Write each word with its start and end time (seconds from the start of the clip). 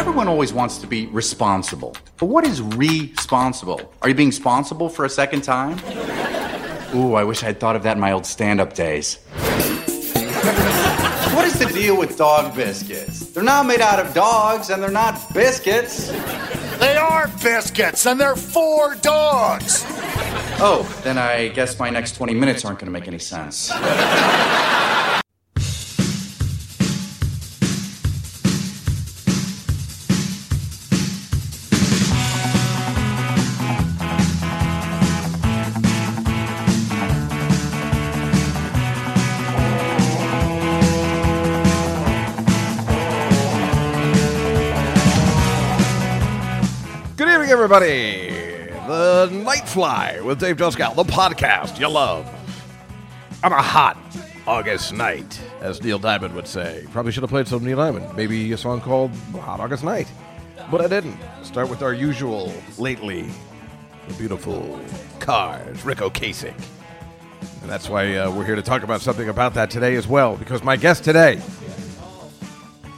Everyone 0.00 0.28
always 0.28 0.50
wants 0.50 0.78
to 0.78 0.86
be 0.86 1.08
responsible. 1.08 1.94
But 2.16 2.26
what 2.26 2.46
is 2.46 2.62
responsible? 2.62 3.92
Are 4.00 4.08
you 4.08 4.14
being 4.14 4.30
responsible 4.30 4.88
for 4.88 5.04
a 5.04 5.10
second 5.10 5.42
time? 5.42 5.78
Ooh, 6.94 7.12
I 7.16 7.22
wish 7.22 7.44
I'd 7.44 7.60
thought 7.60 7.76
of 7.76 7.82
that 7.82 7.98
in 7.98 8.00
my 8.00 8.12
old 8.12 8.24
stand 8.24 8.62
up 8.62 8.72
days. 8.72 9.18
what 11.34 11.44
is 11.44 11.58
the 11.58 11.70
deal 11.74 11.98
with 11.98 12.16
dog 12.16 12.56
biscuits? 12.56 13.26
They're 13.32 13.44
not 13.44 13.66
made 13.66 13.82
out 13.82 14.00
of 14.00 14.14
dogs 14.14 14.70
and 14.70 14.82
they're 14.82 14.90
not 14.90 15.20
biscuits. 15.34 16.08
They 16.78 16.96
are 16.96 17.28
biscuits, 17.42 18.06
and 18.06 18.18
they're 18.18 18.36
for 18.36 18.94
dogs. 18.94 19.84
Oh, 20.62 20.90
then 21.04 21.18
I 21.18 21.48
guess 21.48 21.78
my 21.78 21.90
next 21.90 22.12
20 22.16 22.32
minutes 22.32 22.64
aren't 22.64 22.78
going 22.78 22.86
to 22.86 22.98
make 22.98 23.06
any 23.06 23.18
sense. 23.18 23.70
Everybody. 47.72 48.30
The 48.88 49.28
Nightfly 49.30 50.24
with 50.24 50.40
Dave 50.40 50.56
Juskow, 50.56 50.92
the 50.96 51.04
podcast 51.04 51.78
you 51.78 51.88
love. 51.88 52.26
On 53.44 53.52
a 53.52 53.62
hot 53.62 53.96
August 54.44 54.92
night, 54.92 55.40
as 55.60 55.80
Neil 55.80 56.00
Diamond 56.00 56.34
would 56.34 56.48
say. 56.48 56.84
Probably 56.90 57.12
should 57.12 57.22
have 57.22 57.30
played 57.30 57.46
some 57.46 57.64
Neil 57.64 57.76
Diamond. 57.76 58.16
Maybe 58.16 58.50
a 58.50 58.56
song 58.56 58.80
called 58.80 59.12
Hot 59.42 59.60
August 59.60 59.84
Night. 59.84 60.08
But 60.68 60.80
I 60.80 60.88
didn't. 60.88 61.16
Start 61.44 61.70
with 61.70 61.80
our 61.80 61.94
usual 61.94 62.52
lately. 62.76 63.30
The 64.08 64.14
beautiful 64.14 64.80
cars, 65.20 65.84
Ric 65.84 65.98
Ocasek. 65.98 66.60
And 67.62 67.70
that's 67.70 67.88
why 67.88 68.16
uh, 68.16 68.32
we're 68.32 68.46
here 68.46 68.56
to 68.56 68.62
talk 68.62 68.82
about 68.82 69.00
something 69.00 69.28
about 69.28 69.54
that 69.54 69.70
today 69.70 69.94
as 69.94 70.08
well, 70.08 70.36
because 70.36 70.64
my 70.64 70.74
guest 70.76 71.04
today 71.04 71.40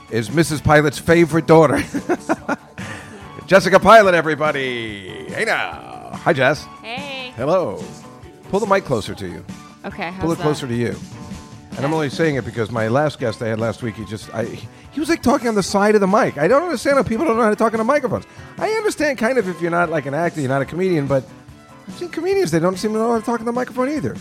is 0.09 0.29
Mrs. 0.29 0.63
Pilot's 0.63 0.97
favorite 0.97 1.45
daughter. 1.45 1.83
Jessica 3.53 3.79
Pilot, 3.79 4.15
everybody. 4.15 5.25
Hey 5.31 5.45
now. 5.45 6.09
Hi, 6.23 6.33
Jess. 6.33 6.63
Hey. 6.81 7.31
Hello. 7.35 7.83
Pull 8.49 8.59
the 8.59 8.65
mic 8.65 8.83
closer 8.83 9.13
to 9.13 9.27
you. 9.27 9.45
Okay. 9.85 10.09
How's 10.09 10.21
Pull 10.21 10.31
it 10.31 10.37
that? 10.37 10.41
closer 10.41 10.67
to 10.67 10.73
you. 10.73 10.95
And 11.77 11.85
I'm 11.85 11.93
only 11.93 12.09
saying 12.09 12.33
it 12.33 12.45
because 12.45 12.71
my 12.71 12.87
last 12.87 13.19
guest 13.19 13.43
I 13.43 13.49
had 13.49 13.59
last 13.59 13.83
week, 13.83 13.93
he 13.93 14.05
just, 14.05 14.33
I, 14.33 14.45
he 14.45 14.99
was 14.99 15.07
like 15.07 15.21
talking 15.21 15.47
on 15.47 15.53
the 15.53 15.61
side 15.61 15.93
of 15.93 16.01
the 16.01 16.07
mic. 16.07 16.39
I 16.39 16.47
don't 16.47 16.63
understand 16.63 16.97
how 16.97 17.03
people 17.03 17.25
don't 17.25 17.37
know 17.37 17.43
how 17.43 17.51
to 17.51 17.55
talk 17.55 17.73
the 17.73 17.83
microphones. 17.83 18.25
I 18.57 18.71
understand 18.71 19.19
kind 19.19 19.37
of 19.37 19.47
if 19.47 19.61
you're 19.61 19.69
not 19.69 19.91
like 19.91 20.07
an 20.07 20.15
actor, 20.15 20.39
you're 20.39 20.49
not 20.49 20.63
a 20.63 20.65
comedian, 20.65 21.05
but 21.05 21.23
I've 21.87 21.93
seen 21.93 22.09
comedians, 22.09 22.49
they 22.49 22.57
don't 22.57 22.79
seem 22.79 22.93
to 22.93 22.97
know 22.97 23.11
how 23.11 23.19
to 23.19 23.23
talk 23.23 23.39
on 23.39 23.45
the 23.45 23.51
microphone 23.51 23.89
either. 23.89 24.15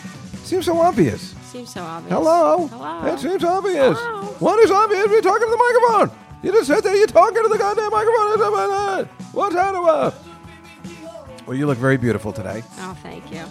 seems 0.44 0.66
so 0.66 0.78
obvious. 0.78 1.34
Seems 1.44 1.72
so 1.72 1.80
obvious. 1.80 2.12
Hello. 2.12 2.66
Hello. 2.66 3.06
It 3.06 3.18
seems 3.18 3.42
obvious. 3.44 3.96
Hello. 3.98 4.24
What 4.40 4.58
is 4.58 4.70
obvious? 4.70 5.06
You're 5.06 5.22
talking 5.22 5.48
to 5.48 5.50
the 5.50 5.56
microphone. 5.56 6.18
You 6.42 6.50
just 6.52 6.66
sit 6.66 6.82
there, 6.82 6.96
you're 6.96 7.06
talking 7.06 7.42
to 7.42 7.48
the 7.48 7.58
goddamn 7.58 7.90
microphone. 7.90 9.08
What's 9.32 9.54
that 9.54 9.74
about? 9.74 10.14
Well, 11.46 11.56
you 11.56 11.66
look 11.66 11.78
very 11.78 11.96
beautiful 11.96 12.32
today. 12.32 12.62
Oh, 12.78 12.96
thank 13.02 13.30
you. 13.32 13.44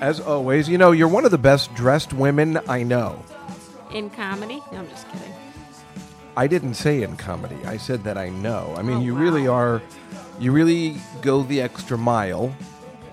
As 0.00 0.20
always, 0.20 0.68
you 0.68 0.76
know, 0.78 0.92
you're 0.92 1.08
one 1.08 1.24
of 1.24 1.30
the 1.30 1.38
best 1.38 1.74
dressed 1.74 2.12
women 2.12 2.58
I 2.68 2.82
know. 2.82 3.22
In 3.92 4.10
comedy? 4.10 4.60
No, 4.72 4.78
I'm 4.78 4.88
just 4.88 5.10
kidding. 5.10 5.32
I 6.36 6.46
didn't 6.46 6.74
say 6.74 7.02
in 7.02 7.16
comedy. 7.16 7.56
I 7.64 7.76
said 7.76 8.02
that 8.04 8.18
I 8.18 8.28
know. 8.28 8.74
I 8.76 8.82
mean, 8.82 8.98
Oh, 8.98 9.02
you 9.02 9.14
wow. 9.14 9.20
really 9.20 9.46
are, 9.46 9.82
you 10.38 10.52
really 10.52 10.96
go 11.22 11.42
the 11.44 11.60
extra 11.60 11.96
mile 11.96 12.54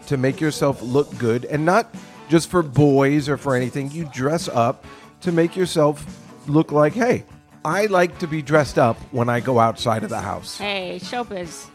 to 0.08 0.18
make 0.18 0.41
yourself 0.41 0.81
look 0.81 1.16
good 1.18 1.46
and 1.46 1.66
not 1.66 1.94
just 2.30 2.50
for 2.50 2.64
boys 2.64 3.30
or 3.30 3.38
for 3.38 3.56
anything. 3.56 3.91
You 3.91 4.09
dress 4.14 4.50
up 4.50 4.86
to 5.22 5.31
make 5.31 5.56
yourself 5.56 6.03
look 6.47 6.72
like, 6.72 6.94
hey, 6.94 7.24
I 7.63 7.85
like 7.88 8.17
to 8.19 8.27
be 8.27 8.41
dressed 8.41 8.79
up 8.79 8.97
when 9.11 9.29
I 9.29 9.39
go 9.39 9.59
outside 9.59 10.03
of 10.03 10.09
the 10.09 10.19
house. 10.22 10.57
Hey, 10.57 10.99
showbiz. 11.01 11.67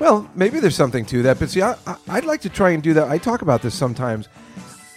Well, 0.00 0.28
maybe 0.34 0.60
there's 0.60 0.76
something 0.76 1.04
to 1.06 1.22
that, 1.24 1.38
but 1.38 1.50
see, 1.50 1.62
I, 1.62 1.76
I'd 2.08 2.24
like 2.24 2.40
to 2.42 2.48
try 2.48 2.70
and 2.70 2.82
do 2.82 2.94
that. 2.94 3.08
I 3.08 3.18
talk 3.18 3.42
about 3.42 3.62
this 3.62 3.74
sometimes. 3.74 4.28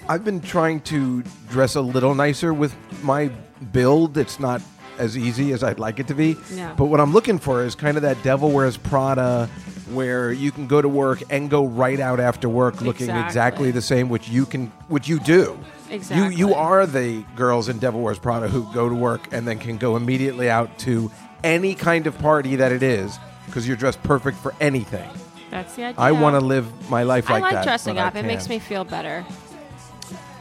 I've 0.09 0.25
been 0.25 0.41
trying 0.41 0.81
to 0.81 1.23
dress 1.49 1.75
a 1.75 1.81
little 1.81 2.15
nicer 2.15 2.53
with 2.53 2.75
my 3.03 3.29
build. 3.71 4.17
It's 4.17 4.39
not 4.39 4.61
as 4.97 5.17
easy 5.17 5.53
as 5.53 5.63
I'd 5.63 5.79
like 5.79 5.99
it 5.99 6.07
to 6.07 6.13
be. 6.15 6.35
No. 6.53 6.73
But 6.77 6.85
what 6.85 6.99
I'm 6.99 7.13
looking 7.13 7.39
for 7.39 7.63
is 7.63 7.75
kind 7.75 7.97
of 7.97 8.03
that 8.03 8.21
Devil 8.23 8.51
Wears 8.51 8.77
Prada, 8.77 9.47
where 9.91 10.31
you 10.31 10.51
can 10.51 10.67
go 10.67 10.81
to 10.81 10.89
work 10.89 11.21
and 11.29 11.49
go 11.49 11.65
right 11.65 11.99
out 11.99 12.19
after 12.19 12.49
work 12.49 12.81
looking 12.81 13.09
exactly, 13.09 13.25
Exactly. 13.27 13.71
the 13.71 13.81
same, 13.81 14.09
which 14.09 14.27
you 14.29 14.45
can, 14.45 14.67
which 14.87 15.07
you 15.07 15.19
do. 15.19 15.57
You 15.91 15.97
Exactly. 15.97 16.35
you 16.37 16.53
are 16.53 16.85
the 16.85 17.23
girls 17.35 17.67
in 17.67 17.77
Devil 17.77 18.01
Wears 18.01 18.17
Prada 18.17 18.47
who 18.47 18.71
go 18.73 18.87
to 18.87 18.95
work 18.95 19.27
and 19.33 19.45
then 19.47 19.59
can 19.59 19.77
go 19.77 19.97
immediately 19.97 20.49
out 20.49 20.79
to 20.79 21.11
any 21.43 21.75
kind 21.75 22.07
of 22.07 22.17
party 22.19 22.55
that 22.55 22.71
it 22.71 22.81
is 22.81 23.17
because 23.45 23.67
you're 23.67 23.75
dressed 23.77 24.01
perfect 24.03 24.37
for 24.37 24.53
anything. 24.61 25.09
That's 25.49 25.75
the 25.75 25.83
idea. 25.85 25.99
I 26.01 26.13
want 26.13 26.35
to 26.35 26.39
live 26.39 26.89
my 26.89 27.03
life 27.03 27.29
I 27.29 27.33
like, 27.33 27.41
like 27.41 27.53
that. 27.55 27.63
dressing 27.65 27.97
up. 27.97 28.15
It 28.15 28.23
makes 28.25 28.47
me 28.47 28.57
feel 28.57 28.85
better. 28.85 29.25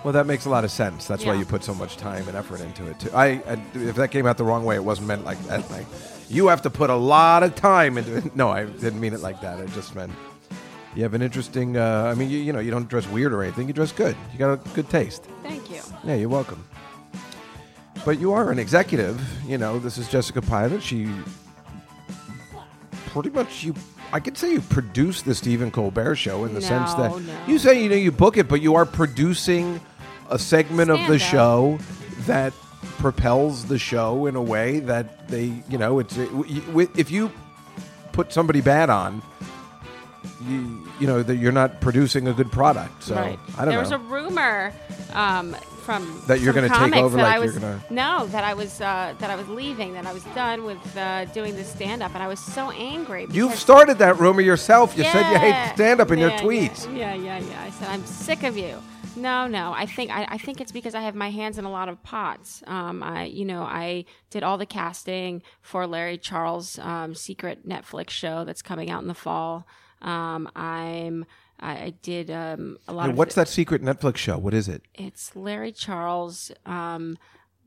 Well, 0.04 0.12
that 0.14 0.26
makes 0.26 0.46
a 0.46 0.50
lot 0.50 0.64
of 0.64 0.70
sense. 0.70 1.06
That's 1.06 1.26
why 1.26 1.34
you 1.34 1.44
put 1.44 1.62
so 1.64 1.74
much 1.74 1.96
time 1.96 2.26
and 2.28 2.36
effort 2.36 2.60
into 2.60 2.86
it 2.86 3.00
too. 3.00 3.10
I, 3.12 3.26
I 3.26 3.60
if 3.74 3.96
that 3.96 4.12
came 4.12 4.26
out 4.26 4.38
the 4.38 4.44
wrong 4.44 4.64
way, 4.64 4.76
it 4.76 4.84
wasn't 4.84 5.08
meant 5.08 5.24
like 5.24 5.38
that. 5.46 5.68
Like 5.70 5.86
you 6.28 6.46
have 6.46 6.62
to 6.62 6.70
put 6.70 6.90
a 6.90 6.94
lot 6.94 7.42
of 7.42 7.56
time 7.56 7.98
into 7.98 8.16
it. 8.18 8.36
No, 8.36 8.50
I 8.50 8.64
didn't 8.66 9.00
mean 9.00 9.12
it 9.14 9.20
like 9.20 9.40
that. 9.40 9.58
I 9.60 9.66
just 9.66 9.94
meant 9.96 10.12
you 10.94 11.02
have 11.02 11.14
an 11.14 11.22
interesting. 11.22 11.76
Uh, 11.76 12.04
I 12.12 12.14
mean, 12.14 12.30
you, 12.30 12.38
you 12.38 12.52
know, 12.52 12.58
you 12.60 12.70
don't 12.70 12.88
dress 12.88 13.06
weird 13.08 13.32
or 13.32 13.42
anything. 13.42 13.66
You 13.68 13.72
dress 13.72 13.92
good. 13.92 14.16
You 14.32 14.38
got 14.38 14.52
a 14.52 14.56
good 14.74 14.88
taste. 14.90 15.24
Thank 15.42 15.70
you. 15.70 15.80
Yeah, 16.04 16.14
you're 16.14 16.28
welcome. 16.28 16.64
But 18.04 18.18
you 18.18 18.32
are 18.32 18.50
an 18.50 18.58
executive. 18.58 19.20
You 19.46 19.58
know, 19.58 19.78
this 19.78 19.98
is 19.98 20.08
Jessica 20.08 20.40
Pilot. 20.42 20.82
She 20.82 21.08
pretty 23.06 23.30
much 23.30 23.64
you. 23.64 23.74
I 24.12 24.18
could 24.20 24.36
say 24.36 24.52
you 24.52 24.60
produce 24.60 25.22
the 25.22 25.34
Stephen 25.34 25.70
Colbert 25.70 26.16
Show 26.16 26.44
in 26.44 26.54
the 26.54 26.60
sense 26.60 26.94
that 26.94 27.10
No, 27.12 27.18
no. 27.18 27.32
you 27.46 27.58
say 27.58 27.80
you 27.82 27.88
know 27.88 27.94
you 27.96 28.10
book 28.10 28.36
it, 28.36 28.48
but 28.48 28.60
you 28.60 28.74
are 28.74 28.84
producing 28.84 29.80
a 30.30 30.38
segment 30.38 30.90
of 30.90 30.98
the 31.06 31.18
Stand-up. 31.18 31.30
show 31.30 31.78
that 32.26 32.52
propels 32.98 33.66
the 33.66 33.78
show 33.78 34.26
in 34.26 34.34
a 34.36 34.42
way 34.42 34.80
that 34.80 35.28
they, 35.28 35.52
you 35.68 35.78
know, 35.78 35.98
it's 36.00 36.16
it, 36.16 36.28
if 36.96 37.10
you 37.10 37.30
put 38.12 38.32
somebody 38.32 38.60
bad 38.60 38.90
on, 38.90 39.22
you 40.46 40.86
you 40.98 41.06
know 41.06 41.22
that 41.22 41.36
you're 41.36 41.52
not 41.52 41.80
producing 41.80 42.28
a 42.28 42.32
good 42.32 42.50
product. 42.52 43.02
So 43.04 43.14
right. 43.14 43.38
I 43.56 43.64
don't 43.64 43.66
know. 43.66 43.70
there 43.70 43.72
know. 43.74 43.80
was 43.80 43.92
a 43.92 43.98
rumor 43.98 44.72
um, 45.12 45.54
from 45.84 46.22
That 46.26 46.40
you're 46.40 46.52
gonna 46.52 46.68
take 46.68 46.76
comics 46.76 46.98
over, 46.98 47.16
that 47.16 47.22
like 47.22 47.32
I 47.32 47.36
you're 47.36 47.44
was 47.46 47.58
gonna- 47.58 47.82
no 47.90 48.26
that 48.28 48.44
I 48.44 48.54
was 48.54 48.80
uh, 48.80 49.14
that 49.18 49.30
I 49.30 49.36
was 49.36 49.48
leaving 49.48 49.92
that 49.94 50.06
I 50.06 50.12
was 50.12 50.24
done 50.34 50.64
with 50.64 50.96
uh, 50.96 51.24
doing 51.26 51.56
the 51.56 51.64
stand 51.64 52.02
up 52.02 52.12
and 52.14 52.22
I 52.22 52.28
was 52.28 52.38
so 52.40 52.70
angry. 52.70 53.26
You've 53.30 53.54
started 53.54 53.98
that 53.98 54.18
rumor 54.18 54.40
yourself. 54.40 54.96
You 54.96 55.04
said 55.04 55.30
you 55.32 55.38
hate 55.38 55.48
Yeah. 55.50 55.74
stand 55.74 56.00
up 56.00 56.10
in 56.10 56.18
your 56.18 56.30
tweets. 56.32 56.84
Yeah, 56.96 57.14
yeah, 57.14 57.38
yeah, 57.38 57.46
yeah. 57.48 57.62
I 57.62 57.70
said 57.70 57.88
I'm 57.88 58.04
sick 58.06 58.42
of 58.42 58.56
you. 58.56 58.80
No, 59.16 59.48
no. 59.48 59.72
I 59.72 59.86
think 59.86 60.12
I, 60.12 60.24
I 60.28 60.38
think 60.38 60.60
it's 60.60 60.70
because 60.70 60.94
I 60.94 61.00
have 61.00 61.16
my 61.16 61.30
hands 61.30 61.58
in 61.58 61.64
a 61.64 61.70
lot 61.70 61.88
of 61.88 62.00
pots. 62.04 62.62
Um, 62.68 63.02
I, 63.02 63.24
you 63.24 63.44
know, 63.44 63.62
I 63.62 64.04
did 64.30 64.44
all 64.44 64.56
the 64.56 64.66
casting 64.66 65.42
for 65.62 65.84
Larry 65.88 66.16
Charles' 66.16 66.78
um, 66.78 67.16
secret 67.16 67.68
Netflix 67.68 68.10
show 68.10 68.44
that's 68.44 68.62
coming 68.62 68.88
out 68.88 69.02
in 69.02 69.08
the 69.08 69.14
fall. 69.14 69.66
Um, 70.02 70.48
I'm 70.56 71.26
I, 71.60 71.72
I 71.72 71.94
did 72.02 72.30
um, 72.30 72.78
a 72.88 72.92
lot 72.92 73.10
of. 73.10 73.16
what's 73.16 73.34
that 73.34 73.48
secret 73.48 73.82
Netflix 73.82 74.16
show? 74.16 74.38
What 74.38 74.54
is 74.54 74.68
it? 74.68 74.82
It's 74.94 75.36
Larry 75.36 75.72
Charles. 75.72 76.50
Um, 76.66 77.18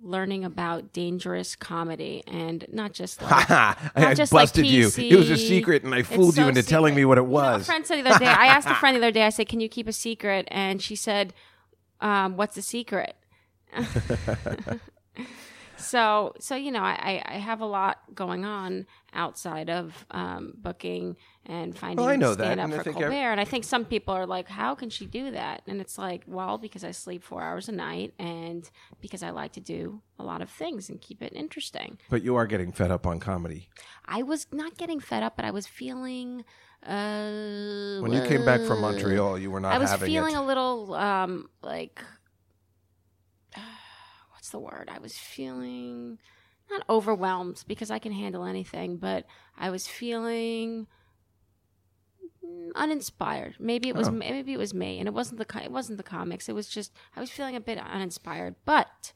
learning 0.05 0.43
about 0.43 0.91
dangerous 0.91 1.55
comedy 1.55 2.21
and 2.27 2.65
not 2.71 2.91
just 2.91 3.21
like, 3.21 3.31
Haha, 3.31 3.89
I 3.95 4.01
not 4.01 4.17
just 4.17 4.33
like 4.33 4.43
busted 4.43 4.65
you. 4.65 4.91
It 4.97 5.15
was 5.15 5.29
a 5.29 5.37
secret, 5.37 5.83
and 5.83 5.95
I 5.95 6.03
fooled 6.03 6.35
you 6.35 6.43
so 6.43 6.47
into 6.49 6.61
telling 6.63 6.93
me 6.93 7.05
what 7.05 7.17
it 7.17 7.21
You 7.21 7.27
know, 7.27 7.37
a 7.37 7.53
was. 7.53 7.65
friend 7.65 7.85
said 7.87 8.03
the 8.03 8.09
other 8.09 8.19
day. 8.19 8.25
I 8.25 8.47
asked 8.47 8.67
a 8.67 8.75
friend 8.81 8.95
the 8.95 8.99
other 8.99 9.11
day. 9.11 9.23
I 9.23 9.29
said, 9.29 9.47
"Can 9.47 9.59
you 9.59 9.69
keep 9.69 9.87
a 9.87 9.93
secret?" 9.93 10.47
And 10.51 10.81
she 10.81 10.95
said, 10.95 11.33
um, 12.01 12.35
"What's 12.35 12.55
the 12.55 12.61
secret?" 12.61 13.15
so, 15.77 16.33
so 16.39 16.55
you 16.55 16.71
know, 16.71 16.81
I, 16.83 17.21
I 17.25 17.35
I 17.35 17.37
have 17.37 17.61
a 17.61 17.65
lot 17.65 17.99
going 18.13 18.45
on 18.45 18.85
outside 19.13 19.69
of 19.69 20.05
um, 20.11 20.53
booking 20.57 21.15
and 21.45 21.77
finding 21.77 21.97
Well, 21.97 22.13
I 22.13 22.15
know 22.15 22.35
that, 22.35 22.43
stand 22.45 22.59
up 22.59 22.65
and 22.65 22.73
I 22.73 22.77
for 22.77 22.83
think 22.83 22.97
Colbert. 22.97 23.13
and 23.31 23.39
I 23.39 23.45
think 23.45 23.63
some 23.65 23.83
people 23.85 24.13
are 24.13 24.25
like, 24.25 24.47
"How 24.47 24.75
can 24.75 24.89
she 24.89 25.05
do 25.05 25.31
that?" 25.31 25.61
And 25.67 25.81
it's 25.81 25.97
like, 25.97 26.23
well, 26.25 26.57
because 26.57 26.83
I 26.83 26.91
sleep 26.91 27.23
four 27.23 27.41
hours 27.41 27.67
a 27.67 27.71
night, 27.73 28.13
and 28.17 28.69
because 29.01 29.23
I 29.23 29.31
like 29.31 29.51
to 29.53 29.59
do 29.59 30.01
a 30.17 30.23
lot 30.23 30.41
of 30.41 30.49
things 30.49 30.89
and 30.89 31.01
keep 31.01 31.21
it 31.21 31.33
interesting. 31.33 31.97
But 32.09 32.23
you 32.23 32.35
are 32.35 32.47
getting 32.47 32.71
fed 32.71 32.91
up 32.91 33.05
on 33.05 33.19
comedy. 33.19 33.67
I 34.05 34.23
was 34.23 34.47
not 34.51 34.77
getting 34.77 34.99
fed 34.99 35.21
up, 35.23 35.35
but 35.35 35.43
I 35.45 35.51
was 35.51 35.67
feeling. 35.67 36.45
Uh, 36.85 37.99
When 38.01 38.11
you 38.11 38.21
came 38.27 38.43
back 38.43 38.61
from 38.61 38.81
Montreal, 38.81 39.37
you 39.39 39.49
were 39.51 39.59
not 39.61 39.73
I 39.73 39.77
was 39.77 39.89
having 39.89 40.07
feeling 40.07 40.35
it. 40.35 40.37
a 40.37 40.41
little 40.41 40.93
um 40.95 41.49
like 41.61 42.01
what's 44.31 44.49
the 44.49 44.59
word? 44.59 44.89
I 44.93 44.99
was 44.99 45.17
feeling 45.17 46.19
not 46.69 46.83
overwhelmed 46.89 47.63
because 47.67 47.91
I 47.91 47.99
can 47.99 48.11
handle 48.11 48.43
anything, 48.45 48.97
but 48.97 49.25
I 49.57 49.69
was 49.69 49.87
feeling 49.87 50.87
uninspired. 52.75 53.55
Maybe 53.59 53.89
it 53.89 53.95
was 53.95 54.09
maybe 54.09 54.53
it 54.53 54.57
was 54.57 54.73
me, 54.73 54.99
and 54.99 55.07
it 55.07 55.13
wasn't 55.13 55.39
the 55.39 55.63
it 55.63 55.71
wasn't 55.71 55.97
the 55.97 56.03
comics. 56.03 56.49
It 56.49 56.53
was 56.53 56.67
just 56.67 56.91
I 57.15 57.19
was 57.19 57.29
feeling 57.29 57.55
a 57.55 57.61
bit 57.61 57.77
uninspired. 57.77 58.55
But 58.65 59.13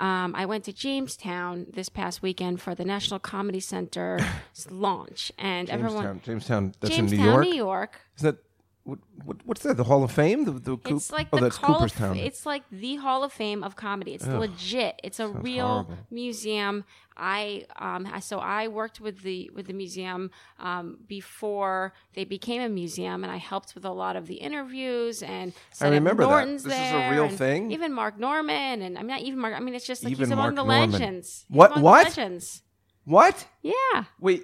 um, 0.00 0.34
I 0.34 0.46
went 0.46 0.64
to 0.64 0.72
Jamestown 0.72 1.66
this 1.72 1.88
past 1.88 2.22
weekend 2.22 2.60
for 2.60 2.74
the 2.74 2.84
National 2.84 3.20
Comedy 3.20 3.60
Center 3.60 4.18
launch, 4.70 5.30
and 5.38 5.70
everyone 5.70 6.04
Jamestown, 6.04 6.20
Jamestown. 6.24 6.74
That's 6.80 6.96
Jamestown, 6.96 7.18
in 7.18 7.24
New 7.24 7.30
York. 7.30 7.44
New 7.44 7.54
York. 7.54 8.00
Is 8.16 8.22
that 8.22 8.36
what, 8.84 8.98
what, 9.24 9.36
what's 9.46 9.62
that? 9.62 9.76
The 9.78 9.84
Hall 9.84 10.04
of 10.04 10.12
Fame? 10.12 10.44
The, 10.44 10.52
the 10.52 10.76
Coop- 10.76 10.96
It's 10.98 11.10
like 11.10 11.28
oh, 11.32 11.38
the 11.38 11.44
that's 11.44 11.56
Hall 11.56 11.76
Cooperstown. 11.76 12.12
Of, 12.12 12.16
it's 12.24 12.44
like 12.44 12.62
the 12.70 12.96
Hall 12.96 13.24
of 13.24 13.32
Fame 13.32 13.64
of 13.64 13.76
comedy. 13.76 14.12
It's 14.14 14.26
legit. 14.26 15.00
It's 15.02 15.20
a 15.20 15.28
real 15.28 15.66
horrible. 15.84 15.98
museum. 16.10 16.84
I 17.16 17.64
um 17.76 18.06
I- 18.12 18.20
so 18.20 18.38
I 18.40 18.68
worked 18.68 19.00
with 19.00 19.22
the 19.22 19.50
with 19.54 19.66
the 19.68 19.72
museum 19.72 20.30
um, 20.58 20.98
before 21.06 21.94
they 22.14 22.24
became 22.24 22.60
a 22.60 22.68
museum, 22.68 23.24
and 23.24 23.32
I 23.32 23.36
helped 23.38 23.74
with 23.74 23.84
a 23.86 23.90
lot 23.90 24.16
of 24.16 24.26
the 24.26 24.34
interviews 24.34 25.22
and. 25.22 25.52
up 25.80 25.90
remember 25.90 26.24
that. 26.24 26.28
Norton's 26.30 26.64
This 26.64 26.74
is 26.74 26.92
a 26.92 27.10
real 27.10 27.28
thing? 27.30 27.70
Even 27.72 27.92
Mark 27.92 28.18
Normand, 28.18 28.82
and 28.82 28.98
I 28.98 29.00
mean 29.00 29.08
not 29.08 29.20
even 29.22 29.38
Mark. 29.38 29.54
I 29.56 29.60
mean 29.60 29.74
it's 29.74 29.86
just 29.86 30.04
like 30.04 30.10
Even 30.10 30.26
he's 30.26 30.32
among 30.32 30.54
Mark 30.54 30.56
the 30.56 30.62
Normand. 30.64 30.92
legends. 30.92 31.44
He's 31.48 31.56
What- 31.56 31.70
among 31.70 31.80
the 31.82 31.84
what? 31.84 32.04
legends? 32.08 32.62
what? 33.04 33.46
Yeah. 33.62 34.04
Wait, 34.20 34.42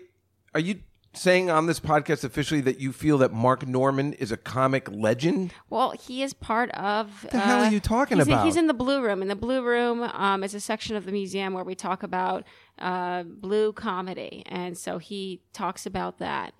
are 0.54 0.60
you 0.60 0.80
saying 1.12 1.50
on 1.50 1.66
this 1.66 1.80
podcast 1.80 2.24
officially 2.24 2.60
that 2.62 2.80
you 2.80 2.92
feel 2.92 3.18
that 3.18 3.32
Mark 3.32 3.66
Normand 3.66 4.14
is 4.14 4.30
a 4.30 4.36
comic 4.36 4.88
legend? 4.90 5.52
Well, 5.68 5.92
he 5.92 6.22
is 6.22 6.32
part 6.32 6.70
of. 6.72 7.26
the 7.30 7.38
hell 7.38 7.64
are 7.64 7.70
you 7.70 7.80
talking 7.80 8.18
he's, 8.18 8.26
about? 8.26 8.44
He's 8.44 8.56
in 8.56 8.66
the 8.66 8.74
blue 8.74 9.02
room. 9.02 9.22
In 9.22 9.28
the 9.28 9.36
blue 9.36 9.62
room 9.62 10.02
um, 10.02 10.44
is 10.44 10.54
a 10.54 10.60
section 10.60 10.96
of 10.96 11.04
the 11.04 11.12
museum 11.12 11.54
where 11.54 11.64
we 11.64 11.74
talk 11.74 12.02
about 12.02 12.44
uh, 12.78 13.24
blue 13.24 13.72
comedy, 13.72 14.42
and 14.46 14.76
so 14.76 14.98
he 14.98 15.42
talks 15.52 15.86
about 15.86 16.18
that. 16.18 16.54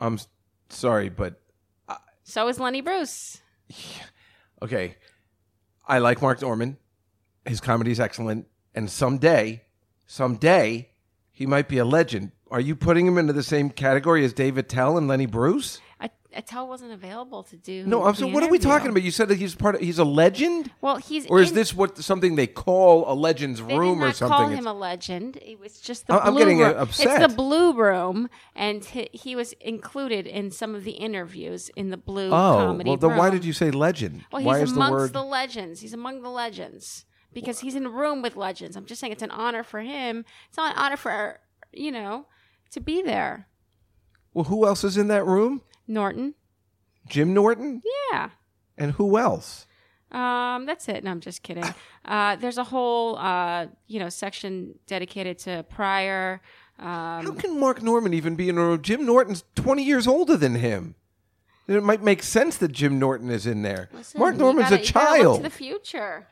I'm 0.00 0.14
s- 0.14 0.28
sorry, 0.68 1.08
but 1.08 1.40
So 2.22 2.46
is 2.48 2.60
Lenny 2.60 2.82
Bruce. 2.82 3.40
okay. 4.62 4.96
I 5.86 5.98
like 5.98 6.20
Mark 6.20 6.42
Normand. 6.42 6.76
His 7.46 7.60
comedy 7.60 7.90
is 7.90 7.98
excellent, 7.98 8.46
and 8.74 8.90
someday, 8.90 9.62
someday, 10.06 10.90
he 11.30 11.46
might 11.46 11.68
be 11.68 11.78
a 11.78 11.84
legend. 11.86 12.32
Are 12.50 12.60
you 12.60 12.74
putting 12.76 13.06
him 13.06 13.18
into 13.18 13.32
the 13.32 13.42
same 13.42 13.70
category 13.70 14.24
as 14.24 14.32
Dave 14.32 14.56
Attell 14.58 14.96
and 14.96 15.06
Lenny 15.08 15.26
Bruce? 15.26 15.80
I, 16.00 16.10
Attell 16.32 16.66
wasn't 16.68 16.92
available 16.92 17.42
to 17.42 17.56
do. 17.56 17.84
No, 17.86 18.04
I'm 18.04 18.14
so. 18.14 18.26
What 18.26 18.42
are 18.42 18.48
we 18.48 18.56
interview. 18.56 18.70
talking 18.70 18.90
about? 18.90 19.02
You 19.02 19.10
said 19.10 19.28
that 19.28 19.38
he's 19.38 19.54
part 19.54 19.74
of. 19.74 19.80
He's 19.82 19.98
a 19.98 20.04
legend, 20.04 20.70
Well, 20.80 20.96
he's 20.96 21.26
or 21.26 21.40
is 21.40 21.50
in- 21.50 21.54
this 21.56 21.74
what 21.74 21.98
something 21.98 22.36
they 22.36 22.46
call 22.46 23.10
a 23.10 23.14
legend's 23.14 23.60
They 23.62 23.76
room 23.76 23.98
did 23.98 24.04
not 24.04 24.10
or 24.10 24.12
something? 24.14 24.36
call 24.36 24.46
It's- 24.46 24.58
him 24.58 24.66
a 24.66 24.72
legend. 24.72 25.36
It 25.44 25.58
was 25.60 25.80
just 25.80 26.06
the 26.06 26.14
I- 26.14 26.26
I'm 26.26 26.32
blue 26.34 26.38
getting, 26.40 26.62
uh, 26.62 26.68
room. 26.68 26.76
upset. 26.78 27.20
It's 27.22 27.32
the 27.32 27.36
blue 27.36 27.72
room, 27.74 28.30
and 28.54 28.84
he, 28.84 29.08
he 29.12 29.36
was 29.36 29.52
included 29.54 30.26
in 30.26 30.50
some 30.50 30.74
of 30.74 30.84
the 30.84 30.92
interviews 30.92 31.70
in 31.76 31.90
the 31.90 31.96
blue 31.98 32.30
comedy. 32.30 32.62
oh, 32.62 32.66
comedy 32.66 32.90
well, 32.90 32.96
then 32.98 33.16
why 33.16 33.26
room. 33.26 33.34
did 33.34 33.44
you 33.44 33.52
say 33.52 33.70
legend? 33.70 34.24
Well, 34.32 34.42
why 34.42 34.60
he's 34.60 34.68
is 34.68 34.74
the 34.74 34.80
amongst 34.80 34.92
word? 34.92 35.12
the 35.12 35.24
legends. 35.24 35.80
He's 35.80 35.92
among 35.94 36.22
the 36.22 36.30
legends 36.30 37.04
because 37.34 37.60
he's 37.60 37.74
in 37.74 37.84
a 37.84 37.90
room 37.90 38.22
with 38.22 38.36
legends. 38.36 38.76
I'm 38.76 38.86
just 38.86 39.00
saying 39.00 39.12
it's 39.12 39.22
an 39.22 39.30
honor 39.32 39.62
for 39.62 39.80
him. 39.80 40.24
It's 40.48 40.56
not 40.56 40.72
an 40.76 40.78
honor 40.82 40.96
for 40.96 41.40
you 41.72 41.90
know 41.92 42.26
to 42.70 42.80
be 42.80 43.02
there. 43.02 43.46
well, 44.34 44.44
who 44.44 44.66
else 44.66 44.84
is 44.84 44.96
in 44.96 45.08
that 45.08 45.24
room? 45.26 45.62
Norton. 45.86 46.34
Jim 47.08 47.32
Norton, 47.32 47.80
Yeah. 48.12 48.30
and 48.76 48.92
who 48.92 49.16
else? 49.18 49.66
Um, 50.12 50.66
that's 50.66 50.88
it. 50.88 51.04
No, 51.04 51.10
I'm 51.10 51.20
just 51.20 51.42
kidding. 51.42 51.64
Uh, 52.04 52.36
there's 52.36 52.56
a 52.56 52.64
whole 52.64 53.18
uh, 53.18 53.66
you 53.86 54.00
know 54.00 54.08
section 54.08 54.74
dedicated 54.86 55.38
to 55.38 55.62
Pryor. 55.68 56.40
Um, 56.78 56.86
How 56.86 57.32
can 57.32 57.60
Mark 57.60 57.82
Normand 57.82 58.14
even 58.14 58.34
be 58.34 58.48
in 58.48 58.56
a 58.56 58.62
room? 58.64 58.80
Jim 58.80 59.04
Norton's 59.04 59.44
20 59.56 59.82
years 59.82 60.06
older 60.06 60.34
than 60.38 60.54
him. 60.54 60.94
It 61.66 61.82
might 61.82 62.02
make 62.02 62.22
sense 62.22 62.56
that 62.58 62.72
Jim 62.72 62.98
Norton 62.98 63.28
is 63.28 63.46
in 63.46 63.60
there. 63.60 63.90
listen, 63.92 64.18
Mark 64.20 64.36
Normand's 64.36 64.70
gotta- 64.70 64.82
a 64.82 64.86
child. 64.86 65.36
to 65.38 65.42
the 65.42 65.50
future. 65.50 66.28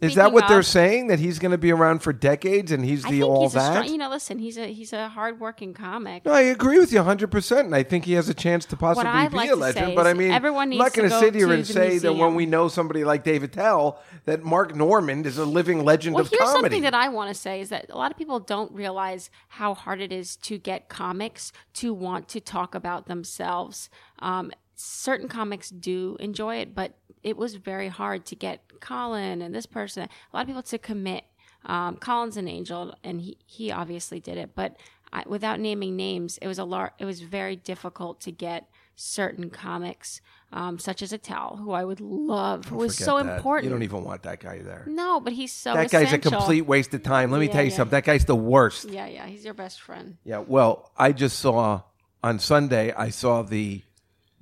Is 0.00 0.14
that 0.14 0.22
Speaking 0.26 0.32
what 0.34 0.48
they're 0.48 0.62
saying? 0.62 1.08
That 1.08 1.18
he's 1.18 1.38
going 1.38 1.52
to 1.52 1.58
be 1.58 1.70
around 1.72 2.00
for 2.02 2.12
decades 2.12 2.72
and 2.72 2.84
he's 2.84 3.04
I 3.04 3.10
the 3.10 3.20
think 3.20 3.30
all 3.30 3.42
he's 3.42 3.52
a 3.52 3.58
that? 3.58 3.72
strong. 3.72 3.88
You 3.88 3.98
know, 3.98 4.08
listen, 4.10 4.38
he's 4.38 4.56
a 4.56 4.66
he's 4.72 4.92
a 4.92 5.08
hardworking 5.08 5.74
comic. 5.74 6.24
No, 6.24 6.32
I 6.32 6.42
agree 6.42 6.78
with 6.78 6.92
you 6.92 7.00
100%. 7.00 7.60
And 7.60 7.74
I 7.74 7.82
think 7.82 8.04
he 8.04 8.12
has 8.14 8.28
a 8.28 8.34
chance 8.34 8.64
to 8.66 8.76
possibly 8.76 9.04
be 9.28 9.36
like 9.36 9.48
a 9.50 9.52
to 9.52 9.56
legend. 9.56 9.94
But 9.94 10.06
I 10.06 10.14
mean, 10.14 10.30
everyone 10.30 10.64
I'm 10.64 10.70
needs 10.70 10.78
not 10.82 10.92
to 10.94 11.00
going 11.00 11.10
go 11.10 11.20
sit 11.20 11.34
here 11.34 11.52
and 11.52 11.66
say 11.66 11.98
that 11.98 12.14
when 12.14 12.34
we 12.34 12.46
know 12.46 12.68
somebody 12.68 13.04
like 13.04 13.24
Dave 13.24 13.42
Attell, 13.42 14.00
that 14.24 14.42
Mark 14.42 14.74
Normand 14.74 15.26
is 15.26 15.38
a 15.38 15.44
living 15.44 15.84
legend 15.84 16.14
Well, 16.14 16.24
of 16.24 16.30
here's 16.30 16.40
comedy. 16.40 16.62
something 16.62 16.82
that 16.82 16.94
I 16.94 17.08
want 17.08 17.34
to 17.34 17.40
say 17.40 17.60
is 17.60 17.68
that 17.70 17.86
a 17.90 17.96
lot 17.96 18.10
of 18.10 18.16
people 18.16 18.40
don't 18.40 18.72
realize 18.72 19.30
how 19.48 19.74
hard 19.74 20.00
it 20.00 20.12
is 20.12 20.36
to 20.36 20.58
get 20.58 20.88
comics 20.88 21.52
to 21.74 21.92
want 21.92 22.28
to 22.28 22.40
talk 22.40 22.74
about 22.74 23.06
themselves. 23.06 23.90
Um, 24.20 24.52
certain 24.82 25.28
comics 25.28 25.70
do 25.70 26.16
enjoy 26.20 26.56
it, 26.56 26.74
but 26.74 26.94
it 27.22 27.36
was 27.36 27.54
very 27.54 27.88
hard 27.88 28.24
to 28.26 28.34
get 28.36 28.60
Colin 28.80 29.40
and 29.42 29.54
this 29.54 29.66
person, 29.66 30.02
a 30.04 30.36
lot 30.36 30.40
of 30.42 30.46
people 30.48 30.62
to 30.62 30.78
commit. 30.78 31.24
Um, 31.64 31.96
Colin's 31.96 32.36
an 32.36 32.48
angel, 32.48 32.94
and 33.04 33.20
he, 33.20 33.38
he 33.46 33.70
obviously 33.70 34.18
did 34.18 34.36
it, 34.36 34.50
but 34.56 34.76
I, 35.12 35.22
without 35.26 35.60
naming 35.60 35.94
names, 35.94 36.38
it 36.42 36.48
was 36.48 36.58
a 36.58 36.64
lar- 36.64 36.94
It 36.98 37.04
was 37.04 37.20
very 37.20 37.54
difficult 37.54 38.20
to 38.22 38.32
get 38.32 38.66
certain 38.96 39.48
comics, 39.50 40.20
um, 40.52 40.78
such 40.78 41.02
as 41.02 41.12
Attell, 41.12 41.56
who 41.62 41.70
I 41.70 41.84
would 41.84 42.00
love, 42.00 42.64
who 42.66 42.76
was 42.78 42.96
so 42.96 43.18
that. 43.22 43.36
important. 43.36 43.64
You 43.64 43.70
don't 43.70 43.82
even 43.84 44.02
want 44.04 44.22
that 44.24 44.40
guy 44.40 44.58
there. 44.58 44.84
no, 44.88 45.20
but 45.20 45.32
he's 45.32 45.52
so 45.52 45.74
that 45.74 45.90
guy's 45.90 46.12
a 46.12 46.18
complete 46.18 46.62
waste 46.62 46.92
of 46.94 47.02
time. 47.04 47.30
Let 47.30 47.38
me 47.40 47.46
Yeah, 47.46 47.52
tell 47.52 47.62
you 47.64 47.70
yeah. 47.70 47.76
something. 47.76 47.92
That 47.92 48.04
guy's 48.04 48.24
the 48.24 48.34
worst. 48.36 48.88
Yeah, 48.90 49.06
yeah, 49.06 49.26
he's 49.26 49.44
your 49.44 49.54
best 49.54 49.80
friend. 49.80 50.16
Yeah, 50.24 50.38
well, 50.38 50.90
I 50.96 51.12
just 51.12 51.38
saw 51.38 51.82
on 52.24 52.38
Sunday. 52.40 52.92
I 52.92 53.10
saw 53.10 53.42
the 53.42 53.82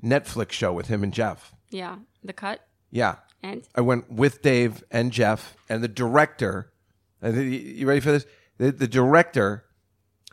Netflix 0.03 0.53
show 0.53 0.73
with 0.73 0.87
him 0.89 1.03
and 1.03 1.13
Jeff. 1.13 1.55
Yeah, 1.71 1.97
the 2.25 2.33
cut 2.33 2.67
Yeah, 2.91 3.17
and 3.43 3.63
I 3.75 3.81
went 3.81 4.11
with 4.11 4.43
Dave 4.43 4.83
and 4.91 5.13
Jeff 5.13 5.55
and 5.69 5.83
the 5.85 5.89
director. 5.89 6.73
and 7.23 7.35
the- 7.37 7.45
You 7.45 7.87
ready 7.87 8.01
for 8.01 8.11
this? 8.13 8.27
The, 8.59 8.73
the 8.73 8.89
director 8.89 9.65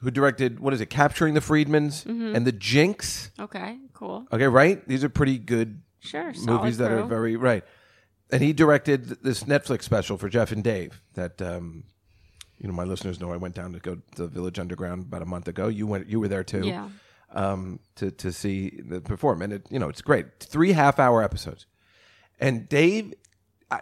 who 0.02 0.12
directed 0.12 0.60
what 0.60 0.74
is 0.74 0.82
it? 0.82 0.88
Capturing 0.90 1.34
the 1.34 1.40
Friedmans 1.40 2.06
Mm-hmm. 2.06 2.36
and 2.36 2.46
the 2.46 2.52
Jinx. 2.52 3.32
okay, 3.40 3.78
cool, 3.94 4.28
Okay, 4.32 4.48
right? 4.48 4.86
These 4.88 5.04
are 5.04 5.10
pretty 5.10 5.38
good 5.38 5.82
sure. 6.00 6.34
Movies 6.46 6.78
that 6.78 6.92
are 6.92 7.04
very 7.04 7.36
right. 7.36 7.64
And 8.32 8.42
he 8.44 8.52
directed 8.54 9.24
this 9.24 9.44
Netflix 9.46 9.84
special 9.84 10.18
for 10.18 10.28
Jeff 10.30 10.52
and 10.52 10.64
Dave. 10.64 11.02
That 11.14 11.42
um, 11.42 11.86
you 12.60 12.68
know, 12.68 12.74
my 12.74 12.84
listeners 12.84 13.20
know 13.20 13.32
I 13.32 13.38
went 13.38 13.56
down 13.56 13.72
to 13.74 13.80
go 13.80 13.96
to 13.96 14.02
the 14.24 14.28
Village 14.28 14.60
Underground 14.60 15.04
about 15.04 15.22
a 15.22 15.26
month 15.26 15.48
ago. 15.48 15.68
You 15.68 15.88
went, 15.88 16.08
you 16.10 16.20
were 16.20 16.28
there 16.28 16.44
too. 16.44 16.62
yeah. 16.66 16.90
Um, 17.34 17.80
to 17.96 18.10
to 18.12 18.32
see 18.32 18.80
the 18.84 19.02
perform, 19.02 19.42
and 19.42 19.52
it 19.54 19.68
you 19.70 19.80
know 19.80 19.90
it's 19.90 20.02
great. 20.02 20.40
Three 20.40 20.72
half 20.72 20.98
hour 21.00 21.22
episodes, 21.22 21.66
and 22.40 22.68
Dave. 22.70 23.14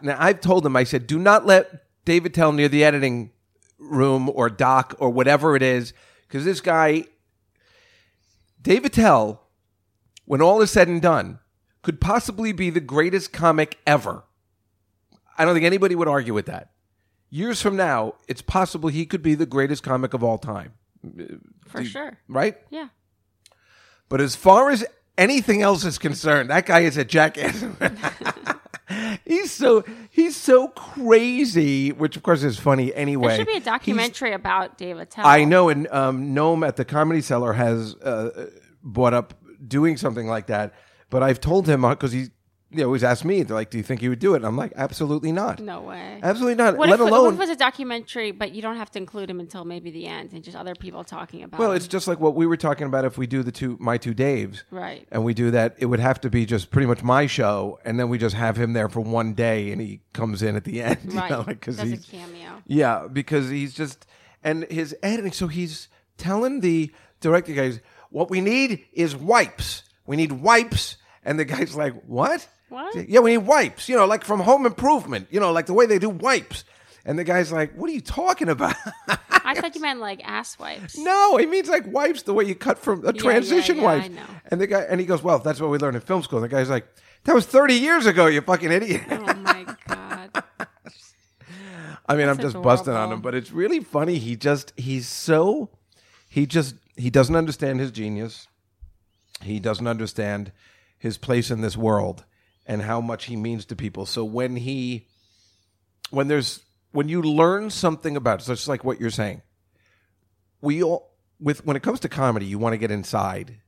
Now 0.01 0.17
I've 0.19 0.41
told 0.41 0.65
him 0.65 0.75
I 0.75 0.83
said 0.83 1.05
do 1.05 1.19
not 1.19 1.45
let 1.45 1.83
Dave 2.05 2.25
Attell 2.25 2.51
near 2.51 2.67
the 2.67 2.83
editing 2.83 3.31
room 3.77 4.29
or 4.29 4.49
doc 4.49 4.95
or 4.99 5.11
whatever 5.11 5.55
it 5.55 5.61
is 5.61 5.93
because 6.27 6.43
this 6.43 6.59
guy, 6.59 7.03
Dave 8.61 8.83
Attell, 8.85 9.43
when 10.25 10.41
all 10.41 10.61
is 10.61 10.71
said 10.71 10.87
and 10.87 11.01
done, 11.01 11.39
could 11.83 12.01
possibly 12.01 12.51
be 12.51 12.69
the 12.71 12.79
greatest 12.79 13.31
comic 13.31 13.77
ever. 13.85 14.23
I 15.37 15.45
don't 15.45 15.53
think 15.53 15.65
anybody 15.65 15.93
would 15.93 16.07
argue 16.07 16.33
with 16.33 16.47
that. 16.47 16.71
Years 17.29 17.61
from 17.61 17.75
now, 17.75 18.15
it's 18.27 18.41
possible 18.41 18.89
he 18.89 19.05
could 19.05 19.21
be 19.21 19.35
the 19.35 19.45
greatest 19.45 19.83
comic 19.83 20.13
of 20.13 20.23
all 20.23 20.37
time, 20.37 20.73
For 21.67 21.83
sure. 21.83 22.17
right? 22.27 22.57
Yeah. 22.69 22.87
But 24.09 24.21
as 24.21 24.35
far 24.35 24.69
as 24.69 24.85
anything 25.17 25.62
else 25.62 25.83
is 25.85 25.97
concerned, 25.97 26.50
that 26.50 26.65
guy 26.65 26.81
is 26.81 26.97
a 26.97 27.05
jackass. 27.05 27.65
he's 29.25 29.51
so 29.51 29.83
he's 30.09 30.35
so 30.35 30.67
crazy, 30.69 31.91
which 31.91 32.15
of 32.15 32.24
course 32.24 32.43
is 32.43 32.59
funny 32.59 32.93
anyway. 32.93 33.29
There 33.29 33.38
should 33.38 33.47
be 33.47 33.51
a 33.53 33.55
He's- 33.55 33.65
documentary 33.65 34.33
about 34.33 34.77
Dave 34.77 34.97
Attell. 34.97 35.25
I 35.25 35.43
know, 35.43 35.69
and 35.69 35.88
um, 35.88 36.35
Noam 36.35 36.67
at 36.67 36.75
the 36.75 36.85
Comedy 36.85 37.21
Cellar 37.21 37.53
has 37.53 37.95
uh, 37.95 38.50
brought 38.83 39.13
up 39.13 39.33
doing 39.67 39.97
something 39.97 40.27
like 40.27 40.47
that. 40.47 40.74
But 41.09 41.24
I've 41.24 41.39
told 41.39 41.67
him 41.67 41.81
because 41.81 42.12
he, 42.12 42.27
he 42.75 42.84
always 42.84 43.03
ask 43.03 43.24
me, 43.25 43.44
they're 43.44 43.55
like, 43.55 43.70
"Do 43.70 43.77
you 43.77 43.84
think 43.84 44.01
you 44.01 44.10
would 44.10 44.20
do 44.20 44.34
it?" 44.34 44.38
And 44.38 44.46
I'm 44.46 44.58
like, 44.58 44.74
"Absolutely 44.75 45.32
not. 45.32 45.60
No 45.60 45.82
way. 45.82 46.20
Absolutely 46.22 46.55
not. 46.55 46.77
What 46.77 46.89
Let 46.89 47.00
if, 47.00 47.08
alone." 47.08 47.24
what 47.24 47.34
if 47.34 47.39
it 47.39 47.39
was 47.39 47.50
a 47.50 47.55
documentary, 47.55 48.32
but 48.32 48.51
you 48.53 48.62
don't 48.62 48.77
have 48.77 48.91
to 48.91 49.00
include 49.00 49.29
him 49.29 49.39
until 49.39 49.65
maybe 49.65 49.91
the 49.91 50.08
end, 50.08 50.34
and 50.34 50.44
just 50.44 50.55
other 50.58 50.75
people 50.75 51.03
talking 51.03 51.44
about? 51.44 51.60
well, 51.60 51.72
him? 51.72 51.77
it's 51.77 51.88
just 51.88 52.08
like 52.08 52.20
what 52.20 52.36
we 52.36 52.46
were 52.46 52.58
talking 52.58 52.88
about. 52.88 53.05
If 53.05 53.17
we 53.17 53.27
do 53.27 53.44
the 53.44 53.51
two, 53.51 53.77
my 53.79 53.98
two 53.98 54.13
Daves, 54.13 54.63
right. 54.72 55.08
and 55.12 55.24
we 55.24 55.34
do 55.34 55.51
that, 55.51 55.75
it 55.77 55.86
would 55.88 56.00
have 56.00 56.20
to 56.22 56.29
be 56.29 56.46
just 56.46 56.72
pretty 56.72 56.88
much 56.88 57.03
my 57.03 57.25
show, 57.27 57.79
and 57.86 58.00
then 58.00 58.10
we 58.10 58.17
just 58.17 58.36
have 58.36 58.58
him 58.58 58.74
there 58.74 58.89
for 58.89 59.00
one 59.01 59.34
day, 59.34 59.72
and 59.72 59.79
he 59.82 60.01
comes 60.13 60.41
in 60.44 60.55
at 60.55 60.63
the 60.63 60.82
end, 60.84 61.00
you 61.05 61.17
Right. 61.20 61.32
know, 61.32 61.44
like, 61.48 61.62
'cause 61.62 61.77
Does 61.77 61.91
a 61.91 61.98
cameo. 61.98 62.62
yeah, 62.67 63.08
because 63.12 63.50
he's 63.50 63.74
just 63.74 64.05
and 64.44 64.63
his 64.65 64.96
editing. 65.01 65.32
So 65.32 65.48
he's 65.48 65.88
telling 66.17 66.60
the 66.62 66.91
director 67.20 67.53
guys, 67.53 67.79
"What 68.12 68.29
we 68.29 68.41
need 68.41 68.86
is 68.94 69.15
wipes. 69.15 69.84
We 70.05 70.15
need 70.15 70.32
wipes." 70.34 70.98
And 71.24 71.39
the 71.39 71.46
guy's 71.46 71.75
like, 71.75 71.94
"What? 72.05 72.48
What? 72.69 73.07
Yeah, 73.07 73.19
we 73.19 73.31
need 73.31 73.45
wipes. 73.45 73.88
You 73.89 73.95
know, 73.95 74.05
like 74.05 74.24
from 74.24 74.39
Home 74.41 74.65
Improvement. 74.65 75.27
You 75.29 75.39
know, 75.39 75.51
like 75.51 75.65
the 75.65 75.74
way 75.74 75.86
they 75.86 76.00
do 76.00 76.10
wipes." 76.10 76.63
And 77.05 77.19
the 77.19 77.24
guy's 77.24 77.51
like, 77.51 77.74
"What 77.74 77.89
are 77.89 77.93
you 77.93 78.01
talking 78.01 78.50
about?" 78.50 78.75
I 79.29 79.53
thought 79.55 79.75
you 79.75 79.81
meant 79.89 80.00
like 80.00 80.27
ass 80.27 80.57
wipes. 80.57 80.98
no, 80.98 81.38
he 81.38 81.45
means 81.45 81.69
like 81.69 81.86
wipes 81.86 82.24
the 82.24 82.34
way 82.34 82.45
you 82.45 82.55
cut 82.55 82.79
from 82.79 83.03
a 83.05 83.13
yeah, 83.13 83.22
transition 83.22 83.77
yeah, 83.77 83.84
wipes. 83.84 84.05
I 84.05 84.07
know. 84.10 84.22
And 84.51 84.60
the 84.60 84.67
guy 84.67 84.81
and 84.81 85.00
he 85.00 85.05
goes, 85.05 85.22
"Well, 85.22 85.39
that's 85.39 85.62
what 85.62 85.69
we 85.69 85.77
learned 85.77 85.95
in 85.95 86.01
film 86.01 86.24
school." 86.24 86.39
And 86.39 86.43
the 86.43 86.55
guy's 86.55 86.69
like, 86.69 86.88
"That 87.25 87.36
was 87.36 87.45
30 87.45 87.75
years 87.75 88.07
ago, 88.07 88.25
you 88.25 88.41
fucking 88.41 88.72
idiot." 88.72 89.03
Oh 89.12 89.34
my 89.36 89.75
god. 89.88 90.43
I 92.07 92.15
mean, 92.15 92.29
I'm 92.29 92.38
That's 92.38 92.53
just 92.53 92.62
busting 92.62 92.93
on 92.93 93.12
him, 93.12 93.22
but 93.22 93.34
it's 93.34 93.51
really 93.51 93.79
funny. 93.79 94.19
He 94.19 94.36
just 94.36 94.74
he's 94.77 95.07
so 95.07 95.69
he 96.29 96.45
just 96.45 96.75
he 96.95 97.10
doesn't 97.10 97.36
understand 97.36 97.79
his 97.79 97.91
genius. 97.91 98.48
He 99.41 99.60
doesn't 99.60 99.88
understand 99.88 100.51
his 100.98 101.17
place 101.17 101.51
in 101.51 101.62
this 101.62 101.77
world 101.77 102.25
and 102.65 102.81
how 102.81 103.01
much 103.01 103.25
he 103.25 103.36
means 103.36 103.65
to 103.65 103.75
people. 103.75 104.05
So 104.05 104.24
when 104.24 104.55
he 104.55 105.07
when 106.10 106.27
there's 106.27 106.62
when 106.91 107.10
you 107.10 107.22
learn 107.22 107.69
something 107.69 108.15
about 108.15 108.41
it, 108.41 108.45
just 108.45 108.67
like 108.67 108.84
what 108.84 109.00
you're 109.00 109.10
saying, 109.10 109.41
we 110.62 110.84
all 110.84 111.12
with 111.39 111.65
when 111.65 111.75
it 111.75 111.84
comes 111.84 112.00
to 112.01 112.10
comedy, 112.10 112.45
you 112.45 112.60
want 112.60 112.74
to 112.74 112.77
get 112.77 112.91
inside 112.91 113.60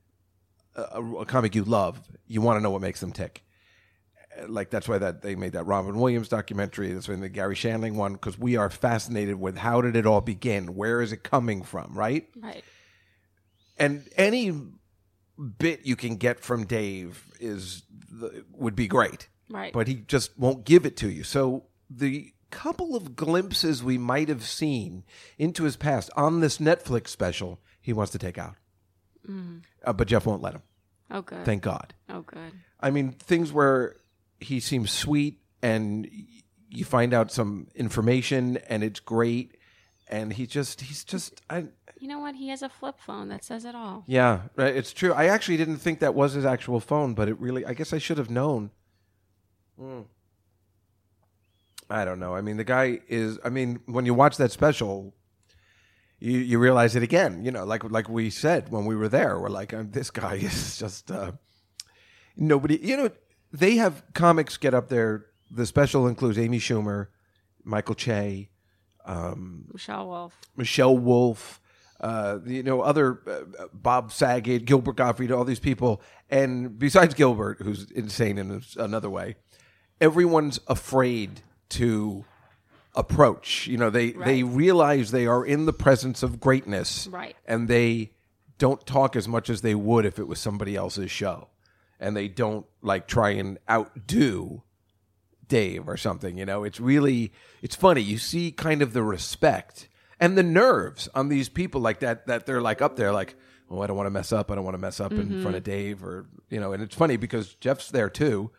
a, 0.74 1.02
a 1.02 1.26
comic 1.26 1.54
you 1.54 1.64
love. 1.64 2.00
You 2.26 2.40
want 2.40 2.58
to 2.58 2.62
know 2.62 2.70
what 2.70 2.80
makes 2.80 3.00
them 3.00 3.12
tick 3.12 3.42
like 4.46 4.70
that's 4.70 4.88
why 4.88 4.98
that 4.98 5.22
they 5.22 5.34
made 5.34 5.52
that 5.52 5.64
Robin 5.64 5.98
Williams 5.98 6.28
documentary. 6.28 6.92
That's 6.92 7.08
why 7.08 7.16
the 7.16 7.28
Garry 7.28 7.54
Shandling 7.54 7.94
one 7.94 8.12
because 8.12 8.38
we 8.38 8.56
are 8.56 8.70
fascinated 8.70 9.40
with 9.40 9.56
how 9.56 9.80
did 9.80 9.96
it 9.96 10.06
all 10.06 10.20
begin? 10.20 10.74
Where 10.74 11.00
is 11.00 11.12
it 11.12 11.22
coming 11.22 11.62
from? 11.62 11.98
Right? 11.98 12.28
Right. 12.40 12.64
And 13.78 14.08
any 14.16 14.52
bit 15.38 15.80
you 15.84 15.96
can 15.96 16.16
get 16.16 16.40
from 16.40 16.66
Dave 16.66 17.24
is 17.40 17.82
the, 18.10 18.44
would 18.52 18.74
be 18.74 18.88
great, 18.88 19.28
Right. 19.48 19.72
but 19.72 19.86
he 19.88 19.94
just 19.96 20.38
won't 20.38 20.64
give 20.64 20.84
it 20.84 20.96
to 20.98 21.10
you. 21.10 21.22
So 21.24 21.64
the 21.88 22.32
couple 22.50 22.96
of 22.96 23.14
glimpses 23.14 23.82
we 23.84 23.98
might 23.98 24.28
have 24.28 24.42
seen 24.44 25.04
into 25.38 25.64
his 25.64 25.76
past 25.76 26.10
on 26.16 26.40
this 26.40 26.58
Netflix 26.58 27.08
special, 27.08 27.60
he 27.80 27.92
wants 27.92 28.10
to 28.12 28.18
take 28.18 28.38
out. 28.38 28.56
Uh, 29.84 29.92
but 29.92 30.08
Jeff 30.08 30.24
won't 30.24 30.40
let 30.42 30.54
him. 30.54 30.62
oh 31.10 31.20
good. 31.22 31.44
Thank 31.44 31.62
God. 31.62 31.94
oh 32.08 32.22
good. 32.22 32.52
I 32.80 32.90
mean, 32.90 33.12
things 33.12 33.52
where 33.52 33.96
he 34.40 34.58
seems 34.60 34.90
sweet 34.90 35.40
and 35.62 36.08
you 36.70 36.84
find 36.84 37.12
out 37.12 37.30
some 37.30 37.68
information 37.74 38.56
and 38.68 38.82
it's 38.82 39.00
great. 39.00 39.56
And 40.10 40.32
he 40.32 40.46
just, 40.46 40.80
he's 40.80 41.04
just, 41.04 41.42
I, 41.50 41.66
You 42.00 42.08
know 42.08 42.18
what? 42.18 42.36
He 42.36 42.48
has 42.48 42.62
a 42.62 42.68
flip 42.68 42.96
phone 42.98 43.28
that 43.28 43.44
says 43.44 43.64
it 43.64 43.74
all. 43.74 44.04
yeah, 44.06 44.42
right, 44.56 44.74
it's 44.74 44.92
true. 44.92 45.12
I 45.12 45.26
actually 45.26 45.56
didn't 45.56 45.78
think 45.78 46.00
that 46.00 46.14
was 46.14 46.32
his 46.32 46.44
actual 46.44 46.80
phone, 46.80 47.14
but 47.14 47.28
it 47.28 47.38
really, 47.40 47.64
I 47.64 47.74
guess 47.74 47.92
I 47.92 47.98
should 47.98 48.18
have 48.18 48.30
known. 48.30 48.70
Mm. 49.80 50.04
I 51.90 52.04
don't 52.04 52.20
know. 52.20 52.34
I 52.34 52.40
mean, 52.40 52.56
the 52.56 52.64
guy 52.64 53.00
is, 53.08 53.38
I 53.44 53.48
mean, 53.48 53.80
when 53.86 54.04
you 54.06 54.14
watch 54.14 54.36
that 54.36 54.52
special, 54.52 55.14
you, 56.20 56.38
you 56.38 56.58
realize 56.58 56.94
it 56.96 57.02
again, 57.02 57.44
you 57.44 57.50
know, 57.50 57.64
like, 57.64 57.84
like 57.90 58.08
we 58.08 58.30
said 58.30 58.70
when 58.70 58.84
we 58.84 58.94
were 58.94 59.08
there, 59.08 59.38
we're 59.38 59.48
like, 59.48 59.72
uh, 59.72 59.84
this 59.88 60.10
guy 60.10 60.34
is 60.42 60.78
just, 60.78 61.10
uh, 61.10 61.32
nobody, 62.36 62.78
you 62.82 62.96
know, 62.96 63.10
they 63.52 63.76
have 63.76 64.02
comics 64.14 64.56
get 64.56 64.74
up 64.74 64.88
there. 64.88 65.26
The 65.50 65.64
special 65.64 66.06
includes 66.06 66.38
Amy 66.38 66.58
Schumer, 66.58 67.06
Michael 67.64 67.94
Che, 67.94 68.50
Michelle 69.72 70.06
Wolf. 70.06 70.38
Michelle 70.56 70.98
Wolf, 70.98 71.60
uh, 72.00 72.38
you 72.46 72.62
know, 72.62 72.80
other 72.80 73.20
uh, 73.26 73.66
Bob 73.72 74.12
Saget, 74.12 74.64
Gilbert 74.64 74.96
Gottfried, 74.96 75.32
all 75.32 75.44
these 75.44 75.58
people, 75.58 76.00
and 76.30 76.78
besides 76.78 77.14
Gilbert, 77.14 77.60
who's 77.60 77.90
insane 77.90 78.38
in 78.38 78.62
another 78.76 79.10
way, 79.10 79.36
everyone's 80.00 80.60
afraid 80.68 81.42
to 81.70 82.24
approach. 82.94 83.66
You 83.66 83.78
know, 83.78 83.90
they 83.90 84.12
they 84.12 84.42
realize 84.42 85.10
they 85.10 85.26
are 85.26 85.44
in 85.44 85.66
the 85.66 85.72
presence 85.72 86.22
of 86.22 86.40
greatness, 86.40 87.08
Right. 87.08 87.36
And 87.46 87.68
they 87.68 88.12
don't 88.58 88.84
talk 88.86 89.16
as 89.16 89.28
much 89.28 89.50
as 89.50 89.60
they 89.62 89.74
would 89.74 90.04
if 90.04 90.18
it 90.18 90.28
was 90.28 90.38
somebody 90.38 90.76
else's 90.76 91.10
show, 91.10 91.48
and 91.98 92.16
they 92.16 92.28
don't 92.28 92.66
like 92.82 93.06
try 93.06 93.30
and 93.30 93.58
outdo 93.68 94.62
Dave 95.48 95.88
or 95.88 95.96
something. 95.96 96.38
You 96.38 96.46
know, 96.46 96.62
it's 96.62 96.78
really 96.78 97.32
it's 97.62 97.74
funny. 97.76 98.02
You 98.02 98.18
see 98.18 98.52
kind 98.52 98.82
of 98.82 98.92
the 98.92 99.02
respect 99.02 99.88
and 100.20 100.36
the 100.36 100.42
nerves 100.42 101.08
on 101.14 101.28
these 101.28 101.48
people 101.48 101.80
like 101.80 102.00
that. 102.00 102.26
That 102.26 102.46
they're 102.46 102.60
like 102.60 102.82
up 102.82 102.96
there, 102.96 103.12
like, 103.12 103.34
oh, 103.70 103.80
I 103.82 103.86
don't 103.86 103.96
want 103.96 104.06
to 104.06 104.10
mess 104.10 104.32
up. 104.32 104.50
I 104.50 104.54
don't 104.54 104.64
want 104.64 104.74
to 104.74 104.78
mess 104.78 105.00
up 105.00 105.12
in 105.12 105.42
front 105.42 105.56
of 105.56 105.62
Dave, 105.64 106.02
or 106.04 106.26
you 106.50 106.60
know. 106.60 106.72
And 106.72 106.82
it's 106.82 106.94
funny 106.96 107.16
because 107.16 107.54
Jeff's 107.54 107.90
there 107.90 108.10
too, 108.10 108.50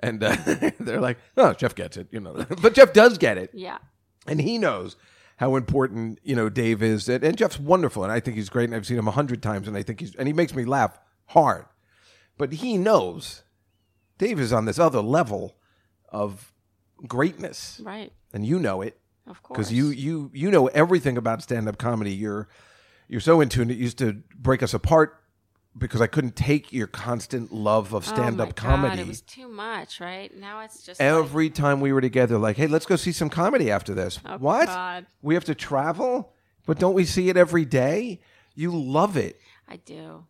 and 0.00 0.22
uh, 0.22 0.36
they're 0.80 1.00
like, 1.00 1.18
oh, 1.36 1.52
Jeff 1.54 1.74
gets 1.74 1.96
it, 1.96 2.08
you 2.10 2.20
know. 2.20 2.34
but 2.62 2.74
Jeff 2.74 2.92
does 2.92 3.18
get 3.18 3.38
it, 3.38 3.50
Yeah. 3.54 3.78
and 4.26 4.40
he 4.40 4.58
knows 4.58 4.96
how 5.38 5.54
important 5.56 6.18
you 6.22 6.34
know 6.34 6.48
Dave 6.48 6.82
is, 6.82 7.08
and, 7.08 7.22
and 7.24 7.36
Jeff's 7.36 7.58
wonderful, 7.60 8.02
and 8.02 8.12
I 8.12 8.20
think 8.20 8.36
he's 8.36 8.48
great, 8.48 8.64
and 8.64 8.74
I've 8.74 8.86
seen 8.86 8.98
him 8.98 9.08
a 9.08 9.12
hundred 9.12 9.42
times, 9.42 9.68
and 9.68 9.76
I 9.76 9.82
think 9.82 10.00
he's 10.00 10.14
and 10.16 10.26
he 10.28 10.32
makes 10.32 10.54
me 10.54 10.64
laugh 10.64 10.98
hard, 11.26 11.66
but 12.38 12.52
he 12.54 12.76
knows 12.78 13.42
Dave 14.18 14.40
is 14.40 14.52
on 14.52 14.64
this 14.64 14.78
other 14.78 15.00
level 15.02 15.56
of 16.08 16.52
greatness, 17.06 17.80
Right. 17.84 18.12
and 18.32 18.46
you 18.46 18.58
know 18.58 18.80
it 18.80 18.98
Of 19.26 19.42
course. 19.42 19.56
because 19.56 19.72
you 19.72 19.88
you 19.88 20.30
you 20.32 20.50
know 20.50 20.68
everything 20.68 21.16
about 21.16 21.42
stand 21.42 21.68
up 21.68 21.78
comedy. 21.78 22.12
You're 22.12 22.48
you're 23.08 23.20
so 23.20 23.40
into 23.40 23.58
tune. 23.58 23.70
It 23.70 23.76
used 23.76 23.98
to 23.98 24.22
break 24.36 24.62
us 24.62 24.72
apart 24.74 25.20
because 25.78 26.00
I 26.00 26.06
couldn't 26.06 26.36
take 26.36 26.72
your 26.72 26.86
constant 26.86 27.52
love 27.52 27.92
of 27.92 28.06
stand 28.06 28.40
oh 28.40 28.44
up 28.44 28.48
my 28.50 28.52
comedy. 28.52 28.96
God, 28.96 29.02
it 29.02 29.08
was 29.08 29.20
too 29.20 29.48
much, 29.48 30.00
right? 30.00 30.34
Now 30.36 30.60
it's 30.60 30.82
just 30.82 31.00
like, 31.00 31.06
Every 31.06 31.50
time 31.50 31.80
we 31.80 31.92
were 31.92 32.00
together, 32.00 32.38
like, 32.38 32.56
hey, 32.56 32.66
let's 32.66 32.86
go 32.86 32.96
see 32.96 33.12
some 33.12 33.28
comedy 33.28 33.70
after 33.70 33.94
this. 33.94 34.18
Oh, 34.24 34.38
what? 34.38 34.66
God. 34.66 35.06
We 35.22 35.34
have 35.34 35.44
to 35.44 35.54
travel, 35.54 36.32
but 36.64 36.78
don't 36.78 36.94
we 36.94 37.04
see 37.04 37.28
it 37.28 37.36
every 37.36 37.64
day? 37.64 38.20
You 38.54 38.74
love 38.74 39.16
it. 39.16 39.38
I 39.68 39.76
do. 39.76 40.26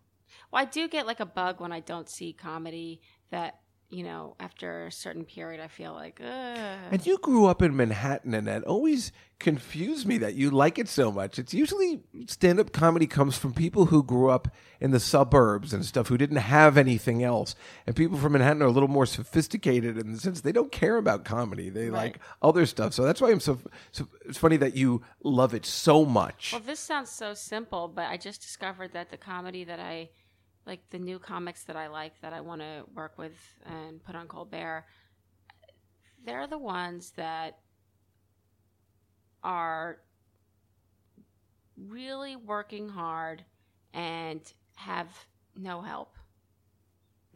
Well, 0.50 0.62
I 0.62 0.64
do 0.64 0.88
get 0.88 1.06
like 1.06 1.20
a 1.20 1.26
bug 1.26 1.60
when 1.60 1.72
I 1.72 1.80
don't 1.80 2.08
see 2.08 2.32
comedy 2.32 3.00
that, 3.30 3.60
you 3.88 4.02
know, 4.02 4.34
after 4.40 4.86
a 4.86 4.92
certain 4.92 5.24
period, 5.24 5.60
I 5.60 5.68
feel 5.68 5.92
like, 5.92 6.20
ugh. 6.20 6.78
And 6.90 7.06
you 7.06 7.18
grew 7.18 7.46
up 7.46 7.62
in 7.62 7.76
Manhattan, 7.76 8.34
and 8.34 8.46
that 8.48 8.64
always 8.64 9.12
confused 9.38 10.06
me 10.06 10.18
that 10.18 10.34
you 10.34 10.50
like 10.50 10.78
it 10.78 10.88
so 10.88 11.12
much. 11.12 11.38
It's 11.38 11.54
usually 11.54 12.00
stand 12.26 12.58
up 12.58 12.72
comedy 12.72 13.06
comes 13.06 13.36
from 13.36 13.52
people 13.52 13.86
who 13.86 14.02
grew 14.02 14.30
up 14.30 14.48
in 14.80 14.90
the 14.90 14.98
suburbs 14.98 15.72
and 15.72 15.84
stuff 15.84 16.08
who 16.08 16.16
didn't 16.16 16.38
have 16.38 16.76
anything 16.76 17.22
else. 17.22 17.54
And 17.86 17.94
people 17.94 18.18
from 18.18 18.32
Manhattan 18.32 18.62
are 18.62 18.66
a 18.66 18.70
little 18.70 18.88
more 18.88 19.06
sophisticated 19.06 19.98
in 19.98 20.12
the 20.12 20.18
sense 20.18 20.40
they 20.40 20.52
don't 20.52 20.72
care 20.72 20.96
about 20.96 21.24
comedy, 21.24 21.68
they 21.68 21.90
like 21.90 22.18
other 22.42 22.66
stuff. 22.66 22.92
So 22.92 23.04
that's 23.04 23.20
why 23.20 23.30
I'm 23.30 23.40
so, 23.40 23.58
so. 23.92 24.08
It's 24.24 24.38
funny 24.38 24.56
that 24.56 24.74
you 24.74 25.02
love 25.22 25.54
it 25.54 25.64
so 25.64 26.04
much. 26.04 26.52
Well, 26.52 26.62
this 26.64 26.80
sounds 26.80 27.10
so 27.10 27.34
simple, 27.34 27.88
but 27.88 28.06
I 28.06 28.16
just 28.16 28.40
discovered 28.40 28.92
that 28.94 29.10
the 29.10 29.16
comedy 29.16 29.64
that 29.64 29.78
I 29.78 30.08
like, 30.66 30.80
the 30.90 30.98
new 30.98 31.18
comics 31.18 31.64
that 31.64 31.76
I 31.76 31.86
like, 31.86 32.20
that 32.22 32.32
I 32.32 32.40
want 32.40 32.60
to 32.60 32.84
work 32.94 33.16
with 33.18 33.34
and 33.64 34.02
put 34.02 34.14
on 34.16 34.26
Colbert, 34.26 34.84
they're 36.24 36.46
the 36.46 36.58
ones 36.58 37.12
that 37.16 37.58
are 39.42 39.98
really 41.76 42.36
working 42.36 42.88
hard 42.88 43.44
and 43.94 44.40
have 44.74 45.08
no 45.56 45.80
help. 45.82 46.16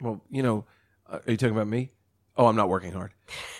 Well, 0.01 0.21
you 0.29 0.43
know, 0.43 0.65
uh, 1.09 1.19
are 1.25 1.31
you 1.31 1.37
talking 1.37 1.55
about 1.55 1.67
me? 1.67 1.91
Oh, 2.35 2.47
I'm 2.47 2.55
not 2.55 2.69
working 2.69 2.91
hard. 2.91 3.11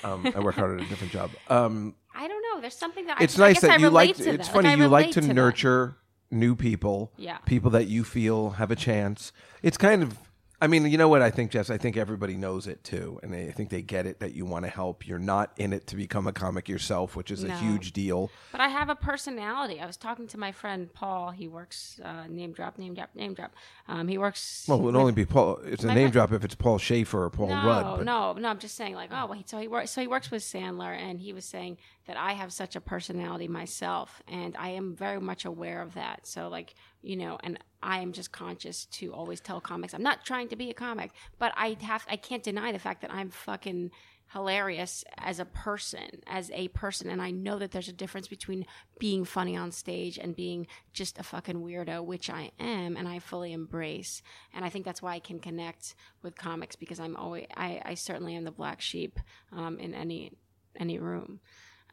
Um, 0.04 0.32
I 0.36 0.40
work 0.40 0.56
hard 0.56 0.80
at 0.80 0.86
a 0.86 0.90
different 0.90 1.14
job. 1.14 1.30
Um, 1.50 1.96
I 2.16 2.28
don't 2.28 2.42
know. 2.42 2.62
There's 2.62 2.78
something 2.78 3.06
that 3.06 3.22
it's 3.22 3.40
I, 3.40 3.44
I 3.44 3.48
nice 3.48 3.54
guess 3.56 3.62
that 3.62 3.72
I 3.72 3.78
you 3.78 3.90
like. 3.90 4.16
to 4.18 4.34
It's 4.34 4.48
funny 4.50 4.70
I 4.70 4.76
you 4.76 4.88
like 4.88 5.12
to, 5.12 5.22
that. 5.22 5.34
nurture 5.34 5.98
new 6.32 6.56
people. 6.56 7.12
Yeah. 7.18 7.38
people 7.40 7.70
that 7.72 7.88
you 7.88 8.04
feel 8.04 8.52
have 8.52 8.72
a 8.72 8.76
chance. 8.76 9.32
It's 9.62 9.78
kind 9.78 10.02
of. 10.04 10.18
I 10.64 10.68
mean, 10.68 10.86
you 10.86 10.98
know 11.00 11.08
what 11.08 11.24
I 11.24 11.32
think, 11.32 11.50
Jess? 11.50 11.72
I 11.72 11.80
think 11.80 11.98
everybody 11.98 12.38
knows 12.38 12.68
it 12.68 12.84
too, 12.84 13.20
and 13.24 13.34
I 13.34 13.50
think 13.50 13.72
they 13.72 13.82
get 13.82 14.06
it 14.06 14.20
that 14.20 14.36
you 14.36 14.46
want 14.46 14.64
to 14.66 14.70
help. 14.70 15.08
You're 15.08 15.18
not 15.18 15.52
in 15.58 15.74
it 15.74 15.88
to 15.88 15.96
become 15.96 16.28
a 16.28 16.32
comic 16.32 16.70
yourself, 16.70 17.16
which 17.16 17.32
is 17.32 17.44
a 17.44 17.52
huge 17.56 17.94
deal. 17.94 18.30
But 18.52 18.62
I 18.62 18.68
have 18.68 18.88
a 18.88 18.96
personality. 18.96 19.80
I 19.80 19.88
was 19.88 19.98
talking 19.98 20.28
to 20.28 20.38
my 20.38 20.52
friend 20.52 20.94
Paul. 20.94 21.32
He 21.32 21.48
works 21.48 22.00
uh, 22.06 22.28
name 22.28 22.52
drop, 22.52 22.78
name 22.78 22.94
drop, 22.94 23.10
name 23.16 23.34
drop. 23.34 23.56
Um, 23.88 24.08
he 24.08 24.20
works. 24.20 24.66
Well, 24.68 24.78
it 24.78 24.84
would 24.84 24.96
only 24.96 25.14
be 25.14 25.26
Paul. 25.26 25.58
It's 25.66 25.84
a 25.84 25.88
name 25.88 25.96
friend- 25.96 26.14
drop 26.14 26.32
if 26.32 26.46
it's 26.46 26.54
Paul 26.54 26.78
Shaffer 26.78 27.24
or 27.24 27.32
Paul 27.32 27.48
no, 27.48 27.66
Rudd. 27.66 27.98
But 27.98 28.06
no, 28.06 28.34
no. 28.34 28.48
I'm 28.48 28.60
just 28.60 28.76
saying, 28.76 28.94
like, 28.94 29.10
oh, 29.12 29.26
well, 29.26 29.34
he, 29.34 29.44
so 29.48 29.58
he 29.58 29.68
works. 29.68 29.90
So 29.90 30.02
he 30.02 30.08
works 30.08 30.30
with 30.30 30.44
Sandler, 30.44 30.96
and 30.96 31.20
he 31.20 31.34
was 31.34 31.44
saying 31.44 31.78
that 32.06 32.18
I 32.18 32.34
have 32.34 32.54
such 32.54 32.76
a 32.76 32.82
personality 32.82 33.48
myself, 33.48 34.22
and 34.28 34.56
I 34.58 34.70
am 34.70 34.96
very 34.96 35.20
much 35.20 35.46
aware 35.46 35.82
of 35.82 35.96
that. 35.96 36.28
So, 36.28 36.50
like, 36.50 36.76
you 37.02 37.16
know, 37.16 37.40
and 37.44 37.58
I 37.84 38.00
am 38.00 38.12
just 38.12 38.32
conscious 38.32 38.86
to 38.88 39.14
always 39.14 39.40
tell 39.40 39.62
comics 39.62 39.94
I'm 39.94 40.04
not 40.04 40.26
trying 40.26 40.50
to 40.50 40.56
be 40.56 40.70
a 40.70 40.74
comic, 40.74 41.12
but 41.40 41.54
I 41.56 41.78
have 41.82 42.06
I 42.10 42.16
can't 42.16 42.44
deny 42.44 42.72
the 42.72 42.80
fact 42.80 43.02
that 43.02 43.12
I'm 43.12 43.30
fucking 43.30 43.92
hilarious 44.34 45.04
as 45.18 45.40
a 45.40 45.46
person, 45.46 46.22
as 46.26 46.50
a 46.52 46.70
person, 46.70 47.10
and 47.10 47.22
I 47.22 47.32
know 47.32 47.60
that 47.60 47.72
there's 47.72 47.90
a 47.90 47.94
difference 47.94 48.28
between 48.28 48.66
being 48.98 49.26
funny 49.26 49.58
on 49.58 49.72
stage 49.72 50.18
and 50.18 50.36
being 50.36 50.68
just 50.94 51.20
a 51.20 51.24
fucking 51.24 51.62
weirdo, 51.62 52.06
which 52.06 52.30
I 52.30 52.52
am, 52.60 52.96
and 52.96 53.08
I 53.08 53.20
fully 53.20 53.52
embrace. 53.52 54.22
And 54.54 54.64
I 54.64 54.70
think 54.70 54.86
that's 54.86 55.02
why 55.02 55.16
I 55.16 55.20
can 55.20 55.40
connect 55.40 55.96
with 56.22 56.38
comics 56.38 56.76
because 56.76 57.00
I'm 57.00 57.18
always 57.18 57.48
I, 57.56 57.82
I 57.84 57.94
certainly 57.96 58.36
am 58.36 58.46
the 58.46 58.52
black 58.52 58.80
sheep 58.82 59.20
um, 59.52 59.80
in 59.80 59.94
any 59.94 60.32
any 60.80 60.98
room. 60.98 61.42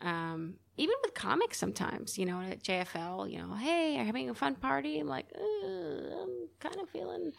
Um, 0.00 0.54
even 0.76 0.94
with 1.02 1.14
comics, 1.14 1.58
sometimes 1.58 2.18
you 2.18 2.26
know 2.26 2.40
at 2.40 2.62
JFL, 2.62 3.30
you 3.30 3.38
know, 3.38 3.54
hey, 3.54 3.96
are 3.96 4.00
you 4.00 4.06
having 4.06 4.30
a 4.30 4.34
fun 4.34 4.54
party? 4.54 5.00
I'm 5.00 5.08
like, 5.08 5.26
"Uh, 5.34 6.22
I'm 6.22 6.48
kind 6.60 6.76
of 6.80 6.88
feeling. 6.90 7.32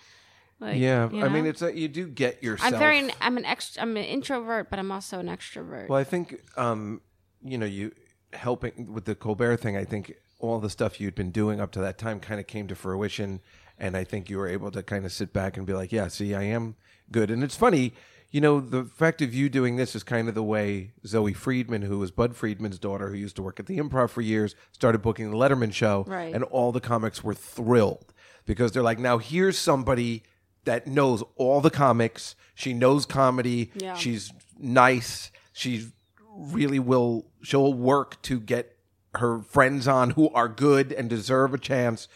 Like, 0.59 0.77
yeah, 0.77 1.09
you 1.09 1.23
I 1.23 1.29
mean, 1.29 1.45
it's 1.45 1.61
a, 1.61 1.75
you 1.75 1.87
do 1.87 2.07
get 2.07 2.43
yourself. 2.43 2.73
I'm 2.73 2.79
very. 2.79 3.09
I'm 3.21 3.37
an 3.37 3.45
ext. 3.45 3.77
I'm 3.79 3.95
an 3.95 4.03
introvert, 4.03 4.69
but 4.69 4.77
I'm 4.77 4.91
also 4.91 5.19
an 5.19 5.27
extrovert. 5.27 5.87
Well, 5.87 5.99
I 5.99 6.03
think 6.03 6.41
um, 6.57 7.01
you 7.41 7.57
know 7.57 7.65
you 7.65 7.93
helping 8.33 8.91
with 8.91 9.05
the 9.05 9.15
Colbert 9.15 9.57
thing. 9.57 9.77
I 9.77 9.85
think 9.85 10.13
all 10.39 10.59
the 10.59 10.69
stuff 10.69 10.99
you'd 10.99 11.15
been 11.15 11.31
doing 11.31 11.61
up 11.61 11.71
to 11.71 11.79
that 11.79 11.97
time 11.97 12.19
kind 12.19 12.41
of 12.41 12.47
came 12.47 12.67
to 12.67 12.75
fruition, 12.75 13.39
and 13.77 13.95
I 13.95 14.03
think 14.03 14.29
you 14.29 14.37
were 14.37 14.49
able 14.49 14.69
to 14.71 14.83
kind 14.83 15.05
of 15.05 15.13
sit 15.13 15.31
back 15.31 15.55
and 15.55 15.65
be 15.65 15.73
like, 15.73 15.93
"Yeah, 15.93 16.09
see, 16.09 16.35
I 16.35 16.43
am 16.43 16.75
good." 17.09 17.31
And 17.31 17.41
it's 17.41 17.55
funny, 17.55 17.93
you 18.31 18.41
know, 18.41 18.59
the 18.59 18.83
fact 18.85 19.21
of 19.21 19.33
you 19.33 19.49
doing 19.49 19.75
this 19.75 19.95
is 19.95 20.03
kind 20.03 20.29
of 20.29 20.35
the 20.35 20.43
way 20.43 20.91
Zoe 21.05 21.33
Friedman, 21.33 21.81
who 21.83 21.97
was 21.99 22.11
Budd 22.11 22.35
Friedman's 22.35 22.77
daughter, 22.79 23.09
who 23.09 23.15
used 23.17 23.35
to 23.37 23.41
work 23.41 23.59
at 23.59 23.65
the 23.65 23.77
Improv 23.79 24.09
for 24.11 24.21
years, 24.21 24.55
started 24.71 24.99
booking 25.01 25.31
the 25.31 25.37
Letterman 25.37 25.73
show, 25.73 26.03
Right. 26.07 26.33
and 26.33 26.43
all 26.45 26.71
the 26.71 26.79
comics 26.81 27.23
were 27.23 27.33
thrilled 27.33 28.13
because 28.45 28.71
they're 28.71 28.83
like, 28.83 28.99
"Now 28.99 29.17
here's 29.17 29.57
somebody." 29.57 30.23
That 30.65 30.85
knows 30.87 31.23
all 31.37 31.61
the 31.61 31.71
comics. 31.71 32.35
She 32.53 32.73
knows 32.73 33.05
comedy. 33.05 33.71
Yeah. 33.75 33.95
She's 33.95 34.31
nice. 34.59 35.31
She 35.53 35.87
really 36.35 36.79
will. 36.79 37.25
She'll 37.41 37.73
work 37.73 38.21
to 38.23 38.39
get 38.39 38.75
her 39.15 39.39
friends 39.39 39.87
on 39.87 40.11
who 40.11 40.29
are 40.31 40.47
good 40.49 40.91
and 40.91 41.09
deserve 41.09 41.53
a 41.53 41.57
chance. 41.57 42.07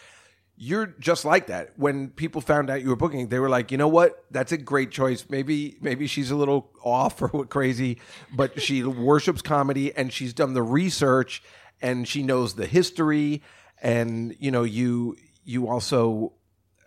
You're 0.65 0.85
just 0.97 1.25
like 1.25 1.47
that. 1.47 1.77
When 1.77 2.07
people 2.09 2.39
found 2.39 2.69
out 2.69 2.81
you 2.81 2.87
were 2.87 2.95
booking, 2.95 3.27
they 3.27 3.39
were 3.39 3.49
like, 3.49 3.69
you 3.69 3.77
know 3.77 3.89
what? 3.89 4.23
That's 4.31 4.53
a 4.53 4.57
great 4.57 4.91
choice. 4.91 5.25
Maybe 5.29 5.75
maybe 5.81 6.07
she's 6.07 6.31
a 6.31 6.37
little 6.37 6.71
off 6.81 7.21
or 7.21 7.45
crazy, 7.45 7.99
but 8.33 8.61
she 8.65 8.81
worships 8.81 9.41
comedy 9.41 9.93
and 9.93 10.13
she's 10.13 10.33
done 10.33 10.53
the 10.53 10.63
research 10.63 11.43
and 11.81 12.07
she 12.07 12.23
knows 12.23 12.55
the 12.55 12.65
history. 12.65 13.41
And 13.81 14.37
you 14.39 14.51
know, 14.51 14.63
you 14.63 15.17
you 15.43 15.67
also 15.67 16.31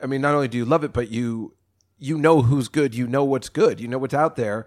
I 0.03 0.07
mean, 0.07 0.23
not 0.23 0.35
only 0.35 0.49
do 0.49 0.57
you 0.57 0.65
love 0.65 0.83
it, 0.83 0.95
but 0.95 1.11
you 1.11 1.55
you 1.99 2.17
know 2.17 2.41
who's 2.41 2.69
good. 2.69 2.95
You 2.95 3.07
know 3.07 3.25
what's 3.25 3.51
good. 3.51 3.79
You 3.79 3.89
know 3.89 3.99
what's 3.99 4.15
out 4.15 4.37
there. 4.37 4.67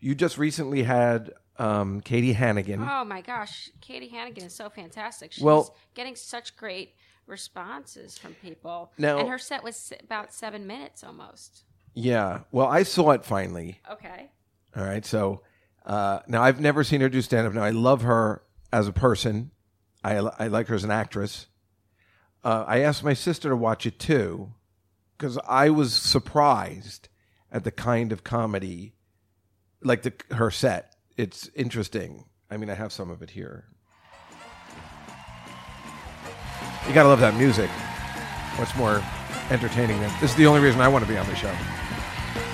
You 0.00 0.14
just 0.14 0.38
recently 0.38 0.82
had 0.82 1.30
um, 1.58 2.00
Katie 2.00 2.32
Hannigan. 2.32 2.82
oh 2.82 3.04
my 3.04 3.20
gosh, 3.20 3.70
Katie 3.82 4.08
Hannigan 4.08 4.44
is 4.44 4.54
so 4.54 4.70
fantastic. 4.70 5.32
She's 5.32 5.44
Well- 5.44 5.76
getting 5.94 6.16
such 6.16 6.56
great 6.56 6.94
responses 7.26 8.18
from 8.18 8.34
people. 8.34 8.92
Now- 8.98 9.18
and 9.18 9.28
her 9.28 9.38
set 9.38 9.62
was 9.62 9.92
about 10.02 10.32
seven 10.32 10.66
minutes 10.66 11.02
almost. 11.04 11.64
Yeah. 11.94 12.40
Well, 12.52 12.66
I 12.66 12.82
saw 12.82 13.12
it 13.12 13.24
finally. 13.24 13.80
Okay. 13.90 14.30
All 14.76 14.84
right. 14.84 15.04
So 15.04 15.42
uh, 15.84 16.20
now 16.28 16.42
I've 16.42 16.60
never 16.60 16.84
seen 16.84 17.00
her 17.00 17.08
do 17.08 17.22
stand 17.22 17.46
up. 17.46 17.54
Now 17.54 17.62
I 17.64 17.70
love 17.70 18.02
her 18.02 18.42
as 18.72 18.86
a 18.86 18.92
person. 18.92 19.50
I, 20.04 20.16
I 20.16 20.46
like 20.48 20.68
her 20.68 20.74
as 20.74 20.84
an 20.84 20.90
actress. 20.90 21.46
Uh, 22.44 22.64
I 22.66 22.80
asked 22.80 23.02
my 23.02 23.14
sister 23.14 23.48
to 23.48 23.56
watch 23.56 23.86
it 23.86 23.98
too 23.98 24.52
because 25.16 25.38
I 25.48 25.70
was 25.70 25.94
surprised 25.94 27.08
at 27.50 27.64
the 27.64 27.70
kind 27.72 28.12
of 28.12 28.22
comedy, 28.22 28.94
like 29.82 30.02
the 30.02 30.12
her 30.34 30.50
set. 30.50 30.94
It's 31.16 31.48
interesting. 31.54 32.26
I 32.50 32.56
mean, 32.58 32.68
I 32.70 32.74
have 32.74 32.92
some 32.92 33.10
of 33.10 33.22
it 33.22 33.30
here. 33.30 33.64
You 36.86 36.94
gotta 36.94 37.08
love 37.08 37.20
that 37.20 37.34
music. 37.34 37.68
What's 38.56 38.74
more 38.76 39.02
entertaining 39.50 40.00
than 40.00 40.10
this? 40.20 40.30
Is 40.30 40.36
the 40.36 40.46
only 40.46 40.60
reason 40.60 40.80
I 40.80 40.88
want 40.88 41.04
to 41.04 41.10
be 41.10 41.18
on 41.18 41.26
the 41.26 41.34
show. 41.34 41.52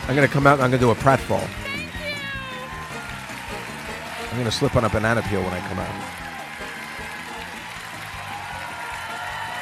I'm 0.09 0.15
gonna 0.15 0.27
come 0.27 0.47
out 0.47 0.55
and 0.55 0.63
I'm 0.63 0.71
gonna 0.71 0.81
do 0.81 0.91
a 0.91 0.95
pratfall. 0.95 1.47
I'm 4.31 4.39
gonna 4.39 4.51
slip 4.51 4.75
on 4.75 4.85
a 4.85 4.89
banana 4.89 5.21
peel 5.23 5.43
when 5.43 5.53
I 5.53 5.61
come 5.69 5.79
out. 5.79 6.23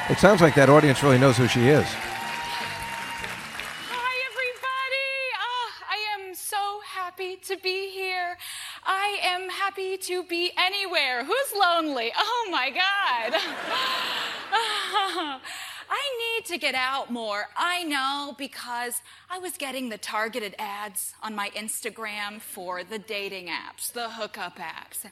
It 0.09 0.17
sounds 0.19 0.41
like 0.41 0.55
that 0.55 0.69
audience 0.69 1.03
really 1.03 1.19
knows 1.19 1.37
who 1.37 1.47
she 1.47 1.67
is. 1.67 1.85
Hi, 3.91 4.13
everybody. 4.31 5.31
Ah, 5.37 5.83
I 5.89 5.97
am 6.15 6.33
so 6.33 6.79
happy 6.85 7.35
to 7.35 7.57
be 7.57 7.89
here. 7.91 8.37
I 8.85 9.19
am 9.23 9.49
happy 9.49 9.97
to 9.97 10.23
be 10.23 10.51
anywhere. 10.57 11.23
Who's 11.25 11.53
lonely? 11.59 12.11
Oh, 12.17 12.47
my 12.51 12.69
God. 12.71 13.41
I 15.93 16.35
need 16.35 16.45
to 16.45 16.57
get 16.57 16.75
out 16.75 17.11
more. 17.11 17.47
I 17.57 17.83
know 17.83 18.33
because 18.37 19.01
I 19.29 19.39
was 19.39 19.57
getting 19.57 19.89
the 19.89 19.97
targeted 19.97 20.55
ads 20.57 21.13
on 21.21 21.35
my 21.35 21.49
Instagram 21.51 22.41
for 22.41 22.83
the 22.83 22.99
dating 22.99 23.47
apps, 23.47 23.91
the 23.91 24.09
hookup 24.09 24.57
apps. 24.57 25.05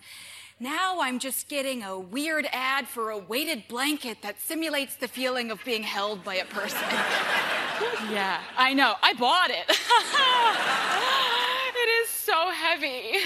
Now 0.59 0.99
I'm 0.99 1.19
just 1.19 1.47
getting 1.47 1.83
a 1.83 1.97
weird 1.97 2.47
ad 2.51 2.87
for 2.87 3.11
a 3.11 3.17
weighted 3.17 3.67
blanket 3.69 4.21
that 4.23 4.41
simulates 4.41 4.95
the 4.95 5.07
feeling 5.07 5.51
of 5.51 5.63
being 5.63 5.83
held 5.83 6.23
by 6.23 6.35
a 6.35 6.45
person. 6.45 6.83
Yeah, 8.11 8.41
I 8.57 8.73
know. 8.73 8.95
I 9.01 9.13
bought 9.13 9.51
it. 9.51 9.65
it 11.75 11.89
is 12.03 12.09
so 12.09 12.49
heavy. 12.51 13.19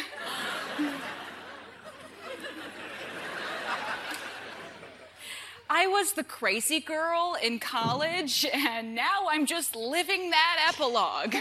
I 5.75 5.88
was 5.88 6.13
the 6.13 6.23
crazy 6.23 6.79
girl 6.79 7.36
in 7.41 7.57
college, 7.57 8.45
and 8.53 8.93
now 8.93 9.25
I'm 9.29 9.47
just 9.47 9.75
living 9.75 10.29
that 10.29 10.69
epilogue. 10.69 11.36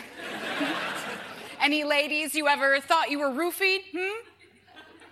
Any 1.61 1.85
ladies 1.85 2.35
you 2.35 2.49
ever 2.49 2.81
thought 2.81 3.11
you 3.11 3.19
were 3.19 3.29
roofied? 3.29 3.81
Hmm? 3.95 4.29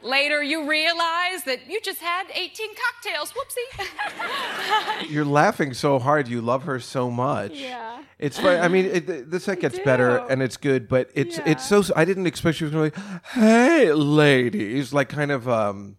Later, 0.02 0.42
you 0.42 0.66
realize 0.66 1.44
that 1.44 1.68
you 1.68 1.78
just 1.82 2.00
had 2.00 2.28
18 2.34 2.68
cocktails. 2.74 3.34
Whoopsie. 3.34 5.10
You're 5.10 5.26
laughing 5.26 5.74
so 5.74 5.98
hard. 5.98 6.26
You 6.26 6.40
love 6.40 6.62
her 6.62 6.80
so 6.80 7.10
much. 7.10 7.52
Yeah. 7.52 8.02
It's 8.18 8.38
funny. 8.38 8.58
I 8.58 8.68
mean, 8.68 8.86
it, 8.86 9.30
the 9.30 9.38
set 9.38 9.60
gets 9.60 9.78
better 9.80 10.16
and 10.30 10.42
it's 10.42 10.56
good, 10.56 10.88
but 10.88 11.10
it's 11.14 11.36
Yeah. 11.36 11.44
it's 11.50 11.66
so. 11.68 11.82
I 11.94 12.06
didn't 12.06 12.26
expect 12.26 12.56
she 12.56 12.64
was 12.64 12.72
going 12.72 12.90
to 12.92 12.96
be 12.96 13.02
like, 13.06 13.22
"Hey, 13.26 13.92
ladies," 13.92 14.94
like 14.94 15.10
kind 15.10 15.30
of 15.30 15.46
um, 15.46 15.96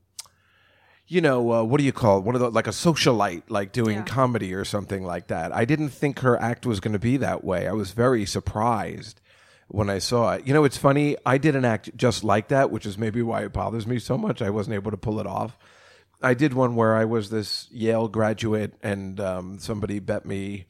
you 1.12 1.20
know, 1.20 1.52
uh, 1.52 1.62
what 1.62 1.78
do 1.78 1.84
you 1.84 1.92
call 1.92 2.20
it? 2.20 2.24
One 2.24 2.36
of 2.36 2.42
the 2.42 2.50
like 2.50 2.68
a 2.68 2.72
socialite, 2.72 3.44
like 3.50 3.74
doing 3.74 3.98
Yeah. 3.98 4.04
comedy 4.04 4.54
or 4.54 4.64
something 4.64 5.04
like 5.04 5.28
that. 5.28 5.54
I 5.54 5.66
didn't 5.66 5.90
think 5.90 6.20
her 6.20 6.40
act 6.42 6.66
was 6.66 6.80
going 6.80 6.94
to 6.94 7.00
be 7.00 7.18
that 7.18 7.44
way. 7.44 7.68
I 7.68 7.74
was 7.74 7.92
very 7.92 8.26
surprised 8.26 9.20
when 9.68 9.90
I 9.90 10.00
saw 10.00 10.34
it. 10.36 10.48
You 10.48 10.54
know, 10.54 10.64
it's 10.64 10.78
funny. 10.78 11.18
I 11.26 11.38
did 11.38 11.54
an 11.56 11.66
act 11.66 11.96
just 11.98 12.24
like 12.24 12.48
that, 12.48 12.72
which 12.72 12.86
is 12.86 12.98
maybe 12.98 13.22
why 13.22 13.44
it 13.44 13.52
bothers 13.52 13.86
me 13.86 14.00
so 14.00 14.18
much. 14.18 14.42
I 14.42 14.50
wasn't 14.52 14.76
able 14.76 14.92
to 14.92 14.98
pull 14.98 15.20
it 15.20 15.28
off. 15.28 15.58
I 16.22 16.34
did 16.34 16.54
one 16.54 16.76
where 16.78 16.96
I 16.96 17.04
was 17.04 17.30
this 17.30 17.68
Yale 17.72 18.08
graduate, 18.08 18.74
and 18.82 19.20
um, 19.20 19.60
somebody 19.60 20.00
bet 20.00 20.26
me 20.26 20.66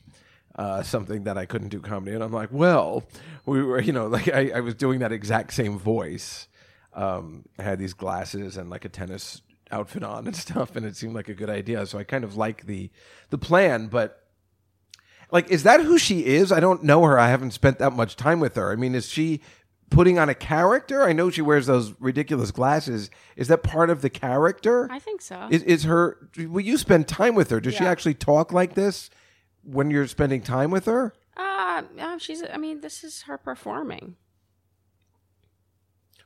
uh, 0.55 0.81
something 0.81 1.25
that 1.25 1.37
I 1.37 1.45
couldn't 1.45 1.69
do 1.69 1.81
comedy, 1.81 2.15
and 2.15 2.23
I'm 2.23 2.33
like, 2.33 2.49
well, 2.51 3.03
we 3.45 3.61
were, 3.61 3.79
you 3.79 3.93
know, 3.93 4.07
like 4.17 4.27
I, 4.27 4.49
I 4.55 4.59
was 4.61 4.73
doing 4.73 5.01
that 5.01 5.11
exact 5.11 5.53
same 5.53 5.77
voice. 5.77 6.47
Um, 6.95 7.45
I 7.59 7.63
had 7.63 7.77
these 7.77 7.93
glasses 7.93 8.57
and 8.57 8.71
like 8.71 8.85
a 8.85 8.89
tennis 8.89 9.41
outfit 9.71 10.03
on 10.03 10.27
and 10.27 10.35
stuff, 10.47 10.75
and 10.75 10.85
it 10.85 10.95
seemed 10.95 11.15
like 11.15 11.29
a 11.29 11.33
good 11.33 11.49
idea. 11.49 11.85
So 11.85 11.97
I 11.97 12.03
kind 12.03 12.23
of 12.23 12.35
like 12.35 12.65
the 12.65 12.89
the 13.29 13.37
plan, 13.37 13.87
but 13.87 14.17
like, 15.31 15.49
is 15.49 15.63
that 15.63 15.81
who 15.81 15.97
she 15.97 16.25
is? 16.25 16.51
I 16.51 16.59
don't 16.59 16.83
know 16.83 17.03
her. 17.03 17.17
I 17.19 17.29
haven't 17.29 17.51
spent 17.51 17.79
that 17.79 17.93
much 17.93 18.15
time 18.15 18.39
with 18.39 18.55
her. 18.55 18.71
I 18.71 18.75
mean, 18.75 18.95
is 18.95 19.07
she 19.09 19.41
putting 19.89 20.19
on 20.19 20.27
a 20.29 20.35
character? 20.35 21.03
I 21.03 21.13
know 21.13 21.29
she 21.29 21.41
wears 21.41 21.67
those 21.67 21.93
ridiculous 21.99 22.51
glasses. 22.51 23.09
Is 23.35 23.47
that 23.47 23.63
part 23.63 23.89
of 23.89 24.01
the 24.01 24.09
character? 24.09 24.87
I 24.91 24.99
think 24.99 25.21
so. 25.21 25.47
Is, 25.49 25.63
is 25.63 25.83
her? 25.83 26.29
Will 26.37 26.61
you 26.61 26.77
spend 26.77 27.07
time 27.07 27.35
with 27.35 27.49
her? 27.49 27.59
Does 27.59 27.75
she 27.75 27.83
Yeah. 27.83 27.91
actually 27.91 28.13
talk 28.15 28.51
like 28.51 28.73
this 28.75 29.09
when 29.63 29.89
you're 29.91 30.07
spending 30.07 30.41
time 30.41 30.69
with 30.71 30.85
her? 30.85 31.13
Uh, 31.37 31.83
uh, 31.99 32.17
she's. 32.17 32.43
I 32.53 32.57
mean, 32.57 32.81
this 32.81 33.03
is 33.03 33.21
her 33.23 33.37
performing. 33.37 34.15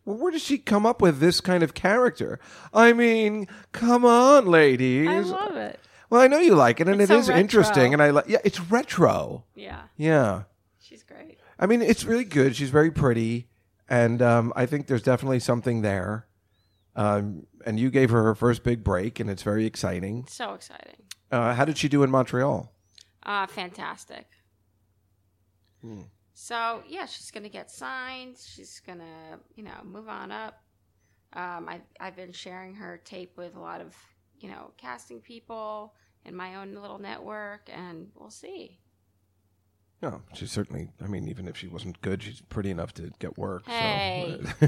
Well, 0.06 0.18
where 0.18 0.32
does 0.32 0.44
she 0.44 0.58
come 0.60 0.86
up 0.86 1.02
with 1.02 1.20
this 1.20 1.41
kind 1.41 1.63
of 1.63 1.74
character? 1.74 2.39
I 2.74 2.94
mean, 2.94 3.48
come 3.72 4.06
on, 4.06 4.46
ladies. 4.46 5.08
I 5.10 5.20
love 5.22 5.56
it. 5.56 5.80
Well, 6.10 6.22
I 6.22 6.28
know 6.28 6.38
you 6.38 6.54
like 6.56 6.80
it, 6.80 6.88
and 6.88 7.02
It's 7.02 7.10
it 7.10 7.13
so 7.13 7.20
is 7.20 7.30
interesting, 7.30 7.91
and 7.94 8.02
I 8.02 8.12
like. 8.12 8.26
Yeah, 8.28 8.38
it's 8.44 8.60
retro. 8.62 9.44
Yeah, 9.56 9.82
Yeah. 9.98 10.44
she's 10.80 11.02
great. 11.04 11.39
I 11.58 11.65
mean, 11.65 11.82
it's 11.82 12.04
really 12.06 12.24
good. 12.26 12.56
She's 12.56 12.70
very 12.70 12.91
pretty, 12.91 13.48
and 13.89 14.22
um, 14.22 14.54
I 14.56 14.68
think 14.68 14.86
there's 14.88 15.02
definitely 15.02 15.39
something 15.39 15.82
there. 15.82 16.28
Um, 16.96 17.48
and 17.65 17.80
you 17.80 17.89
gave 17.89 18.12
her 18.12 18.24
her 18.24 18.36
first 18.36 18.63
big 18.63 18.84
break, 18.84 19.20
and 19.20 19.30
it's 19.30 19.41
very 19.44 19.65
exciting. 19.65 20.28
So 20.30 20.54
exciting. 20.54 20.96
Uh, 21.32 21.56
how 21.56 21.65
did 21.65 21.78
she 21.78 21.89
do 21.89 22.04
in 22.04 22.12
Montreal? 22.12 22.72
Uh, 23.24 23.48
fantastic. 23.48 24.28
Hmm. 25.82 26.02
So 26.38 26.84
yeah, 26.88 27.06
she's 27.06 27.32
gonna 27.32 27.50
get 27.50 27.71
signed. 27.71 28.36
She's 28.38 28.82
gonna, 28.86 29.39
you 29.56 29.63
know, 29.63 29.82
move 29.84 30.10
on 30.10 30.32
up. 30.32 30.62
Um, 31.32 31.67
I 31.69 31.82
I've 32.00 32.17
been 32.17 32.34
sharing 32.34 32.76
her 32.76 33.02
tape 33.06 33.38
with 33.38 33.56
a 33.56 33.60
lot 33.60 33.80
of, 33.80 33.95
you 34.39 34.50
know, 34.50 34.71
casting 34.78 35.21
people 35.21 35.95
in 36.26 36.36
my 36.36 36.56
own 36.56 36.76
little 36.76 37.00
network, 37.00 37.69
and 37.74 38.10
we'll 38.15 38.30
see. 38.30 38.80
No, 40.02 40.21
she's 40.34 40.52
certainly. 40.52 40.89
I 41.02 41.08
mean, 41.08 41.30
even 41.30 41.48
if 41.48 41.56
she 41.56 41.67
wasn't 41.67 42.02
good, 42.02 42.21
she's 42.21 42.41
pretty 42.41 42.69
enough 42.69 42.93
to 42.95 43.13
get 43.19 43.38
work. 43.38 43.65
Hey. 43.65 44.41
So. 44.60 44.67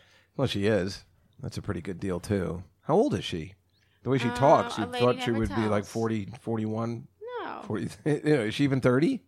well, 0.36 0.46
she 0.46 0.66
is. 0.66 1.04
That's 1.42 1.58
a 1.58 1.62
pretty 1.62 1.80
good 1.80 1.98
deal 1.98 2.20
too. 2.20 2.62
How 2.82 2.94
old 2.94 3.14
is 3.14 3.24
she? 3.24 3.54
The 4.04 4.10
way 4.10 4.18
she 4.18 4.30
talks, 4.30 4.78
you 4.78 4.84
thought 4.86 5.20
she 5.20 5.32
would 5.32 5.48
be 5.48 5.62
like 5.62 5.82
tells. 5.82 5.88
40, 5.88 6.28
41, 6.40 7.08
No. 7.44 7.62
40. 7.64 7.88
You 8.04 8.20
know, 8.24 8.40
is 8.44 8.54
she 8.54 8.62
even 8.62 8.80
30? 8.80 9.20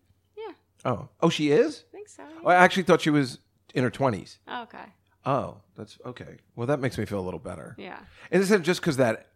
Yeah, 0.85 0.91
Oh. 0.93 1.09
Oh, 1.21 1.29
she 1.29 1.51
is? 1.51 1.85
I 1.91 1.93
think 1.93 2.09
so. 2.09 2.23
Oh, 2.45 2.49
I 2.49 2.55
actually 2.57 2.85
thought 2.85 3.01
she 3.01 3.11
was 3.11 3.39
in 3.75 3.85
her 3.85 3.91
20s. 3.91 4.39
Oh, 4.49 4.63
okay. 4.63 4.85
Oh, 5.27 5.59
that's 5.77 5.99
okay. 6.07 6.39
Well, 6.57 6.67
that 6.67 6.81
makes 6.81 6.97
me 6.97 7.05
feel 7.05 7.21
a 7.21 7.23
little 7.23 7.41
better. 7.41 7.75
Yeah. 7.79 7.99
And 8.31 8.41
it's 8.41 8.51
not 8.51 8.63
just 8.63 8.81
because 8.81 8.97
that 8.97 9.29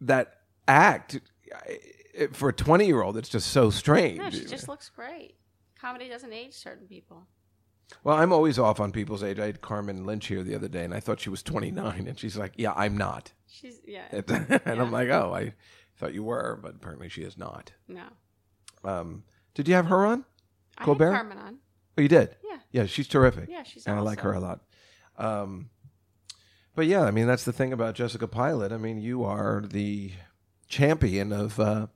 that 0.00 0.40
act 0.66 1.20
it- 2.14 2.34
for 2.34 2.48
a 2.48 2.52
20 2.52 2.86
year 2.86 3.02
old, 3.02 3.16
it's 3.16 3.28
just 3.28 3.48
so 3.50 3.70
strange. 3.70 4.18
No, 4.18 4.30
she 4.30 4.44
just 4.44 4.68
looks 4.68 4.88
great. 4.88 5.34
Comedy 5.78 6.08
doesn't 6.08 6.32
age 6.32 6.54
certain 6.54 6.86
people. 6.86 7.26
Well, 8.04 8.16
I'm 8.16 8.32
always 8.32 8.58
off 8.58 8.80
on 8.80 8.90
people's 8.90 9.22
age. 9.22 9.38
I 9.38 9.46
had 9.46 9.60
Carmen 9.60 10.04
Lynch 10.06 10.26
here 10.28 10.42
the 10.42 10.54
other 10.54 10.68
day, 10.68 10.84
and 10.84 10.94
I 10.94 11.00
thought 11.00 11.20
she 11.20 11.28
was 11.28 11.42
29, 11.42 12.06
and 12.08 12.18
she's 12.18 12.38
like, 12.38 12.52
"Yeah, 12.56 12.72
I'm 12.74 12.96
not." 12.96 13.32
She's 13.48 13.80
yeah. 13.86 14.06
and 14.64 14.80
I'm 14.80 14.90
like, 14.90 15.10
"Oh, 15.10 15.32
I 15.34 15.52
thought 15.98 16.14
you 16.14 16.22
were, 16.24 16.58
but 16.62 16.74
apparently 16.76 17.10
she 17.10 17.22
is 17.22 17.36
not." 17.36 17.72
no. 17.88 18.04
Um, 18.84 19.24
did 19.54 19.68
you 19.68 19.74
have 19.74 19.86
her 19.86 20.06
on? 20.06 20.24
I 20.78 20.84
Colbert? 20.84 21.12
had 21.12 21.18
Carmen 21.18 21.38
on. 21.38 21.58
Oh, 21.98 22.02
you 22.02 22.08
did. 22.08 22.36
Yeah. 22.42 22.58
Yeah, 22.70 22.86
she's 22.86 23.08
terrific. 23.08 23.48
Yeah, 23.48 23.62
she's 23.62 23.86
and 23.86 23.96
I 23.96 24.00
like 24.00 24.20
her 24.20 24.32
a 24.32 24.40
lot. 24.40 24.60
Um, 25.18 25.70
but 26.74 26.86
yeah, 26.86 27.02
I 27.02 27.10
mean 27.10 27.26
that's 27.26 27.44
the 27.44 27.52
thing 27.52 27.72
about 27.72 27.94
Jessica 27.94 28.26
Pilot. 28.26 28.72
I 28.72 28.78
mean, 28.78 28.98
you 28.98 29.24
are 29.24 29.62
the 29.66 30.12
champion 30.68 31.32
of 31.32 31.60
uh, 31.60 31.88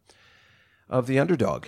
of 0.89 1.07
the 1.07 1.19
underdog, 1.19 1.67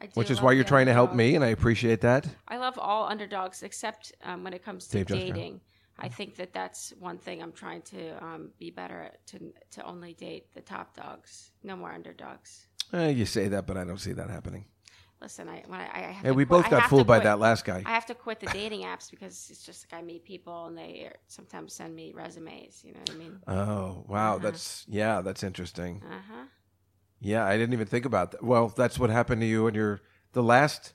I 0.00 0.06
do 0.06 0.12
which 0.14 0.30
is 0.30 0.40
why 0.40 0.52
you're 0.52 0.64
trying 0.64 0.86
to 0.86 0.92
help 0.92 1.14
me, 1.14 1.34
and 1.34 1.44
I 1.44 1.48
appreciate 1.48 2.00
that. 2.02 2.26
I 2.48 2.56
love 2.56 2.78
all 2.78 3.06
underdogs 3.06 3.62
except 3.62 4.12
um, 4.24 4.44
when 4.44 4.54
it 4.54 4.64
comes 4.64 4.86
to 4.88 5.04
Dave 5.04 5.06
dating. 5.06 5.60
I 5.98 6.08
think 6.08 6.36
that 6.36 6.54
that's 6.54 6.94
one 6.98 7.18
thing 7.18 7.42
I'm 7.42 7.52
trying 7.52 7.82
to 7.82 8.24
um, 8.24 8.50
be 8.58 8.70
better 8.70 9.02
at 9.02 9.26
to 9.26 9.52
to 9.72 9.84
only 9.84 10.14
date 10.14 10.46
the 10.54 10.62
top 10.62 10.96
dogs. 10.96 11.50
No 11.62 11.76
more 11.76 11.92
underdogs. 11.92 12.66
Eh, 12.94 13.08
you 13.08 13.26
say 13.26 13.48
that, 13.48 13.66
but 13.66 13.76
I 13.76 13.84
don't 13.84 14.00
see 14.00 14.12
that 14.12 14.30
happening. 14.30 14.64
Listen, 15.22 15.48
I 15.50 15.62
when 15.66 15.78
I, 15.80 15.84
I 15.92 15.98
have 16.12 16.24
Yeah, 16.24 16.30
to 16.30 16.34
we 16.34 16.46
quit- 16.46 16.62
both 16.62 16.70
got 16.70 16.88
fooled 16.88 17.06
by 17.06 17.18
that 17.20 17.38
last 17.38 17.64
guy. 17.66 17.82
I 17.84 17.90
have 17.90 18.06
to 18.06 18.14
quit 18.14 18.40
the 18.40 18.46
dating 18.46 18.82
apps 18.84 19.10
because 19.10 19.48
it's 19.50 19.64
just 19.66 19.86
like 19.92 20.00
I 20.00 20.02
meet 20.02 20.24
people 20.24 20.66
and 20.66 20.78
they 20.78 21.10
sometimes 21.28 21.74
send 21.74 21.94
me 21.94 22.12
resumes. 22.14 22.82
You 22.82 22.94
know 22.94 23.00
what 23.00 23.10
I 23.10 23.14
mean? 23.14 23.38
Oh 23.46 24.04
wow, 24.08 24.38
that's 24.38 24.86
yeah, 24.88 25.20
that's 25.20 25.42
interesting. 25.42 26.02
Uh 26.06 26.14
huh. 26.26 26.44
Yeah, 27.20 27.44
I 27.44 27.58
didn't 27.58 27.74
even 27.74 27.86
think 27.86 28.06
about 28.06 28.30
that. 28.32 28.42
Well, 28.42 28.68
that's 28.74 28.98
what 28.98 29.10
happened 29.10 29.42
to 29.42 29.46
you 29.46 29.66
and 29.66 29.76
your 29.76 30.00
the 30.32 30.42
last 30.42 30.94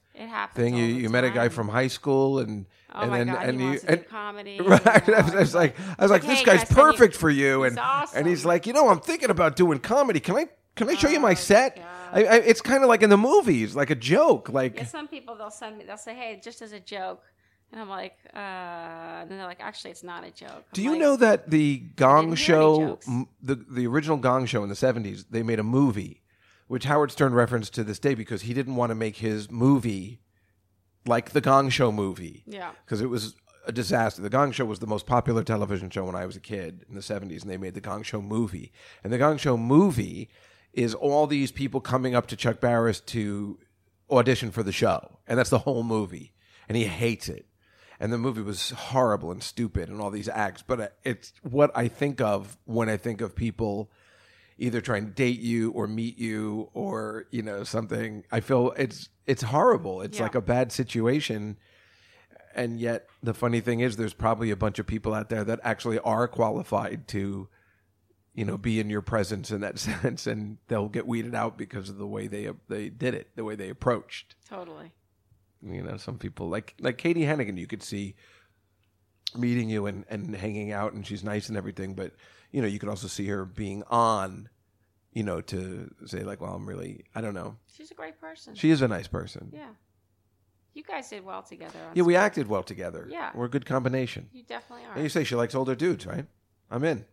thing. 0.56 0.76
You 0.76 0.86
you 0.86 1.10
met 1.12 1.24
a 1.24 1.30
guy 1.30 1.50
from 1.50 1.70
high 1.70 1.88
school, 1.88 2.40
and 2.40 2.66
Oh 2.96 3.02
and 3.02 3.14
then 3.14 3.28
god, 3.28 3.46
and 3.48 3.62
he 3.62 3.68
you 3.74 3.80
and, 3.88 4.08
comedy. 4.10 4.60
right. 4.60 5.08
you 5.08 5.14
know, 5.14 5.20
I 5.20 5.22
was, 5.22 5.36
I 5.36 5.40
was 5.40 5.54
like, 5.56 5.76
I 6.00 6.02
was 6.02 6.10
like, 6.12 6.24
Hey, 6.24 6.30
this 6.36 6.44
guy's 6.46 6.60
send 6.62 6.70
you- 6.72 6.76
perfect 6.78 7.16
for 7.16 7.30
you, 7.30 7.64
and 7.64 7.78
awesome. 7.78 8.18
and 8.20 8.28
he's 8.28 8.44
like, 8.44 8.66
you 8.66 8.74
know, 8.74 8.90
I'm 8.90 9.02
thinking 9.02 9.30
about 9.30 9.56
doing 9.56 9.78
comedy. 9.78 10.20
Can 10.20 10.36
I 10.36 10.48
can 10.76 10.90
I 10.90 10.96
show 10.96 11.10
you 11.10 11.20
my 11.20 11.32
Oh, 11.32 11.36
set? 11.36 11.76
God. 11.76 11.86
I, 12.12 12.24
I, 12.24 12.36
it's 12.38 12.62
kind 12.62 12.84
of 12.84 12.90
like 12.90 13.02
in 13.04 13.10
the 13.10 13.18
movies, 13.18 13.76
like 13.76 13.90
a 13.90 13.96
joke. 13.96 14.50
Like 14.50 14.78
Yeah, 14.78 14.86
some 14.86 15.08
people 15.08 15.36
they'll 15.36 15.50
send 15.52 15.78
me. 15.78 15.84
They'll 15.86 15.98
say, 15.98 16.14
"Hey, 16.16 16.40
just 16.44 16.62
as 16.62 16.72
a 16.72 16.80
joke," 16.80 17.24
and 17.72 17.82
I'm 17.82 17.90
like, 17.90 18.18
uh, 18.34 18.38
and 18.38 19.30
then 19.30 19.38
they're 19.38 19.48
like, 19.48 19.60
"Actually, 19.62 19.92
it's 19.92 20.04
not 20.04 20.24
a 20.24 20.32
joke." 20.32 20.64
Do 20.74 20.82
I'm 20.82 20.86
you 20.86 20.92
like, 20.92 21.00
know 21.00 21.16
that 21.18 21.50
the 21.50 21.78
Gong 21.96 22.36
Show, 22.36 23.00
m- 23.08 23.28
the 23.42 23.56
the 23.56 23.88
original 23.88 24.18
Gong 24.18 24.46
Show 24.46 24.64
in 24.64 24.70
the 24.70 24.76
seventies, 24.76 25.26
they 25.26 25.44
made 25.44 25.60
a 25.60 25.64
movie, 25.64 26.24
which 26.68 26.86
Howard 26.86 27.12
Stern 27.12 27.34
referenced 27.34 27.74
to 27.76 27.84
this 27.84 28.00
day 28.00 28.14
because 28.16 28.44
he 28.44 28.54
didn't 28.54 28.76
want 28.76 28.90
to 28.92 28.96
make 28.96 29.18
his 29.18 29.50
movie 29.52 30.22
like 31.06 31.32
the 31.32 31.42
Gong 31.42 31.70
Show 31.70 31.92
movie. 31.92 32.44
Yeah. 32.48 32.72
because 32.86 33.02
it 33.02 33.10
was 33.10 33.36
a 33.68 33.72
disaster. 33.72 34.22
The 34.22 34.30
Gong 34.30 34.52
Show 34.52 34.66
was 34.66 34.78
the 34.80 34.88
most 34.88 35.08
popular 35.08 35.44
television 35.44 35.90
show 35.90 36.06
when 36.06 36.16
I 36.16 36.26
was 36.28 36.36
a 36.36 36.40
kid 36.40 36.86
in 36.88 36.94
the 36.96 37.02
seventies, 37.02 37.42
and 37.42 37.52
they 37.52 37.58
made 37.58 37.74
the 37.74 37.82
Gong 37.82 38.04
Show 38.04 38.22
movie. 38.22 38.72
And 39.04 39.12
the 39.12 39.18
Gong 39.18 39.38
Show 39.38 39.58
movie 39.58 40.30
is 40.76 40.94
all 40.94 41.26
these 41.26 41.52
people 41.52 41.82
coming 41.82 42.14
up 42.14 42.28
to 42.28 42.36
Chuck 42.36 42.60
Barris 42.60 43.00
to 43.00 43.58
audition 44.12 44.52
for 44.52 44.62
the 44.62 44.72
show, 44.72 45.18
and 45.26 45.40
that's 45.40 45.50
the 45.50 45.60
whole 45.60 45.82
movie. 45.84 46.34
And 46.70 46.78
he 46.78 46.84
hates 46.86 47.28
it. 47.30 47.48
And 48.00 48.12
the 48.12 48.18
movie 48.18 48.42
was 48.42 48.72
horrible 48.72 49.32
and 49.32 49.42
stupid, 49.42 49.88
and 49.90 50.02
all 50.02 50.12
these 50.12 50.28
acts. 50.30 50.62
But 50.62 50.98
it's 51.04 51.32
what 51.44 51.72
I 51.76 51.88
think 51.88 52.20
of 52.20 52.58
when 52.66 52.90
I 52.90 52.98
think 52.98 53.22
of 53.22 53.36
people 53.36 53.90
either 54.58 54.82
trying 54.82 55.06
to 55.06 55.12
date 55.12 55.40
you 55.40 55.72
or 55.72 55.88
meet 55.88 56.18
you 56.18 56.70
or 56.74 57.26
you 57.32 57.42
know 57.42 57.64
something. 57.64 58.26
I 58.32 58.42
feel 58.42 58.74
it's 58.78 59.10
it's 59.26 59.44
horrible. 59.44 60.02
It's 60.02 60.18
Yeah. 60.18 60.24
like 60.24 60.36
a 60.36 60.42
bad 60.42 60.72
situation 60.74 61.58
and 62.54 62.80
yet 62.80 63.08
the 63.22 63.34
funny 63.34 63.60
thing 63.60 63.82
is 63.82 63.98
there's 63.98 64.14
probably 64.14 64.50
a 64.50 64.56
bunch 64.56 64.80
of 64.80 64.88
people 64.88 65.14
out 65.14 65.28
there 65.30 65.44
that 65.44 65.60
actually 65.64 66.00
are 66.00 66.26
qualified 66.28 67.06
to 67.10 67.50
you 68.36 68.46
know 68.46 68.58
be 68.58 68.80
in 68.80 68.90
your 68.90 69.02
presence 69.02 69.50
in 69.50 69.62
that 69.62 69.80
sense 69.88 70.28
and 70.28 70.58
they'll 70.68 70.90
get 70.90 71.08
weeded 71.08 71.34
out 71.34 71.58
because 71.58 71.90
of 71.90 71.98
the 71.98 72.06
way 72.08 72.28
they 72.28 72.50
they 72.68 72.90
did 72.90 73.14
it 73.16 73.30
the 73.36 73.44
way 73.44 73.56
they 73.56 73.70
approached 73.70 74.36
Totally. 74.48 74.92
you 75.64 75.82
know 75.82 75.98
some 75.98 76.18
people 76.18 76.50
like 76.50 76.76
like 76.80 76.98
Katie 76.98 77.24
Hannigan 77.24 77.58
you 77.58 77.66
could 77.68 77.82
see 77.84 78.16
meeting 79.36 79.70
you 79.70 79.86
and 79.86 80.06
and 80.10 80.36
hanging 80.36 80.72
out 80.72 80.94
and 80.94 81.06
she's 81.06 81.24
nice 81.24 81.50
and 81.50 81.58
everything 81.58 81.94
but 81.94 82.12
you 82.52 82.62
know 82.62 82.68
you 82.68 82.80
could 82.80 82.90
also 82.90 83.08
see 83.08 83.26
her 83.28 83.44
being 83.46 83.84
on 83.90 84.50
you 85.12 85.24
know 85.24 85.42
to 85.42 85.90
say 86.06 86.20
like 86.24 86.42
well 86.42 86.54
I'm 86.54 86.68
really 86.68 87.06
I 87.16 87.22
don't 87.22 87.34
know 87.34 87.58
She's 87.74 87.92
a 87.92 87.96
great 87.96 88.20
person. 88.20 88.56
she 88.56 88.70
is 88.70 88.82
a 88.82 88.88
nice 88.88 89.08
person 89.08 89.50
yeah. 89.54 89.70
You 90.74 90.84
guys 90.84 91.10
did 91.10 91.24
well 91.24 91.42
together. 91.42 91.80
Yeah 91.94 92.04
we 92.04 92.14
screen. 92.14 92.26
acted 92.26 92.48
well 92.48 92.64
together 92.64 93.08
Yeah. 93.10 93.32
we're 93.34 93.46
a 93.46 93.50
good 93.50 93.66
combination 93.66 94.30
You 94.34 94.44
definitely 94.44 94.86
are. 94.86 94.94
And 94.94 95.04
you 95.04 95.10
say 95.10 95.24
she 95.24 95.36
likes 95.36 95.56
older 95.56 95.74
dudes, 95.76 96.06
right? 96.06 96.26
I'm 96.70 96.84
in. 96.84 97.06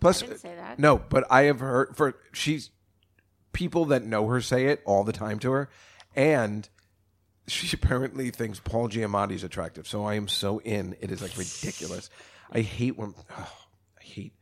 Plus, 0.00 0.22
I 0.22 0.26
didn't 0.26 0.40
say 0.40 0.54
that. 0.56 0.78
no, 0.78 0.98
but 0.98 1.24
I 1.30 1.42
have 1.44 1.60
heard 1.60 1.96
for 1.96 2.14
she's 2.32 2.70
people 3.52 3.86
that 3.86 4.04
know 4.04 4.26
her 4.28 4.40
say 4.40 4.66
it 4.66 4.82
all 4.84 5.04
the 5.04 5.12
time 5.12 5.38
to 5.40 5.52
her, 5.52 5.70
and 6.14 6.68
she 7.46 7.74
apparently 7.74 8.30
thinks 8.30 8.60
Paul 8.60 8.88
Giamatti's 8.88 9.44
attractive. 9.44 9.86
So 9.86 10.04
I 10.04 10.14
am 10.14 10.28
so 10.28 10.60
in. 10.60 10.96
It 11.00 11.10
is 11.10 11.22
like 11.22 11.36
ridiculous. 11.36 12.10
I 12.50 12.60
hate 12.60 12.96
when 12.96 13.14
oh, 13.38 13.52
I 13.98 14.02
hate. 14.04 14.34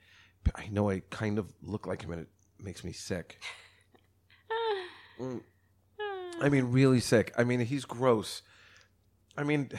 I 0.55 0.69
know 0.69 0.91
I 0.91 1.03
kind 1.11 1.39
of 1.39 1.53
look 1.63 1.87
like 1.87 2.03
him, 2.03 2.13
and 2.13 2.23
it 2.23 2.29
makes 2.61 2.83
me 2.85 2.93
sick. 2.93 3.41
Mm. 5.21 5.43
I 6.41 6.49
mean, 6.49 6.73
really 6.73 7.01
sick. 7.01 7.33
I 7.39 7.45
mean, 7.45 7.61
he's 7.61 7.85
gross. 7.85 8.43
I 9.37 9.45
mean, 9.45 9.71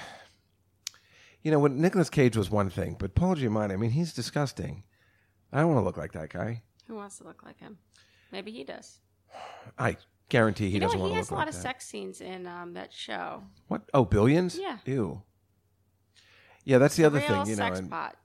you 1.41 1.51
know, 1.51 1.59
when 1.59 1.81
Nicolas 1.81 2.09
Cage 2.09 2.38
was 2.38 2.49
one 2.49 2.69
thing, 2.69 2.95
but 2.97 3.15
Paul 3.15 3.36
Giamatti, 3.36 3.73
I 3.73 3.75
mean, 3.75 3.91
he's 3.91 4.13
disgusting. 4.13 4.83
I 5.53 5.59
don't 5.59 5.67
want 5.69 5.79
to 5.79 5.85
look 5.85 5.97
like 5.97 6.11
that 6.13 6.29
guy. 6.29 6.63
Who 6.87 6.95
wants 6.95 7.19
to 7.19 7.23
look 7.23 7.43
like 7.43 7.59
him? 7.59 7.77
Maybe 8.31 8.51
he 8.51 8.63
does. 8.63 8.99
I 9.77 9.97
guarantee 10.29 10.67
he 10.67 10.73
you 10.73 10.79
know 10.79 10.87
doesn't 10.87 10.99
what? 10.99 11.11
want 11.11 11.17
He 11.19 11.23
to 11.25 11.31
look 11.31 11.39
like 11.39 11.45
that. 11.45 11.51
He 11.51 11.57
has 11.57 11.63
a 11.63 11.63
lot 11.63 11.63
of 11.63 11.63
that. 11.63 11.75
sex 11.75 11.85
scenes 11.87 12.21
in 12.21 12.47
um, 12.47 12.73
that 12.73 12.91
show. 12.91 13.43
What? 13.67 13.83
Oh, 13.93 14.03
billions? 14.03 14.57
Yeah. 14.59 14.79
Ew. 14.85 15.21
Yeah, 16.65 16.77
that's 16.79 16.95
the 16.95 17.05
other 17.05 17.19
Real 17.19 17.27
thing, 17.27 17.51
you 17.51 17.55
know. 17.55 17.67
sex 17.67 17.79
And, 17.79 17.89
pot. 17.89 18.17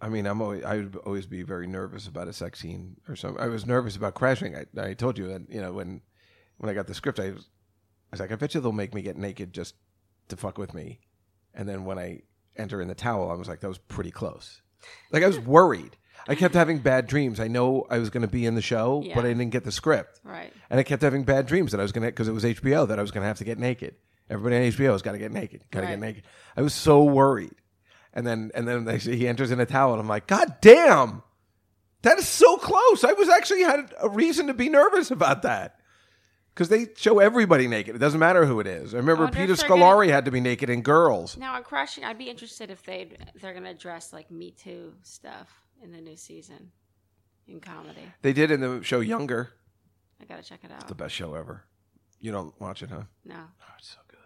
I 0.00 0.08
mean, 0.08 0.26
I'm 0.26 0.40
always, 0.40 0.64
I 0.64 0.76
would 0.78 0.96
always 0.96 1.26
be 1.26 1.42
very 1.42 1.66
nervous 1.66 2.08
about 2.08 2.26
a 2.26 2.32
sex 2.32 2.58
scene 2.60 2.96
or 3.08 3.14
something. 3.14 3.40
I 3.42 3.46
was 3.46 3.66
nervous 3.66 3.94
about 3.96 4.14
crashing. 4.14 4.56
I, 4.56 4.64
I 4.80 4.94
told 4.94 5.16
you 5.18 5.28
that, 5.28 5.42
you 5.48 5.60
know, 5.60 5.72
when 5.72 6.00
when 6.58 6.70
I 6.70 6.74
got 6.74 6.86
the 6.86 6.94
script, 6.94 7.20
I 7.20 7.30
was, 7.30 7.48
I 8.10 8.12
was 8.12 8.20
like, 8.20 8.32
I 8.32 8.36
bet 8.36 8.54
you 8.54 8.60
they'll 8.60 8.72
make 8.72 8.94
me 8.94 9.02
get 9.02 9.16
naked 9.16 9.52
just 9.52 9.74
to 10.28 10.36
fuck 10.36 10.58
with 10.58 10.74
me. 10.74 11.00
And 11.54 11.68
then 11.68 11.84
when 11.84 11.98
I 11.98 12.22
enter 12.56 12.80
in 12.80 12.88
the 12.88 12.94
towel, 12.94 13.30
I 13.30 13.34
was 13.34 13.48
like, 13.48 13.60
that 13.60 13.68
was 13.68 13.78
pretty 13.78 14.10
close. 14.10 14.62
Like 15.12 15.22
I 15.22 15.26
was 15.26 15.38
worried. 15.38 15.96
I 16.28 16.34
kept 16.34 16.54
having 16.54 16.78
bad 16.78 17.06
dreams. 17.06 17.40
I 17.40 17.48
know 17.48 17.86
I 17.90 17.98
was 17.98 18.10
going 18.10 18.22
to 18.22 18.28
be 18.28 18.46
in 18.46 18.54
the 18.54 18.62
show, 18.62 19.02
Yeah. 19.04 19.14
but 19.14 19.24
I 19.24 19.28
didn't 19.28 19.50
get 19.50 19.64
the 19.64 19.72
script. 19.72 20.20
Right. 20.24 20.52
And 20.70 20.78
I 20.78 20.82
kept 20.82 21.02
having 21.02 21.24
bad 21.24 21.46
dreams 21.46 21.72
that 21.72 21.80
I 21.80 21.82
was 21.82 21.92
going 21.92 22.02
to, 22.04 22.10
because 22.10 22.28
it 22.28 22.32
was 22.32 22.44
HBO, 22.44 22.86
that 22.88 22.98
I 22.98 23.02
was 23.02 23.10
going 23.10 23.22
to 23.22 23.28
have 23.28 23.38
to 23.38 23.44
get 23.44 23.58
naked. 23.58 23.94
Everybody 24.30 24.56
on 24.56 24.72
HBO 24.72 24.92
has 24.92 25.02
got 25.02 25.12
to 25.12 25.18
get 25.18 25.32
naked. 25.32 25.64
Got 25.70 25.80
to 25.80 25.86
get 25.86 25.92
Right. 25.94 26.00
naked. 26.00 26.24
I 26.56 26.62
was 26.62 26.74
so 26.74 27.04
worried. 27.04 27.54
And 28.14 28.26
then, 28.26 28.50
and 28.54 28.68
then 28.68 28.84
they 28.84 28.98
say 28.98 29.16
he 29.16 29.26
enters 29.26 29.50
in 29.50 29.58
a 29.60 29.66
towel, 29.66 29.92
and 29.92 30.00
I'm 30.00 30.08
like, 30.08 30.26
God 30.26 30.56
damn, 30.60 31.22
that 32.02 32.18
is 32.18 32.28
so 32.28 32.56
close. 32.58 33.04
I 33.04 33.12
was 33.12 33.28
actually 33.28 33.62
had 33.62 33.92
a 34.00 34.08
reason 34.08 34.46
to 34.48 34.54
be 34.54 34.68
nervous 34.68 35.10
about 35.10 35.42
that 35.42 35.76
because 36.54 36.68
they 36.68 36.88
show 36.96 37.20
everybody 37.20 37.66
naked. 37.68 37.96
It 37.96 38.00
doesn't 38.00 38.20
matter 38.20 38.44
who 38.44 38.60
it 38.60 38.66
is. 38.66 38.92
I 38.94 38.98
remember 38.98 39.24
oh, 39.24 39.28
if 39.28 39.32
Peter 39.34 39.54
they're 39.54 39.68
Scolari 39.68 40.08
had 40.10 40.26
to 40.26 40.30
be 40.30 40.40
naked 40.40 40.68
in 40.68 40.82
Girls. 40.82 41.36
Now 41.38 41.54
on 41.54 41.62
Crashing, 41.62 42.04
I'd 42.04 42.18
be 42.18 42.28
interested 42.28 42.70
if 42.70 42.82
they 42.84 43.16
they're 43.40 43.54
gonna 43.54 43.70
address 43.70 44.12
like 44.12 44.30
Me 44.30 44.50
Too 44.50 44.92
stuff 45.02 45.61
in 45.82 45.92
the 45.92 46.00
new 46.00 46.16
season 46.16 46.70
in 47.48 47.60
comedy. 47.60 48.00
They 48.22 48.32
did 48.32 48.50
in 48.50 48.60
the 48.60 48.82
show 48.82 49.00
Younger, 49.00 49.50
I 50.20 50.24
gotta 50.24 50.42
check 50.42 50.60
it 50.64 50.70
out. 50.70 50.88
the 50.88 50.94
best 50.94 51.14
show 51.14 51.34
ever. 51.34 51.64
You 52.20 52.30
don't 52.32 52.58
watch 52.60 52.82
it, 52.82 52.90
huh? 52.90 53.02
No. 53.24 53.34
Oh, 53.36 53.64
it's 53.78 53.88
so 53.90 53.98
good. 54.08 54.18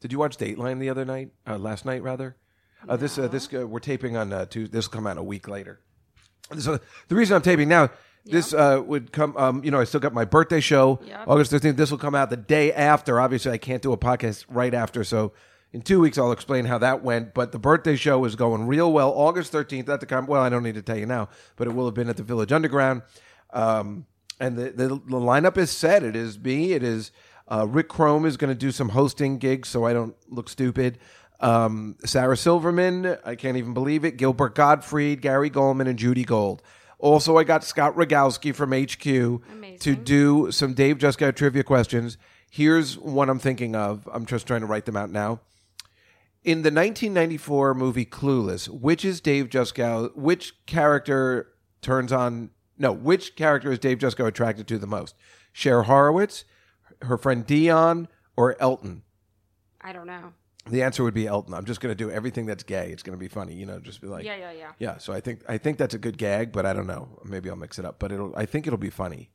Did 0.00 0.12
you 0.12 0.18
watch 0.18 0.36
Dateline 0.36 0.78
the 0.78 0.90
other 0.90 1.04
night? 1.06 1.30
Uh, 1.46 1.56
last 1.56 1.84
night, 1.86 2.02
rather. 2.02 2.36
Uh, 2.86 2.96
this 2.96 3.16
uh, 3.18 3.28
this 3.28 3.48
uh, 3.54 3.66
we're 3.66 3.78
taping 3.80 4.16
on 4.16 4.30
uh, 4.32 4.44
Tuesday. 4.44 4.70
This 4.76 4.86
will 4.86 4.92
come 4.92 5.06
out 5.06 5.16
a 5.16 5.22
week 5.22 5.48
later. 5.48 5.80
So 6.58 6.78
the 7.08 7.14
reason 7.14 7.34
I'm 7.34 7.40
taping 7.40 7.68
now, 7.70 7.88
this 8.26 8.52
uh, 8.52 8.82
would 8.84 9.10
come. 9.12 9.34
Um, 9.38 9.64
you 9.64 9.70
know, 9.70 9.80
I 9.80 9.84
still 9.84 10.00
got 10.00 10.12
my 10.12 10.26
birthday 10.26 10.60
show, 10.60 11.00
Yep. 11.06 11.24
August 11.26 11.52
13th. 11.52 11.76
This 11.76 11.90
will 11.90 11.96
come 11.96 12.14
out 12.14 12.28
the 12.28 12.36
day 12.36 12.70
after. 12.74 13.18
Obviously, 13.18 13.52
I 13.52 13.56
can't 13.58 13.80
do 13.80 13.94
a 13.94 13.96
podcast 13.96 14.44
right 14.50 14.74
after, 14.74 15.02
so 15.04 15.32
In 15.74 15.82
two 15.82 15.98
weeks, 15.98 16.18
I'll 16.18 16.30
explain 16.30 16.66
how 16.66 16.78
that 16.78 17.02
went. 17.02 17.34
But 17.34 17.50
the 17.50 17.58
birthday 17.58 17.96
show 17.96 18.24
is 18.24 18.36
going 18.36 18.68
real 18.68 18.92
well. 18.92 19.10
August 19.10 19.52
13th 19.52 19.88
at 19.88 19.98
the 19.98 20.06
com. 20.06 20.26
Well, 20.26 20.40
I 20.40 20.48
don't 20.48 20.62
need 20.62 20.76
to 20.76 20.82
tell 20.82 20.96
you 20.96 21.04
now, 21.04 21.28
but 21.56 21.66
it 21.66 21.72
will 21.72 21.84
have 21.86 21.94
been 21.94 22.08
at 22.08 22.16
the 22.16 22.22
Village 22.22 22.52
Underground. 22.52 23.02
Um, 23.52 24.06
and 24.38 24.56
the, 24.56 24.70
the, 24.70 24.88
the 24.88 25.18
lineup 25.18 25.58
is 25.58 25.72
set. 25.72 26.04
It 26.04 26.14
is 26.14 26.38
me. 26.38 26.74
It 26.74 26.84
is 26.84 27.10
uh, 27.50 27.66
Rick 27.68 27.88
Crom 27.88 28.24
is 28.24 28.36
going 28.36 28.50
to 28.52 28.58
do 28.58 28.70
some 28.70 28.90
hosting 28.90 29.38
gigs 29.38 29.68
so 29.68 29.84
I 29.84 29.92
don't 29.92 30.14
look 30.28 30.48
stupid. 30.48 30.98
Um, 31.40 31.96
Sarah 32.04 32.36
Silverman, 32.36 33.18
I 33.24 33.34
can't 33.34 33.56
even 33.56 33.74
believe 33.74 34.04
it. 34.04 34.16
Gilbert 34.16 34.54
Gottfried, 34.54 35.22
Gary 35.22 35.50
Gulman, 35.50 35.88
and 35.88 35.98
Judy 35.98 36.24
Gold. 36.24 36.62
Also, 37.00 37.36
I 37.36 37.42
got 37.42 37.64
Scott 37.64 37.96
Rogowski 37.96 38.54
from 38.54 38.70
HQ 38.70 39.80
to 39.80 39.96
do 39.96 40.52
some 40.52 40.72
Dave 40.72 40.98
Juskow 40.98 41.34
trivia 41.34 41.64
questions. 41.64 42.16
Here's 42.48 42.96
one 42.96 43.28
I'm 43.28 43.40
thinking 43.40 43.74
of. 43.74 44.08
I'm 44.12 44.24
just 44.24 44.46
trying 44.46 44.60
to 44.60 44.66
write 44.66 44.84
them 44.84 44.96
out 44.96 45.10
now. 45.10 45.40
In 46.44 46.58
the 46.58 46.70
1994 46.70 47.74
movie 47.74 48.04
Clueless, 48.04 48.68
which 48.68 49.02
is 49.04 49.20
Dave 49.22 49.48
Juskow? 49.48 50.14
Which 50.14 50.64
character 50.66 51.48
turns 51.80 52.12
on? 52.12 52.50
No, 52.76 52.92
which 52.92 53.34
character 53.34 53.72
is 53.72 53.78
Dave 53.78 53.98
Juskow 53.98 54.26
attracted 54.26 54.68
to 54.68 54.78
the 54.78 54.86
most? 54.86 55.14
Cher 55.52 55.84
Horowitz, 55.84 56.44
her 57.02 57.16
friend 57.16 57.46
Dionne, 57.46 58.08
or 58.36 58.60
Elton? 58.60 59.04
I 59.80 59.92
don't 59.92 60.06
know. 60.06 60.34
The 60.68 60.82
answer 60.82 61.02
would 61.02 61.14
be 61.14 61.26
Elton. 61.26 61.54
I'm 61.54 61.64
just 61.64 61.80
going 61.80 61.90
to 61.90 61.96
do 61.96 62.10
everything 62.10 62.46
that's 62.46 62.62
gay. 62.62 62.90
It's 62.90 63.02
going 63.02 63.16
to 63.16 63.20
be 63.20 63.28
funny, 63.28 63.54
you 63.54 63.64
know. 63.64 63.78
Just 63.80 64.00
be 64.00 64.06
like, 64.06 64.24
Yeah, 64.24 64.36
yeah, 64.36 64.52
yeah. 64.52 64.72
yeah. 64.78 64.98
So 64.98 65.12
I 65.12 65.20
think 65.20 65.42
I 65.48 65.56
think 65.58 65.78
that's 65.78 65.94
a 65.94 65.98
good 65.98 66.18
gag, 66.18 66.52
but 66.52 66.66
I 66.66 66.72
don't 66.72 66.86
know. 66.86 67.20
Maybe 67.24 67.48
I'll 67.48 67.56
mix 67.56 67.78
it 67.78 67.84
up, 67.84 67.98
but 67.98 68.12
it'll. 68.12 68.34
I 68.36 68.44
think 68.46 68.66
it'll 68.66 68.78
be 68.78 68.90
funny. 68.90 69.30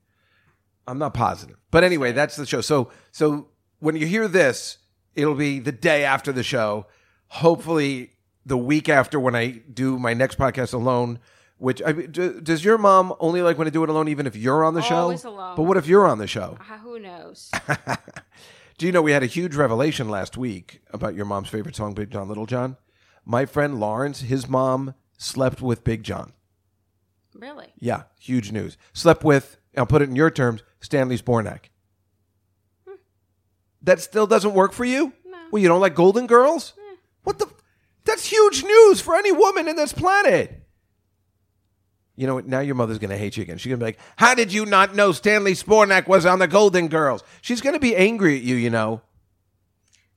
I'm 0.87 0.97
not 0.97 1.13
positive, 1.13 1.57
but 1.71 1.83
anyway, 1.83 2.11
that's 2.11 2.35
the 2.35 2.45
show. 2.47 2.61
So 2.61 2.91
so 3.11 3.49
when 3.79 3.95
you 3.95 4.07
hear 4.07 4.27
this, 4.27 4.79
it'll 5.15 5.35
be 5.35 5.59
the 5.59 5.71
day 5.71 6.03
after 6.03 6.31
the 6.31 6.43
show. 6.43 6.87
Hopefully, 7.29 8.11
the 8.45 8.57
week 8.57 8.89
after 8.89 9.19
when 9.19 9.35
I 9.35 9.61
do 9.73 9.97
my 9.99 10.13
next 10.13 10.37
podcast 10.37 10.73
alone. 10.73 11.19
Which 11.57 11.81
I, 11.85 11.91
do- 11.91 12.39
does 12.39 12.63
your 12.63 12.77
mom 12.77 13.13
only 13.19 13.41
like 13.41 13.57
when 13.57 13.67
I 13.67 13.69
do 13.69 13.83
it 13.83 13.89
alone, 13.89 14.07
even 14.07 14.25
if 14.25 14.33
you're 14.37 14.63
on 14.63 14.75
the 14.75 14.81
show? 14.81 14.95
Always 14.95 15.25
alone. 15.25 15.57
But 15.57 15.63
what 15.63 15.75
if 15.75 15.87
you're 15.87 16.07
on 16.07 16.17
the 16.17 16.25
show? 16.25 16.57
Uh, 16.57 16.77
who 16.77 16.99
knows? 16.99 17.51
Do 18.77 18.85
you 18.85 18.93
know 18.93 19.01
we 19.01 19.11
had 19.11 19.23
a 19.23 19.25
huge 19.25 19.57
revelation 19.57 20.07
last 20.07 20.37
week 20.37 20.79
about 20.91 21.15
your 21.15 21.25
mom's 21.25 21.49
favorite 21.49 21.75
song, 21.75 21.93
Big 21.93 22.11
John 22.11 22.29
Little 22.29 22.45
John? 22.45 22.77
My 23.25 23.45
friend 23.45 23.77
Lawrence, 23.77 24.21
his 24.21 24.47
mom 24.47 24.93
slept 25.17 25.61
with 25.61 25.83
Big 25.83 26.03
John. 26.03 26.31
really? 27.35 27.73
Yeah, 27.77 28.03
huge 28.17 28.53
news. 28.53 28.77
Slept 28.93 29.25
with, 29.25 29.57
I'll 29.75 29.85
put 29.85 30.01
it 30.01 30.07
in 30.07 30.15
your 30.15 30.31
terms, 30.31 30.63
Stanley 30.79 31.17
Zbornak. 31.17 31.65
That 33.81 33.99
still 33.99 34.27
doesn't 34.27 34.53
work 34.53 34.71
for 34.71 34.85
you? 34.85 35.11
No. 35.25 35.37
Well, 35.51 35.61
you 35.61 35.67
don't 35.67 35.81
like 35.81 35.93
Golden 35.95 36.25
Girls? 36.25 36.71
What 37.23 37.39
the? 37.39 37.47
That's 38.05 38.25
huge 38.25 38.63
news 38.63 39.01
for 39.01 39.15
any 39.15 39.31
woman 39.31 39.67
in 39.67 39.75
this 39.75 39.93
planet. 39.93 40.65
You 42.15 42.27
know 42.27 42.35
what? 42.35 42.47
Now 42.47 42.59
your 42.59 42.75
mother's 42.75 42.97
going 42.99 43.11
to 43.11 43.17
hate 43.17 43.37
you 43.37 43.43
again. 43.43 43.57
She's 43.57 43.69
going 43.69 43.79
to 43.79 43.83
be 43.85 43.87
like, 43.89 43.99
How 44.17 44.33
did 44.35 44.51
you 44.51 44.65
not 44.65 44.93
know 44.95 45.11
Stanley 45.11 45.53
Zbornak 45.53 46.07
was 46.07 46.25
on 46.25 46.39
the 46.39 46.47
Golden 46.47 46.87
Girls? 46.89 47.23
She's 47.41 47.61
going 47.61 47.75
to 47.75 47.79
be 47.79 47.95
angry 47.95 48.35
at 48.37 48.41
you, 48.41 48.55
you 48.55 48.69
know. 48.69 49.01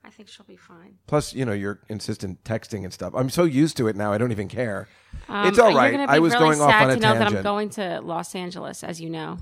I 0.05 0.11
think 0.11 0.29
she'll 0.29 0.45
be 0.45 0.57
fine. 0.57 0.99
Plus, 1.07 1.33
you 1.33 1.45
know, 1.45 1.53
your 1.53 1.81
insistent 1.89 2.43
texting 2.45 2.83
and 2.85 2.93
stuff. 2.93 3.15
I'm 3.15 3.31
so 3.31 3.45
used 3.45 3.77
to 3.77 3.87
it 3.89 3.95
now, 3.95 4.13
I 4.13 4.19
don't 4.19 4.33
even 4.33 4.49
care. 4.49 4.89
Um, 5.29 5.47
it's 5.47 5.59
all 5.59 5.75
right. 5.75 5.95
I 6.01 6.19
was 6.19 6.33
really 6.35 6.57
going 6.57 6.61
off 6.61 6.75
on 6.83 6.91
a 6.91 6.95
to 6.97 7.01
know 7.01 7.15
that 7.19 7.29
I'm 7.29 7.43
going 7.43 7.71
to 7.71 8.01
Los 8.03 8.35
Angeles, 8.35 8.83
as 8.83 9.01
you 9.01 9.09
know. 9.09 9.39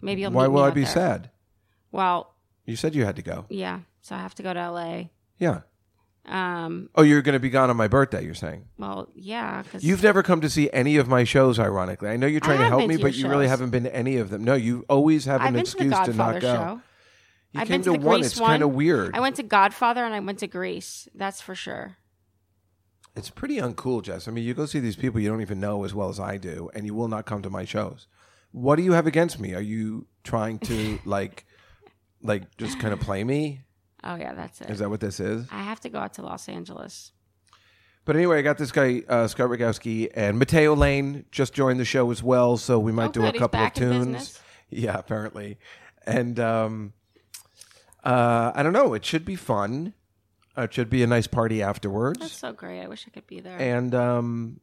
Maybe 0.00 0.20
you'll. 0.20 0.30
Why 0.30 0.46
will 0.46 0.62
I 0.62 0.70
be 0.70 0.82
there. 0.84 0.92
sad? 0.92 1.30
Well, 1.90 2.32
You 2.64 2.76
said 2.76 2.94
you 2.94 3.04
had 3.04 3.16
to 3.16 3.22
go. 3.22 3.46
yeah. 3.48 3.80
So 4.02 4.14
I 4.14 4.18
have 4.18 4.34
to 4.36 4.42
go 4.42 4.52
to 4.52 4.70
LA. 4.70 5.04
Yeah. 5.38 5.60
Um. 6.26 6.88
Oh, 6.94 7.02
you're 7.02 7.20
going 7.22 7.34
to 7.34 7.38
be 7.40 7.50
gone 7.50 7.68
on 7.70 7.76
my 7.76 7.86
birthday, 7.88 8.24
you're 8.24 8.34
saying? 8.34 8.64
Well, 8.78 9.08
yeah. 9.14 9.62
Because 9.62 9.84
You've 9.84 10.02
never 10.02 10.22
come 10.22 10.40
to 10.40 10.48
see 10.48 10.70
any 10.72 10.96
of 10.96 11.06
my 11.06 11.24
shows, 11.24 11.58
ironically. 11.58 12.08
I 12.08 12.16
know 12.16 12.26
you're 12.26 12.40
trying 12.40 12.58
to 12.58 12.64
have 12.64 12.70
help 12.70 12.80
been 12.82 12.88
me, 12.88 12.96
to 12.96 13.02
but 13.02 13.14
you 13.14 13.28
really 13.28 13.44
shows. 13.44 13.50
haven't 13.50 13.70
been 13.70 13.84
to 13.84 13.94
any 13.94 14.16
of 14.16 14.30
them. 14.30 14.42
No, 14.42 14.54
you 14.54 14.86
always 14.88 15.26
have 15.26 15.42
I've 15.42 15.48
an 15.48 15.54
been 15.54 15.64
to 15.64 15.70
the 15.72 15.76
excuse 15.84 15.90
to, 15.92 16.12
Godfather 16.12 16.32
not 16.32 16.40
go. 16.40 16.54
show. 16.54 16.80
You 17.52 17.60
I've 17.60 17.68
came 17.68 17.82
been 17.82 17.92
to, 17.94 18.00
the 18.00 18.06
one. 18.06 18.20
Grease 18.20 18.32
It's 18.32 18.40
one. 18.40 18.50
kind 18.50 18.62
of 18.62 18.70
weird. 18.72 19.14
I 19.14 19.20
went 19.20 19.36
to 19.36 19.42
Godfather 19.42 20.04
and 20.04 20.14
I 20.14 20.20
went 20.20 20.38
to 20.40 20.46
Grease. 20.46 21.08
That's 21.14 21.40
for 21.40 21.54
sure. 21.54 21.98
It's 23.16 23.30
pretty 23.30 23.58
uncool, 23.58 24.02
Jess. 24.02 24.26
I 24.26 24.32
mean, 24.32 24.44
you 24.44 24.54
go 24.54 24.66
see 24.66 24.80
these 24.80 24.96
people 24.96 25.20
you 25.20 25.28
don't 25.28 25.40
even 25.42 25.60
know 25.60 25.84
as 25.84 25.94
well 25.94 26.08
as 26.08 26.18
I 26.18 26.36
do, 26.36 26.70
and 26.74 26.84
you 26.84 26.94
will 26.94 27.06
not 27.08 27.26
come 27.26 27.42
to 27.42 27.50
my 27.50 27.64
shows. 27.64 28.08
What 28.50 28.76
do 28.76 28.82
you 28.82 28.92
have 28.92 29.06
against 29.06 29.38
me? 29.38 29.54
Are 29.54 29.60
you 29.60 30.06
trying 30.24 30.58
to 30.60 30.98
like, 31.04 31.44
like, 32.22 32.56
just 32.56 32.80
kind 32.80 32.92
of 32.92 32.98
play 33.00 33.22
me? 33.22 33.60
Oh 34.04 34.16
yeah, 34.16 34.34
that's 34.34 34.60
it. 34.60 34.70
Is 34.70 34.78
that 34.80 34.90
what 34.90 35.00
this 35.00 35.18
is? 35.18 35.46
I 35.50 35.62
have 35.62 35.80
to 35.80 35.88
go 35.88 35.98
out 35.98 36.14
to 36.14 36.22
Los 36.22 36.48
Angeles. 36.48 37.12
But 38.04 38.16
anyway, 38.16 38.38
I 38.38 38.42
got 38.42 38.58
this 38.58 38.70
guy 38.70 39.02
uh, 39.08 39.26
Scott 39.28 39.48
Rogowski 39.48 40.10
and 40.14 40.38
Mateo 40.38 40.74
Lane 40.74 41.24
just 41.30 41.54
joined 41.54 41.80
the 41.80 41.86
show 41.86 42.10
as 42.10 42.22
well, 42.22 42.58
so 42.58 42.78
we 42.78 42.92
might 42.92 43.08
Oh, 43.08 43.12
do 43.12 43.20
good. 43.20 43.28
a 43.28 43.32
He's 43.32 43.38
couple 43.40 43.60
of 43.60 43.64
back 43.64 43.78
in 43.78 43.82
tunes. 43.90 44.06
business. 44.06 44.40
Yeah, 44.68 44.98
apparently, 44.98 45.58
and 46.06 46.38
um, 46.38 46.92
uh, 48.04 48.52
I 48.54 48.62
don't 48.62 48.72
know. 48.74 48.92
It 48.94 49.04
should 49.04 49.24
be 49.24 49.36
fun. 49.36 49.94
Uh, 50.56 50.62
it 50.62 50.74
should 50.74 50.90
be 50.90 51.02
a 51.02 51.06
nice 51.06 51.26
party 51.26 51.62
afterwards, 51.62 52.20
That's 52.20 52.36
so 52.36 52.52
great. 52.52 52.80
I 52.82 52.86
wish 52.88 53.06
I 53.08 53.10
could 53.10 53.26
be 53.26 53.40
there. 53.40 53.58
and 53.58 53.94
um, 53.94 54.60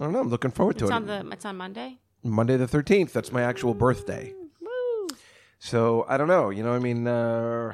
I 0.00 0.04
don't 0.04 0.12
know. 0.12 0.20
I'm 0.20 0.28
looking 0.28 0.50
forward 0.50 0.76
to 0.78 0.84
it's 0.86 0.90
it. 0.90 0.94
on 0.94 1.06
the. 1.06 1.26
It's 1.30 1.44
on 1.44 1.56
Monday. 1.56 1.98
Monday 2.24 2.56
the 2.56 2.66
13th. 2.66 3.12
That's 3.12 3.32
my 3.32 3.42
actual 3.42 3.74
birthday. 3.74 4.32
So 5.64 6.04
I 6.08 6.16
don't 6.16 6.26
know. 6.26 6.50
You 6.50 6.64
know, 6.64 6.72
I 6.74 6.80
mean, 6.80 7.06
uh, 7.06 7.72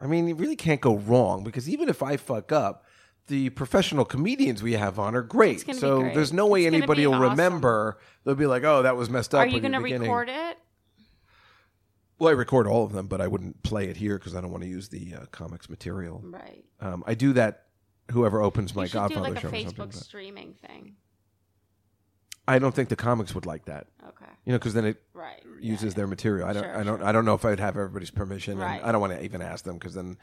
I 0.00 0.06
mean, 0.08 0.26
you 0.26 0.34
really 0.34 0.56
can't 0.56 0.80
go 0.80 0.96
wrong 0.96 1.44
because 1.44 1.68
even 1.68 1.88
if 1.88 2.02
I 2.02 2.16
fuck 2.16 2.50
up, 2.50 2.84
the 3.28 3.50
professional 3.50 4.04
comedians 4.04 4.64
we 4.64 4.72
have 4.72 4.98
on 4.98 5.14
are 5.14 5.22
great. 5.22 5.60
So 5.76 6.00
great. 6.00 6.14
there's 6.14 6.32
no 6.32 6.48
way 6.48 6.64
It's 6.64 6.74
anybody 6.74 7.06
will 7.06 7.14
awesome. 7.14 7.30
remember. 7.30 7.98
They'll 8.24 8.34
be 8.34 8.46
like, 8.46 8.64
"Oh, 8.64 8.82
that 8.82 8.96
was 8.96 9.08
messed 9.08 9.32
up." 9.32 9.42
Are 9.42 9.46
you 9.46 9.60
going 9.60 9.72
to 9.74 9.78
record 9.78 10.28
it? 10.28 10.58
Well, 12.18 12.30
I 12.30 12.32
record 12.32 12.66
all 12.66 12.84
of 12.84 12.90
them, 12.90 13.06
but 13.06 13.20
I 13.20 13.28
wouldn't 13.28 13.62
play 13.62 13.88
it 13.88 13.96
here 13.96 14.18
because 14.18 14.34
I 14.34 14.40
don't 14.40 14.50
want 14.50 14.64
to 14.64 14.68
use 14.68 14.88
the 14.88 15.14
uh, 15.14 15.26
comics 15.30 15.70
material. 15.70 16.20
Right. 16.24 16.64
Um, 16.80 17.04
I 17.06 17.14
do 17.14 17.32
that. 17.34 17.66
Whoever 18.10 18.42
opens 18.42 18.74
my 18.74 18.82
you 18.82 18.88
should 18.88 18.94
do 18.94 19.14
Godfather 19.14 19.34
like 19.34 19.40
show 19.40 19.48
a 19.50 19.64
something. 19.64 19.88
Facebook 19.88 19.94
streaming 19.94 20.54
thing. 20.54 20.96
I 22.48 22.58
don't 22.58 22.74
think 22.74 22.88
the 22.88 22.96
comics 22.96 23.34
would 23.34 23.46
like 23.46 23.66
that. 23.66 23.86
Okay. 24.08 24.24
You 24.44 24.52
know, 24.52 24.58
because 24.58 24.74
then 24.74 24.84
it 24.86 25.02
Right. 25.14 25.42
uses 25.60 25.94
their 25.94 26.06
material. 26.06 26.48
I 26.48 26.52
don't. 26.54 26.62
Sure, 26.62 26.76
I 26.80 26.82
don't. 26.82 26.98
sure. 27.00 27.06
I 27.08 27.12
don't 27.12 27.24
know 27.24 27.34
if 27.34 27.44
I'd 27.44 27.60
have 27.60 27.76
everybody's 27.76 28.10
permission. 28.10 28.52
and 28.54 28.62
Right. 28.62 28.80
I 28.82 28.90
don't 28.92 29.00
want 29.00 29.12
to 29.12 29.22
even 29.22 29.42
ask 29.42 29.64
them 29.64 29.74
because 29.76 29.94
then, 29.94 30.16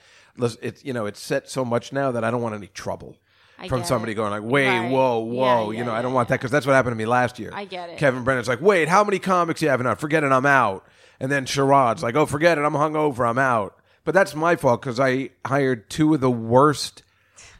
it's 0.61 0.83
you 0.83 0.91
know, 0.93 1.05
it's 1.05 1.19
set 1.19 1.49
so 1.49 1.63
much 1.63 1.93
now 1.93 2.11
that 2.11 2.23
I 2.23 2.31
don't 2.31 2.41
want 2.41 2.55
any 2.55 2.67
trouble 2.67 3.17
I 3.59 3.67
from 3.67 3.83
somebody 3.83 4.13
it. 4.13 4.15
going 4.15 4.31
like, 4.31 4.41
"Wait, 4.43 4.67
Right. 4.67 4.89
whoa, 4.91 5.19
whoa," 5.19 5.71
yeah, 5.71 5.77
you 5.79 5.85
know, 5.85 5.93
I 5.93 6.01
don't 6.01 6.13
want 6.13 6.29
that 6.29 6.39
because 6.39 6.51
that's 6.51 6.65
what 6.65 6.73
happened 6.73 6.93
to 6.93 6.97
me 6.97 7.05
last 7.05 7.37
year. 7.39 7.51
I 7.53 7.65
get 7.65 7.89
it. 7.89 7.97
Kevin 7.99 8.23
Brennan's 8.23 8.47
like, 8.47 8.59
"Wait, 8.61 8.89
how 8.89 9.03
many 9.03 9.19
comics 9.19 9.61
you 9.61 9.69
have 9.69 9.85
out? 9.85 9.99
Forget 9.99 10.23
it, 10.23 10.31
I'm 10.31 10.45
out." 10.45 10.85
And 11.19 11.31
then 11.31 11.45
Sherrod's 11.45 12.01
like, 12.03 12.15
"Oh, 12.15 12.25
forget 12.25 12.57
it, 12.57 12.61
I'm 12.61 12.73
hungover, 12.73 13.29
I'm 13.29 13.37
out." 13.37 13.77
But 14.03 14.13
that's 14.13 14.33
my 14.35 14.55
fault 14.55 14.81
because 14.81 14.99
I 14.99 15.29
hired 15.45 15.89
two 15.89 16.13
of 16.15 16.21
the 16.21 16.29
worst, 16.31 17.03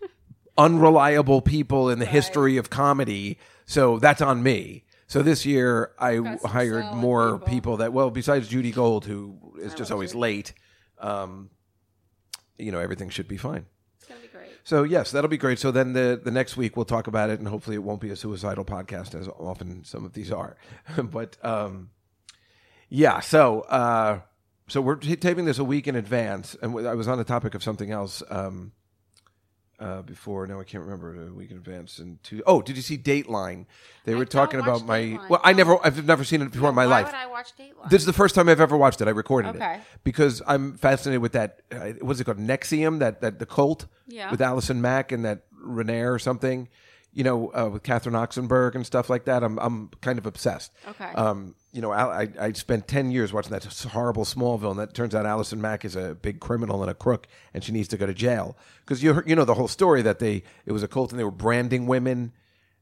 unreliable 0.58 1.42
people 1.42 1.90
in 1.90 2.00
the 2.00 2.06
history 2.06 2.58
of 2.58 2.70
comedy. 2.70 3.38
So 3.66 4.00
that's 4.00 4.22
on 4.22 4.44
me. 4.44 4.84
So 5.08 5.22
this 5.22 5.46
year 5.46 5.92
I 6.00 6.16
some 6.16 6.38
hired 6.50 6.84
solid 6.84 6.98
more 6.98 7.34
people. 7.40 7.48
people 7.48 7.78
that 7.78 7.94
well, 7.94 8.10
besides 8.10 8.48
Judy 8.48 8.72
Gold, 8.72 9.06
who 9.06 9.38
is 9.62 9.74
just 9.74 9.92
always 9.92 10.16
late. 10.16 10.54
Um, 11.00 11.50
you 12.58 12.72
know, 12.72 12.80
everything 12.80 13.10
should 13.10 13.28
be 13.28 13.38
fine. 13.38 13.66
It's 13.98 14.08
to 14.08 14.16
be 14.22 14.28
great. 14.28 14.50
So 14.64 14.84
yes, 14.84 15.12
that'll 15.12 15.30
be 15.30 15.38
great. 15.38 15.60
So 15.60 15.72
then 15.72 15.94
the 15.94 16.20
the 16.24 16.32
next 16.32 16.58
week 16.58 16.76
we'll 16.76 16.86
talk 16.86 17.08
about 17.08 17.30
it, 17.30 17.40
and 17.40 17.48
hopefully 17.48 17.76
it 17.76 17.84
won't 17.84 18.02
be 18.02 18.10
a 18.10 18.16
suicidal 18.16 18.66
podcast 18.66 19.14
as 19.20 19.28
often 19.28 19.84
some 19.84 20.06
of 20.06 20.14
these 20.14 20.32
are. 20.32 20.58
but 21.04 21.38
um, 21.44 21.90
yeah, 22.90 23.20
so 23.20 23.62
uh, 23.62 24.22
so 24.68 24.82
we're 24.82 24.96
t- 24.96 25.16
taping 25.16 25.46
this 25.46 25.60
a 25.60 25.64
week 25.64 25.88
in 25.88 25.96
advance, 25.96 26.56
and 26.62 26.72
w- 26.72 26.88
I 26.88 26.96
was 26.96 27.08
on 27.08 27.18
the 27.18 27.24
topic 27.24 27.54
of 27.56 27.64
something 27.64 27.92
else 27.92 28.24
um, 28.30 28.72
uh, 29.80 30.02
before. 30.02 30.48
Now 30.48 30.60
I 30.60 30.64
can't 30.64 30.84
remember 30.84 31.28
a 31.28 31.34
week 31.34 31.52
in 31.52 31.58
advance. 31.58 32.00
And 32.00 32.22
two, 32.24 32.42
oh, 32.46 32.62
did 32.62 32.76
you 32.76 32.82
see 32.82 32.98
Dateline? 32.98 33.66
They 34.06 34.16
were 34.16 34.26
talking 34.26 34.60
about 34.60 34.86
my. 34.86 35.00
Dateline. 35.02 35.30
Well, 35.30 35.42
I 35.44 35.54
never, 35.54 35.78
I've 35.86 36.06
never 36.06 36.24
seen 36.24 36.42
it 36.42 36.52
before 36.52 36.70
in 36.70 36.76
my 36.76 36.86
Why 36.86 37.02
life. 37.02 37.06
would 37.08 37.16
I 37.16 37.28
watch 37.28 37.56
Dateline? 37.58 37.90
This 37.90 38.02
is 38.02 38.06
the 38.06 38.14
first 38.14 38.36
time 38.36 38.48
I've 38.50 38.62
ever 38.62 38.78
watched 38.78 39.02
it. 39.02 39.08
I 39.08 39.12
recorded 39.12 39.56
Okay. 39.56 39.76
it 39.76 39.82
because 40.04 40.42
I'm 40.48 40.78
fascinated 40.78 41.22
with 41.22 41.34
that. 41.34 41.62
Uh, 41.72 41.92
what's 42.02 42.20
it 42.20 42.24
called? 42.26 42.38
NXIVM, 42.40 43.00
that 43.00 43.22
that 43.22 43.40
the 43.40 43.46
cult 43.46 43.86
Yeah. 44.08 44.32
with 44.32 44.42
Allison 44.42 44.82
Mack 44.82 45.12
and 45.12 45.26
that 45.26 45.44
Raniere 45.66 46.14
or 46.14 46.20
something. 46.20 46.70
You 47.14 47.24
know, 47.24 47.48
uh, 47.56 47.70
with 47.72 47.84
Catherine 47.84 48.14
Oxenberg 48.16 48.76
and 48.76 48.86
stuff 48.86 49.10
like 49.10 49.24
that. 49.26 49.42
I'm 49.42 49.58
I'm 49.60 49.90
kind 50.02 50.20
of 50.20 50.26
obsessed. 50.26 50.74
Okay. 50.88 51.12
Um, 51.14 51.56
you 51.76 51.82
know, 51.82 51.92
I 51.92 52.30
I 52.40 52.52
spent 52.54 52.88
ten 52.88 53.12
years 53.12 53.34
watching 53.34 53.52
that 53.52 53.66
horrible 53.92 54.24
Smallville, 54.24 54.72
and 54.72 54.80
that 54.80 54.94
turns 54.94 55.14
out 55.14 55.26
Allison 55.26 55.60
Mack 55.62 55.84
is 55.84 55.96
a 55.98 56.16
big 56.16 56.40
criminal 56.40 56.82
and 56.82 56.90
a 56.90 56.94
crook, 56.94 57.28
and 57.54 57.64
she 57.64 57.72
needs 57.74 57.90
to 57.90 57.98
go 57.98 58.06
to 58.06 58.14
jail 58.14 58.58
because 58.80 59.04
you 59.04 59.14
heard- 59.14 59.30
you 59.30 59.36
know 59.36 59.44
the 59.46 59.54
whole 59.56 59.68
story 59.68 60.02
that 60.02 60.20
they 60.20 60.44
it 60.66 60.72
was 60.72 60.84
a 60.84 60.88
cult 60.88 61.12
and 61.12 61.20
they 61.20 61.24
were 61.26 61.32
branding 61.32 61.86
women 61.86 62.32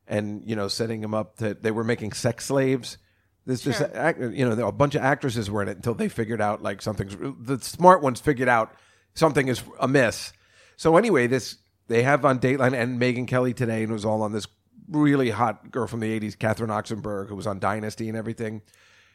and 0.08 0.44
you 0.46 0.56
know 0.56 0.68
setting 0.68 1.02
them 1.02 1.14
up 1.14 1.38
that 1.38 1.64
they 1.64 1.72
were 1.72 1.84
making 1.84 2.14
sex 2.14 2.46
slaves. 2.46 2.98
This, 3.46 3.64
this, 3.64 3.78
Sure. 3.78 3.90
act, 3.94 4.22
you 4.22 4.48
know, 4.48 4.68
a 4.68 4.72
bunch 4.72 4.96
of 4.96 5.02
actresses 5.02 5.52
were 5.52 5.62
in 5.62 5.68
it 5.68 5.76
until 5.76 5.94
they 5.96 6.08
figured 6.08 6.40
out 6.40 6.62
like 6.64 6.82
something's. 6.82 7.18
The 7.18 7.60
smart 7.60 8.02
ones 8.02 8.22
figured 8.22 8.48
out 8.48 8.74
something 9.16 9.48
is 9.50 9.62
amiss. 9.80 10.32
So 10.78 10.96
anyway, 10.98 11.28
this 11.28 11.58
they 11.88 12.04
have 12.04 12.24
on 12.26 12.40
Dateline 12.40 12.74
and 12.74 13.02
Megyn 13.02 13.28
Kelly 13.28 13.54
today, 13.54 13.82
and 13.84 13.90
it 13.90 13.94
was 13.94 14.06
all 14.06 14.22
on 14.22 14.32
this 14.32 14.48
really 14.89 15.30
hot 15.32 15.72
girl 15.72 15.88
from 15.88 16.00
the 16.00 16.19
'80s, 16.19 16.38
Catherine 16.38 16.69
Oxenberg, 16.69 17.30
who 17.30 17.36
was 17.36 17.48
on 17.48 17.60
Dynasty 17.60 18.10
and 18.10 18.17
everything. 18.17 18.62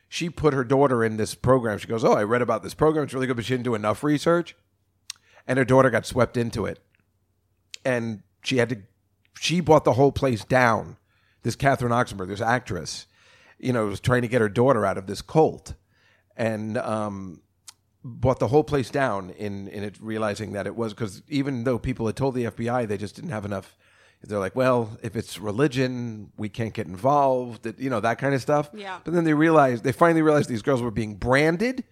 She 0.09 0.31
put 0.31 0.55
her 0.55 0.65
daughter 0.65 1.05
in 1.05 1.17
this 1.17 1.35
program. 1.35 1.79
She 1.79 1.87
goes, 1.87 2.05
"Oh, 2.05 2.15
I 2.15 2.23
read 2.23 2.43
about 2.43 2.63
this 2.63 2.75
program. 2.75 3.05
It's 3.05 3.15
really 3.15 3.27
good, 3.27 3.37
but 3.37 3.45
she 3.45 3.55
didn't 3.55 3.65
do 3.65 3.75
enough 3.75 4.03
research." 4.03 4.57
And 5.47 5.59
her 5.59 5.65
daughter 5.65 5.91
got 5.91 6.07
swept 6.07 6.37
into 6.37 6.67
it, 6.67 6.79
and 7.85 8.23
she 8.43 8.59
had 8.59 8.69
to. 8.71 8.79
She 9.39 9.61
bought 9.61 9.85
the 9.85 9.95
whole 9.95 10.13
place 10.13 10.45
down. 10.45 10.97
This 11.43 11.57
Catherine 11.57 11.93
Oxenberg, 11.93 12.29
this 12.29 12.41
actress, 12.41 13.07
you 13.59 13.73
know, 13.73 13.87
was 13.87 14.01
trying 14.01 14.23
to 14.23 14.29
get 14.29 14.41
her 14.41 14.49
daughter 14.49 14.85
out 14.85 14.99
of 14.99 15.07
this 15.07 15.23
cult, 15.23 15.75
and 16.37 16.77
um, 16.79 17.43
bought 18.05 18.39
the 18.39 18.49
whole 18.49 18.65
place 18.65 18.91
down 18.91 19.31
in 19.31 19.69
in 19.69 19.83
it 19.83 19.97
realizing 20.01 20.53
that 20.53 20.67
it 20.67 20.77
was 20.77 20.95
because 20.95 21.23
even 21.29 21.65
though 21.65 21.79
people 21.79 22.07
had 22.07 22.17
told 22.17 22.35
the 22.35 22.45
FBI, 22.45 22.87
they 22.87 22.97
just 22.97 23.15
didn't 23.15 23.31
have 23.31 23.45
enough. 23.45 23.77
They're 24.23 24.39
like, 24.41 24.57
well, 24.57 24.99
if 25.03 25.15
it's 25.17 25.39
religion, 25.39 26.33
we 26.37 26.49
can't 26.49 26.75
get 26.75 26.87
involved. 26.87 27.63
that- 27.63 27.79
You 27.79 27.89
know 27.91 28.01
that 28.01 28.19
kind 28.19 28.35
of 28.35 28.43
stuff. 28.43 28.69
Yeah. 28.75 28.99
But 29.05 29.15
then 29.15 29.25
they 29.25 29.35
realized 29.35 29.85
they 29.85 29.93
finally 29.93 30.23
realized 30.23 30.49
these 30.49 30.63
girls 30.63 30.83
were 30.83 30.91
being 30.91 31.15
branded 31.15 31.85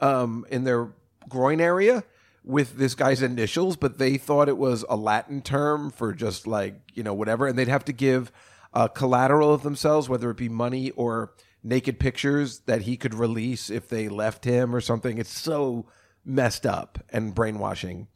um, 0.00 0.46
in 0.50 0.64
their 0.64 0.88
groin 1.28 1.60
area 1.60 2.04
with 2.44 2.76
this 2.78 2.94
guy's 2.94 3.20
initials, 3.20 3.76
but 3.76 3.98
they 3.98 4.16
thought 4.16 4.48
it 4.48 4.56
was 4.56 4.84
a 4.88 4.96
Latin 4.96 5.42
term 5.42 5.90
for 5.90 6.12
just 6.14 6.46
like 6.46 6.74
you 6.94 7.02
know 7.02 7.12
whatever, 7.14 7.46
and 7.46 7.58
they'd 7.58 7.68
have 7.68 7.84
to 7.86 7.92
give 7.92 8.30
uh, 8.72 8.88
collateral 8.88 9.52
of 9.52 9.62
themselves, 9.62 10.08
whether 10.08 10.30
it 10.30 10.36
be 10.36 10.48
money 10.48 10.90
or 10.92 11.32
naked 11.62 11.98
pictures 11.98 12.60
that 12.60 12.82
he 12.82 12.96
could 12.96 13.12
release 13.12 13.68
if 13.68 13.88
they 13.88 14.08
left 14.08 14.44
him 14.44 14.74
or 14.74 14.80
something. 14.80 15.18
It's 15.18 15.36
so 15.36 15.86
messed 16.24 16.64
up 16.64 16.98
and 17.10 17.34
brainwashing. 17.34 18.06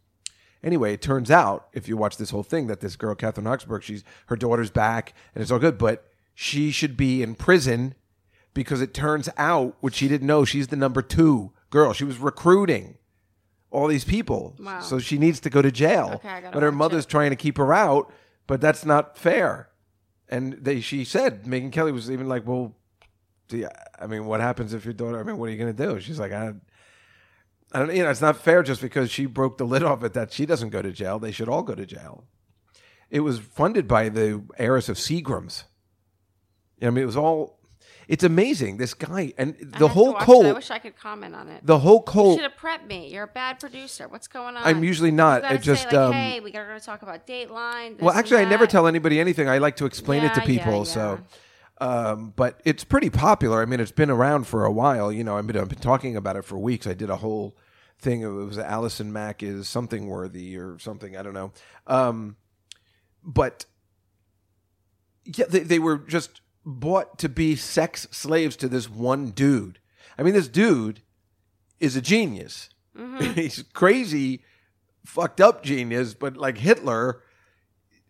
Anyway, 0.64 0.94
it 0.94 1.02
turns 1.02 1.30
out 1.30 1.68
if 1.74 1.86
you 1.88 1.96
watch 1.96 2.16
this 2.16 2.30
whole 2.30 2.42
thing 2.42 2.66
that 2.68 2.80
this 2.80 2.96
girl 2.96 3.14
Catherine 3.14 3.46
Oxenberg, 3.46 3.82
she's 3.82 4.02
her 4.26 4.36
daughter's 4.36 4.70
back 4.70 5.12
and 5.34 5.42
it's 5.42 5.50
all 5.52 5.58
good, 5.58 5.76
but 5.78 6.06
she 6.34 6.70
should 6.72 6.96
be 6.96 7.22
in 7.22 7.34
prison 7.34 7.94
because 8.54 8.80
it 8.80 8.94
turns 8.94 9.28
out, 9.36 9.76
which 9.80 9.94
she 9.94 10.08
didn't 10.08 10.26
know, 10.26 10.44
she's 10.44 10.68
the 10.68 10.76
number 10.76 11.02
two 11.02 11.52
girl. 11.70 11.92
She 11.92 12.04
was 12.04 12.18
recruiting 12.18 12.96
all 13.70 13.88
these 13.88 14.04
people. 14.04 14.56
Wow. 14.58 14.80
So 14.80 14.98
she 14.98 15.18
needs 15.18 15.38
to 15.40 15.50
go 15.50 15.60
to 15.60 15.70
jail. 15.70 16.12
Okay, 16.14 16.42
but 16.52 16.62
her 16.62 16.72
mother's 16.72 17.04
it. 17.04 17.08
trying 17.10 17.30
to 17.30 17.36
keep 17.36 17.58
her 17.58 17.74
out, 17.74 18.10
but 18.46 18.60
that's 18.60 18.84
not 18.86 19.18
fair. 19.18 19.68
And 20.28 20.54
they, 20.54 20.80
she 20.80 21.04
said, 21.04 21.44
Megyn 21.44 21.72
Kelly 21.72 21.92
was 21.92 22.10
even 22.10 22.28
like, 22.28 22.46
well, 22.46 22.74
you- 23.50 23.68
I 24.00 24.06
mean, 24.06 24.24
what 24.24 24.40
happens 24.40 24.72
if 24.72 24.84
your 24.84 24.94
daughter, 24.94 25.20
I 25.20 25.24
mean, 25.24 25.36
what 25.36 25.48
are 25.48 25.52
you 25.52 25.58
going 25.58 25.74
to 25.76 25.86
do? 25.86 26.00
She's 26.00 26.18
like, 26.18 26.32
I, 26.32 26.54
I 27.74 27.80
don't, 27.80 27.94
you 27.94 28.04
know, 28.04 28.10
it's 28.10 28.20
not 28.20 28.36
fair 28.36 28.62
just 28.62 28.80
because 28.80 29.10
she 29.10 29.26
broke 29.26 29.58
the 29.58 29.64
lid 29.64 29.82
off 29.82 30.04
it 30.04 30.12
that 30.14 30.32
she 30.32 30.46
doesn't 30.46 30.70
go 30.70 30.80
to 30.80 30.92
jail. 30.92 31.18
They 31.18 31.32
should 31.32 31.48
all 31.48 31.64
go 31.64 31.74
to 31.74 31.84
jail. 31.84 32.24
It 33.10 33.20
was 33.20 33.40
funded 33.40 33.88
by 33.88 34.08
the 34.08 34.44
heiress 34.58 34.88
of 34.88 34.96
Seagram's. 34.96 35.64
I 36.80 36.90
mean, 36.90 37.02
it 37.02 37.06
was 37.06 37.16
all. 37.16 37.58
It's 38.06 38.22
amazing. 38.22 38.76
This 38.76 38.94
guy 38.94 39.32
and 39.38 39.56
I 39.74 39.78
the 39.78 39.88
whole 39.88 40.14
cult. 40.14 40.46
I 40.46 40.52
wish 40.52 40.70
I 40.70 40.78
could 40.78 40.96
comment 40.96 41.34
on 41.34 41.48
it. 41.48 41.66
The 41.66 41.78
whole 41.78 42.04
you 42.06 42.34
should 42.34 42.42
have 42.42 42.56
prepped 42.56 42.86
me. 42.86 43.12
You're 43.12 43.24
a 43.24 43.28
bad 43.28 43.58
producer. 43.58 44.08
What's 44.08 44.28
going 44.28 44.56
on? 44.56 44.62
I'm 44.62 44.84
usually 44.84 45.10
not. 45.10 45.44
It 45.50 45.62
just, 45.62 45.84
say, 45.84 45.88
like, 45.88 45.96
um, 45.96 46.12
hey, 46.12 46.40
we 46.40 46.52
gotta 46.52 46.78
talk 46.80 47.02
about 47.02 47.26
Dateline. 47.26 48.00
Well, 48.00 48.14
actually, 48.14 48.42
I 48.42 48.44
never 48.44 48.66
tell 48.66 48.86
anybody 48.86 49.18
anything. 49.18 49.48
I 49.48 49.58
like 49.58 49.76
to 49.76 49.86
explain 49.86 50.22
it 50.22 50.34
to 50.34 50.40
Yeah, 50.40 50.46
yeah, 50.46 50.58
people. 50.64 50.84
So, 50.84 51.20
um, 51.80 52.32
but 52.36 52.60
it's 52.64 52.84
pretty 52.84 53.10
popular. 53.10 53.62
I 53.62 53.64
mean, 53.64 53.80
it's 53.80 53.90
been 53.90 54.10
around 54.10 54.46
for 54.46 54.64
a 54.64 54.72
while. 54.72 55.10
You 55.10 55.24
know, 55.24 55.38
I've 55.38 55.46
been, 55.46 55.56
I've 55.56 55.68
been 55.68 55.78
talking 55.78 56.14
about 56.14 56.36
it 56.36 56.44
for 56.44 56.58
weeks. 56.58 56.86
I 56.86 56.94
did 56.94 57.10
a 57.10 57.16
whole 57.16 57.56
thing. 58.04 58.22
It 58.22 58.28
was 58.28 58.58
Allison 58.58 59.12
Mack 59.12 59.42
is 59.42 59.68
something 59.68 60.06
worthy 60.06 60.56
or 60.56 60.78
something. 60.78 61.16
I 61.16 61.22
don't 61.22 61.34
know. 61.34 61.52
Um, 61.86 62.36
but 63.24 63.64
yeah, 65.24 65.46
they, 65.48 65.60
they 65.60 65.78
were 65.78 65.98
just 65.98 66.40
bought 66.64 67.18
to 67.18 67.28
be 67.28 67.56
sex 67.56 68.06
slaves 68.10 68.56
to 68.56 68.68
this 68.68 68.88
one 68.88 69.30
dude. 69.30 69.80
I 70.18 70.22
mean, 70.22 70.34
this 70.34 70.48
dude 70.48 71.00
is 71.80 71.96
a 71.96 72.00
genius. 72.00 72.68
He's 73.18 73.64
crazy, 73.72 74.44
fucked 75.04 75.40
up 75.40 75.64
genius, 75.64 76.14
but 76.14 76.36
like 76.36 76.58
Hitler, 76.58 77.22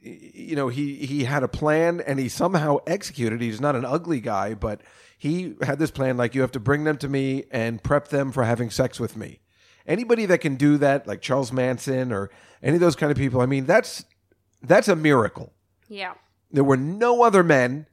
you 0.01 0.55
know, 0.55 0.69
he 0.69 0.97
he 1.07 1.25
had 1.25 1.43
a 1.43 1.49
plan 1.49 2.01
and 2.01 2.19
he 2.19 2.29
somehow 2.29 2.79
executed. 2.87 3.41
He's 3.41 3.61
not 3.61 3.77
an 3.77 3.87
ugly 3.87 4.21
guy, 4.21 4.53
but 4.55 4.83
he 5.17 5.55
had 5.63 5.79
this 5.79 5.91
plan 5.91 6.19
like 6.19 6.35
you 6.35 6.43
have 6.43 6.53
to 6.53 6.61
bring 6.61 6.85
them 6.85 6.99
to 6.99 7.09
me 7.09 7.45
and 7.51 7.83
prep 7.83 8.09
them 8.09 8.31
for 8.31 8.45
having 8.45 8.69
sex 8.69 9.01
with 9.01 9.17
me. 9.17 9.41
Anybody 9.87 10.27
that 10.27 10.39
can 10.39 10.57
do 10.57 10.79
that, 10.79 11.07
like 11.07 11.21
Charles 11.21 11.53
Manson 11.53 12.13
or 12.13 12.31
any 12.63 12.75
of 12.75 12.81
those 12.81 12.97
kind 12.97 13.13
of 13.13 13.19
people, 13.19 13.41
I 13.41 13.47
mean, 13.47 13.67
that's 13.67 14.05
that's 14.63 14.89
a 14.89 14.97
miracle. 14.97 15.53
Yeah, 15.89 16.15
There 16.51 16.65
were 16.65 16.79
no 16.79 17.23
other 17.23 17.43
men. 17.43 17.87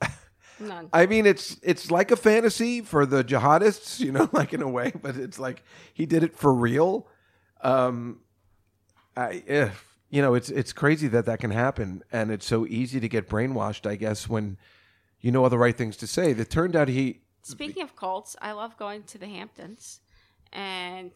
none. 0.60 0.88
I 0.92 1.06
mean, 1.06 1.26
it's 1.26 1.58
it's 1.62 1.90
like 1.90 2.10
a 2.10 2.16
fantasy 2.16 2.80
for 2.80 3.06
the 3.06 3.22
jihadists, 3.22 4.00
you 4.00 4.10
know, 4.10 4.28
like 4.32 4.52
in 4.52 4.62
a 4.62 4.68
way, 4.68 4.92
but 5.00 5.16
it's 5.16 5.38
like 5.38 5.62
he 5.94 6.06
did 6.06 6.24
it 6.24 6.36
for 6.36 6.52
real. 6.52 7.06
Um, 7.62 8.20
I, 9.16 9.42
eh, 9.46 9.70
you 10.08 10.22
know, 10.22 10.34
it's 10.34 10.48
it's 10.50 10.72
crazy 10.72 11.06
that 11.08 11.26
that 11.26 11.38
can 11.38 11.52
happen, 11.52 12.02
and 12.10 12.32
it's 12.32 12.46
so 12.46 12.66
easy 12.66 12.98
to 12.98 13.08
get 13.08 13.28
brainwashed. 13.28 13.88
I 13.88 13.94
guess 13.94 14.28
when 14.28 14.56
you 15.20 15.30
know 15.30 15.44
all 15.44 15.50
the 15.50 15.58
right 15.58 15.76
things 15.76 15.96
to 15.98 16.06
say. 16.06 16.32
That 16.32 16.50
turned 16.50 16.74
out 16.74 16.88
he. 16.88 17.20
Speaking 17.42 17.82
of 17.82 17.96
cults, 17.96 18.36
I 18.40 18.52
love 18.52 18.76
going 18.76 19.04
to 19.04 19.18
the 19.18 19.26
Hamptons, 19.26 20.00
and 20.52 21.12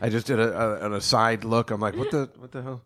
I 0.00 0.08
just 0.08 0.26
did 0.26 0.38
a, 0.38 0.56
a, 0.56 0.86
an 0.86 0.94
aside 0.94 1.44
look. 1.44 1.70
I'm 1.70 1.80
like, 1.80 1.96
what 1.96 2.10
the 2.10 2.30
what 2.36 2.52
the 2.52 2.62
hell? 2.62 2.82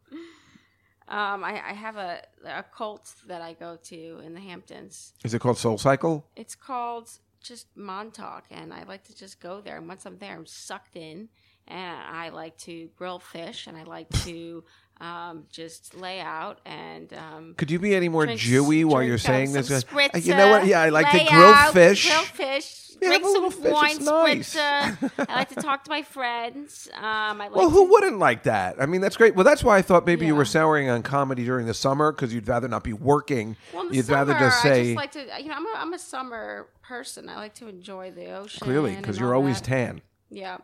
um, 1.08 1.44
I, 1.44 1.62
I 1.68 1.72
have 1.72 1.96
a 1.96 2.22
a 2.44 2.62
cult 2.62 3.14
that 3.26 3.42
I 3.42 3.52
go 3.52 3.76
to 3.84 4.20
in 4.24 4.34
the 4.34 4.40
Hamptons. 4.40 5.12
Is 5.24 5.34
it 5.34 5.40
called 5.40 5.58
Soul 5.58 5.78
Cycle? 5.78 6.26
It's 6.36 6.54
called 6.54 7.10
just 7.42 7.66
Montauk, 7.76 8.44
and 8.50 8.72
I 8.72 8.84
like 8.84 9.04
to 9.04 9.16
just 9.16 9.40
go 9.40 9.60
there. 9.60 9.76
And 9.76 9.88
once 9.88 10.06
I'm 10.06 10.18
there, 10.18 10.34
I'm 10.34 10.46
sucked 10.46 10.96
in, 10.96 11.28
and 11.68 11.96
I 12.00 12.30
like 12.30 12.56
to 12.58 12.88
grill 12.96 13.18
fish, 13.18 13.66
and 13.66 13.76
I 13.76 13.82
like 13.82 14.08
to 14.24 14.64
um, 15.00 15.44
just 15.50 15.94
lay 15.96 16.20
out 16.20 16.60
and. 16.64 17.12
Um, 17.12 17.54
Could 17.56 17.70
you 17.70 17.78
be 17.78 17.94
any 17.94 18.08
more 18.08 18.24
drink- 18.26 18.40
Jewy 18.40 18.84
while 18.84 19.02
you're 19.02 19.18
saying 19.18 19.52
this? 19.52 19.68
spritzer, 19.68 20.24
you 20.24 20.34
know 20.36 20.50
what? 20.50 20.66
Yeah, 20.66 20.80
I 20.80 20.90
like 20.90 21.10
to 21.10 21.18
grill 21.18 21.48
out, 21.48 21.72
fish. 21.72 22.06
Grill 22.08 22.22
fish. 22.22 22.78
Yeah, 23.00 23.08
drink 23.08 23.24
have 23.24 23.30
a 23.30 23.32
little 23.32 23.50
some 23.50 23.62
fish, 23.64 23.72
wine 23.72 24.04
nice. 24.04 24.54
spritzer. 24.54 25.26
I 25.28 25.34
like 25.34 25.48
to 25.48 25.56
talk 25.56 25.82
to 25.84 25.90
my 25.90 26.02
friends. 26.02 26.88
Um, 26.94 27.02
I 27.02 27.32
like 27.48 27.56
Well, 27.56 27.64
to- 27.68 27.70
who 27.70 27.90
wouldn't 27.90 28.18
like 28.20 28.44
that? 28.44 28.80
I 28.80 28.86
mean, 28.86 29.00
that's 29.00 29.16
great. 29.16 29.34
Well, 29.34 29.44
that's 29.44 29.64
why 29.64 29.76
I 29.76 29.82
thought 29.82 30.06
maybe 30.06 30.24
you 30.26 30.36
were 30.36 30.44
souring 30.44 30.88
on 30.88 31.02
comedy 31.02 31.44
during 31.44 31.66
the 31.66 31.74
summer 31.74 32.12
because 32.12 32.32
you'd 32.32 32.46
rather 32.46 32.68
not 32.68 32.84
be 32.84 32.92
working. 32.92 33.56
Well, 33.74 33.92
you'd 33.92 34.04
summer, 34.06 34.18
rather 34.18 34.34
just 34.34 34.64
I 34.64 34.68
say 34.68 34.84
just 34.84 34.96
like 34.96 35.12
to, 35.12 35.26
you 35.42 35.48
know, 35.48 35.54
I'm 35.56 35.66
a, 35.66 35.72
I'm 35.78 35.92
a 35.94 35.98
summer 35.98 36.68
person. 36.82 37.28
I 37.28 37.34
like 37.36 37.54
to 37.54 37.66
enjoy 37.66 38.12
the 38.12 38.30
ocean. 38.36 38.60
clearly 38.64 38.94
because 38.94 39.18
you're 39.18 39.34
always 39.34 39.60
that. 39.60 39.66
tan. 39.66 40.02
Yeah. 40.30 40.58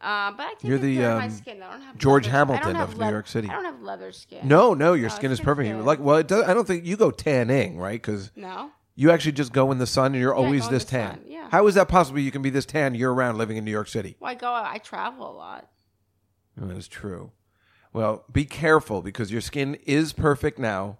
Uh, 0.00 0.30
but 0.32 0.40
I 0.42 0.54
take 0.58 0.64
You're 0.64 0.78
the, 0.78 0.98
my 0.98 1.24
um, 1.24 1.30
skin. 1.30 1.62
I 1.62 1.70
don't 1.72 1.80
have 1.82 1.96
George 1.98 2.26
leather- 2.26 2.36
Hamilton 2.54 2.76
of 2.76 2.98
New 2.98 3.08
York 3.08 3.26
City. 3.26 3.48
I 3.48 3.52
don't 3.52 3.64
have 3.64 3.80
leather 3.80 4.12
skin. 4.12 4.46
No, 4.46 4.74
no, 4.74 4.92
your 4.92 5.08
No, 5.08 5.14
skin 5.14 5.30
is 5.30 5.38
skin's 5.38 5.44
perfect. 5.44 5.70
Good. 5.74 5.84
like 5.84 6.00
well, 6.00 6.16
it 6.16 6.28
does, 6.28 6.44
I 6.44 6.52
don't 6.54 6.66
think 6.66 6.84
you 6.84 6.96
go 6.96 7.10
tanning, 7.10 7.78
right? 7.78 8.00
Because 8.00 8.30
No. 8.36 8.70
you 8.94 9.10
actually 9.10 9.32
just 9.32 9.52
go 9.52 9.72
in 9.72 9.78
the 9.78 9.86
sun 9.86 10.06
and 10.12 10.16
you're 10.16 10.34
I 10.34 10.38
always 10.38 10.62
go 10.62 10.68
in 10.68 10.72
this 10.74 10.84
the 10.84 10.90
tan. 10.90 11.10
sun, 11.14 11.24
yeah. 11.26 11.48
How 11.50 11.66
is 11.66 11.74
that 11.76 11.88
possible? 11.88 12.18
You 12.20 12.30
can 12.30 12.42
be 12.42 12.50
this 12.50 12.66
tan 12.66 12.94
year 12.94 13.10
round 13.10 13.38
living 13.38 13.56
in 13.56 13.64
New 13.64 13.70
York 13.70 13.88
City. 13.88 14.16
Well, 14.20 14.30
I 14.30 14.34
go. 14.34 14.52
I 14.52 14.78
travel 14.84 15.30
a 15.30 15.34
lot. 15.34 15.68
That 16.56 16.76
is 16.76 16.88
true. 16.88 17.32
Well, 17.92 18.24
be 18.30 18.44
careful 18.44 19.00
because 19.00 19.32
your 19.32 19.40
skin 19.40 19.76
is 19.86 20.12
perfect 20.12 20.58
now. 20.58 20.98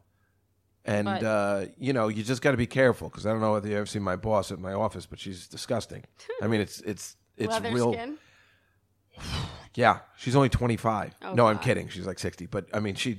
And, 0.85 1.05
But- 1.07 1.23
uh, 1.25 1.67
you 1.79 1.93
know, 1.93 2.09
you 2.09 2.23
just 2.23 2.41
got 2.43 2.53
to 2.53 2.57
be 2.57 2.67
careful 2.67 3.09
because 3.09 3.27
I 3.27 3.31
don't 3.33 3.41
know 3.41 3.53
whether 3.53 3.69
you 3.69 3.77
ever 3.77 3.87
seen 3.87 4.03
my 4.03 4.17
boss 4.17 4.53
at 4.53 4.59
my 4.59 4.73
office, 4.73 5.05
but 5.05 5.19
she's 5.19 5.49
disgusting. 5.49 6.05
I 6.41 6.47
mean, 6.47 6.61
it's, 6.61 6.81
it's, 6.83 7.17
it's 7.37 7.51
leather 7.53 7.73
real. 7.73 7.93
skin. 7.93 8.19
Yeah. 9.75 9.99
She's 10.17 10.35
only 10.35 10.49
25. 10.49 11.15
Oh, 11.21 11.35
no, 11.35 11.47
I'm 11.49 11.57
God. 11.57 11.63
kidding. 11.63 11.89
She's 11.89 12.07
like 12.07 12.19
60. 12.19 12.47
But 12.47 12.65
I 12.73 12.81
mean, 12.81 12.95
she, 12.95 13.11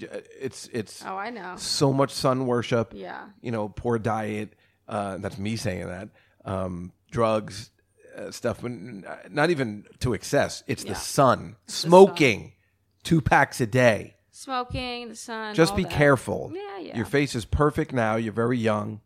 it's, 0.41 0.67
it's 0.73 1.05
Oh, 1.05 1.15
I 1.15 1.29
know. 1.29 1.53
so 1.55 1.93
much 1.93 2.09
sun 2.11 2.47
worship. 2.47 2.93
Yeah. 2.95 3.25
You 3.41 3.51
know, 3.51 3.69
poor 3.69 3.99
diet. 3.99 4.53
Uh, 4.87 5.17
that's 5.17 5.37
me 5.37 5.55
saying 5.55 5.85
that. 5.85 6.09
Um, 6.45 6.93
drugs, 7.11 7.69
uh, 8.17 8.31
stuff, 8.31 8.61
but 8.63 8.71
n- 8.71 9.05
not 9.29 9.51
even 9.51 9.85
to 9.99 10.15
excess. 10.15 10.63
It's 10.65 10.83
Yeah. 10.83 10.93
the 10.93 10.99
sun. 10.99 11.57
Smoking, 11.67 12.53
two 13.03 13.21
packs 13.21 13.61
a 13.61 13.67
day. 13.67 14.15
Smoking, 14.31 15.09
the 15.09 15.15
sun. 15.15 15.53
Just 15.53 15.73
all 15.73 15.77
be 15.77 15.83
that. 15.83 15.91
careful. 15.91 16.51
Yeah, 16.55 16.79
yeah. 16.79 16.95
Your 16.97 17.05
face 17.05 17.35
is 17.35 17.45
perfect 17.45 17.93
now. 17.93 18.15
You're 18.15 18.33
very 18.33 18.57
young. 18.57 19.01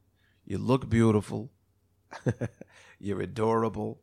You 0.45 0.57
look 0.57 0.89
beautiful. 0.89 1.51
You're 2.99 3.21
adorable. 3.21 3.99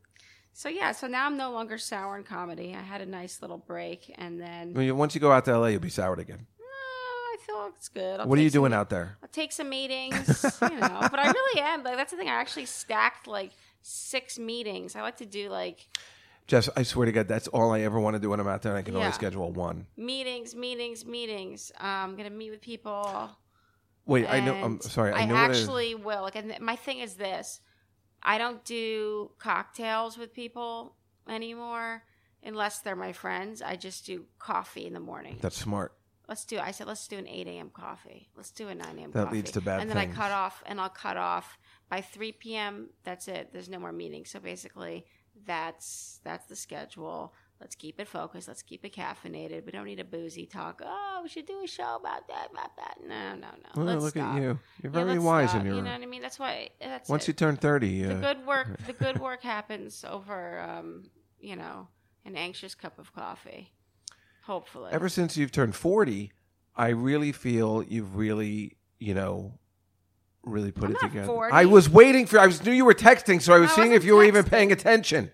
So 0.58 0.68
yeah, 0.68 0.90
so 0.90 1.06
now 1.06 1.26
I'm 1.26 1.36
no 1.36 1.52
longer 1.52 1.78
sour 1.78 2.16
in 2.18 2.24
comedy. 2.24 2.74
I 2.76 2.82
had 2.82 3.00
a 3.00 3.06
nice 3.06 3.40
little 3.42 3.58
break, 3.58 4.12
and 4.18 4.40
then 4.40 4.72
I 4.74 4.78
mean, 4.80 4.96
once 4.96 5.14
you 5.14 5.20
go 5.20 5.30
out 5.30 5.44
to 5.44 5.56
LA, 5.56 5.68
you'll 5.68 5.80
be 5.80 5.88
soured 5.88 6.18
again. 6.18 6.48
uh, 6.58 6.64
I 6.64 7.36
feel 7.46 7.70
it's 7.76 7.88
good. 7.88 8.18
I'll 8.18 8.26
What 8.26 8.40
are 8.40 8.42
you 8.42 8.50
some- 8.50 8.62
doing 8.62 8.72
out 8.72 8.90
there? 8.90 9.18
I'll 9.22 9.28
take 9.28 9.52
some 9.52 9.68
meetings, 9.68 10.26
you 10.60 10.70
know. 10.80 10.98
But 11.12 11.20
I 11.20 11.30
really 11.30 11.60
am 11.60 11.84
like 11.84 11.96
that's 11.96 12.10
the 12.10 12.16
thing. 12.18 12.28
I 12.28 12.34
actually 12.34 12.66
stacked 12.66 13.28
like 13.28 13.52
six 13.82 14.36
meetings. 14.36 14.96
I 14.96 15.02
like 15.02 15.18
to 15.18 15.26
do 15.26 15.48
like 15.48 15.86
Jess, 16.48 16.68
I 16.76 16.82
swear 16.82 17.06
to 17.06 17.12
God, 17.12 17.28
that's 17.28 17.46
all 17.46 17.70
I 17.70 17.82
ever 17.82 18.00
want 18.00 18.14
to 18.14 18.20
do 18.20 18.30
when 18.30 18.40
I'm 18.40 18.48
out 18.48 18.62
there. 18.62 18.72
and 18.72 18.78
I 18.80 18.82
can 18.82 18.96
only 18.96 19.12
schedule 19.12 19.52
one. 19.52 19.86
Meetings, 19.96 20.56
meetings, 20.56 21.06
meetings. 21.06 21.70
Um, 21.78 21.86
I'm 21.86 22.16
gonna 22.16 22.30
meet 22.30 22.50
with 22.50 22.62
people. 22.62 23.30
Wait, 24.06 24.26
I 24.28 24.40
know. 24.40 24.54
I'm 24.54 24.80
sorry. 24.80 25.12
I 25.12 25.18
I 25.20 25.24
know. 25.24 25.34
what 25.34 25.50
it 25.50 25.52
is. 25.52 25.60
actually 25.62 25.94
will. 25.94 26.22
Like, 26.22 26.34
and 26.34 26.58
my 26.58 26.74
thing 26.74 26.98
is 26.98 27.14
this: 27.14 27.60
I 28.22 28.38
don't 28.38 28.64
do 28.64 29.30
cocktails 29.38 30.18
with 30.18 30.32
people 30.34 30.96
anymore 31.28 32.02
unless 32.42 32.80
they're 32.80 32.96
my 32.96 33.12
friends. 33.12 33.62
I 33.62 33.76
just 33.76 34.06
do 34.06 34.24
coffee 34.38 34.86
in 34.86 34.92
the 34.94 35.00
morning. 35.00 35.38
That's 35.40 35.56
smart. 35.56 35.94
Let's 36.28 36.44
do. 36.44 36.58
I 36.58 36.72
said 36.72 36.86
let's 36.86 37.08
do 37.08 37.16
an 37.16 37.26
eight 37.26 37.46
a.m. 37.46 37.70
coffee. 37.70 38.28
Let's 38.36 38.50
do 38.50 38.68
a 38.68 38.74
nine 38.74 38.98
a.m. 38.98 39.12
That 39.12 39.24
coffee. 39.24 39.36
leads 39.36 39.50
to 39.52 39.62
bad 39.62 39.80
And 39.80 39.88
then 39.88 39.96
things. 39.96 40.14
I 40.14 40.20
cut 40.20 40.30
off, 40.30 40.62
and 40.66 40.78
I'll 40.78 40.90
cut 40.90 41.16
off 41.16 41.58
by 41.88 42.02
three 42.02 42.32
p.m. 42.32 42.90
That's 43.02 43.28
it. 43.28 43.50
There's 43.52 43.70
no 43.70 43.78
more 43.78 43.92
meetings. 43.92 44.30
So 44.30 44.38
basically, 44.38 45.06
that's 45.46 46.20
that's 46.24 46.46
the 46.46 46.56
schedule. 46.56 47.32
Let's 47.60 47.74
keep 47.74 47.98
it 47.98 48.06
focused. 48.06 48.46
Let's 48.46 48.62
keep 48.62 48.84
it 48.84 48.94
caffeinated. 48.94 49.66
We 49.66 49.72
don't 49.72 49.84
need 49.84 49.98
a 49.98 50.04
boozy 50.04 50.46
talk. 50.46 50.80
Oh, 50.84 51.20
we 51.22 51.28
should 51.28 51.46
do 51.46 51.62
a 51.64 51.66
show 51.66 51.96
about 51.96 52.28
that, 52.28 52.50
about 52.52 52.76
that. 52.76 52.98
No, 53.04 53.34
no, 53.34 53.48
no. 53.74 53.82
Let's 53.82 54.02
look 54.04 54.14
stop. 54.14 54.36
at 54.36 54.42
you. 54.42 54.58
You're 54.82 54.92
very 54.92 55.14
let's 55.14 55.24
wise 55.24 55.48
stop. 55.50 55.60
in 55.62 55.66
your. 55.66 55.76
You 55.76 55.82
know 55.82 55.90
what 55.90 56.00
I 56.00 56.06
mean? 56.06 56.22
That's 56.22 56.38
why. 56.38 56.68
That's 56.80 57.08
Once 57.08 57.24
it. 57.24 57.28
you 57.28 57.32
turn 57.34 57.56
thirty, 57.56 58.04
the 58.04 58.16
uh, 58.16 58.20
good 58.20 58.46
work. 58.46 58.68
The 58.86 58.92
good 58.92 59.18
work 59.18 59.42
happens 59.42 60.04
over, 60.08 60.60
um, 60.60 61.10
you 61.40 61.56
know, 61.56 61.88
an 62.24 62.36
anxious 62.36 62.74
cup 62.74 62.98
of 62.98 63.12
coffee. 63.12 63.72
Hopefully. 64.44 64.90
ever 64.92 65.10
since 65.10 65.36
you've 65.36 65.52
turned 65.52 65.74
40, 65.74 66.32
I 66.74 66.88
really 66.88 67.32
feel 67.32 67.82
you've 67.82 68.16
really, 68.16 68.78
you 68.98 69.12
know, 69.12 69.58
really 70.42 70.72
put 70.72 70.84
I'm 70.84 70.92
it 70.92 71.00
together. 71.00 71.26
40. 71.26 71.52
I 71.52 71.66
was 71.66 71.90
waiting 71.90 72.24
for 72.24 72.38
I 72.38 72.46
was 72.46 72.64
knew 72.64 72.72
you 72.72 72.86
were 72.86 72.94
texting, 72.94 73.42
so 73.42 73.52
I 73.52 73.58
was 73.58 73.70
I 73.72 73.74
seeing 73.74 73.92
if 73.92 74.04
you 74.04 74.14
were 74.14 74.24
even 74.24 74.44
paying 74.44 74.72
attention. 74.72 75.30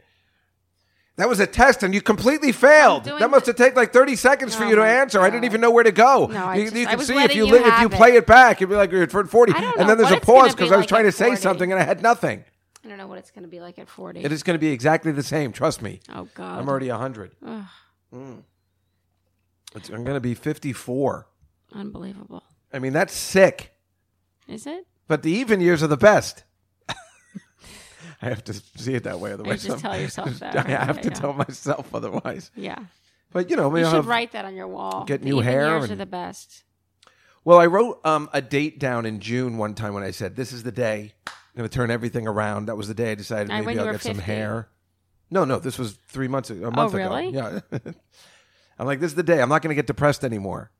That 1.16 1.28
was 1.28 1.38
a 1.38 1.46
test, 1.46 1.84
and 1.84 1.94
you 1.94 2.02
completely 2.02 2.50
failed. 2.50 3.04
That 3.04 3.30
must 3.30 3.46
have 3.46 3.54
taken 3.54 3.76
like 3.76 3.92
thirty 3.92 4.16
seconds 4.16 4.54
for 4.54 4.64
Oh 4.64 4.68
you 4.68 4.74
to 4.74 4.80
my 4.80 4.88
answer. 4.88 5.20
I 5.20 5.26
didn't 5.30 5.42
God. 5.42 5.46
even 5.46 5.60
know 5.60 5.70
where 5.70 5.84
to 5.84 5.92
go. 5.92 6.26
No, 6.26 6.44
I 6.46 6.56
you, 6.56 6.62
just- 6.64 6.74
you 6.76 6.82
I 6.86 6.90
can 6.90 6.98
was 6.98 7.06
see 7.06 7.12
if 7.12 7.16
letting 7.20 7.36
you 7.36 7.46
you 7.46 7.52
li- 7.52 7.58
if 7.60 7.64
you 7.66 7.70
have 7.70 7.90
play 7.92 8.16
it. 8.16 8.26
back, 8.26 8.60
you'd 8.60 8.68
be 8.68 8.74
like 8.74 8.90
you're 8.90 9.02
at 9.04 9.12
forty, 9.12 9.52
I 9.52 9.60
don't 9.60 9.78
and 9.78 9.80
know 9.82 9.86
then 9.94 9.98
there's 9.98 10.10
what 10.10 10.14
a 10.14 10.16
it's 10.16 10.26
gonna 10.26 10.40
pause 10.40 10.50
be 10.50 10.56
because 10.56 10.72
I 10.72 10.76
was 10.76 10.82
like 10.82 10.88
trying 10.88 11.04
to 11.04 11.08
at 11.08 11.14
say 11.14 11.26
40. 11.26 11.40
something 11.40 11.72
and 11.72 11.80
I 11.80 11.84
had 11.84 12.02
nothing. 12.02 12.44
I 12.84 12.88
don't 12.88 12.98
know 12.98 13.06
what 13.06 13.18
it's 13.18 13.30
going 13.30 13.44
to 13.44 13.48
be 13.48 13.60
like 13.60 13.78
at 13.78 13.88
40. 13.88 14.20
It 14.22 14.30
is 14.30 14.42
going 14.42 14.56
to 14.56 14.58
be 14.60 14.68
exactly 14.68 15.10
the 15.10 15.22
same. 15.22 15.52
Trust 15.52 15.80
me. 15.80 16.00
Oh, 16.14 16.28
God. 16.34 16.58
I'm 16.60 16.68
already 16.68 16.88
hundred. 16.90 17.30
Ugh, 17.46 17.64
mm. 18.14 18.42
I'm 19.74 20.04
going 20.04 20.14
to 20.16 20.20
be 20.20 20.34
fifty-four. 20.34 21.26
unbelievable. 21.72 22.42
I 22.72 22.78
mean, 22.80 22.92
that's 22.92 23.14
sick. 23.14 23.72
Is 24.48 24.66
it? 24.66 24.86
But 25.08 25.22
the 25.22 25.30
even 25.30 25.60
years 25.60 25.82
are 25.82 25.86
the 25.86 25.96
best. 25.96 26.44
I 28.25 28.29
have 28.31 28.45
to 28.45 28.55
see 28.55 28.95
it 28.95 29.05
that 29.05 29.20
way, 29.20 29.33
otherwise 29.33 29.62
just 29.62 29.70
I'm- 29.70 29.81
tell 29.81 30.01
yourself 30.01 30.31
that, 30.41 30.55
I 30.55 30.59
right? 30.59 30.68
have 30.68 31.01
to 31.03 31.09
Yeah. 31.09 31.14
tell 31.14 31.33
myself 31.35 31.95
otherwise. 31.95 32.51
Yeah. 32.57 32.79
But 33.33 33.51
you 33.51 33.57
know, 33.57 33.75
You 33.77 33.85
should 33.85 33.95
have- 33.95 34.07
write 34.07 34.33
that 34.33 34.45
on 34.45 34.55
your 34.55 34.68
wall. 34.68 35.05
get 35.05 35.22
new 35.22 35.41
hair 35.41 35.66
years 35.68 35.89
are 35.89 35.93
and- 35.93 36.01
the 36.01 36.07
best. 36.07 36.64
Well, 37.45 37.59
I 37.59 37.66
wrote 37.66 38.01
um, 38.07 38.31
a 38.33 38.41
date 38.41 38.79
down 38.79 39.05
in 39.05 39.20
June 39.20 39.59
one 39.59 39.75
time 39.75 39.93
when 39.93 40.03
I 40.03 40.12
said, 40.12 40.35
"This 40.35 40.51
is 40.53 40.62
the 40.62 40.72
day 40.72 41.12
I'm 41.27 41.33
going 41.59 41.68
to 41.68 41.75
turn 41.75 41.91
everything 41.91 42.27
around." 42.27 42.66
That 42.66 42.77
was 42.77 42.89
the 42.89 42.95
day 42.95 43.12
I 43.12 43.14
decided 43.14 43.51
Uh, 43.51 43.59
maybe 43.62 43.79
I'll 43.79 43.93
get 43.93 44.01
some 44.03 44.18
hair. 44.18 44.68
No, 45.31 45.45
no, 45.45 45.59
this 45.59 45.79
was 45.79 45.99
three 46.09 46.29
months 46.29 46.49
ago, 46.51 46.68
a 46.68 46.70
month 46.70 46.95
ago. 46.95 47.03
Oh, 47.11 47.16
really? 47.16 47.35
Yeah. 47.35 47.61
I'm 48.79 48.87
like, 48.87 49.01
this 49.01 49.11
is 49.11 49.14
the 49.14 49.22
day. 49.22 49.43
I'm 49.43 49.49
not 49.49 49.61
going 49.62 49.70
to 49.70 49.75
get 49.75 49.87
depressed 49.87 50.25
anymore. 50.25 50.70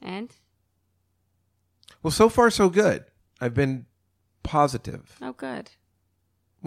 And? 0.00 0.30
Well, 2.02 2.10
so 2.10 2.28
far 2.28 2.50
so 2.50 2.68
good. 2.68 3.04
I've 3.40 3.54
been 3.54 3.86
positive. 4.42 5.16
Oh, 5.20 5.32
good. 5.32 5.70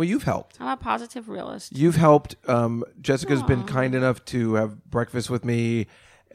Well, 0.02 0.10
you've 0.10 0.24
helped. 0.24 0.58
I'm 0.60 0.68
a 0.68 0.78
positive 0.78 1.30
realist. 1.30 1.78
You've 1.78 1.96
helped. 1.96 2.36
Um, 2.50 2.84
Jessica's 3.02 3.44
been 3.44 3.60
Aw. 3.62 3.66
kind 3.68 3.94
enough 3.94 4.26
to 4.26 4.56
have 4.56 4.84
breakfast 4.90 5.30
with 5.30 5.46
me, 5.46 5.86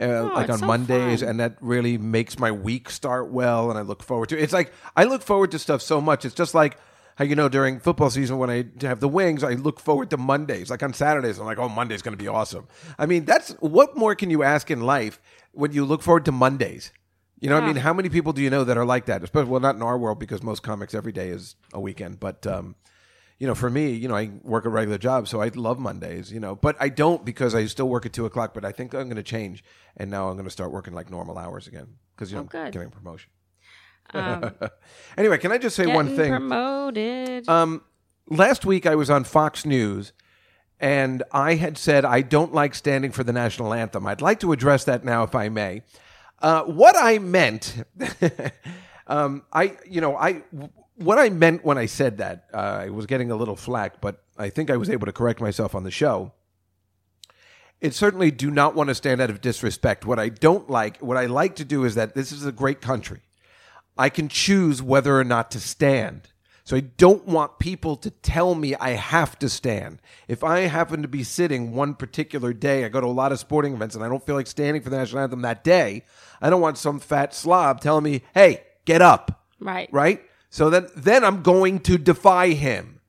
uh, 0.01 0.23
like 0.35 0.45
it's 0.45 0.53
on 0.53 0.59
so 0.61 0.67
Mondays, 0.67 1.19
fun. 1.19 1.31
and 1.31 1.41
that 1.41 1.57
really 1.61 1.99
makes 1.99 2.39
my 2.39 2.53
week 2.53 2.89
start 2.89 3.29
well. 3.33 3.69
And 3.69 3.77
I 3.77 3.83
look 3.83 4.05
forward 4.05 4.29
to. 4.29 4.39
It's 4.41 4.53
like 4.53 4.73
I 4.97 5.03
look 5.03 5.21
forward 5.21 5.51
to 5.51 5.59
stuff 5.59 5.83
so 5.83 6.01
much. 6.01 6.25
It's 6.25 6.33
just 6.33 6.55
like 6.55 6.79
how 7.17 7.25
you 7.25 7.35
know 7.35 7.49
during 7.49 7.81
football 7.81 8.09
season 8.09 8.39
when 8.39 8.51
I 8.51 8.67
have 8.83 9.01
the 9.01 9.09
wings, 9.09 9.43
I 9.43 9.55
look 9.55 9.81
forward 9.81 10.11
to 10.11 10.17
Mondays. 10.17 10.71
Like 10.71 10.85
on 10.85 10.93
Saturdays, 10.93 11.41
I'm 11.41 11.47
like, 11.47 11.59
oh, 11.59 11.69
Monday's 11.69 12.03
going 12.03 12.17
to 12.17 12.23
be 12.23 12.29
awesome. 12.29 12.69
I 13.01 13.07
mean, 13.07 13.25
that's 13.25 13.51
what 13.59 13.97
more 13.97 14.15
can 14.15 14.31
you 14.31 14.45
ask 14.45 14.71
in 14.71 14.83
life 14.83 15.21
when 15.51 15.73
you 15.73 15.85
look 15.85 16.03
forward 16.03 16.25
to 16.27 16.31
Mondays? 16.31 16.93
You 17.41 17.49
know, 17.49 17.57
what 17.57 17.65
I 17.65 17.67
Yeah. 17.67 17.73
mean, 17.73 17.83
how 17.83 17.93
many 17.93 18.11
people 18.11 18.33
do 18.33 18.43
you 18.43 18.49
know 18.49 18.63
that 18.63 18.79
are 18.79 18.85
like 18.85 19.07
that? 19.07 19.25
Especially, 19.25 19.51
well, 19.51 19.61
not 19.61 19.75
in 19.75 19.83
our 19.83 19.99
world 19.99 20.21
because 20.21 20.41
most 20.41 20.63
comics 20.63 20.95
every 20.95 21.11
day 21.11 21.31
is 21.31 21.57
a 21.75 21.81
weekend, 21.81 22.21
but. 22.21 22.47
um 22.47 22.77
you 23.39 23.47
know, 23.47 23.55
for 23.55 23.69
me, 23.69 23.91
you 23.93 24.09
know, 24.09 24.17
I 24.17 24.31
work 24.43 24.65
a 24.65 24.69
regular 24.71 24.99
job, 24.99 25.29
so 25.29 25.43
I 25.43 25.49
love 25.55 25.79
Mondays, 25.79 26.33
you 26.33 26.41
know, 26.41 26.55
but 26.57 26.75
I 26.81 26.89
don't 26.89 27.25
because 27.25 27.55
I 27.55 27.67
still 27.67 27.89
work 27.89 28.07
at 28.07 28.13
two 28.13 28.25
o'clock. 28.27 28.55
But 28.55 28.65
I 28.65 28.73
think 28.73 28.95
I'm 28.95 29.05
going 29.09 29.17
to 29.17 29.23
change, 29.23 29.63
and 29.97 30.11
now 30.11 30.29
I'm 30.29 30.35
going 30.37 30.45
to 30.47 30.51
start 30.51 30.73
working 30.73 30.95
like 30.95 31.11
normal 31.11 31.37
hours 31.39 31.67
again 31.67 31.89
because 32.15 32.31
you 32.33 32.39
know, 32.39 32.49
Oh. 32.53 32.59
I'm 32.59 32.71
getting 32.71 32.89
a 32.89 32.91
promotion. 32.91 33.31
Um, 34.15 34.55
Anyway, 35.19 35.39
can 35.39 35.53
I 35.53 35.59
just 35.59 35.77
say 35.77 35.87
one 35.87 36.15
thing? 36.17 36.31
promoted. 36.31 37.49
Um, 37.49 37.83
last 38.31 38.65
week 38.65 38.87
I 38.87 38.95
was 38.95 39.11
on 39.11 39.25
Fox 39.25 39.67
News, 39.67 40.13
and 40.81 41.23
I 41.33 41.55
had 41.57 41.77
said 41.77 42.05
I 42.05 42.21
don't 42.23 42.55
like 42.55 42.75
standing 42.75 43.11
for 43.13 43.25
the 43.25 43.33
national 43.33 43.75
anthem. 43.75 44.07
I'd 44.07 44.21
like 44.23 44.41
to 44.41 44.53
address 44.53 44.85
that 44.85 45.05
now, 45.05 45.25
if 45.25 45.35
I 45.35 45.49
may. 45.49 45.83
Uh, 46.41 46.63
what 46.65 46.95
I 46.99 47.19
meant, 47.19 47.83
um, 49.07 49.43
I 49.53 49.77
you 49.89 50.01
know 50.01 50.17
I 50.17 50.43
what 50.97 51.19
I 51.19 51.29
meant 51.29 51.65
when 51.65 51.79
I 51.79 51.87
said 51.87 52.19
that 52.19 52.47
uh, 52.53 52.57
I 52.57 52.91
was 52.91 53.07
getting 53.07 53.31
a 53.31 53.37
little 53.37 53.57
flack, 53.57 54.01
but 54.01 54.23
I 54.39 54.49
think 54.49 54.71
I 54.71 54.77
was 54.77 54.91
able 54.91 55.07
to 55.07 55.13
correct 55.13 55.41
myself 55.41 55.75
on 55.75 55.85
the 55.85 55.91
show. 55.91 56.33
It 57.81 57.95
certainly 57.95 58.31
do 58.31 58.51
not 58.51 58.75
want 58.75 58.89
to 58.89 58.95
stand 58.95 59.21
out 59.21 59.29
of 59.29 59.41
disrespect. 59.41 60.07
What 60.07 60.19
I 60.19 60.31
don't 60.31 60.71
like, 60.71 60.99
what 60.99 61.17
I 61.17 61.27
like 61.27 61.57
to 61.57 61.65
do 61.65 61.85
is 61.85 61.95
that 61.95 62.15
this 62.15 62.33
is 62.33 62.47
a 62.47 62.53
great 62.53 62.81
country. 62.81 63.21
I 63.99 64.09
can 64.09 64.29
choose 64.29 64.83
whether 64.83 65.19
or 65.19 65.25
not 65.25 65.51
to 65.53 65.61
stand. 65.61 66.29
So 66.65 66.77
I 66.77 66.81
don't 66.81 67.27
want 67.27 67.61
people 67.61 67.95
to 67.99 68.11
tell 68.11 68.55
me 68.55 68.75
I 68.75 68.91
have 68.91 69.39
to 69.39 69.49
stand. 69.49 70.01
If 70.27 70.43
I 70.43 70.61
happen 70.61 71.03
to 71.03 71.09
be 71.09 71.23
sitting 71.23 71.75
one 71.75 71.95
particular 71.95 72.53
day, 72.53 72.85
I 72.85 72.89
go 72.89 73.01
to 73.01 73.07
a 73.07 73.09
lot 73.09 73.31
of 73.31 73.39
sporting 73.39 73.73
events 73.73 73.95
and 73.95 74.03
I 74.03 74.09
don't 74.09 74.25
feel 74.25 74.35
like 74.35 74.49
standing 74.49 74.83
for 74.83 74.91
the 74.91 74.97
national 74.97 75.23
anthem 75.23 75.43
that 75.43 75.63
day, 75.63 76.03
I 76.41 76.51
don't 76.51 76.61
want 76.61 76.77
some 76.77 76.99
fat 76.99 77.35
slob 77.35 77.81
telling 77.81 78.03
me, 78.03 78.23
hey, 78.35 78.65
get 78.85 79.01
up. 79.01 79.45
right. 79.61 79.89
Right? 79.93 80.23
So 80.57 80.71
then, 80.71 80.89
then 80.97 81.23
I'm 81.23 81.43
going 81.43 81.81
to 81.81 81.99
defy 81.99 82.53
him. 82.53 83.01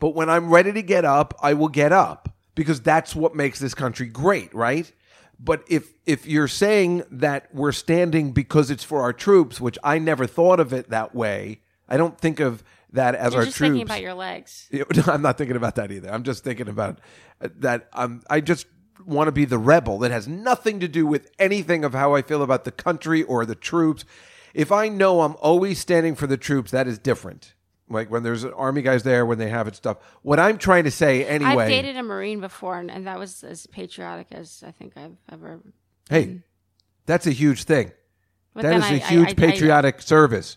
But 0.00 0.14
when 0.14 0.30
I'm 0.30 0.48
ready 0.48 0.72
to 0.72 0.80
get 0.80 1.04
up, 1.04 1.34
I 1.42 1.52
will 1.52 1.68
get 1.68 1.92
up 1.92 2.30
because 2.54 2.80
that's 2.80 3.14
what 3.14 3.34
makes 3.34 3.58
this 3.58 3.74
country 3.74 4.06
great, 4.06 4.54
right? 4.54 4.90
But 5.38 5.64
if 5.68 5.92
if 6.06 6.26
you're 6.26 6.48
saying 6.48 7.02
that 7.10 7.54
we're 7.54 7.72
standing 7.72 8.32
because 8.32 8.70
it's 8.70 8.84
for 8.84 9.02
our 9.02 9.12
troops, 9.12 9.60
which 9.60 9.76
I 9.84 9.98
never 9.98 10.26
thought 10.26 10.60
of 10.60 10.72
it 10.72 10.88
that 10.88 11.14
way, 11.14 11.60
I 11.90 11.98
don't 11.98 12.18
think 12.18 12.40
of 12.40 12.64
that 12.94 13.14
as 13.14 13.34
You're 13.34 13.40
our 13.40 13.44
just 13.44 13.58
troops. 13.58 13.68
thinking 13.68 13.82
about 13.82 14.00
your 14.00 14.14
legs. 14.14 14.70
I'm 15.06 15.20
not 15.20 15.36
thinking 15.36 15.56
about 15.56 15.74
that 15.74 15.92
either. 15.92 16.10
I'm 16.10 16.22
just 16.22 16.42
thinking 16.42 16.68
about 16.68 17.00
uh, 17.42 17.48
that. 17.58 17.90
Um, 17.92 18.22
I 18.30 18.40
just 18.40 18.66
want 19.04 19.28
to 19.28 19.32
be 19.32 19.44
the 19.44 19.58
rebel 19.58 19.98
that 19.98 20.10
has 20.10 20.26
nothing 20.26 20.80
to 20.80 20.88
do 20.88 21.06
with 21.06 21.30
anything 21.38 21.84
of 21.84 21.92
how 21.92 22.14
I 22.14 22.22
feel 22.22 22.42
about 22.42 22.64
the 22.64 22.72
country 22.72 23.24
or 23.24 23.44
the 23.44 23.54
troops. 23.54 24.06
If 24.54 24.72
I 24.72 24.88
know 24.88 25.20
I'm 25.22 25.36
always 25.40 25.78
standing 25.78 26.14
for 26.14 26.26
the 26.26 26.36
troops, 26.36 26.70
that 26.70 26.86
is 26.88 26.98
different. 26.98 27.54
Like 27.90 28.10
when 28.10 28.22
there's 28.22 28.44
army 28.44 28.82
guys 28.82 29.02
there, 29.02 29.24
when 29.24 29.38
they 29.38 29.48
have 29.48 29.66
it 29.66 29.74
stuff. 29.74 29.96
What 30.22 30.38
I'm 30.38 30.58
trying 30.58 30.84
to 30.84 30.90
say 30.90 31.24
anyway. 31.24 31.64
I've 31.64 31.68
dated 31.70 31.96
a 31.96 32.02
Marine 32.02 32.40
before, 32.40 32.78
and, 32.78 32.90
and 32.90 33.06
that 33.06 33.18
was 33.18 33.42
as 33.42 33.66
patriotic 33.66 34.26
as 34.30 34.62
I 34.66 34.72
think 34.72 34.92
I've 34.96 35.16
ever. 35.32 35.60
hey, 36.10 36.40
that's 37.06 37.26
a 37.26 37.32
huge 37.32 37.64
thing. 37.64 37.92
But 38.54 38.62
That 38.62 38.76
is 38.76 38.84
I- 38.84 38.94
a 38.94 38.98
huge 38.98 39.28
I- 39.28 39.30
I- 39.30 39.34
patriotic 39.34 40.02
service. 40.02 40.56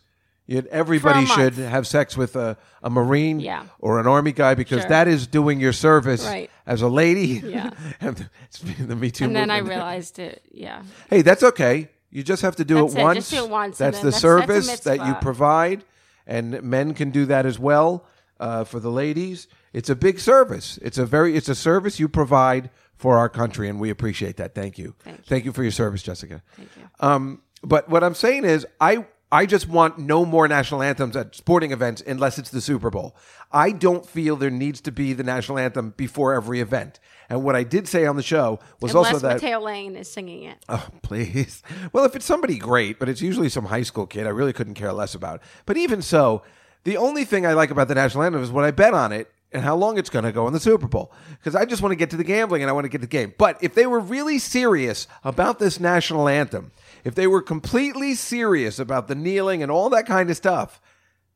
Everybody 0.49 1.25
should 1.27 1.53
have 1.53 1.87
sex 1.87 2.17
with 2.17 2.35
a, 2.35 2.57
a 2.83 2.89
marine 2.89 3.39
Yeah. 3.39 3.67
or 3.79 4.01
an 4.01 4.07
army 4.07 4.33
guy 4.33 4.53
because 4.53 4.81
Sure. 4.81 4.89
that 4.89 5.07
is 5.07 5.25
doing 5.25 5.61
your 5.61 5.71
service 5.71 6.25
Right. 6.25 6.49
as 6.65 6.81
a 6.81 6.89
lady. 6.89 7.41
Yeah. 7.45 7.69
and 8.01 8.29
it's 8.45 8.59
the 8.59 8.95
Me 8.97 9.11
Too 9.11 9.23
and 9.25 9.35
then 9.35 9.49
I 9.49 9.59
realized 9.59 10.19
it. 10.19 10.41
Yeah. 10.51 10.83
hey, 11.09 11.21
that's 11.21 11.43
okay. 11.43 11.87
You 12.11 12.23
just 12.23 12.41
have 12.41 12.57
to 12.57 12.65
do 12.65 12.75
That's 12.75 12.93
it 12.93 12.99
it. 12.99 13.03
once. 13.03 13.17
Just 13.19 13.31
do 13.31 13.43
it 13.45 13.49
once, 13.49 13.77
That's 13.77 13.99
the 13.99 14.05
that's- 14.11 14.21
that's 14.21 14.21
service 14.21 14.79
that 14.81 15.05
you 15.07 15.13
provide, 15.15 15.83
and 16.27 16.61
men 16.61 16.93
can 16.93 17.09
do 17.09 17.25
that 17.27 17.45
as 17.45 17.57
well 17.57 18.05
uh, 18.39 18.63
for 18.65 18.79
the 18.79 18.91
ladies. 18.91 19.47
It's 19.73 19.89
a 19.89 19.95
big 19.95 20.19
service. 20.19 20.77
It's 20.81 20.97
a 20.97 21.05
very 21.05 21.35
it's 21.37 21.47
a 21.49 21.55
service 21.55 21.99
you 21.99 22.09
provide 22.09 22.69
for 22.97 23.17
our 23.17 23.29
country, 23.29 23.69
and 23.69 23.79
we 23.79 23.89
appreciate 23.89 24.37
that. 24.37 24.53
Thank 24.53 24.77
you. 24.77 24.93
Thank 25.25 25.45
you. 25.45 25.51
for 25.53 25.63
your 25.63 25.71
service, 25.71 26.03
Jessica. 26.03 26.43
Thank 26.57 26.69
you. 26.77 26.83
Um, 26.99 27.41
but 27.63 27.89
what 27.89 28.03
I'm 28.03 28.13
saying 28.15 28.43
is, 28.45 28.67
I 28.79 29.05
I 29.31 29.45
just 29.45 29.69
want 29.69 29.97
no 29.97 30.25
more 30.25 30.47
national 30.47 30.81
anthems 30.81 31.15
at 31.15 31.35
sporting 31.35 31.71
events 31.71 32.03
unless 32.05 32.37
it's 32.37 32.49
the 32.49 32.59
Super 32.59 32.89
Bowl. 32.89 33.15
I 33.51 33.71
don't 33.71 34.05
feel 34.05 34.35
there 34.35 34.49
needs 34.49 34.81
to 34.81 34.91
be 34.91 35.13
the 35.13 35.23
national 35.23 35.57
anthem 35.57 35.93
before 35.95 36.33
every 36.33 36.59
event. 36.59 36.99
And 37.29 37.43
what 37.43 37.55
I 37.55 37.63
did 37.63 37.87
say 37.87 38.05
on 38.05 38.17
the 38.17 38.23
show 38.23 38.59
was 38.81 38.93
Unless 38.93 39.13
also 39.13 39.27
that 39.27 39.41
Matteo 39.41 39.61
Lane 39.61 39.95
is 39.95 40.11
singing 40.11 40.43
it. 40.43 40.57
Oh, 40.67 40.85
please. 41.01 41.63
Well, 41.93 42.03
if 42.03 42.15
it's 42.15 42.25
somebody 42.25 42.57
great, 42.57 42.99
but 42.99 43.07
it's 43.07 43.21
usually 43.21 43.47
some 43.47 43.65
high 43.65 43.83
school 43.83 44.05
kid, 44.05 44.27
I 44.27 44.31
really 44.31 44.51
couldn't 44.51 44.73
care 44.73 44.91
less 44.91 45.15
about. 45.15 45.41
But 45.65 45.77
even 45.77 46.01
so, 46.01 46.43
the 46.83 46.97
only 46.97 47.23
thing 47.23 47.45
I 47.45 47.53
like 47.53 47.71
about 47.71 47.87
the 47.87 47.95
national 47.95 48.23
anthem 48.23 48.43
is 48.43 48.51
when 48.51 48.65
I 48.65 48.71
bet 48.71 48.93
on 48.93 49.13
it, 49.13 49.31
and 49.53 49.63
how 49.63 49.75
long 49.75 49.97
it's 49.97 50.09
going 50.09 50.25
to 50.25 50.31
go 50.31 50.47
in 50.47 50.53
the 50.53 50.59
Super 50.59 50.87
Bowl 50.87 51.11
because 51.31 51.55
I 51.55 51.65
just 51.65 51.81
want 51.81 51.91
to 51.91 51.97
get 51.97 52.09
to 52.11 52.17
the 52.17 52.23
gambling 52.23 52.63
and 52.63 52.69
I 52.69 52.73
want 52.73 52.85
to 52.85 52.89
get 52.89 52.99
to 52.99 53.01
the 53.01 53.07
game. 53.07 53.33
But 53.37 53.61
if 53.61 53.75
they 53.75 53.85
were 53.85 53.99
really 53.99 54.39
serious 54.39 55.07
about 55.23 55.59
this 55.59 55.79
national 55.79 56.27
anthem, 56.27 56.71
if 57.03 57.15
they 57.15 57.27
were 57.27 57.41
completely 57.41 58.15
serious 58.15 58.79
about 58.79 59.07
the 59.07 59.15
kneeling 59.15 59.61
and 59.63 59.71
all 59.71 59.89
that 59.89 60.05
kind 60.05 60.29
of 60.29 60.37
stuff, 60.37 60.81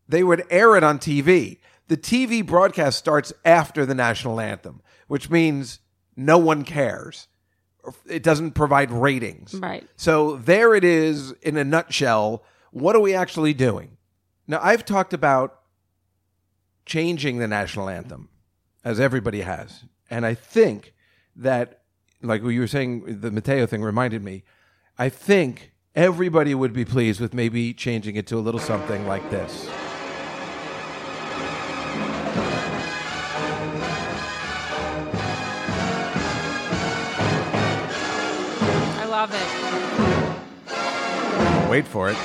they 0.07 0.23
would 0.23 0.45
air 0.49 0.75
it 0.75 0.83
on 0.83 0.99
TV. 0.99 1.59
The 1.87 1.97
TV 1.97 2.45
broadcast 2.45 2.97
starts 2.97 3.33
after 3.43 3.85
the 3.85 3.95
national 3.95 4.39
anthem, 4.39 4.81
which 5.07 5.29
means 5.29 5.79
no 6.15 6.37
one 6.37 6.63
cares. 6.63 7.27
It 8.07 8.23
doesn't 8.23 8.51
provide 8.51 8.91
ratings. 8.91 9.53
Right. 9.53 9.87
So 9.95 10.37
there 10.37 10.73
it 10.73 10.83
is 10.83 11.31
in 11.41 11.57
a 11.57 11.63
nutshell. 11.63 12.43
What 12.71 12.95
are 12.95 13.01
we 13.01 13.13
actually 13.13 13.53
doing? 13.53 13.97
Now, 14.47 14.59
I've 14.61 14.85
talked 14.85 15.13
about 15.13 15.59
changing 16.85 17.37
the 17.37 17.47
national 17.47 17.89
anthem, 17.89 18.29
as 18.83 18.99
everybody 18.99 19.41
has. 19.41 19.85
And 20.09 20.25
I 20.25 20.35
think 20.35 20.93
that, 21.35 21.81
like 22.21 22.43
you 22.43 22.59
were 22.59 22.67
saying, 22.67 23.21
the 23.21 23.31
Matteo 23.31 23.65
thing 23.65 23.81
reminded 23.81 24.23
me, 24.23 24.43
I 24.97 25.09
think 25.09 25.73
everybody 25.93 26.55
would 26.55 26.71
be 26.71 26.85
pleased 26.85 27.19
with 27.19 27.33
maybe 27.33 27.73
changing 27.73 28.15
it 28.15 28.27
to 28.27 28.37
a 28.37 28.39
little 28.39 28.61
something 28.61 29.05
like 29.05 29.29
this. 29.29 29.67
I 38.97 39.05
love 39.09 39.33
it. 39.33 39.43
Wait 41.69 41.85
for 41.85 42.09
it. 42.09 42.15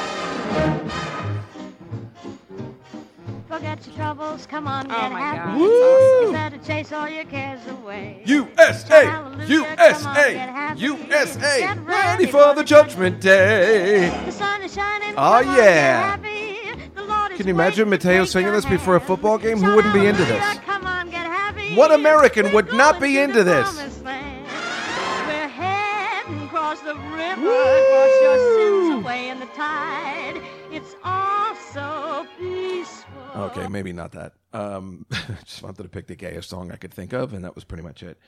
Forget 3.51 3.85
your 3.85 3.97
troubles, 3.97 4.47
come 4.47 4.69
on, 4.69 4.87
oh 4.87 4.95
get 4.95 5.07
Oh 5.07 5.11
my 5.11 5.21
happy. 5.21 5.59
God, 5.59 5.67
it's 5.69 5.83
awesome. 5.83 6.27
You 6.27 6.33
better 6.33 6.59
chase 6.65 6.93
all 6.93 7.09
your 7.09 7.25
cares 7.25 7.67
away. 7.67 8.23
USA! 8.25 9.07
Hallelujah, 9.07 9.77
come 9.77 10.07
on, 10.07 10.15
get 10.15 10.79
USA! 10.79 10.87
USA! 10.87 11.61
Get 11.61 11.85
Ready 11.85 12.27
for 12.27 12.55
the 12.55 12.63
judgment 12.63 13.21
day! 13.21 14.09
The 14.25 14.31
sun 14.31 14.63
is 14.63 14.73
shining. 14.73 15.11
Oh, 15.15 15.15
come 15.17 15.49
on, 15.49 15.57
yeah. 15.57 16.17
get 16.17 16.25
happy. 16.25 16.91
The 16.95 17.03
Lord 17.03 17.33
is 17.33 17.39
Can 17.39 17.49
you 17.49 17.55
imagine 17.55 17.91
Matteo 17.91 18.25
singing 18.25 18.53
this 18.53 18.65
before 18.65 18.95
a 18.95 19.01
football 19.01 19.37
game? 19.37 19.59
Who 19.59 19.75
wouldn't 19.75 19.95
be 19.95 20.07
into 20.07 20.25
this? 20.27 20.39
hallelujah, 20.39 20.63
Come 20.67 20.87
on, 20.87 21.11
get 21.11 21.27
happy. 21.27 21.75
What 21.75 21.91
American 21.91 22.53
would 22.53 22.69
We're 22.69 22.77
not 22.77 23.01
be 23.01 23.19
into 23.19 23.43
this? 23.43 23.67
We're 24.05 25.49
heading 25.49 26.43
across 26.43 26.79
the 26.83 26.95
river, 26.95 27.43
wash 27.43 28.23
your 28.23 28.39
sins 28.87 29.05
away 29.05 29.29
in 29.29 29.41
the 29.41 29.47
tide. 29.47 30.41
It's 30.71 30.95
all 31.03 31.57
so 31.75 32.25
peaceful. 32.39 33.00
Okay, 33.37 33.69
maybe 33.69 33.93
not 33.93 34.13
that. 34.13 34.33
Um, 34.53 35.07
just 35.45 35.63
wanted 35.63 35.83
to 35.83 35.89
pick 35.89 36.07
the 36.07 36.17
gayest 36.17 36.49
song 36.51 36.71
I 36.73 36.77
could 36.77 36.93
think 36.93 37.13
of, 37.13 37.33
and 37.33 37.45
that 37.45 37.55
was 37.55 37.65
pretty 37.65 37.83
much 37.85 38.03
it. 38.03 38.19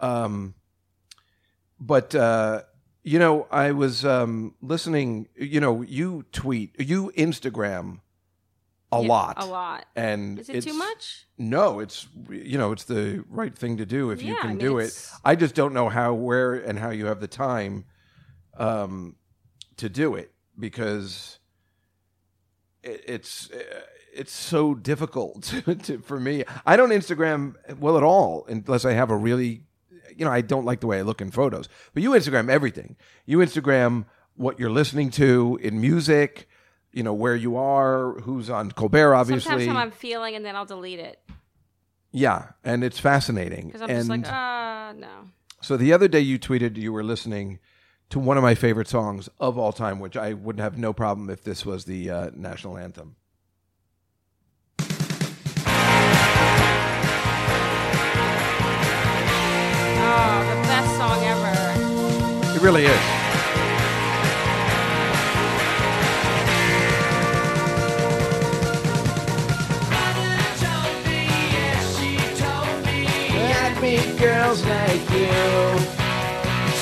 Um, 0.00 0.54
but 1.80 2.14
uh, 2.14 2.62
you 3.02 3.18
know, 3.18 3.46
I 3.50 3.72
was 3.72 4.04
um, 4.04 4.54
listening. 4.60 5.28
You 5.36 5.60
know, 5.60 5.82
you 5.82 6.24
tweet, 6.32 6.74
you 6.80 7.12
Instagram 7.16 8.00
a 8.90 9.02
Yeah, 9.02 9.08
lot, 9.08 9.34
A 9.38 9.44
lot. 9.44 9.84
and 9.94 10.38
Is 10.38 10.48
it 10.48 10.62
too 10.64 10.72
much? 10.72 11.26
No, 11.36 11.78
it's 11.80 12.06
you 12.30 12.56
know, 12.58 12.72
it's 12.72 12.84
the 12.84 13.22
right 13.28 13.54
thing 13.56 13.76
to 13.76 13.84
do 13.86 14.10
if 14.10 14.22
you 14.22 14.32
Yeah, 14.32 14.40
can 14.40 14.50
I 14.50 14.54
mean, 14.54 14.58
do 14.58 14.78
it. 14.78 14.84
it's- 14.86 15.20
I 15.24 15.34
just 15.36 15.54
don't 15.54 15.74
know 15.74 15.88
how, 15.90 16.14
where, 16.14 16.54
and 16.54 16.78
how 16.78 16.90
you 16.90 17.06
have 17.06 17.20
the 17.20 17.28
time 17.28 17.84
um, 18.56 19.16
to 19.76 19.88
do 19.90 20.14
it 20.14 20.32
because 20.58 21.38
it, 22.82 23.04
it's 23.06 23.50
uh, 23.50 23.58
it's 24.18 24.32
so 24.32 24.74
difficult 24.74 25.42
to, 25.64 25.74
to, 25.74 25.98
for 25.98 26.18
me. 26.18 26.44
I 26.66 26.76
don't 26.76 26.90
Instagram 26.90 27.54
well 27.78 27.96
at 27.96 28.02
all 28.02 28.44
unless 28.48 28.84
I 28.84 28.92
have 28.92 29.10
a 29.10 29.16
really, 29.16 29.62
you 30.16 30.24
know, 30.24 30.32
I 30.32 30.40
don't 30.40 30.64
like 30.64 30.80
the 30.80 30.86
way 30.86 30.98
I 30.98 31.02
look 31.02 31.20
in 31.20 31.30
photos. 31.30 31.68
But 31.94 32.02
you 32.02 32.10
Instagram 32.10 32.50
everything. 32.50 32.96
You 33.26 33.38
Instagram 33.38 34.06
what 34.36 34.58
you're 34.58 34.70
listening 34.70 35.10
to 35.12 35.58
in 35.62 35.80
music. 35.80 36.48
You 36.92 37.02
know 37.02 37.12
where 37.12 37.36
you 37.36 37.56
are, 37.56 38.14
who's 38.20 38.48
on 38.48 38.72
Colbert, 38.72 39.14
obviously. 39.14 39.50
Sometimes 39.50 39.66
how 39.66 39.76
I'm 39.76 39.90
feeling, 39.90 40.34
and 40.34 40.44
then 40.44 40.56
I'll 40.56 40.64
delete 40.64 40.98
it 40.98 41.20
Yeah, 42.10 42.52
and 42.64 42.82
it's 42.82 42.98
fascinating. 42.98 43.66
because 43.66 43.82
I'm 43.82 43.90
and 43.90 43.98
just 43.98 44.08
like, 44.08 44.26
uh, 44.26 44.94
no. 44.94 45.28
so 45.60 45.76
the 45.76 45.92
other 45.92 46.08
day 46.08 46.20
you 46.20 46.38
tweeted 46.38 46.76
you 46.78 46.92
were 46.92 47.04
listening 47.04 47.58
to 48.08 48.18
one 48.18 48.38
of 48.38 48.42
my 48.42 48.54
favorite 48.54 48.88
songs 48.88 49.28
of 49.38 49.58
all 49.58 49.70
time, 49.70 50.00
which 50.00 50.16
I 50.16 50.32
would 50.32 50.58
have 50.58 50.78
no 50.78 50.94
problem 50.94 51.28
if 51.28 51.44
this 51.44 51.66
was 51.66 51.84
the 51.84 52.10
uh, 52.10 52.30
national 52.34 52.78
anthem. 52.78 53.16
Oh, 60.10 60.40
the 60.48 60.56
best 60.72 60.90
song 60.96 61.20
ever. 61.32 62.56
It 62.56 62.62
really 62.62 62.86
is. 62.86 63.00
I 73.50 73.80
meet 73.80 74.18
girls 74.18 74.64
like 74.64 75.04
you. 75.10 75.28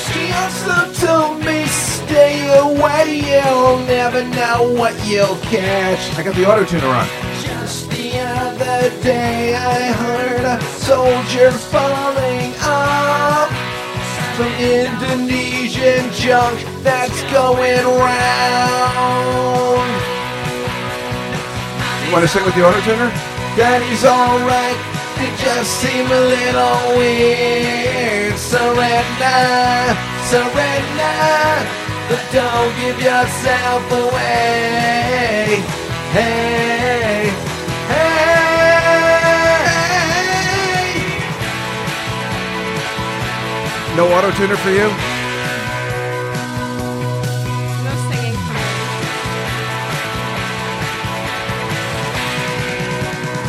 She 0.07 0.21
also 0.41 0.77
told 1.05 1.45
me 1.45 1.65
stay 1.67 2.47
away. 2.57 3.05
You'll 3.29 3.79
never 3.85 4.23
know 4.23 4.73
what 4.73 4.95
you'll 5.05 5.37
catch. 5.53 6.01
I 6.17 6.23
got 6.23 6.33
the 6.35 6.45
auto 6.49 6.63
tuner 6.65 6.87
on. 6.87 7.07
Just 7.43 7.89
the 7.91 8.19
other 8.19 8.89
day, 9.03 9.53
I 9.55 9.91
heard 9.91 10.45
a 10.45 10.61
soldier 10.61 11.51
falling 11.51 12.55
off 12.55 12.66
some 14.37 14.53
Indonesian 14.61 16.13
junk 16.13 16.61
that's 16.83 17.23
going 17.33 17.85
round. 17.97 19.01
You 22.05 22.13
want 22.13 22.21
to 22.21 22.27
sing 22.27 22.45
with 22.45 22.53
the 22.53 22.63
auto 22.63 22.79
tuner? 22.81 23.09
Daddy's 23.57 24.05
alright. 24.05 24.77
It 25.17 25.33
just 25.41 25.71
seem 25.81 26.05
a 26.05 26.21
little 26.35 26.97
weird. 26.99 28.37
Surrender, 28.37 29.97
surrender, 30.29 31.17
but 32.07 32.21
don't 32.29 32.73
give 32.77 33.01
yourself 33.01 33.91
away. 33.91 35.65
Hey. 36.13 37.06
No 43.97 44.07
auto 44.13 44.29
tuner 44.31 44.55
for 44.57 44.69
you? 44.69 44.87
No 47.83 47.93
singing 48.11 48.37
for 48.45 48.53
me. 48.53 48.61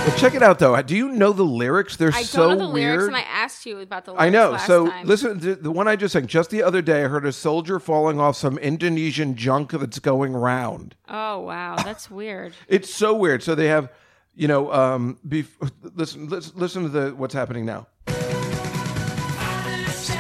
Well, 0.07 0.17
check 0.17 0.35
it 0.35 0.43
out 0.43 0.59
though. 0.59 0.81
Do 0.81 0.97
you 0.97 1.11
know 1.11 1.33
the 1.35 1.43
lyrics? 1.43 1.97
They're 1.97 2.13
I 2.15 2.23
so 2.23 2.49
don't 2.49 2.59
know 2.59 2.67
the 2.69 2.73
weird. 2.73 2.93
lyrics, 3.01 3.07
and 3.09 3.17
I 3.17 3.21
asked 3.29 3.67
you 3.67 3.81
about 3.81 4.07
the 4.07 4.13
lyrics 4.13 4.25
I 4.27 4.31
know. 4.31 4.51
last 4.53 4.67
So 4.67 4.87
time. 4.89 5.07
listen 5.07 5.39
to 5.41 5.55
the 5.55 5.71
one 5.71 5.87
I 5.87 5.97
just 5.97 6.15
sang. 6.15 6.27
Just 6.27 6.49
the 6.49 6.63
other 6.63 6.81
day, 6.81 7.05
I 7.05 7.09
heard 7.09 7.27
a 7.27 7.33
soldier 7.33 7.79
falling 7.79 8.19
off 8.19 8.37
some 8.37 8.57
Indonesian 8.57 9.35
junk 9.37 9.73
that's 9.73 9.99
going 9.99 10.33
round. 10.33 10.95
Oh 11.11 11.41
wow, 11.41 11.77
that's 11.77 12.11
weird. 12.11 12.55
It's 12.69 12.93
so 12.93 13.15
weird. 13.15 13.43
So 13.43 13.55
they 13.55 13.67
have, 13.67 13.91
you 14.35 14.49
know, 14.49 14.73
um, 14.73 15.19
bef- 15.29 15.49
listen, 15.95 16.29
listen, 16.31 16.53
listen 16.59 16.83
to 16.85 16.89
the 16.89 17.11
what's 17.15 17.35
happening 17.35 17.67
now. 17.67 17.87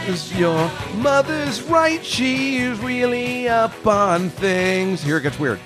Is 0.09 0.35
your 0.39 0.71
mother's 0.97 1.61
right? 1.65 2.03
She's 2.03 2.79
really 2.79 3.47
up 3.47 3.87
on 3.87 4.31
things. 4.31 5.03
Here 5.03 5.19
it 5.19 5.23
gets 5.23 5.39
weird. 5.39 5.61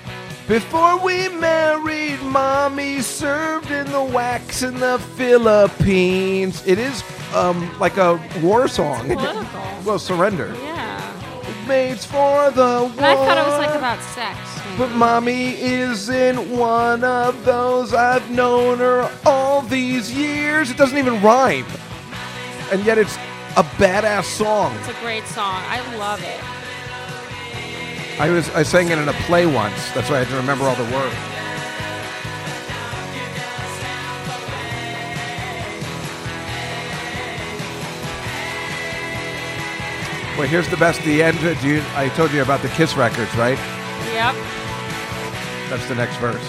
Before 0.49 0.99
we 0.99 1.29
married, 1.29 2.21
mommy 2.23 2.99
served 2.99 3.71
in 3.71 3.85
the 3.85 4.03
WACs 4.03 4.67
in 4.67 4.77
the 4.81 4.99
Philippines. 5.15 6.61
It 6.67 6.77
is 6.77 7.01
um, 7.33 7.73
like 7.79 7.95
a 7.95 8.21
war 8.41 8.67
song. 8.67 9.07
political. 9.07 9.61
well, 9.85 9.97
surrender. 9.97 10.53
Yeah, 10.61 11.63
Maids 11.65 12.03
for 12.03 12.51
the 12.51 12.81
war. 12.81 12.91
and 12.97 13.05
I 13.05 13.15
thought 13.15 13.37
it 13.37 13.47
was 13.47 13.65
like 13.65 13.75
about 13.75 14.01
sex. 14.01 14.37
But 14.77 14.89
mommy 14.91 15.57
isn't 15.61 16.49
one 16.49 17.05
of 17.05 17.45
those. 17.45 17.93
I've 17.93 18.29
known 18.29 18.79
her 18.79 19.09
all 19.25 19.61
these 19.61 20.11
years. 20.11 20.69
It 20.69 20.75
doesn't 20.75 20.97
even 20.97 21.21
rhyme. 21.21 21.65
And 22.71 22.83
yet 22.83 22.97
it's 22.97 23.17
a 23.55 23.63
badass 23.63 24.25
song. 24.25 24.75
It's 24.77 24.87
a 24.87 25.01
great 25.01 25.25
song. 25.25 25.61
I 25.67 25.79
love 25.97 26.21
it. 26.23 26.39
I 28.19 28.29
was 28.29 28.49
I 28.51 28.63
sang 28.63 28.89
it 28.89 28.97
in 28.97 29.07
a 29.07 29.13
play 29.25 29.45
once. 29.45 29.91
That's 29.91 30.09
why 30.09 30.17
I 30.17 30.19
had 30.23 30.29
to 30.29 30.35
remember 30.35 30.65
all 30.65 30.75
the 30.75 30.83
words. 30.83 31.15
Well, 40.37 40.47
here's 40.47 40.67
the 40.69 40.77
best. 40.77 41.03
The 41.03 41.21
end. 41.21 41.39
Do 41.39 41.67
you, 41.67 41.83
I 41.93 42.09
told 42.15 42.31
you 42.31 42.41
about 42.41 42.63
the 42.63 42.69
Kiss 42.69 42.95
records, 42.95 43.35
right? 43.35 43.57
Yep. 44.13 44.35
That's 45.69 45.87
the 45.87 45.95
next 45.95 46.17
verse. 46.17 46.43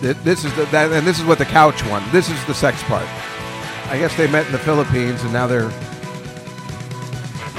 This 0.00 0.44
is 0.44 0.54
the 0.54 0.64
that, 0.66 0.92
and 0.92 1.04
this 1.04 1.18
is 1.18 1.24
what 1.24 1.38
the 1.38 1.44
couch 1.44 1.84
one. 1.86 2.04
This 2.12 2.30
is 2.30 2.44
the 2.46 2.54
sex 2.54 2.80
part. 2.84 3.08
I 3.90 3.96
guess 3.98 4.14
they 4.18 4.30
met 4.30 4.44
in 4.44 4.52
the 4.52 4.58
Philippines, 4.58 5.22
and 5.22 5.32
now 5.32 5.46
they're. 5.46 5.70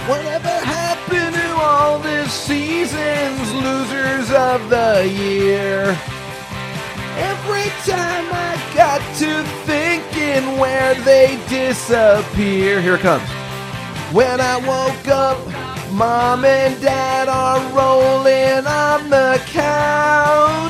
Whatever 0.07 0.49
happened 0.49 1.35
to 1.35 1.51
all 1.55 1.97
this 1.97 2.31
seasons, 2.31 3.51
losers 3.53 4.31
of 4.31 4.69
the 4.69 5.09
year? 5.11 5.97
Every 7.17 7.69
time 7.83 8.25
I 8.31 8.71
got 8.75 9.01
to 9.17 9.43
thinking 9.65 10.59
where 10.59 10.93
they 11.03 11.39
disappear. 11.49 12.79
Here 12.79 12.95
it 12.95 13.01
comes. 13.01 13.27
When 14.13 14.39
I 14.39 14.57
woke 14.57 15.07
up, 15.07 15.37
mom 15.91 16.45
and 16.45 16.79
dad 16.79 17.27
are 17.27 17.59
rolling 17.75 18.67
on 18.67 19.09
the 19.09 19.41
couch. 19.47 20.68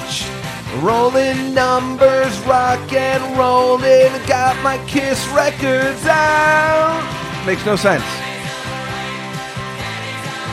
Rolling 0.78 1.53
numbers, 1.53 2.38
rock 2.45 2.93
and 2.93 3.22
rolling. 3.38 4.11
Got 4.28 4.61
my 4.63 4.78
Kiss 4.86 5.28
records 5.30 6.05
out. 6.05 7.01
Makes 7.45 7.65
no 7.65 7.76
sense. 7.76 8.05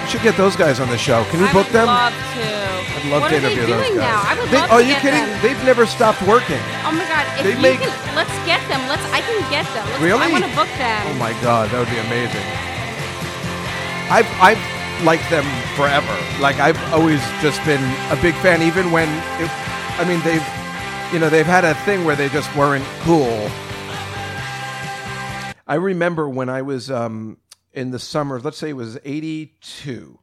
You 0.03 0.09
should 0.11 0.23
get 0.23 0.37
those 0.37 0.57
guys 0.57 0.81
on 0.81 0.89
the 0.89 0.97
show. 0.99 1.23
Can 1.31 1.41
you 1.41 1.47
I 1.47 1.53
book 1.53 1.69
them? 1.69 1.87
love 1.87 2.13
to. 2.13 2.47
I'd 2.97 3.11
love 3.13 3.23
what 3.23 3.29
to 3.29 3.37
interview 3.37 3.67
those 3.67 3.89
guys. 3.91 3.97
now? 3.97 4.23
I 4.25 4.35
would 4.41 4.49
They- 4.49 4.57
love 4.59 4.71
are 4.71 4.79
to 4.81 4.87
you 4.87 4.95
get 4.95 5.03
kidding? 5.03 5.27
them. 5.27 5.43
They've 5.43 5.65
never 5.65 5.85
stopped 5.85 6.23
working. 6.23 6.63
Oh 6.87 6.93
my 6.93 7.05
god! 7.05 7.27
If 7.39 7.45
They 7.45 7.53
you 7.53 7.59
make- 7.61 7.81
can, 7.81 7.93
let's 8.17 8.33
get 8.47 8.63
them. 8.73 8.81
Let's. 8.89 9.05
I 9.13 9.21
can 9.21 9.39
get 9.51 9.67
them. 9.75 9.85
Let's, 9.85 10.01
Really? 10.01 10.23
I 10.27 10.33
want 10.33 10.45
to 10.49 10.55
book 10.57 10.71
them. 10.79 11.03
Oh 11.11 11.15
my 11.21 11.33
god, 11.43 11.71
that 11.71 11.79
would 11.79 11.91
be 11.93 11.99
amazing. 12.01 12.47
I've 14.09 14.31
I've 14.41 14.63
liked 15.05 15.29
them 15.29 15.45
forever. 15.77 16.15
Like 16.41 16.57
I've 16.59 16.79
always 16.95 17.21
just 17.43 17.61
been 17.67 17.83
a 18.11 18.17
big 18.23 18.35
fan, 18.41 18.63
even 18.63 18.91
when 18.91 19.11
it, 19.43 19.51
I 19.99 20.05
mean 20.05 20.21
they've 20.21 20.47
you 21.13 21.19
know 21.19 21.31
they've 21.31 21.47
had 21.47 21.65
a 21.65 21.75
thing 21.87 22.05
where 22.05 22.17
they 22.17 22.29
just 22.29 22.55
weren't 22.55 22.85
cool. 23.01 23.49
I 25.67 25.77
remember 25.77 26.29
when 26.29 26.51
I 26.51 26.61
was 26.61 26.91
um, 26.91 27.39
in 27.73 27.93
the 27.93 27.99
summer, 27.99 28.39
let's 28.39 28.59
say 28.59 28.71
it 28.71 28.77
was 28.77 28.99
'82, 29.05 30.19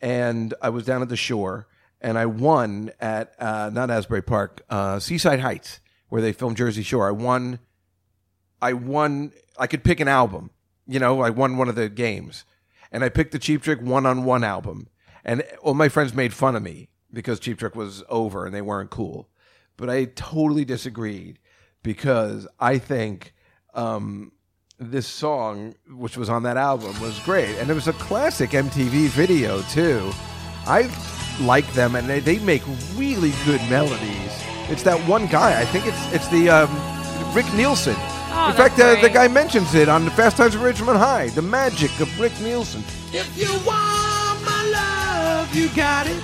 and 0.00 0.54
I 0.62 0.70
was 0.70 0.86
down 0.86 1.02
at 1.02 1.10
the 1.10 1.16
shore, 1.16 1.68
and 2.00 2.16
I 2.16 2.24
won 2.24 2.90
at 2.98 3.34
uh, 3.38 3.70
not 3.70 3.90
Asbury 3.90 4.22
Park, 4.22 4.62
uh, 4.70 4.98
Seaside 5.00 5.40
Heights, 5.40 5.80
where 6.08 6.22
they 6.22 6.32
filmed 6.32 6.56
Jersey 6.56 6.82
Shore. 6.82 7.08
I 7.08 7.12
won 7.12 7.58
I 8.62 8.72
won. 8.72 9.32
I 9.58 9.66
could 9.66 9.84
pick 9.84 10.00
an 10.00 10.08
album. 10.08 10.50
You 10.86 10.98
know, 10.98 11.20
I 11.20 11.28
won 11.28 11.58
one 11.58 11.68
of 11.68 11.74
the 11.74 11.90
games, 11.90 12.46
and 12.90 13.04
I 13.04 13.10
picked 13.10 13.32
the 13.32 13.38
Cheap 13.38 13.62
Trick 13.62 13.82
one 13.82 14.06
on 14.06 14.24
one 14.24 14.44
album. 14.44 14.88
And 15.24 15.42
all 15.60 15.74
my 15.74 15.90
friends 15.90 16.14
made 16.14 16.32
fun 16.32 16.56
of 16.56 16.62
me 16.62 16.88
because 17.12 17.40
Cheap 17.40 17.58
Trick 17.58 17.74
was 17.74 18.02
over 18.08 18.46
and 18.46 18.54
they 18.54 18.62
weren't 18.62 18.90
cool. 18.90 19.28
But 19.76 19.88
I 19.90 20.06
totally 20.06 20.64
disagreed 20.64 21.38
because 21.82 22.46
I 22.58 22.78
think 22.78 23.34
um, 23.74 24.32
this 24.78 25.06
song, 25.06 25.74
which 25.88 26.16
was 26.16 26.28
on 26.28 26.42
that 26.44 26.56
album, 26.56 27.00
was 27.00 27.18
great, 27.20 27.56
and 27.58 27.70
it 27.70 27.74
was 27.74 27.88
a 27.88 27.92
classic 27.94 28.50
MTV 28.50 29.08
video 29.08 29.62
too. 29.62 30.10
I 30.66 30.90
like 31.40 31.70
them, 31.72 31.94
and 31.94 32.08
they, 32.08 32.20
they 32.20 32.38
make 32.40 32.62
really 32.96 33.32
good 33.44 33.60
melodies. 33.70 34.42
It's 34.68 34.82
that 34.82 34.98
one 35.08 35.26
guy. 35.26 35.60
I 35.60 35.64
think 35.64 35.86
it's 35.86 36.12
it's 36.12 36.28
the 36.28 36.50
um, 36.50 37.34
Rick 37.34 37.52
Nielsen. 37.54 37.96
Oh, 38.30 38.50
In 38.50 38.56
fact, 38.56 38.76
that's 38.76 38.98
uh, 38.98 39.00
the 39.00 39.08
guy 39.12 39.26
mentions 39.28 39.74
it 39.74 39.88
on 39.88 40.04
the 40.04 40.10
Fast 40.10 40.36
Times 40.36 40.54
at 40.54 40.60
Ridgemont 40.60 40.98
High. 40.98 41.28
The 41.28 41.42
magic 41.42 41.98
of 42.00 42.20
Rick 42.20 42.38
Nielsen. 42.40 42.82
If 43.12 43.30
you 43.36 43.50
want 43.66 44.42
my 44.44 44.70
love, 44.72 45.54
you 45.54 45.68
got 45.70 46.06
it. 46.06 46.22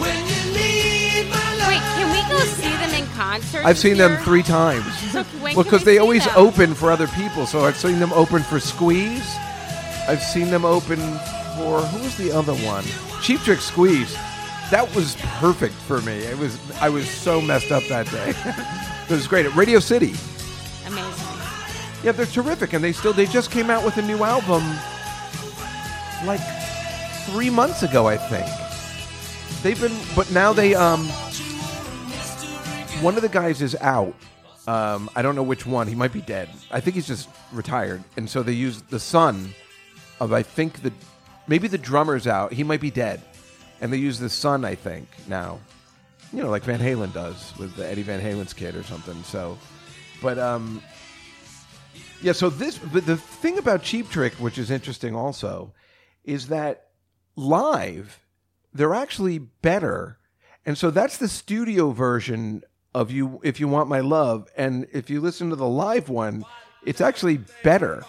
Wait, 0.00 1.80
can 1.96 2.10
we 2.10 2.20
go 2.30 2.38
see 2.44 2.68
them 2.68 2.94
in 2.94 3.06
concert? 3.14 3.58
I've 3.64 3.76
this 3.76 3.80
seen 3.82 3.96
them 3.96 4.16
three 4.24 4.42
times. 4.42 4.84
So 5.14 5.22
when 5.24 5.54
well, 5.54 5.62
can 5.62 5.62
because 5.64 5.80
we 5.80 5.84
they 5.84 5.94
see 5.94 5.98
always 6.00 6.24
them? 6.24 6.34
open 6.36 6.74
for 6.74 6.90
other 6.90 7.06
people. 7.08 7.46
So 7.46 7.64
I've 7.64 7.76
seen 7.76 8.00
them 8.00 8.12
open 8.12 8.42
for 8.42 8.58
Squeeze. 8.58 9.24
I've 10.08 10.22
seen 10.22 10.50
them 10.50 10.64
open 10.64 10.98
for 11.56 11.80
who 11.80 12.02
was 12.02 12.16
the 12.16 12.32
other 12.32 12.54
one? 12.54 12.84
Cheap 13.22 13.40
Trick 13.40 13.60
Squeeze. 13.60 14.12
That 14.70 14.92
was 14.94 15.14
perfect 15.38 15.74
for 15.74 16.00
me. 16.02 16.14
It 16.18 16.36
was 16.36 16.58
I 16.80 16.88
was 16.88 17.08
so 17.08 17.40
messed 17.40 17.70
up 17.70 17.84
that 17.88 18.06
day. 18.10 18.34
it 19.04 19.10
was 19.10 19.28
great 19.28 19.46
at 19.46 19.54
Radio 19.54 19.78
City. 19.78 20.14
Amazing. 20.86 21.12
Yeah, 22.02 22.12
they're 22.12 22.26
terrific, 22.26 22.72
and 22.72 22.82
they 22.82 22.92
still 22.92 23.12
they 23.12 23.26
just 23.26 23.50
came 23.52 23.70
out 23.70 23.84
with 23.84 23.96
a 23.98 24.02
new 24.02 24.24
album 24.24 24.64
like 26.26 26.40
three 27.30 27.50
months 27.50 27.82
ago, 27.84 28.08
I 28.08 28.16
think. 28.16 28.46
They've 29.64 29.80
been, 29.80 29.96
but 30.14 30.30
now 30.30 30.52
they 30.52 30.74
um, 30.74 31.06
one 33.00 33.16
of 33.16 33.22
the 33.22 33.30
guys 33.30 33.62
is 33.62 33.74
out. 33.76 34.14
Um, 34.66 35.08
I 35.16 35.22
don't 35.22 35.34
know 35.34 35.42
which 35.42 35.64
one. 35.64 35.88
He 35.88 35.94
might 35.94 36.12
be 36.12 36.20
dead. 36.20 36.50
I 36.70 36.80
think 36.80 36.96
he's 36.96 37.06
just 37.06 37.30
retired, 37.50 38.04
and 38.18 38.28
so 38.28 38.42
they 38.42 38.52
use 38.52 38.82
the 38.82 39.00
son 39.00 39.54
of 40.20 40.34
I 40.34 40.42
think 40.42 40.82
the 40.82 40.92
maybe 41.46 41.66
the 41.66 41.78
drummer's 41.78 42.26
out. 42.26 42.52
He 42.52 42.62
might 42.62 42.82
be 42.82 42.90
dead, 42.90 43.22
and 43.80 43.90
they 43.90 43.96
use 43.96 44.18
the 44.18 44.28
son. 44.28 44.66
I 44.66 44.74
think 44.74 45.08
now, 45.28 45.58
you 46.30 46.42
know, 46.42 46.50
like 46.50 46.64
Van 46.64 46.78
Halen 46.78 47.14
does 47.14 47.54
with 47.58 47.74
the 47.74 47.88
Eddie 47.88 48.02
Van 48.02 48.20
Halen's 48.20 48.52
kid 48.52 48.76
or 48.76 48.82
something. 48.82 49.22
So, 49.22 49.56
but 50.20 50.38
um, 50.38 50.82
yeah, 52.20 52.32
so 52.32 52.50
this, 52.50 52.76
but 52.76 53.06
the 53.06 53.16
thing 53.16 53.56
about 53.56 53.82
Cheap 53.82 54.10
Trick, 54.10 54.34
which 54.34 54.58
is 54.58 54.70
interesting 54.70 55.16
also, 55.16 55.72
is 56.22 56.48
that 56.48 56.88
live, 57.34 58.20
they're 58.74 58.94
actually 58.94 59.38
better. 59.38 60.18
And 60.66 60.76
so 60.76 60.90
that's 60.90 61.16
the 61.18 61.28
studio 61.28 61.92
version 61.92 62.64
of 62.94 63.10
you, 63.10 63.40
If 63.42 63.60
You 63.60 63.68
Want 63.68 63.88
My 63.88 64.00
Love. 64.00 64.48
And 64.56 64.86
if 64.92 65.08
you 65.08 65.20
listen 65.20 65.50
to 65.50 65.56
the 65.56 65.68
live 65.68 66.08
one, 66.08 66.44
it's 66.84 67.00
actually 67.00 67.38
better. 67.62 68.04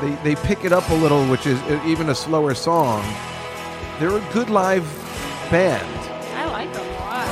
They, 0.00 0.14
they 0.22 0.34
pick 0.36 0.64
it 0.64 0.72
up 0.72 0.88
a 0.90 0.94
little, 0.94 1.26
which 1.26 1.46
is 1.46 1.60
even 1.84 2.08
a 2.10 2.14
slower 2.14 2.54
song. 2.54 3.02
They're 3.98 4.16
a 4.16 4.32
good 4.32 4.48
live 4.48 4.84
band. 5.50 5.86
I 6.34 6.46
like 6.46 6.72
them 6.72 6.86
a 6.86 6.92
lot. 7.00 7.28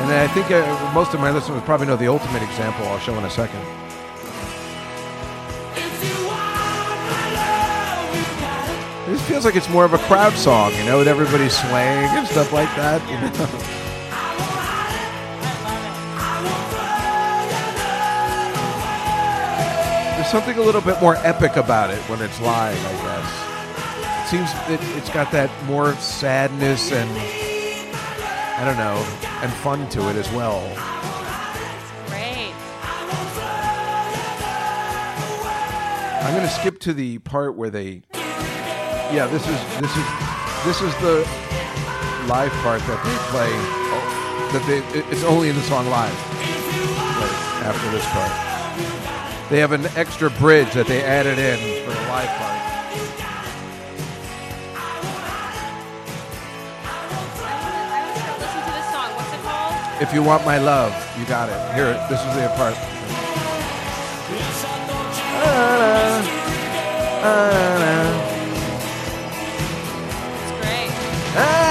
And 0.00 0.12
I 0.12 0.26
think 0.28 0.50
uh, 0.50 0.92
most 0.92 1.14
of 1.14 1.20
my 1.20 1.30
listeners 1.30 1.62
probably 1.62 1.86
know 1.86 1.96
the 1.96 2.08
ultimate 2.08 2.42
example 2.42 2.86
I'll 2.86 2.98
show 2.98 3.16
in 3.16 3.24
a 3.24 3.30
second. 3.30 3.60
Feels 9.32 9.44
like 9.46 9.56
it's 9.56 9.70
more 9.70 9.86
of 9.86 9.94
a 9.94 9.98
crowd 9.98 10.34
song, 10.34 10.74
you 10.74 10.84
know, 10.84 10.98
with 10.98 11.08
everybody 11.08 11.48
swaying 11.48 12.10
and 12.10 12.28
stuff 12.28 12.52
like 12.52 12.68
that. 12.76 13.00
You 13.08 13.16
know? 13.16 13.30
There's 20.16 20.30
something 20.30 20.58
a 20.58 20.60
little 20.60 20.82
bit 20.82 21.00
more 21.00 21.16
epic 21.16 21.56
about 21.56 21.88
it 21.88 22.00
when 22.10 22.20
it's 22.20 22.38
live, 22.42 22.76
I 22.76 22.92
guess. 22.92 23.32
It 24.20 24.28
seems 24.28 24.50
it, 24.68 24.82
it's 24.98 25.08
got 25.08 25.32
that 25.32 25.50
more 25.64 25.94
sadness 25.94 26.92
and 26.92 27.10
I 28.58 28.66
don't 28.66 28.76
know, 28.76 29.02
and 29.40 29.50
fun 29.50 29.88
to 29.88 30.10
it 30.10 30.16
as 30.16 30.30
well. 30.32 30.60
Great. 32.08 32.52
I'm 36.22 36.34
going 36.34 36.46
to 36.46 36.52
skip 36.52 36.80
to 36.80 36.92
the 36.92 37.18
part 37.20 37.54
where 37.54 37.70
they. 37.70 38.02
Yeah, 39.12 39.26
this 39.26 39.42
is 39.46 39.60
this 39.78 39.94
is 39.94 40.06
this 40.64 40.80
is 40.80 40.94
the 41.02 41.18
live 42.26 42.50
part 42.64 42.80
that 42.80 43.00
they 43.04 43.16
play. 43.28 43.50
oh, 43.92 44.50
That 44.54 44.64
they 44.66 44.78
it's 45.10 45.22
only 45.24 45.50
in 45.50 45.54
the 45.56 45.60
song 45.62 45.86
live. 45.90 46.16
Right 46.40 47.68
after 47.68 47.90
this 47.90 48.06
part, 48.08 49.50
they 49.50 49.60
have 49.60 49.72
an 49.72 49.84
extra 49.98 50.30
bridge 50.30 50.72
that 50.72 50.86
they 50.86 51.04
added 51.04 51.38
in 51.38 51.58
for 51.84 51.90
the 51.92 52.00
live 52.08 52.28
part. 52.38 52.52
If 60.00 60.14
you 60.14 60.22
want 60.22 60.46
my 60.46 60.56
love, 60.56 60.92
you 61.18 61.26
got 61.26 61.50
it. 61.50 61.74
Here, 61.74 61.92
this 62.08 62.18
is 62.18 62.34
the 62.34 62.48
part. 62.56 62.74
Ah, 65.44 66.42
it's 68.18 68.31
Eh. 71.34 71.62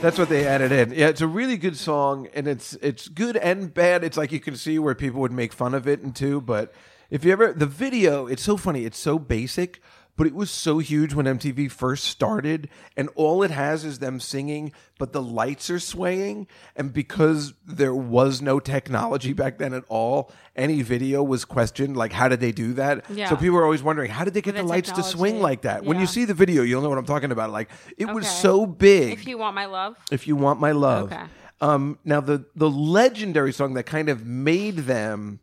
That's 0.00 0.16
what 0.16 0.28
they 0.28 0.46
added 0.46 0.70
in. 0.70 0.92
Yeah, 0.92 1.08
it's 1.08 1.22
a 1.22 1.26
really 1.26 1.56
good 1.56 1.76
song, 1.76 2.28
and 2.32 2.46
it's 2.46 2.74
it's 2.74 3.08
good 3.08 3.36
and 3.36 3.74
bad. 3.74 4.04
It's 4.04 4.16
like 4.16 4.30
you 4.30 4.38
can 4.38 4.54
see 4.54 4.78
where 4.78 4.94
people 4.94 5.20
would 5.20 5.32
make 5.32 5.52
fun 5.52 5.74
of 5.74 5.88
it 5.88 6.00
and 6.00 6.14
too. 6.14 6.40
But 6.40 6.72
if 7.10 7.24
you 7.24 7.32
ever 7.32 7.52
the 7.52 7.66
video, 7.66 8.28
it's 8.28 8.42
so 8.42 8.56
funny. 8.56 8.84
It's 8.84 8.98
so 8.98 9.18
basic, 9.18 9.80
but 10.18 10.26
it 10.26 10.34
was 10.34 10.50
so 10.50 10.80
huge 10.80 11.14
when 11.14 11.26
MTV 11.26 11.70
first 11.70 12.02
started, 12.02 12.68
and 12.96 13.08
all 13.14 13.44
it 13.44 13.52
has 13.52 13.84
is 13.84 14.00
them 14.00 14.18
singing, 14.18 14.72
but 14.98 15.12
the 15.12 15.22
lights 15.22 15.70
are 15.70 15.78
swaying, 15.78 16.48
and 16.74 16.92
because 16.92 17.54
there 17.64 17.94
was 17.94 18.42
no 18.42 18.58
technology 18.58 19.32
back 19.32 19.58
then 19.58 19.72
at 19.72 19.84
all, 19.88 20.32
any 20.56 20.82
video 20.82 21.22
was 21.22 21.44
questioned. 21.44 21.96
Like, 21.96 22.12
how 22.12 22.26
did 22.26 22.40
they 22.40 22.50
do 22.50 22.72
that? 22.74 23.04
Yeah. 23.08 23.28
So 23.30 23.36
people 23.36 23.54
were 23.54 23.64
always 23.64 23.84
wondering, 23.84 24.10
how 24.10 24.24
did 24.24 24.34
they 24.34 24.42
get 24.42 24.56
The 24.56 24.62
the, 24.62 24.68
lights 24.68 24.90
to 24.90 25.04
swing 25.04 25.40
like 25.40 25.62
that? 25.62 25.84
When 25.84 26.00
you 26.00 26.06
see 26.06 26.24
the 26.24 26.34
video, 26.34 26.64
you'll 26.64 26.82
know 26.82 26.88
what 26.88 26.98
I'm 26.98 27.06
talking 27.06 27.30
about. 27.30 27.52
Like, 27.52 27.70
it 27.96 28.06
was 28.06 28.28
so 28.28 28.66
big. 28.66 29.12
If 29.12 29.26
you 29.28 29.38
want 29.38 29.54
my 29.54 29.66
love. 29.66 29.96
If 30.10 30.26
you 30.26 30.34
want 30.34 30.58
my 30.58 30.72
love. 30.72 31.12
Okay. 31.12 31.22
Um, 31.60 31.98
now 32.04 32.20
the 32.20 32.44
the 32.54 32.70
legendary 32.70 33.52
song 33.52 33.74
that 33.74 33.84
kind 33.84 34.08
of 34.08 34.24
made 34.24 34.78
them 34.78 35.40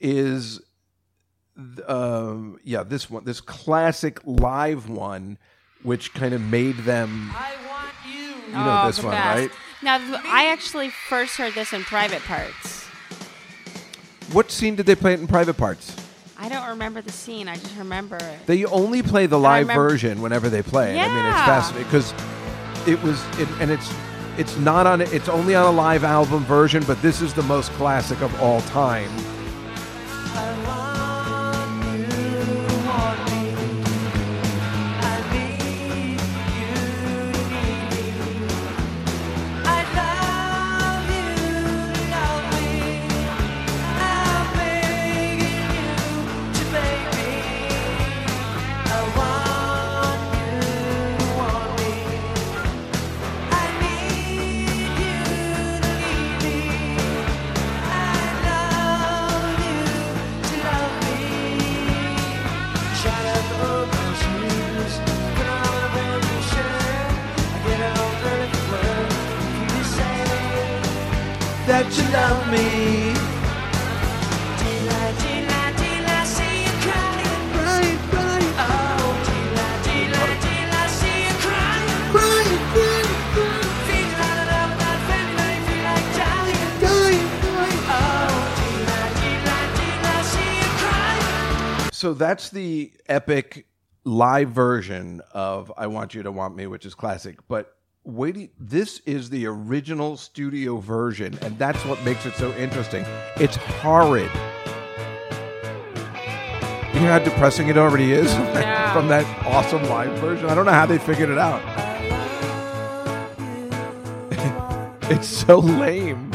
is, 0.00 0.60
th- 1.56 1.88
um, 1.88 2.58
yeah, 2.64 2.82
this 2.82 3.10
one, 3.10 3.24
this 3.24 3.40
classic 3.40 4.20
live 4.24 4.88
one, 4.88 5.38
which 5.82 6.14
kind 6.14 6.34
of 6.34 6.40
made 6.40 6.78
them. 6.78 7.30
You 8.48 8.58
know 8.58 8.82
oh, 8.82 8.86
this 8.86 9.02
one, 9.02 9.12
best. 9.12 9.38
right? 9.38 9.50
Now, 9.82 9.96
I 10.26 10.50
actually 10.52 10.90
first 10.90 11.36
heard 11.36 11.54
this 11.54 11.72
in 11.72 11.82
private 11.84 12.22
parts. 12.22 12.84
What 14.32 14.50
scene 14.50 14.76
did 14.76 14.86
they 14.86 14.94
play 14.94 15.14
it 15.14 15.20
in 15.20 15.26
private 15.26 15.54
parts? 15.54 15.96
I 16.38 16.48
don't 16.48 16.68
remember 16.68 17.00
the 17.00 17.12
scene. 17.12 17.48
I 17.48 17.54
just 17.54 17.76
remember 17.76 18.16
it. 18.16 18.46
They 18.46 18.64
only 18.66 19.02
play 19.02 19.26
the 19.26 19.38
live 19.38 19.68
remember- 19.68 19.88
version 19.88 20.22
whenever 20.22 20.50
they 20.50 20.62
play 20.62 20.98
it. 20.98 21.00
I 21.00 21.08
mean, 21.08 21.26
it's 21.26 21.46
fascinating 21.46 21.84
because 21.84 22.12
it 22.86 23.02
was, 23.02 23.22
it, 23.38 23.48
and 23.60 23.70
it's 23.70 23.92
it's 24.38 24.56
not 24.58 24.86
on. 24.86 25.02
It's 25.02 25.28
only 25.28 25.54
on 25.54 25.66
a 25.66 25.76
live 25.76 26.04
album 26.04 26.44
version, 26.44 26.82
but 26.86 27.00
this 27.02 27.20
is 27.20 27.34
the 27.34 27.42
most 27.42 27.70
classic 27.72 28.20
of 28.22 28.40
all 28.40 28.60
time. 28.62 29.10
That 71.92 72.04
you 72.04 72.10
love 72.12 72.50
me. 72.50 73.12
So 91.92 92.14
that's 92.14 92.50
the 92.50 92.90
epic 93.08 93.66
live 94.04 94.50
version 94.50 95.20
of 95.32 95.70
"I 95.76 95.86
Want 95.86 96.14
You 96.14 96.24
to 96.24 96.32
Want 96.32 96.56
Me," 96.56 96.66
which 96.66 96.84
is 96.84 96.94
classic. 96.94 97.38
But 97.46 97.76
wait, 98.04 98.52
this 98.58 99.00
is 99.00 99.30
the 99.30 99.46
original 99.46 100.16
studio 100.16 100.78
version, 100.78 101.38
and 101.42 101.58
that's 101.58 101.84
what 101.84 102.02
makes 102.04 102.26
it 102.26 102.34
so 102.34 102.52
interesting. 102.54 103.04
It's 103.36 103.56
horrid. 103.56 104.30
You 106.94 107.00
know 107.00 107.12
how 107.12 107.18
depressing 107.20 107.68
it 107.68 107.76
already 107.78 108.12
is 108.12 108.32
Yeah. 108.32 108.92
from 108.92 109.08
that 109.08 109.24
awesome 109.46 109.82
live 109.84 110.12
version. 110.18 110.48
I 110.48 110.54
don't 110.54 110.66
know 110.66 110.72
how 110.72 110.86
they 110.86 110.98
figured 110.98 111.30
it 111.30 111.38
out. 111.38 111.62
it's 115.10 115.26
so 115.26 115.58
lame. 115.58 116.30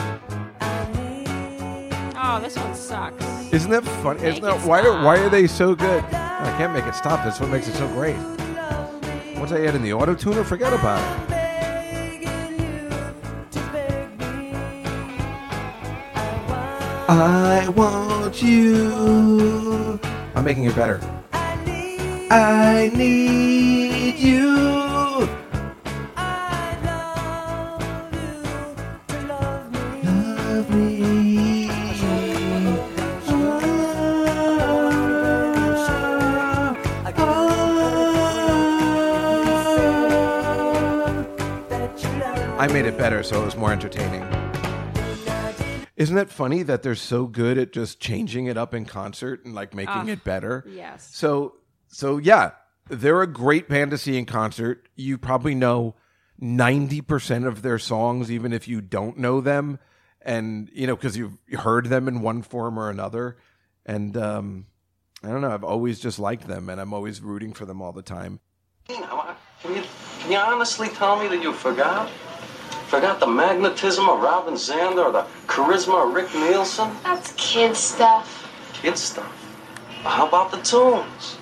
Oh, 2.20 2.40
this 2.42 2.58
one 2.58 2.76
sucks. 2.76 3.24
Isn't 3.54 3.72
that 3.72 3.84
funny? 4.04 4.24
Isn't 4.24 4.42
that 4.44 4.60
why? 4.66 4.82
Are, 4.82 5.04
why 5.06 5.20
are 5.20 5.30
they 5.30 5.48
so 5.48 5.76
good? 5.76 6.04
I 6.06 6.54
can't 6.58 6.74
make 6.74 6.86
it 6.86 6.96
stop. 6.96 7.24
That's 7.24 7.40
what 7.40 7.50
makes 7.50 7.68
it 7.68 7.76
so 7.76 7.88
great. 7.90 8.18
Once 9.38 9.52
I 9.52 9.64
add 9.66 9.76
in 9.76 9.84
the 9.84 9.94
auto 9.94 10.16
tuner, 10.16 10.44
forget 10.44 10.74
about 10.74 11.00
it. 11.32 11.37
I 17.10 17.70
want 17.70 18.42
you. 18.42 19.98
I'm 20.36 20.44
making 20.44 20.66
it 20.66 20.76
better. 20.76 21.00
I 22.30 22.92
need 22.94 24.20
you. 24.20 25.30
Love 29.26 30.70
me. 30.70 31.70
I 42.60 42.68
made 42.68 42.86
it 42.86 42.98
better 42.98 43.24
so 43.24 43.42
it 43.42 43.46
was 43.46 43.56
more 43.56 43.72
entertaining. 43.72 44.37
Isn't 45.98 46.16
that 46.16 46.30
funny 46.30 46.62
that 46.64 46.84
they're 46.84 46.96
so 46.96 47.26
good 47.26 47.58
at 47.58 47.74
just 47.74 48.00
changing 48.00 48.46
it 48.46 48.56
up 48.56 48.74
in 48.74 48.86
concert 48.86 49.44
and 49.44 49.54
like 49.54 49.74
making 49.74 50.08
it 50.10 50.24
better? 50.24 50.64
yes. 50.70 51.10
So 51.12 51.56
so 51.88 52.18
yeah, 52.18 52.52
they're 52.88 53.22
a 53.22 53.28
great 53.28 53.68
band 53.68 53.92
to 53.92 53.98
see 53.98 54.18
in 54.18 54.26
concert. 54.26 54.88
You 54.96 55.18
probably 55.18 55.56
know 55.56 55.96
90% 56.42 57.48
of 57.48 57.64
their 57.64 57.80
songs 57.80 58.32
even 58.32 58.54
if 58.54 58.68
you 58.68 58.80
don't 58.80 59.18
know 59.18 59.42
them 59.42 59.80
and 60.22 60.70
you 60.72 60.86
know 60.86 60.96
cuz 60.96 61.18
you've 61.18 61.38
heard 61.54 61.88
them 61.88 62.08
in 62.08 62.22
one 62.22 62.44
form 62.44 62.78
or 62.78 62.90
another 62.92 63.38
and 63.86 64.16
um 64.16 64.68
I 65.24 65.30
don't 65.30 65.42
know, 65.42 65.50
I've 65.52 65.64
always 65.64 66.00
just 66.00 66.20
liked 66.20 66.48
them 66.48 66.70
and 66.70 66.80
I'm 66.80 66.94
always 66.94 67.22
rooting 67.22 67.54
for 67.54 67.66
them 67.66 67.82
all 67.82 67.92
the 67.92 68.04
time. 68.04 68.40
You 68.88 69.02
know, 69.02 69.36
Can 69.64 69.76
you, 69.76 69.84
can 70.20 70.32
you 70.32 70.38
honestly 70.38 70.90
tell 70.90 71.18
me 71.20 71.28
that 71.28 71.42
you 71.42 71.54
forgot? 71.54 72.12
Forgot 72.88 73.20
the 73.20 73.28
magnetism 73.28 74.08
of 74.08 74.22
Robin 74.22 74.54
Zander 74.54 75.06
or 75.06 75.12
the 75.12 75.26
charisma 75.46 76.08
of 76.08 76.14
Rick 76.14 76.34
Nielsen? 76.34 76.90
That's 77.04 77.34
kid 77.34 77.76
stuff. 77.76 78.50
Kid 78.74 78.98
stuff. 78.98 79.34
But 80.04 80.12
how 80.12 80.28
about 80.28 80.52
the 80.52 80.58
tunes? 80.58 81.38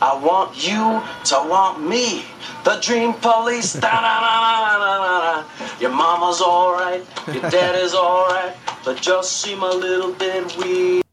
I 0.00 0.16
want 0.16 0.66
you 0.66 1.02
to 1.24 1.48
want 1.48 1.82
me. 1.82 2.24
The 2.64 2.78
Dream 2.80 3.14
Police. 3.14 3.72
Da, 3.72 3.80
da, 3.80 4.00
da, 4.00 4.20
da, 4.20 4.78
da, 4.78 4.98
da, 4.98 5.42
da. 5.42 5.80
Your 5.80 5.90
mama's 5.90 6.40
alright. 6.40 7.04
Your 7.32 7.50
dad 7.50 7.74
is 7.82 7.94
alright. 7.94 8.54
But 8.84 9.00
just 9.00 9.40
seem 9.40 9.62
a 9.62 9.70
little 9.70 10.12
bit 10.12 10.56
weird. 10.56 11.04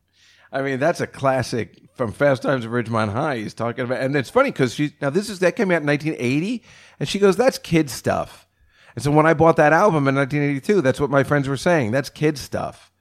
I 0.51 0.61
mean, 0.61 0.79
that's 0.79 1.01
a 1.01 1.07
classic 1.07 1.79
from 1.95 2.11
Fast 2.11 2.43
Times 2.43 2.65
at 2.65 2.71
Ridgemont 2.71 3.11
High. 3.11 3.37
He's 3.37 3.55
talking 3.55 3.85
about, 3.85 4.01
and 4.01 4.15
it's 4.15 4.29
funny 4.29 4.51
because 4.51 4.75
she 4.75 4.93
now 5.01 5.09
this 5.09 5.29
is 5.29 5.39
that 5.39 5.55
came 5.55 5.71
out 5.71 5.81
in 5.81 5.87
1980, 5.87 6.63
and 6.99 7.09
she 7.09 7.17
goes, 7.17 7.37
"That's 7.37 7.57
kid 7.57 7.89
stuff." 7.89 8.47
And 8.95 9.03
so 9.03 9.11
when 9.11 9.25
I 9.25 9.33
bought 9.33 9.55
that 9.57 9.73
album 9.73 10.07
in 10.07 10.15
1982, 10.15 10.81
that's 10.81 10.99
what 10.99 11.09
my 11.09 11.23
friends 11.23 11.47
were 11.47 11.57
saying. 11.57 11.91
That's 11.91 12.09
kid 12.09 12.37
stuff. 12.37 12.91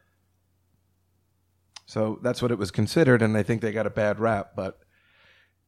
So 1.87 2.19
that's 2.23 2.41
what 2.41 2.51
it 2.51 2.59
was 2.59 2.71
considered, 2.71 3.21
and 3.21 3.37
I 3.37 3.43
think 3.43 3.61
they 3.61 3.71
got 3.71 3.87
a 3.87 3.91
bad 3.91 4.19
rap. 4.19 4.53
But 4.57 4.81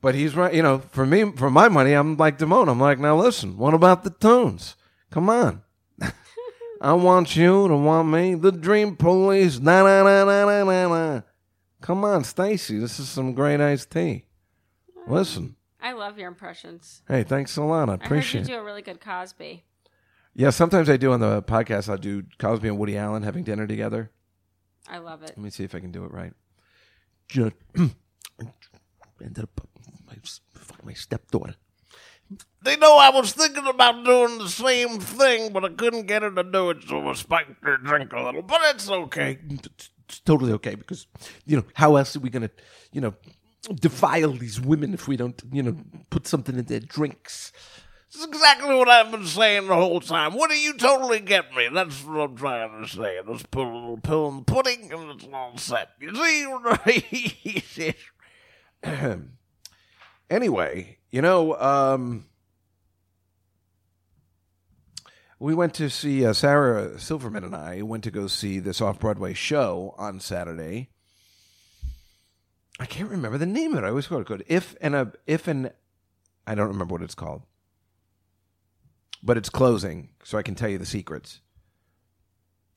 but 0.01 0.15
he's 0.15 0.35
right. 0.35 0.55
You 0.55 0.63
know, 0.63 0.79
for 0.79 1.05
me, 1.05 1.33
for 1.33 1.51
my 1.51 1.69
money, 1.69 1.93
I'm 1.93 2.17
like 2.17 2.39
Damone. 2.39 2.71
I'm 2.71 2.81
like, 2.81 2.99
now 2.99 3.17
listen, 3.17 3.59
what 3.59 3.75
about 3.75 4.05
the 4.05 4.11
tunes? 4.11 4.77
Come 5.11 5.29
on. 5.29 5.63
I 6.81 6.95
want 6.95 7.37
you 7.37 7.69
to 7.69 7.77
want 7.77 8.09
me. 8.09 8.35
The 8.35 8.53
Dream 8.53 8.97
Police. 8.97 9.61
Na 9.61 9.83
na 9.83 10.03
na 10.03 10.25
na 10.25 10.45
na 10.47 10.65
na 10.65 10.89
na. 10.89 11.23
Come 11.83 12.05
on, 12.05 12.25
Stacy. 12.25 12.79
This 12.79 12.99
is 12.99 13.11
some 13.11 13.35
great 13.35 13.61
iced 13.61 13.91
tea. 13.91 14.25
Listen. 15.07 15.57
I 15.83 15.93
love 15.93 16.19
your 16.19 16.29
impressions. 16.29 17.03
Hey, 17.07 17.25
thanks 17.25 17.59
a 17.59 17.63
lot. 17.63 17.91
I 17.91 17.93
I 17.93 17.97
heard 17.97 18.01
you 18.01 18.07
appreciate 18.07 18.47
do 18.47 18.55
a 18.55 18.65
really 18.65 18.81
good 18.81 19.03
Cosby. 19.03 19.65
Yeah, 20.35 20.51
sometimes 20.51 20.91
I 20.91 20.97
do 20.97 21.13
on 21.13 21.21
the 21.21 21.43
podcast. 21.43 21.89
I'll 21.89 21.97
do 21.97 22.25
Cosby 22.39 22.69
and 22.69 22.79
Woody 22.79 22.99
Allen 22.99 23.23
having 23.23 23.45
dinner 23.45 23.67
together. 23.67 24.11
I 24.89 24.99
love 24.99 25.23
it. 25.23 25.31
Let 25.31 25.39
me 25.39 25.51
see 25.51 25.65
if 25.65 25.75
I 25.75 25.81
can 25.81 25.93
do 25.93 26.05
it 26.05 26.13
right. 26.13 26.33
Just 27.29 27.55
ended 27.77 29.45
up 29.45 29.69
my, 30.07 30.17
my 30.85 30.93
stepdaughter. 30.93 31.55
They 32.63 32.77
know 32.77 32.97
I 32.97 33.11
was 33.11 33.33
thinking 33.33 33.67
about 33.67 34.05
doing 34.05 34.39
the 34.39 34.49
same 34.49 34.99
thing, 34.99 35.53
but 35.53 35.65
I 35.65 35.69
couldn't 35.69 36.07
get 36.07 36.23
her 36.23 36.31
to 36.31 36.43
do 36.43 36.71
it, 36.71 36.79
so 36.89 37.07
I 37.07 37.13
spiked 37.13 37.63
her 37.63 37.77
drink 37.77 38.13
a 38.13 38.23
little. 38.23 38.43
But 38.43 38.61
it's 38.65 38.91
okay. 38.91 39.39
It's, 39.51 39.91
it's 40.09 40.21
totally 40.21 40.53
okay 40.55 40.75
because, 40.75 41.07
you 41.47 41.59
know, 41.59 41.65
how 41.75 41.97
else 41.97 42.17
are 42.17 42.21
we 42.21 42.31
going 42.31 42.43
to, 42.43 42.51
you 42.93 43.01
know, 43.01 43.15
defile 43.75 44.33
these 44.33 44.61
women 44.61 44.95
if 44.95 45.07
we 45.07 45.17
don't, 45.17 45.41
you 45.53 45.63
know, 45.63 45.77
put 46.11 46.27
something 46.27 46.59
in 46.59 46.65
their 46.65 46.81
drinks. 46.81 47.53
That's 48.15 48.27
exactly 48.27 48.77
what 48.77 48.89
I've 48.89 49.11
been 49.11 49.27
saying 49.27 49.67
the 49.67 49.75
whole 49.75 50.01
time. 50.01 50.35
What 50.35 50.49
do 50.49 50.57
you 50.57 50.75
totally 50.75 51.19
get 51.19 51.53
me? 51.53 51.69
That's 51.73 52.05
what 52.05 52.21
I'm 52.21 52.37
trying 52.37 52.83
to 52.83 52.89
say. 52.89 53.19
Let's 53.27 53.43
put 53.43 53.67
a 53.67 53.75
little 53.75 53.97
pill 53.97 54.29
in 54.29 54.37
the 54.37 54.43
pudding 54.43 54.93
and 54.93 55.11
it's 55.11 55.27
all 55.33 55.59
set. 55.59 55.91
You 56.01 56.15
see? 56.15 57.95
anyway, 60.31 60.99
you 61.11 61.23
know, 61.23 61.59
um, 61.59 62.27
we 65.41 65.53
went 65.53 65.75
to 65.75 65.91
see 65.91 66.25
uh, 66.25 66.35
Sarah 66.35 67.01
Silverman 67.01 67.43
and 67.43 67.57
I 67.57 67.83
went 67.83 68.05
to 68.05 68.13
go 68.13 68.29
see 68.29 68.61
this 68.61 68.81
off 68.81 69.01
Broadway 69.01 69.35
show 69.35 69.93
on 69.99 70.21
Saturday. 70.21 70.89
I 72.79 72.87
can't 72.87 73.11
remember 73.11 73.39
the 73.39 73.47
name 73.47 73.73
of 73.73 73.83
it. 73.83 73.87
I 73.87 73.89
always 73.89 74.07
call 74.07 74.21
it 74.21 74.27
good. 74.27 74.45
If 74.47 74.77
and 74.81 74.95
a 74.95 75.13
if 75.27 75.49
and 75.49 75.73
I 76.47 76.55
don't 76.55 76.69
remember 76.69 76.93
what 76.93 77.03
it's 77.03 77.15
called, 77.15 77.43
but 79.25 79.37
it's 79.37 79.49
closing, 79.49 80.11
so 80.23 80.37
I 80.39 80.43
can 80.43 80.55
tell 80.55 80.69
you 80.69 80.79
the 80.79 80.87
secrets. 80.87 81.41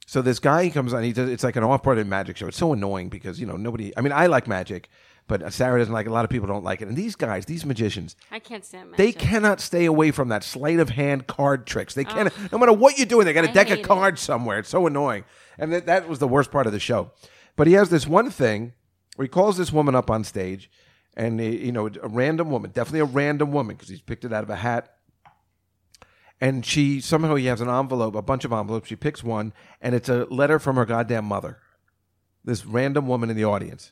So 0.06 0.22
this 0.22 0.40
guy 0.40 0.70
comes 0.70 0.94
on. 0.94 1.04
He 1.04 1.12
does. 1.12 1.30
It's 1.30 1.44
like 1.44 1.58
an 1.58 1.64
off-Broadway 1.66 2.06
magic 2.06 2.38
show. 2.38 2.48
It's 2.48 2.58
so 2.58 2.72
annoying 2.72 3.10
because 3.10 3.40
you 3.40 3.46
know 3.46 3.58
nobody. 3.58 3.92
I 3.98 4.02
mean, 4.02 4.14
I 4.14 4.28
like 4.28 4.48
magic, 4.48 4.88
but 5.28 5.52
Sarah 5.52 5.80
doesn't 5.80 5.94
like. 5.94 6.06
it. 6.06 6.10
A 6.10 6.14
lot 6.14 6.24
of 6.24 6.32
people 6.32 6.48
don't 6.48 6.64
like 6.64 6.82
it. 6.82 6.88
And 6.88 6.96
these 6.96 7.16
guys, 7.18 7.46
these 7.46 7.66
magicians, 7.66 8.16
I 8.32 8.40
can't 8.40 8.64
stand 8.64 8.94
they 8.96 9.12
cannot 9.12 9.60
stay 9.60 9.84
away 9.84 10.12
from 10.12 10.30
that 10.30 10.46
sleight 10.46 10.80
of 10.80 10.90
hand 10.92 11.28
card 11.28 11.68
tricks. 11.68 11.94
They 11.94 12.06
cannot, 12.06 12.32
no 12.54 12.58
matter 12.58 12.72
what 12.72 12.98
you're 12.98 13.06
doing, 13.06 13.26
they 13.26 13.34
got 13.34 13.44
a 13.46 13.50
I 13.50 13.54
deck 13.54 13.68
of 13.68 13.78
hate 13.78 13.80
it. 13.80 13.88
cards 13.88 14.22
somewhere. 14.22 14.60
It's 14.60 14.70
so 14.70 14.88
annoying. 14.88 15.26
And 15.60 15.74
that, 15.74 15.86
that 15.88 16.08
was 16.08 16.20
the 16.20 16.28
worst 16.28 16.52
part 16.52 16.68
of 16.68 16.72
the 16.72 16.80
show. 16.80 17.12
But 17.58 17.68
he 17.68 17.74
has 17.74 17.90
this 17.90 18.08
one 18.08 18.30
thing 18.30 18.72
where 19.18 19.26
he 19.26 19.30
calls 19.30 19.58
this 19.58 19.74
woman 19.74 19.94
up 19.96 20.10
on 20.10 20.24
stage, 20.24 20.72
and 21.18 21.40
he- 21.42 21.66
you 21.66 21.72
know, 21.74 21.88
a 22.02 22.08
random 22.08 22.50
woman, 22.50 22.72
definitely 22.72 23.02
a 23.02 23.06
random 23.06 23.52
woman 23.52 23.76
because 23.76 23.90
he's 23.90 24.00
picked 24.02 24.24
it 24.24 24.32
out 24.32 24.44
of 24.46 24.50
a 24.50 24.56
hat. 24.56 24.94
And 26.40 26.66
she 26.66 27.02
somehow 27.02 27.36
he 27.36 27.46
has 27.48 27.62
an 27.62 27.70
envelope, 27.70 28.16
a 28.16 28.22
bunch 28.22 28.46
of 28.46 28.54
envelopes. 28.54 28.90
She 28.90 28.96
picks 28.96 29.24
one, 29.24 29.54
and 29.82 29.96
it's 29.96 30.10
a 30.10 30.26
letter 30.26 30.60
from 30.60 30.76
her 30.76 30.86
goddamn 30.86 31.26
mother. 31.26 31.60
This 32.44 32.66
random 32.66 33.08
woman 33.08 33.30
in 33.30 33.36
the 33.36 33.46
audience. 33.46 33.92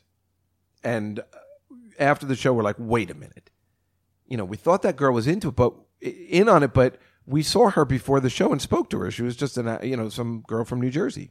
And 0.84 1.18
uh, 1.18 1.22
after 1.98 2.24
the 2.24 2.36
show, 2.36 2.52
we're 2.52 2.62
like, 2.62 2.76
wait 2.78 3.10
a 3.10 3.14
minute 3.14 3.50
you 4.28 4.36
know, 4.36 4.44
we 4.44 4.56
thought 4.56 4.82
that 4.82 4.96
girl 4.96 5.14
was 5.14 5.26
into 5.26 5.48
it, 5.48 5.56
but 5.56 5.74
in 6.00 6.48
on 6.48 6.62
it, 6.62 6.74
but 6.74 6.98
we 7.26 7.42
saw 7.42 7.70
her 7.70 7.84
before 7.84 8.20
the 8.20 8.30
show 8.30 8.52
and 8.52 8.60
spoke 8.60 8.90
to 8.90 8.98
her. 8.98 9.10
She 9.10 9.22
was 9.22 9.36
just 9.36 9.56
an, 9.56 9.78
you 9.82 9.96
know, 9.96 10.08
some 10.08 10.42
girl 10.46 10.64
from 10.64 10.80
New 10.80 10.90
Jersey. 10.90 11.30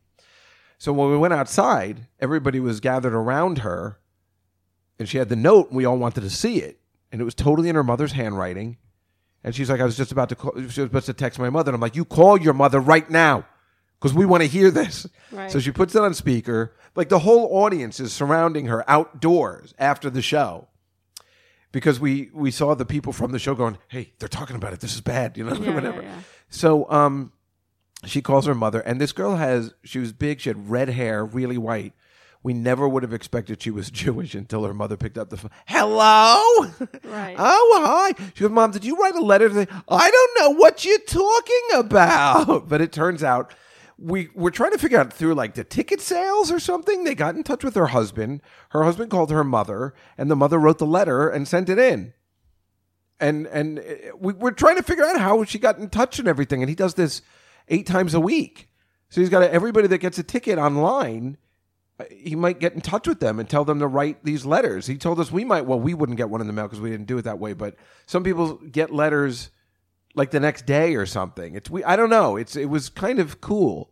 So 0.78 0.92
when 0.92 1.10
we 1.10 1.18
went 1.18 1.34
outside, 1.34 2.08
everybody 2.20 2.60
was 2.60 2.80
gathered 2.80 3.14
around 3.14 3.60
her, 3.60 4.00
and 5.00 5.08
she 5.08 5.18
had 5.18 5.30
the 5.30 5.36
note. 5.36 5.70
And 5.70 5.78
we 5.78 5.86
all 5.86 5.98
wanted 5.98 6.22
to 6.22 6.30
see 6.30 6.58
it, 6.58 6.80
and 7.12 7.22
it 7.22 7.26
was 7.26 7.36
totally 7.36 7.70
in 7.70 7.76
her 7.76 7.84
mother's 7.84 8.14
handwriting. 8.14 8.78
And 9.46 9.54
she's 9.56 9.70
like, 9.70 9.80
I 9.80 9.86
was 9.86 9.96
just 9.96 10.12
about 10.12 10.30
to 10.30 10.36
call. 10.36 10.52
She 10.58 10.82
was 10.82 10.90
about 10.90 11.04
to 11.04 11.14
text 11.14 11.38
my 11.40 11.50
mother. 11.52 11.70
And 11.70 11.76
I'm 11.76 11.82
like, 11.82 11.96
you 11.96 12.04
call 12.04 12.38
your 12.42 12.54
mother 12.56 12.80
right 12.80 13.08
now, 13.10 13.46
because 14.00 14.12
we 14.14 14.26
want 14.26 14.42
to 14.42 14.50
hear 14.50 14.72
this. 14.72 15.06
Right. 15.32 15.52
So 15.52 15.60
she 15.60 15.72
puts 15.72 15.94
it 15.96 16.02
on 16.02 16.14
speaker. 16.16 16.74
Like 16.96 17.10
the 17.10 17.20
whole 17.20 17.48
audience 17.64 18.00
is 18.00 18.12
surrounding 18.12 18.66
her 18.66 18.84
outdoors 18.90 19.74
after 19.78 20.10
the 20.10 20.22
show 20.24 20.68
because 21.72 22.00
we 22.00 22.30
we 22.34 22.50
saw 22.52 22.74
the 22.74 22.86
people 22.86 23.14
from 23.14 23.32
the 23.34 23.40
show 23.40 23.54
going, 23.54 23.78
"Hey, 23.88 24.14
they're 24.18 24.28
talking 24.28 24.56
about 24.56 24.74
it. 24.74 24.80
This 24.80 24.96
is 24.96 25.02
bad," 25.02 25.38
you 25.38 25.44
know, 25.44 25.54
Yeah, 25.62 25.76
whatever. 25.76 26.02
yeah, 26.02 26.08
yeah. 26.08 26.20
So, 26.50 26.90
um, 26.90 27.32
she 28.06 28.22
calls 28.22 28.46
her 28.48 28.56
mother, 28.56 28.80
and 28.80 29.00
this 29.00 29.12
girl 29.12 29.36
has 29.36 29.74
she 29.84 30.00
was 30.00 30.12
big. 30.12 30.40
She 30.40 30.50
had 30.50 30.70
red 30.72 30.90
hair, 30.90 31.24
really 31.24 31.58
white. 31.58 31.94
We 32.46 32.54
never 32.54 32.88
would 32.88 33.02
have 33.02 33.12
expected 33.12 33.64
she 33.64 33.72
was 33.72 33.90
Jewish 34.04 34.36
until 34.36 34.66
her 34.66 34.74
mother 34.74 34.98
picked 34.98 35.18
up 35.18 35.32
the 35.32 35.38
phone. 35.38 35.50
Hello. 35.66 36.40
Right. 37.04 37.36
Oh, 37.40 37.82
hi. 37.84 38.26
She 38.36 38.44
goes, 38.44 38.52
Mom, 38.52 38.70
did 38.70 38.86
you 38.86 38.98
write 38.98 39.16
a 39.16 39.22
letter? 39.22 39.50
To 39.50 39.56
the-" 39.56 39.84
I 39.90 40.12
don't 40.12 40.40
know 40.40 40.50
what 40.60 40.86
you're 40.86 41.00
talking 41.00 41.62
about. 41.74 42.68
But 42.70 42.82
it 42.82 42.92
turns 42.92 43.24
out 43.24 43.56
we 43.98 44.30
were 44.36 44.52
trying 44.52 44.74
to 44.74 44.78
figure 44.78 45.00
out 45.00 45.12
through 45.12 45.34
like 45.34 45.56
the 45.56 45.64
ticket 45.64 46.02
sales 46.02 46.52
or 46.52 46.60
something. 46.60 47.04
They 47.04 47.16
got 47.16 47.34
in 47.34 47.42
touch 47.42 47.64
with 47.64 47.74
her 47.74 47.88
husband. 47.88 48.44
Her 48.70 48.84
husband 48.84 49.10
called 49.10 49.32
her 49.32 49.44
mother, 49.44 49.96
and 50.16 50.30
the 50.30 50.36
mother 50.36 50.60
wrote 50.60 50.78
the 50.78 50.86
letter 50.86 51.28
and 51.28 51.48
sent 51.48 51.68
it 51.68 51.80
in. 51.80 52.14
And 53.20 53.48
and 53.48 53.80
uh, 53.80 53.84
we, 54.20 54.34
we're 54.34 54.52
trying 54.52 54.76
to 54.76 54.84
figure 54.84 55.04
out 55.06 55.20
how 55.20 55.44
she 55.46 55.58
got 55.58 55.80
in 55.80 55.90
touch 55.90 56.20
and 56.20 56.28
everything. 56.28 56.62
And 56.62 56.70
he 56.70 56.76
does 56.76 56.94
this 56.94 57.24
eight 57.70 57.88
times 57.88 58.14
a 58.14 58.20
week. 58.20 58.70
So 59.10 59.20
he's 59.20 59.32
got 59.32 59.42
everybody 59.42 59.88
that 59.88 59.98
gets 59.98 60.20
a 60.20 60.24
ticket 60.24 60.60
online 60.60 61.38
he 62.12 62.36
might 62.36 62.60
get 62.60 62.74
in 62.74 62.82
touch 62.82 63.08
with 63.08 63.20
them 63.20 63.40
and 63.40 63.50
tell 63.50 63.64
them 63.64 63.80
to 63.80 63.88
write 63.88 64.24
these 64.24 64.46
letters. 64.46 64.88
He 64.88 64.98
told 64.98 65.20
us 65.20 65.32
we 65.32 65.46
might. 65.46 65.66
Well, 65.66 65.80
we 65.80 65.94
wouldn't 65.94 66.18
get 66.18 66.30
one 66.30 66.42
in 66.42 66.48
the 66.48 66.54
mail 66.54 66.66
because 66.66 66.82
we 66.82 66.90
didn't 66.90 67.08
do 67.08 67.18
it 67.18 67.24
that 67.24 67.40
way. 67.40 67.54
But 67.54 67.76
some 68.06 68.24
people 68.24 68.56
get 68.56 68.94
letters 68.94 69.50
like 70.14 70.32
the 70.32 70.40
next 70.40 70.66
day 70.66 70.96
or 70.96 71.06
something. 71.06 71.56
It's 71.56 71.70
we. 71.70 71.84
I 71.84 71.96
don't 71.96 72.10
know. 72.10 72.36
It's 72.36 72.56
it 72.56 72.66
was 72.66 72.90
kind 72.90 73.20
of 73.20 73.40
cool, 73.40 73.92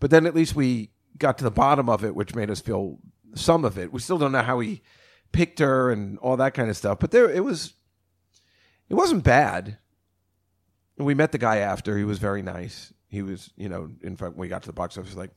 but 0.00 0.10
then 0.10 0.26
at 0.26 0.34
least 0.34 0.56
we 0.56 0.90
got 1.16 1.38
to 1.38 1.44
the 1.44 1.50
bottom 1.50 1.88
of 1.88 2.04
it, 2.04 2.14
which 2.14 2.34
made 2.34 2.50
us 2.50 2.60
feel 2.60 2.98
some 3.34 3.64
of 3.64 3.78
it. 3.78 3.92
We 3.92 4.00
still 4.00 4.18
don't 4.18 4.32
know 4.32 4.42
how 4.42 4.58
he 4.58 4.82
picked 5.30 5.60
her 5.60 5.90
and 5.92 6.18
all 6.18 6.36
that 6.38 6.54
kind 6.54 6.70
of 6.70 6.76
stuff. 6.76 6.98
But 6.98 7.12
there, 7.12 7.30
it 7.30 7.44
was. 7.44 7.74
It 8.88 8.94
wasn't 8.94 9.22
bad. 9.22 9.78
We 10.96 11.14
met 11.14 11.30
the 11.30 11.38
guy 11.38 11.58
after. 11.58 11.96
He 11.98 12.04
was 12.04 12.18
very 12.18 12.42
nice. 12.42 12.92
He 13.08 13.22
was, 13.22 13.50
you 13.56 13.68
know, 13.68 13.90
in 14.02 14.16
fact, 14.16 14.32
when 14.32 14.40
we 14.40 14.48
got 14.48 14.62
to 14.62 14.68
the 14.68 14.72
box 14.72 14.98
office, 14.98 15.14
like, 15.14 15.30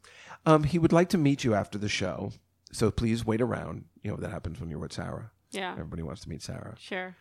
um, 0.46 0.64
he 0.64 0.80
would 0.80 0.94
like 0.94 1.10
to 1.10 1.18
meet 1.18 1.44
you 1.44 1.54
after 1.54 1.78
the 1.78 1.90
show. 1.90 2.32
So 2.72 2.92
please 2.92 3.26
wait 3.26 3.42
around. 3.42 3.86
You 4.02 4.12
know, 4.12 4.18
that 4.18 4.32
happens 4.32 4.60
when 4.60 4.70
you're 4.70 4.80
with 4.80 4.94
Sarah. 4.94 5.32
Yeah. 5.52 5.72
Everybody 5.74 6.04
wants 6.04 6.22
to 6.22 6.30
meet 6.30 6.42
Sarah. 6.42 6.76
Sure. 6.80 7.16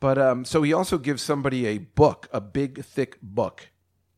But 0.00 0.18
um, 0.18 0.44
so 0.44 0.62
he 0.62 0.72
also 0.72 0.98
gives 0.98 1.22
somebody 1.22 1.66
a 1.66 1.78
book, 1.78 2.28
a 2.32 2.40
big, 2.40 2.84
thick 2.84 3.18
book, 3.22 3.68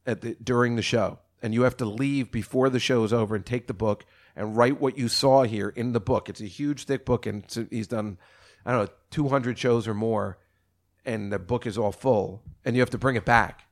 at 0.06 0.20
the, 0.20 0.36
during 0.42 0.76
the 0.76 0.82
show, 0.82 1.18
and 1.42 1.54
you 1.54 1.62
have 1.62 1.78
to 1.78 1.86
leave 1.86 2.30
before 2.30 2.68
the 2.68 2.78
show 2.78 3.04
is 3.04 3.12
over 3.12 3.34
and 3.34 3.46
take 3.46 3.66
the 3.66 3.72
book 3.74 4.04
and 4.36 4.54
write 4.56 4.80
what 4.80 4.98
you 4.98 5.08
saw 5.08 5.44
here 5.44 5.70
in 5.70 5.92
the 5.92 6.00
book. 6.00 6.28
It's 6.28 6.42
a 6.42 6.46
huge, 6.46 6.84
thick 6.84 7.06
book, 7.06 7.24
and 7.24 7.44
he's 7.70 7.86
done, 7.86 8.18
I 8.66 8.72
don't 8.72 8.84
know, 8.84 8.92
two 9.10 9.28
hundred 9.28 9.58
shows 9.58 9.88
or 9.88 9.94
more, 9.94 10.38
and 11.06 11.32
the 11.32 11.38
book 11.38 11.66
is 11.66 11.78
all 11.78 11.92
full, 11.92 12.42
and 12.66 12.76
you 12.76 12.82
have 12.82 12.90
to 12.90 12.98
bring 12.98 13.16
it 13.16 13.24
back. 13.24 13.62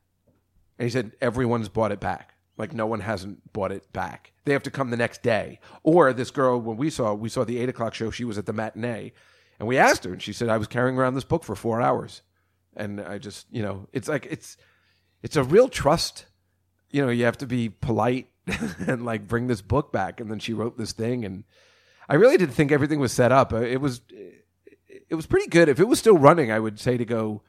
And 0.78 0.86
he 0.86 0.90
said 0.90 1.12
everyone's 1.20 1.68
bought 1.68 1.92
it 1.92 2.00
back. 2.00 2.31
Like 2.58 2.72
no 2.74 2.86
one 2.86 3.00
hasn't 3.00 3.52
bought 3.52 3.72
it 3.72 3.90
back. 3.92 4.32
They 4.44 4.52
have 4.52 4.62
to 4.64 4.70
come 4.70 4.90
the 4.90 4.96
next 4.96 5.22
day. 5.22 5.58
Or 5.82 6.12
this 6.12 6.30
girl, 6.30 6.60
when 6.60 6.76
we 6.76 6.90
saw, 6.90 7.14
we 7.14 7.28
saw 7.28 7.44
the 7.44 7.58
eight 7.58 7.68
o'clock 7.68 7.94
show. 7.94 8.10
She 8.10 8.24
was 8.24 8.36
at 8.38 8.46
the 8.46 8.52
matinee, 8.52 9.12
and 9.58 9.66
we 9.68 9.78
asked 9.78 10.04
her, 10.04 10.12
and 10.12 10.22
she 10.22 10.32
said, 10.32 10.48
"I 10.48 10.58
was 10.58 10.68
carrying 10.68 10.98
around 10.98 11.14
this 11.14 11.24
book 11.24 11.44
for 11.44 11.54
four 11.54 11.80
hours." 11.80 12.22
And 12.76 13.00
I 13.00 13.18
just, 13.18 13.46
you 13.50 13.62
know, 13.62 13.86
it's 13.92 14.08
like 14.08 14.26
it's, 14.30 14.56
it's 15.22 15.36
a 15.36 15.42
real 15.44 15.68
trust. 15.68 16.26
You 16.90 17.02
know, 17.04 17.10
you 17.10 17.24
have 17.24 17.38
to 17.38 17.46
be 17.46 17.68
polite 17.70 18.28
and 18.86 19.04
like 19.04 19.26
bring 19.28 19.46
this 19.46 19.62
book 19.62 19.92
back. 19.92 20.20
And 20.20 20.30
then 20.30 20.38
she 20.38 20.52
wrote 20.52 20.76
this 20.78 20.92
thing, 20.92 21.24
and 21.24 21.44
I 22.08 22.14
really 22.14 22.36
didn't 22.36 22.54
think 22.54 22.70
everything 22.72 23.00
was 23.00 23.12
set 23.12 23.32
up. 23.32 23.52
It 23.52 23.80
was, 23.80 24.02
it 25.08 25.14
was 25.14 25.26
pretty 25.26 25.48
good. 25.48 25.68
If 25.68 25.80
it 25.80 25.88
was 25.88 25.98
still 25.98 26.18
running, 26.18 26.50
I 26.52 26.58
would 26.60 26.78
say 26.80 26.96
to 26.96 27.04
go 27.04 27.42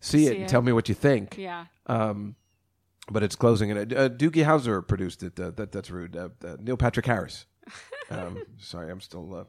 see 0.00 0.26
it 0.26 0.28
See 0.30 0.34
and 0.36 0.44
it. 0.44 0.48
tell 0.48 0.62
me 0.62 0.72
what 0.72 0.88
you 0.88 0.94
think 0.94 1.36
Yeah. 1.36 1.66
um, 1.86 2.36
but 3.10 3.22
it's 3.22 3.36
closing. 3.36 3.70
And 3.70 3.92
uh, 3.92 4.08
Doogie 4.08 4.44
Howser 4.44 4.86
produced 4.86 5.22
it. 5.22 5.38
Uh, 5.38 5.50
that 5.52 5.72
that's 5.72 5.90
rude. 5.90 6.16
Uh, 6.16 6.30
uh, 6.44 6.56
Neil 6.60 6.76
Patrick 6.76 7.06
Harris. 7.06 7.46
Um, 8.10 8.42
sorry, 8.56 8.90
I'm 8.90 9.02
still. 9.02 9.34
Uh, 9.34 9.44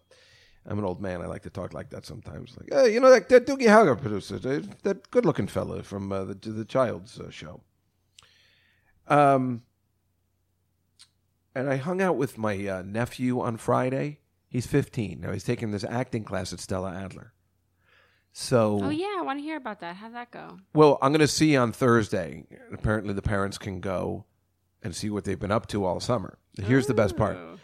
I'm 0.65 0.77
an 0.79 0.83
old 0.83 1.01
man. 1.01 1.21
I 1.21 1.27
like 1.27 1.43
to 1.43 1.49
talk 1.49 1.73
like 1.73 1.91
that 1.91 2.05
sometimes. 2.05 2.57
Like, 2.57 2.67
hey, 2.69 2.93
you 2.93 2.99
know 2.99 3.09
that, 3.09 3.29
that 3.29 3.47
Doogie 3.47 3.67
Howser. 3.67 3.95
Uh, 3.95 4.67
that 4.83 5.09
good-looking 5.11 5.47
fella 5.47 5.81
from 5.81 6.11
uh, 6.11 6.25
the 6.25 6.33
the 6.33 6.65
Child's 6.65 7.17
uh, 7.21 7.29
show. 7.29 7.61
Um, 9.07 9.63
and 11.55 11.69
I 11.69 11.77
hung 11.77 12.01
out 12.01 12.17
with 12.17 12.37
my 12.37 12.67
uh, 12.67 12.83
nephew 12.85 13.39
on 13.39 13.57
Friday. 13.57 14.19
He's 14.47 14.67
15 14.67 15.21
now. 15.21 15.31
He's 15.31 15.43
taking 15.43 15.71
this 15.71 15.83
acting 15.83 16.23
class 16.23 16.53
at 16.53 16.59
Stella 16.59 16.93
Adler. 16.93 17.33
So 18.31 18.79
Oh 18.83 18.89
yeah, 18.89 19.17
I 19.17 19.21
want 19.23 19.39
to 19.39 19.43
hear 19.43 19.57
about 19.57 19.79
that. 19.81 19.95
How'd 19.95 20.13
that 20.13 20.31
go? 20.31 20.59
well, 20.73 20.97
I'm 21.01 21.11
going 21.11 21.19
to 21.19 21.27
see 21.27 21.55
on 21.57 21.71
Thursday. 21.71 22.45
Apparently, 22.71 23.13
the 23.13 23.21
parents 23.21 23.57
can 23.57 23.79
go 23.79 24.25
and 24.81 24.95
see 24.95 25.09
what 25.09 25.23
they've 25.25 25.39
been 25.39 25.51
up 25.51 25.67
to 25.67 25.83
all 25.85 25.99
summer. 25.99 26.37
Here's 26.61 26.87
the 26.87 26.93
best 26.93 27.17
part. 27.17 27.37
Ooh. 27.37 27.59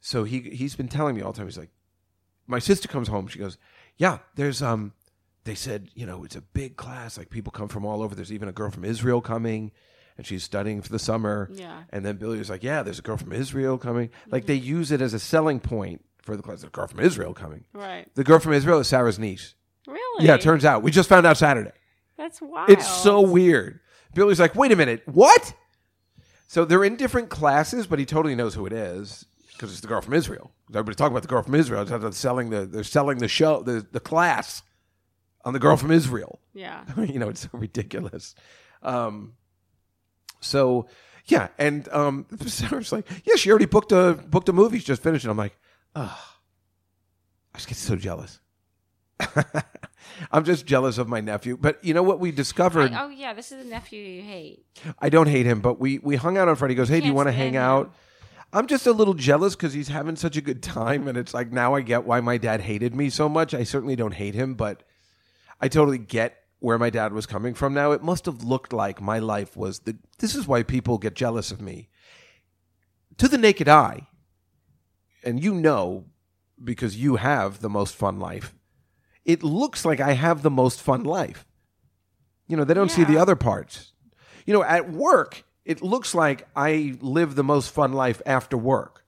So 0.00 0.24
he 0.24 0.40
he's 0.40 0.76
been 0.76 0.88
telling 0.88 1.16
me 1.16 1.22
all 1.22 1.32
the 1.32 1.38
time. 1.38 1.46
He's 1.46 1.58
like, 1.58 1.70
my 2.46 2.58
sister 2.58 2.86
comes 2.88 3.08
home. 3.08 3.26
She 3.26 3.38
goes, 3.38 3.58
yeah, 3.96 4.18
there's 4.36 4.62
um, 4.62 4.92
they 5.44 5.54
said 5.54 5.88
you 5.94 6.06
know 6.06 6.22
it's 6.24 6.36
a 6.36 6.40
big 6.40 6.76
class. 6.76 7.18
Like 7.18 7.30
people 7.30 7.50
come 7.50 7.68
from 7.68 7.84
all 7.84 8.02
over. 8.02 8.14
There's 8.14 8.32
even 8.32 8.48
a 8.48 8.52
girl 8.52 8.70
from 8.70 8.84
Israel 8.84 9.20
coming, 9.20 9.72
and 10.16 10.26
she's 10.26 10.44
studying 10.44 10.80
for 10.82 10.90
the 10.90 10.98
summer. 10.98 11.50
Yeah. 11.52 11.82
And 11.90 12.04
then 12.04 12.16
Billy 12.16 12.38
was 12.38 12.48
like, 12.50 12.62
yeah, 12.62 12.82
there's 12.82 12.98
a 13.00 13.02
girl 13.02 13.16
from 13.16 13.32
Israel 13.32 13.78
coming. 13.78 14.10
Like 14.30 14.46
they 14.46 14.54
use 14.54 14.92
it 14.92 15.00
as 15.00 15.12
a 15.14 15.18
selling 15.18 15.60
point 15.60 16.04
for 16.22 16.36
the 16.36 16.42
class. 16.42 16.60
There's 16.60 16.68
a 16.68 16.70
girl 16.70 16.86
from 16.86 17.00
Israel 17.00 17.34
coming. 17.34 17.64
Right. 17.72 18.06
The 18.14 18.24
girl 18.24 18.38
from 18.38 18.52
Israel 18.52 18.78
is 18.78 18.88
Sarah's 18.88 19.18
niece. 19.18 19.54
Really? 19.86 20.26
Yeah, 20.26 20.34
it 20.34 20.40
turns 20.40 20.64
out 20.64 20.82
we 20.82 20.90
just 20.90 21.08
found 21.08 21.26
out 21.26 21.36
Saturday. 21.36 21.72
That's 22.16 22.40
wild. 22.40 22.70
It's 22.70 22.88
so 22.88 23.20
weird. 23.20 23.80
Billy's 24.14 24.40
like, 24.40 24.54
wait 24.54 24.72
a 24.72 24.76
minute, 24.76 25.02
what? 25.06 25.54
So 26.46 26.64
they're 26.64 26.84
in 26.84 26.96
different 26.96 27.28
classes, 27.28 27.86
but 27.86 27.98
he 27.98 28.06
totally 28.06 28.34
knows 28.34 28.54
who 28.54 28.66
it 28.66 28.72
is. 28.72 29.26
because 29.52 29.70
it's 29.72 29.80
the 29.80 29.88
girl 29.88 30.00
from 30.00 30.14
Israel. 30.14 30.52
Everybody's 30.70 30.96
talking 30.96 31.12
about 31.12 31.22
the 31.22 31.28
girl 31.28 31.42
from 31.42 31.54
Israel. 31.54 31.84
They're 31.84 32.12
selling 32.12 32.50
the 32.50 32.66
they're 32.66 32.84
selling 32.84 33.18
the 33.18 33.28
show 33.28 33.62
the 33.62 33.86
the 33.92 34.00
class 34.00 34.62
on 35.44 35.52
the 35.52 35.58
girl 35.58 35.76
from 35.76 35.90
Israel. 35.90 36.40
Yeah. 36.54 36.84
you 37.00 37.18
know, 37.18 37.28
it's 37.28 37.42
so 37.42 37.48
ridiculous. 37.52 38.34
Um, 38.82 39.34
so 40.40 40.88
yeah, 41.26 41.48
and 41.58 41.88
um, 41.88 42.26
Sarah's 42.46 42.92
like, 42.92 43.06
yeah, 43.24 43.34
she 43.36 43.50
already 43.50 43.66
booked 43.66 43.92
a 43.92 44.14
booked 44.28 44.48
a 44.48 44.52
movie. 44.52 44.78
She 44.78 44.84
just 44.84 45.02
finished 45.02 45.24
it. 45.24 45.30
I'm 45.30 45.36
like, 45.36 45.56
oh, 45.94 46.18
I 47.54 47.58
just 47.58 47.68
get 47.68 47.76
so 47.76 47.96
jealous. 47.96 48.40
I'm 50.32 50.44
just 50.44 50.66
jealous 50.66 50.98
of 50.98 51.08
my 51.08 51.20
nephew. 51.20 51.56
But 51.56 51.82
you 51.84 51.94
know 51.94 52.02
what 52.02 52.20
we 52.20 52.30
discovered? 52.32 52.92
I- 52.92 53.04
oh 53.04 53.08
yeah, 53.08 53.32
this 53.34 53.52
is 53.52 53.62
the 53.64 53.68
nephew 53.70 54.00
you 54.02 54.22
hate. 54.22 54.64
I 54.98 55.08
don't 55.08 55.28
hate 55.28 55.46
him, 55.46 55.60
but 55.60 55.78
we 55.80 55.98
we 55.98 56.16
hung 56.16 56.36
out 56.38 56.48
on 56.48 56.56
Friday. 56.56 56.74
He 56.74 56.76
goes, 56.76 56.88
"Hey, 56.88 57.00
do 57.00 57.06
you 57.06 57.14
want 57.14 57.28
to 57.28 57.32
hang 57.32 57.56
out?" 57.56 57.94
I'm 58.52 58.66
just 58.66 58.86
a 58.86 58.92
little 58.92 59.14
jealous 59.14 59.56
because 59.56 59.72
he's 59.74 59.88
having 59.88 60.16
such 60.16 60.36
a 60.36 60.40
good 60.40 60.62
time, 60.62 61.08
and 61.08 61.18
it's 61.18 61.34
like 61.34 61.52
now 61.52 61.74
I 61.74 61.80
get 61.82 62.04
why 62.06 62.20
my 62.20 62.38
dad 62.38 62.60
hated 62.62 62.94
me 62.94 63.10
so 63.10 63.28
much. 63.28 63.52
I 63.54 63.64
certainly 63.64 63.96
don't 63.96 64.14
hate 64.14 64.34
him, 64.34 64.54
but 64.54 64.82
I 65.60 65.68
totally 65.68 65.98
get 65.98 66.36
where 66.60 66.78
my 66.78 66.88
dad 66.88 67.12
was 67.12 67.26
coming 67.26 67.54
from. 67.54 67.74
Now 67.74 67.92
it 67.92 68.02
must 68.02 68.24
have 68.26 68.42
looked 68.44 68.72
like 68.72 69.00
my 69.00 69.18
life 69.18 69.56
was 69.56 69.80
the. 69.80 69.96
This 70.18 70.34
is 70.34 70.46
why 70.46 70.62
people 70.62 70.96
get 70.98 71.14
jealous 71.14 71.50
of 71.50 71.60
me. 71.60 71.88
To 73.18 73.28
the 73.28 73.38
naked 73.38 73.68
eye, 73.68 74.06
and 75.24 75.42
you 75.42 75.54
know, 75.54 76.04
because 76.62 76.96
you 76.96 77.16
have 77.16 77.60
the 77.60 77.68
most 77.70 77.94
fun 77.94 78.18
life. 78.18 78.54
It 79.26 79.42
looks 79.42 79.84
like 79.84 80.00
I 80.00 80.12
have 80.12 80.42
the 80.42 80.50
most 80.50 80.80
fun 80.80 81.02
life. 81.02 81.44
You 82.46 82.56
know, 82.56 82.64
they 82.64 82.74
don't 82.74 82.92
see 82.92 83.04
the 83.04 83.18
other 83.18 83.36
parts. 83.36 83.92
You 84.46 84.54
know, 84.54 84.62
at 84.62 84.90
work, 84.90 85.44
it 85.64 85.82
looks 85.82 86.14
like 86.14 86.46
I 86.54 86.96
live 87.00 87.34
the 87.34 87.42
most 87.42 87.74
fun 87.74 87.92
life 87.92 88.22
after 88.24 88.56
work. 88.56 89.04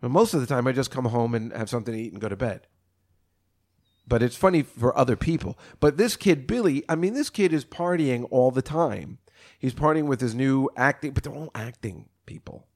But 0.00 0.10
most 0.10 0.34
of 0.34 0.40
the 0.40 0.46
time, 0.46 0.66
I 0.66 0.72
just 0.72 0.90
come 0.90 1.04
home 1.04 1.34
and 1.36 1.52
have 1.52 1.70
something 1.70 1.94
to 1.94 2.00
eat 2.00 2.12
and 2.12 2.20
go 2.20 2.28
to 2.28 2.36
bed. 2.36 2.66
But 4.08 4.24
it's 4.24 4.34
funny 4.34 4.62
for 4.62 4.96
other 4.98 5.14
people. 5.14 5.56
But 5.78 5.96
this 5.96 6.16
kid, 6.16 6.48
Billy, 6.48 6.82
I 6.88 6.96
mean, 6.96 7.14
this 7.14 7.30
kid 7.30 7.52
is 7.52 7.64
partying 7.64 8.26
all 8.32 8.50
the 8.50 8.62
time. 8.62 9.18
He's 9.56 9.74
partying 9.74 10.06
with 10.06 10.20
his 10.20 10.34
new 10.34 10.68
acting, 10.76 11.12
but 11.12 11.22
they're 11.22 11.32
all 11.32 11.52
acting 11.54 12.08
people. 12.26 12.66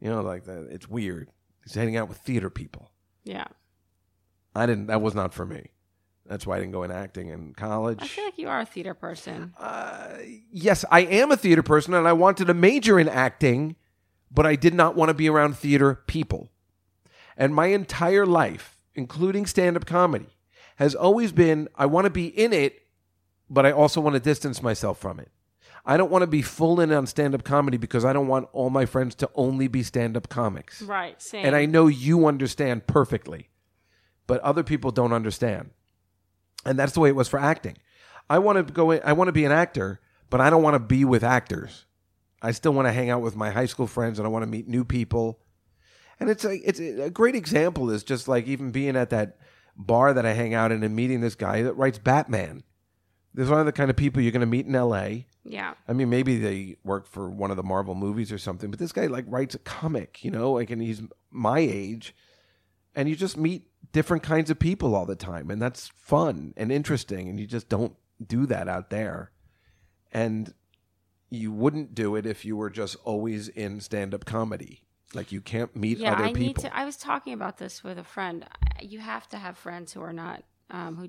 You 0.00 0.10
know, 0.10 0.22
like 0.22 0.44
that. 0.46 0.66
It's 0.70 0.88
weird. 0.88 1.28
He's 1.62 1.74
hanging 1.74 1.96
out 1.96 2.08
with 2.08 2.18
theater 2.18 2.50
people. 2.50 2.90
Yeah. 3.22 3.46
I 4.56 4.66
didn't. 4.66 4.88
That 4.88 5.00
was 5.00 5.14
not 5.14 5.32
for 5.32 5.46
me. 5.46 5.71
That's 6.32 6.46
why 6.46 6.56
I 6.56 6.60
didn't 6.60 6.72
go 6.72 6.82
in 6.82 6.90
acting 6.90 7.28
in 7.28 7.52
college. 7.52 7.98
I 8.00 8.06
feel 8.06 8.24
like 8.24 8.38
you 8.38 8.48
are 8.48 8.60
a 8.60 8.64
theater 8.64 8.94
person. 8.94 9.52
Uh, 9.60 10.16
yes, 10.50 10.82
I 10.90 11.00
am 11.00 11.30
a 11.30 11.36
theater 11.36 11.62
person 11.62 11.92
and 11.92 12.08
I 12.08 12.14
wanted 12.14 12.46
to 12.46 12.54
major 12.54 12.98
in 12.98 13.06
acting, 13.06 13.76
but 14.30 14.46
I 14.46 14.56
did 14.56 14.72
not 14.72 14.96
want 14.96 15.10
to 15.10 15.14
be 15.14 15.28
around 15.28 15.58
theater 15.58 15.94
people. 16.06 16.50
And 17.36 17.54
my 17.54 17.66
entire 17.66 18.24
life, 18.24 18.78
including 18.94 19.44
stand 19.44 19.76
up 19.76 19.84
comedy, 19.84 20.38
has 20.76 20.94
always 20.94 21.32
been 21.32 21.68
I 21.74 21.84
want 21.84 22.06
to 22.06 22.10
be 22.10 22.28
in 22.28 22.54
it, 22.54 22.80
but 23.50 23.66
I 23.66 23.72
also 23.72 24.00
want 24.00 24.14
to 24.14 24.20
distance 24.20 24.62
myself 24.62 24.98
from 24.98 25.20
it. 25.20 25.28
I 25.84 25.98
don't 25.98 26.10
want 26.10 26.22
to 26.22 26.26
be 26.26 26.40
full 26.40 26.80
in 26.80 26.90
on 26.92 27.06
stand 27.06 27.34
up 27.34 27.44
comedy 27.44 27.76
because 27.76 28.06
I 28.06 28.14
don't 28.14 28.26
want 28.26 28.48
all 28.54 28.70
my 28.70 28.86
friends 28.86 29.14
to 29.16 29.28
only 29.34 29.68
be 29.68 29.82
stand 29.82 30.16
up 30.16 30.30
comics. 30.30 30.80
Right. 30.80 31.20
Same. 31.20 31.44
And 31.44 31.54
I 31.54 31.66
know 31.66 31.88
you 31.88 32.26
understand 32.26 32.86
perfectly, 32.86 33.50
but 34.26 34.40
other 34.40 34.62
people 34.62 34.92
don't 34.92 35.12
understand. 35.12 35.72
And 36.64 36.78
that's 36.78 36.92
the 36.92 37.00
way 37.00 37.08
it 37.08 37.16
was 37.16 37.28
for 37.28 37.40
acting. 37.40 37.76
I 38.30 38.38
want 38.38 38.66
to 38.66 38.72
go 38.72 38.90
in, 38.90 39.00
I 39.04 39.12
want 39.12 39.28
to 39.28 39.32
be 39.32 39.44
an 39.44 39.52
actor, 39.52 40.00
but 40.30 40.40
I 40.40 40.50
don't 40.50 40.62
want 40.62 40.74
to 40.74 40.80
be 40.80 41.04
with 41.04 41.24
actors. 41.24 41.86
I 42.40 42.52
still 42.52 42.72
want 42.72 42.88
to 42.88 42.92
hang 42.92 43.10
out 43.10 43.22
with 43.22 43.36
my 43.36 43.50
high 43.50 43.66
school 43.66 43.86
friends 43.86 44.18
and 44.18 44.26
I 44.26 44.30
want 44.30 44.42
to 44.42 44.50
meet 44.50 44.68
new 44.68 44.84
people. 44.84 45.40
And 46.18 46.30
it's 46.30 46.44
a, 46.44 46.54
it's 46.68 46.80
a 46.80 47.10
great 47.10 47.34
example 47.34 47.90
is 47.90 48.04
just 48.04 48.28
like 48.28 48.46
even 48.46 48.70
being 48.70 48.96
at 48.96 49.10
that 49.10 49.38
bar 49.76 50.12
that 50.12 50.26
I 50.26 50.32
hang 50.32 50.54
out 50.54 50.72
in 50.72 50.82
and 50.82 50.94
meeting 50.94 51.20
this 51.20 51.34
guy 51.34 51.62
that 51.62 51.74
writes 51.74 51.98
Batman. 51.98 52.62
These 53.34 53.50
are 53.50 53.64
the 53.64 53.72
kind 53.72 53.90
of 53.90 53.96
people 53.96 54.22
you're 54.22 54.32
going 54.32 54.40
to 54.40 54.46
meet 54.46 54.66
in 54.66 54.72
LA. 54.72 55.24
Yeah. 55.44 55.74
I 55.88 55.92
mean, 55.92 56.10
maybe 56.10 56.38
they 56.38 56.76
work 56.84 57.06
for 57.06 57.30
one 57.30 57.50
of 57.50 57.56
the 57.56 57.62
Marvel 57.62 57.94
movies 57.94 58.30
or 58.30 58.38
something, 58.38 58.70
but 58.70 58.78
this 58.78 58.92
guy 58.92 59.06
like 59.06 59.24
writes 59.26 59.54
a 59.54 59.58
comic, 59.58 60.22
you 60.22 60.30
know, 60.30 60.52
like, 60.52 60.70
and 60.70 60.82
he's 60.82 61.02
my 61.30 61.58
age, 61.58 62.14
and 62.94 63.08
you 63.08 63.16
just 63.16 63.36
meet 63.36 63.66
different 63.92 64.22
kinds 64.22 64.50
of 64.50 64.58
people 64.58 64.94
all 64.94 65.06
the 65.06 65.16
time, 65.16 65.50
and 65.50 65.60
that's 65.60 65.88
fun 65.96 66.54
and 66.56 66.70
interesting, 66.70 67.28
and 67.28 67.40
you 67.40 67.46
just 67.46 67.68
don't 67.68 67.94
do 68.24 68.46
that 68.46 68.68
out 68.68 68.90
there, 68.90 69.32
and 70.12 70.54
you 71.30 71.50
wouldn't 71.50 71.94
do 71.94 72.14
it 72.16 72.26
if 72.26 72.44
you 72.44 72.56
were 72.56 72.70
just 72.70 72.96
always 73.04 73.48
in 73.48 73.80
stand-up 73.80 74.24
comedy. 74.24 74.82
Like 75.14 75.32
you 75.32 75.40
can't 75.40 75.74
meet 75.76 75.98
yeah, 75.98 76.12
other 76.12 76.24
I 76.24 76.28
people. 76.28 76.42
need 76.42 76.56
to. 76.58 76.76
I 76.76 76.84
was 76.84 76.96
talking 76.96 77.34
about 77.34 77.58
this 77.58 77.84
with 77.84 77.98
a 77.98 78.04
friend. 78.04 78.46
You 78.80 79.00
have 79.00 79.28
to 79.28 79.36
have 79.36 79.58
friends 79.58 79.92
who 79.92 80.00
are 80.00 80.12
not 80.12 80.42
um, 80.70 80.96
who 80.96 81.08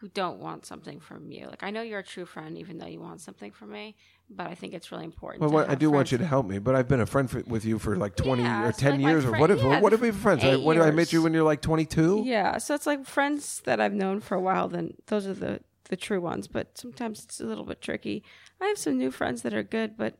who 0.00 0.08
don't 0.08 0.38
want 0.38 0.64
something 0.64 1.00
from 1.00 1.32
you. 1.32 1.46
Like 1.46 1.62
I 1.64 1.70
know 1.70 1.82
you're 1.82 1.98
a 1.98 2.04
true 2.04 2.24
friend, 2.24 2.56
even 2.56 2.78
though 2.78 2.86
you 2.86 3.00
want 3.00 3.20
something 3.20 3.50
from 3.50 3.72
me. 3.72 3.96
But 4.30 4.46
I 4.46 4.54
think 4.54 4.72
it's 4.74 4.92
really 4.92 5.04
important. 5.04 5.50
well, 5.50 5.66
I 5.68 5.74
do 5.74 5.90
want 5.90 6.12
you 6.12 6.18
to 6.18 6.26
help 6.26 6.46
me, 6.46 6.58
but 6.58 6.74
I've 6.76 6.86
been 6.86 7.00
a 7.00 7.06
friend 7.06 7.28
for, 7.30 7.42
with 7.46 7.64
you 7.64 7.78
for 7.78 7.96
like 7.96 8.14
twenty 8.14 8.42
Yeah, 8.44 8.68
or 8.68 8.72
ten 8.72 9.00
like 9.02 9.10
years, 9.10 9.24
or 9.24 9.30
friend- 9.30 9.40
what 9.40 9.50
if 9.50 9.58
yeah, 9.58 9.80
what 9.80 9.92
have 9.92 10.00
we 10.00 10.10
been 10.10 10.20
friends? 10.20 10.44
I, 10.44 10.56
when 10.56 10.80
I 10.80 10.90
met 10.92 11.12
you 11.12 11.22
when 11.22 11.32
you're 11.34 11.42
like 11.42 11.62
twenty 11.62 11.84
two. 11.86 12.22
Yeah, 12.24 12.58
so 12.58 12.74
it's 12.74 12.86
like 12.86 13.06
friends 13.06 13.60
that 13.64 13.80
I've 13.80 13.94
known 13.94 14.20
for 14.20 14.34
a 14.36 14.40
while. 14.40 14.68
Then 14.68 14.94
those 15.06 15.26
are 15.26 15.34
the 15.34 15.60
the 15.88 15.96
true 15.96 16.20
ones. 16.20 16.46
But 16.46 16.78
sometimes 16.78 17.24
it's 17.24 17.40
a 17.40 17.44
little 17.46 17.64
bit 17.64 17.80
tricky. 17.80 18.22
I 18.60 18.66
have 18.66 18.78
some 18.78 18.98
new 18.98 19.10
friends 19.10 19.42
that 19.42 19.54
are 19.54 19.62
good, 19.64 19.96
but 19.96 20.18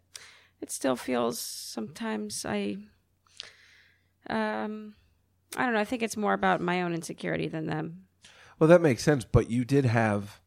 it 0.61 0.71
still 0.73 0.97
feels 0.97 1.39
sometimes 1.39 2.45
I. 2.45 2.79
Um, 4.29 4.95
I 5.57 5.65
don't 5.65 5.75
know. 5.75 5.81
I 5.81 5.85
think 5.85 6.03
it's 6.03 6.17
more 6.17 6.35
about 6.35 6.61
my 6.61 6.83
own 6.83 6.93
insecurity 6.95 7.49
than 7.49 7.67
them. 7.67 8.05
Well, 8.59 8.69
that 8.69 8.81
makes 8.81 9.03
sense, 9.03 9.25
but 9.25 9.51
you 9.51 9.65
did 9.65 9.85
have 9.85 10.41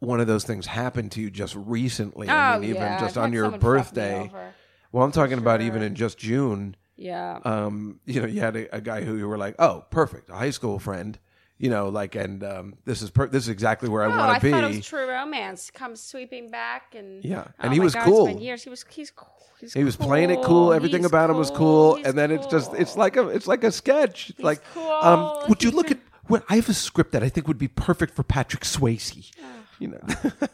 one 0.00 0.20
of 0.20 0.26
those 0.26 0.44
things 0.44 0.66
happen 0.66 1.08
to 1.10 1.20
you 1.20 1.30
just 1.30 1.54
recently. 1.56 2.28
I 2.28 2.54
Oh, 2.54 2.60
mean, 2.60 2.70
even 2.70 2.82
yeah, 2.82 3.00
just 3.00 3.16
I've 3.16 3.24
on 3.24 3.30
had 3.30 3.34
your 3.34 3.44
someone 3.46 3.60
fuck 3.60 3.66
me 3.66 3.78
birthday. 3.78 4.20
over. 4.20 4.54
Well, 4.92 5.04
I'm 5.04 5.12
talking 5.12 5.38
about 5.38 5.60
even 5.60 5.82
in 5.82 5.94
just 5.94 6.18
June. 6.18 6.76
Yeah. 6.96 7.38
Um, 7.44 8.00
you 8.06 8.20
know, 8.20 8.26
you 8.26 8.40
had 8.40 8.56
a, 8.56 8.76
a 8.76 8.80
guy 8.80 9.02
who 9.02 9.16
you 9.16 9.28
were 9.28 9.38
like, 9.38 9.54
"Oh, 9.58 9.84
perfect, 9.90 10.30
a 10.30 10.34
high 10.34 10.50
school 10.50 10.78
friend." 10.78 11.18
You 11.60 11.70
know, 11.70 11.88
like, 11.88 12.14
and 12.14 12.44
um, 12.44 12.74
this 12.84 13.02
is 13.02 13.10
per- 13.10 13.26
this 13.26 13.42
is 13.44 13.48
exactly 13.48 13.88
where 13.88 14.04
I 14.04 14.08
No, 14.08 14.16
want 14.16 14.40
to 14.40 14.46
be. 14.46 14.52
thought 14.52 14.62
it 14.64 14.76
was 14.76 14.86
true 14.86 15.08
romance. 15.08 15.70
Comes 15.72 16.00
sweeping 16.00 16.50
back 16.50 16.94
and 16.94 17.24
Yeah, 17.24 17.44
Oh 17.48 17.52
and 17.58 17.72
he 17.72 17.80
my 17.80 17.84
was 17.84 17.94
God, 17.94 18.04
cool. 18.04 18.26
Been 18.26 18.38
years. 18.38 18.62
He 18.62 18.70
was 18.70 18.84
he's 18.88 19.10
cool. 19.10 19.34
He's 19.60 19.74
he 19.74 19.82
was 19.82 19.96
playing 19.96 20.30
it 20.30 20.40
cool. 20.42 20.72
Everything 20.72 21.00
He's 21.02 21.10
about 21.10 21.30
him 21.30 21.36
was 21.36 21.50
cool, 21.50 21.96
He's 21.96 22.06
and 22.06 22.16
then 22.16 22.30
it's 22.30 22.46
just 22.46 22.72
it's 22.74 22.96
like 22.96 23.16
a 23.16 23.28
it's 23.28 23.48
like 23.48 23.64
a 23.64 23.72
sketch. 23.72 24.30
It's 24.30 24.40
like, 24.40 24.62
cool. 24.72 24.88
um, 24.88 25.48
would 25.48 25.60
you 25.64 25.70
He's 25.70 25.76
look 25.76 25.90
at? 25.90 25.98
Well, 26.28 26.42
I 26.48 26.56
have 26.56 26.68
a 26.68 26.74
script 26.74 27.12
that 27.12 27.22
I 27.22 27.28
think 27.28 27.48
would 27.48 27.58
be 27.58 27.68
perfect 27.68 28.14
for 28.14 28.22
Patrick 28.22 28.62
Swayze. 28.64 29.30
You 29.78 29.88
know. 29.88 30.00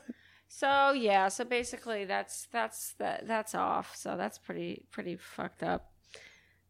So 0.56 0.92
yeah, 0.92 1.28
so 1.28 1.44
basically 1.44 2.04
that's 2.04 2.46
that's 2.52 2.94
that 2.98 3.26
that's 3.26 3.56
off. 3.56 3.96
So 3.96 4.16
that's 4.16 4.38
pretty 4.38 4.86
pretty 4.92 5.16
fucked 5.16 5.64
up. 5.64 5.90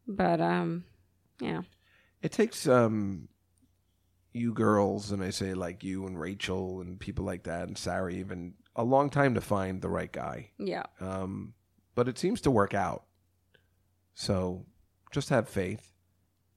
But 0.07 0.41
um, 0.41 0.85
yeah, 1.39 1.61
It 2.23 2.31
takes 2.31 2.67
um 2.67 3.27
you 4.33 4.53
girls 4.53 5.11
and 5.11 5.23
I 5.23 5.29
say 5.29 5.53
like 5.53 5.83
you 5.83 6.07
and 6.07 6.19
Rachel 6.19 6.81
and 6.81 6.99
people 6.99 7.25
like 7.25 7.43
that 7.43 7.67
and 7.67 7.77
Sarah 7.77 8.11
even 8.11 8.55
a 8.75 8.83
long 8.83 9.09
time 9.11 9.35
to 9.35 9.41
find 9.41 9.81
the 9.81 9.89
right 9.89 10.11
guy. 10.11 10.49
yeah, 10.57 10.83
Um 10.99 11.53
but 11.93 12.07
it 12.07 12.17
seems 12.17 12.41
to 12.41 12.51
work 12.51 12.73
out. 12.73 13.03
So 14.15 14.65
just 15.11 15.29
have 15.29 15.47
faith. 15.47 15.91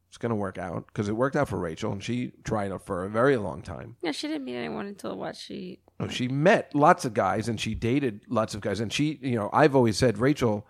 It's 0.09 0.17
going 0.19 0.31
to 0.31 0.37
work 0.37 0.57
out 0.59 0.87
because 0.87 1.09
it 1.09 1.13
worked 1.13 1.37
out 1.37 1.49
for 1.49 1.59
Rachel 1.59 1.93
and 1.93 2.03
she 2.03 2.33
tried 2.43 2.73
it 2.73 2.81
for 2.83 3.05
a 3.05 3.11
very 3.11 3.37
long 3.37 3.61
time. 3.63 3.97
yeah. 4.03 4.13
She 4.13 4.27
didn't 4.27 4.45
meet 4.45 4.57
anyone 4.57 4.87
until 4.87 5.17
what 5.17 5.37
she. 5.37 5.81
No, 6.01 6.09
she 6.09 6.29
met 6.29 6.75
lots 6.75 7.05
of 7.05 7.13
guys 7.13 7.49
and 7.49 7.61
she 7.61 7.75
dated 7.75 8.23
lots 8.29 8.55
of 8.55 8.61
guys 8.63 8.81
and 8.81 8.93
she, 8.93 9.19
you 9.21 9.37
know, 9.37 9.51
I've 9.53 9.77
always 9.77 9.99
said 9.99 10.19
Rachel 10.19 10.67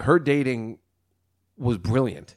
her 0.00 0.18
dating 0.18 0.78
was 1.56 1.78
brilliant. 1.78 2.34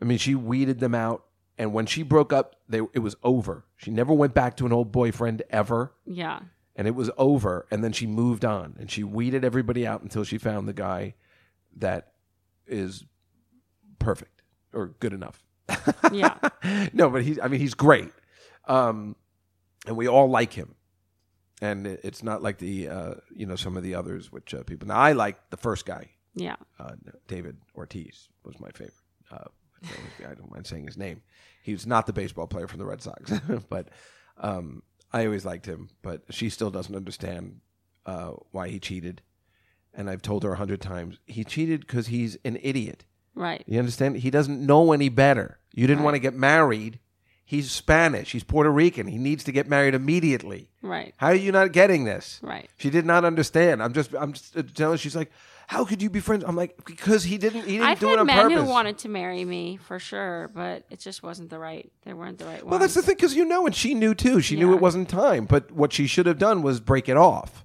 I 0.00 0.04
mean, 0.04 0.18
she 0.18 0.34
weeded 0.34 0.80
them 0.80 0.94
out 0.94 1.24
and 1.58 1.72
when 1.72 1.86
she 1.86 2.02
broke 2.02 2.32
up, 2.32 2.56
they 2.68 2.80
it 2.92 3.00
was 3.00 3.14
over. 3.22 3.64
She 3.76 3.90
never 3.90 4.12
went 4.12 4.34
back 4.34 4.56
to 4.56 4.66
an 4.66 4.72
old 4.72 4.90
boyfriend 4.90 5.42
ever 5.50 5.92
Yeah, 6.06 6.40
and 6.74 6.88
it 6.88 6.94
was 6.96 7.10
over 7.16 7.66
and 7.70 7.84
then 7.84 7.92
she 7.92 8.06
moved 8.06 8.44
on 8.44 8.76
and 8.80 8.90
she 8.90 9.04
weeded 9.04 9.44
everybody 9.44 9.86
out 9.86 10.02
until 10.02 10.24
she 10.24 10.38
found 10.38 10.66
the 10.66 10.72
guy 10.72 11.14
that 11.76 12.12
is 12.66 13.04
perfect 13.98 14.31
or 14.72 14.88
good 15.00 15.12
enough. 15.12 15.42
yeah, 16.12 16.36
no, 16.92 17.08
but 17.10 17.22
he's 17.22 17.38
I 17.40 17.48
mean 17.48 17.60
he's 17.60 17.74
great. 17.74 18.10
Um 18.66 19.16
and 19.86 19.96
we 19.96 20.08
all 20.08 20.28
like 20.28 20.52
him. 20.52 20.74
And 21.60 21.86
it- 21.86 22.00
it's 22.04 22.22
not 22.22 22.42
like 22.42 22.58
the 22.58 22.88
uh 22.88 23.14
you 23.34 23.46
know 23.46 23.56
some 23.56 23.76
of 23.76 23.82
the 23.82 23.94
others 23.94 24.30
which 24.32 24.54
uh, 24.54 24.62
people 24.64 24.88
Now 24.88 24.96
I 24.98 25.12
like 25.12 25.50
the 25.50 25.56
first 25.56 25.86
guy. 25.86 26.10
yeah. 26.34 26.56
Uh, 26.78 26.92
David 27.28 27.56
Ortiz 27.74 28.28
was 28.44 28.58
my 28.60 28.70
favorite. 28.70 28.94
Uh, 29.30 29.48
I 30.28 30.34
don't 30.34 30.50
mind 30.52 30.66
saying 30.66 30.86
his 30.86 30.96
name. 30.96 31.22
He 31.62 31.72
was 31.72 31.86
not 31.86 32.06
the 32.06 32.12
baseball 32.12 32.46
player 32.46 32.68
from 32.68 32.78
the 32.78 32.84
Red 32.86 33.02
Sox, 33.02 33.32
but 33.68 33.88
um, 34.38 34.82
I 35.12 35.24
always 35.26 35.44
liked 35.44 35.66
him. 35.66 35.88
But 36.02 36.22
she 36.30 36.50
still 36.50 36.70
doesn't 36.70 36.94
understand 36.94 37.60
uh, 38.06 38.32
why 38.50 38.68
he 38.68 38.78
cheated. 38.78 39.22
And 39.94 40.08
I've 40.08 40.22
told 40.22 40.42
her 40.44 40.52
a 40.52 40.56
hundred 40.56 40.80
times 40.80 41.18
he 41.26 41.44
cheated 41.44 41.80
because 41.80 42.06
he's 42.08 42.36
an 42.44 42.58
idiot. 42.62 43.04
Right. 43.34 43.62
You 43.66 43.78
understand? 43.78 44.16
He 44.16 44.30
doesn't 44.30 44.64
know 44.64 44.92
any 44.92 45.08
better. 45.08 45.58
You 45.72 45.86
didn't 45.86 46.04
want 46.04 46.14
to 46.14 46.20
get 46.20 46.34
married. 46.34 46.98
He's 47.44 47.70
Spanish. 47.70 48.32
He's 48.32 48.44
Puerto 48.44 48.70
Rican. 48.70 49.06
He 49.06 49.18
needs 49.18 49.44
to 49.44 49.52
get 49.52 49.68
married 49.68 49.94
immediately. 49.94 50.70
Right. 50.80 51.14
How 51.16 51.28
are 51.28 51.34
you 51.34 51.52
not 51.52 51.72
getting 51.72 52.04
this? 52.04 52.40
Right. 52.42 52.68
She 52.78 52.88
did 52.88 53.04
not 53.04 53.24
understand. 53.24 53.82
I'm 53.82 53.92
just, 53.92 54.14
I'm 54.14 54.32
just 54.32 54.56
uh, 54.56 54.62
telling. 54.74 54.98
She's 54.98 55.16
like, 55.16 55.30
how 55.66 55.84
could 55.84 56.02
you 56.02 56.10
be 56.10 56.20
friends? 56.20 56.44
I'm 56.46 56.56
like, 56.56 56.82
because 56.84 57.24
he 57.24 57.38
didn't, 57.38 57.64
he 57.64 57.72
didn't 57.72 57.86
I've 57.86 58.00
do 58.00 58.06
had 58.08 58.14
it 58.14 58.18
on 58.20 58.26
men 58.26 58.48
purpose. 58.50 58.60
who 58.60 58.68
wanted 58.68 58.98
to 58.98 59.08
marry 59.08 59.44
me 59.44 59.76
for 59.76 59.98
sure, 59.98 60.50
but 60.54 60.84
it 60.90 60.98
just 61.00 61.22
wasn't 61.22 61.50
the 61.50 61.58
right. 61.58 61.90
They 62.04 62.12
weren't 62.12 62.38
the 62.38 62.44
right 62.44 62.62
ones. 62.62 62.70
well, 62.70 62.78
that's 62.78 62.94
the 62.94 63.02
thing, 63.02 63.16
because 63.16 63.34
you 63.34 63.44
know, 63.44 63.66
and 63.66 63.74
she 63.74 63.94
knew 63.94 64.14
too. 64.14 64.40
She 64.40 64.56
knew 64.56 64.72
it 64.74 64.80
wasn't 64.80 65.08
time. 65.08 65.44
But 65.46 65.72
what 65.72 65.92
she 65.92 66.06
should 66.06 66.26
have 66.26 66.38
done 66.38 66.62
was 66.62 66.80
break 66.80 67.08
it 67.08 67.16
off, 67.16 67.64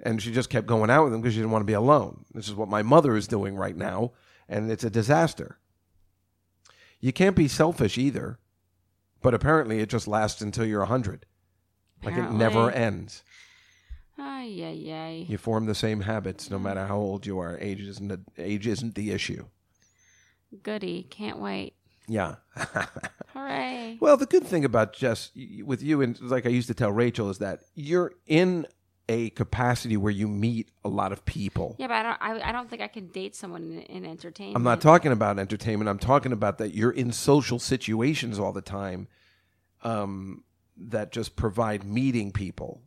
and 0.00 0.20
she 0.22 0.32
just 0.32 0.50
kept 0.50 0.66
going 0.66 0.90
out 0.90 1.04
with 1.04 1.14
him 1.14 1.20
because 1.20 1.34
she 1.34 1.40
didn't 1.40 1.52
want 1.52 1.62
to 1.62 1.66
be 1.66 1.72
alone. 1.72 2.24
This 2.32 2.48
is 2.48 2.54
what 2.54 2.68
my 2.68 2.82
mother 2.82 3.16
is 3.16 3.26
doing 3.28 3.56
right 3.56 3.76
now, 3.76 4.12
and 4.48 4.70
it's 4.70 4.84
a 4.84 4.90
disaster. 4.90 5.58
You 7.00 7.12
can't 7.12 7.36
be 7.36 7.48
selfish 7.48 7.98
either, 7.98 8.38
but 9.22 9.34
apparently 9.34 9.80
it 9.80 9.88
just 9.88 10.06
lasts 10.06 10.40
until 10.40 10.64
you're 10.64 10.84
hundred. 10.84 11.26
Like 12.04 12.16
it 12.16 12.30
never 12.32 12.70
ends. 12.70 13.22
Ay, 14.18 14.60
ay, 14.60 14.92
ay. 14.92 15.26
You 15.28 15.38
form 15.38 15.66
the 15.66 15.74
same 15.74 16.00
habits 16.00 16.50
no 16.50 16.58
matter 16.58 16.86
how 16.86 16.96
old 16.96 17.26
you 17.26 17.38
are. 17.38 17.58
Age 17.58 17.80
isn't 17.80 18.08
the, 18.08 18.20
age 18.38 18.66
isn't 18.66 18.94
the 18.94 19.10
issue. 19.12 19.46
Goody. 20.62 21.06
Can't 21.10 21.38
wait. 21.38 21.74
Yeah. 22.08 22.36
Hooray. 23.34 23.98
well, 24.00 24.16
the 24.16 24.26
good 24.26 24.44
thing 24.44 24.64
about 24.64 24.92
just 24.92 25.32
with 25.64 25.82
you 25.82 26.02
and 26.02 26.20
like 26.20 26.44
I 26.46 26.50
used 26.50 26.68
to 26.68 26.74
tell 26.74 26.92
Rachel 26.92 27.30
is 27.30 27.38
that 27.38 27.60
you're 27.74 28.12
in 28.26 28.66
a 29.08 29.30
capacity 29.30 29.96
where 29.96 30.12
you 30.12 30.28
meet 30.28 30.70
a 30.84 30.88
lot 30.88 31.12
of 31.12 31.24
people. 31.24 31.76
Yeah, 31.78 31.88
but 31.88 31.94
I 31.94 32.02
don't. 32.02 32.18
I, 32.20 32.48
I 32.48 32.52
don't 32.52 32.70
think 32.70 32.82
I 32.82 32.88
can 32.88 33.08
date 33.08 33.34
someone 33.34 33.62
in, 33.62 33.80
in 33.80 34.04
entertainment. 34.04 34.56
I'm 34.56 34.62
not 34.62 34.80
talking 34.80 35.12
about 35.12 35.38
entertainment. 35.38 35.88
I'm 35.88 35.98
talking 35.98 36.32
about 36.32 36.58
that 36.58 36.74
you're 36.74 36.92
in 36.92 37.12
social 37.12 37.58
situations 37.58 38.38
all 38.38 38.52
the 38.52 38.62
time 38.62 39.08
um, 39.82 40.44
that 40.76 41.12
just 41.12 41.36
provide 41.36 41.84
meeting 41.84 42.32
people 42.32 42.82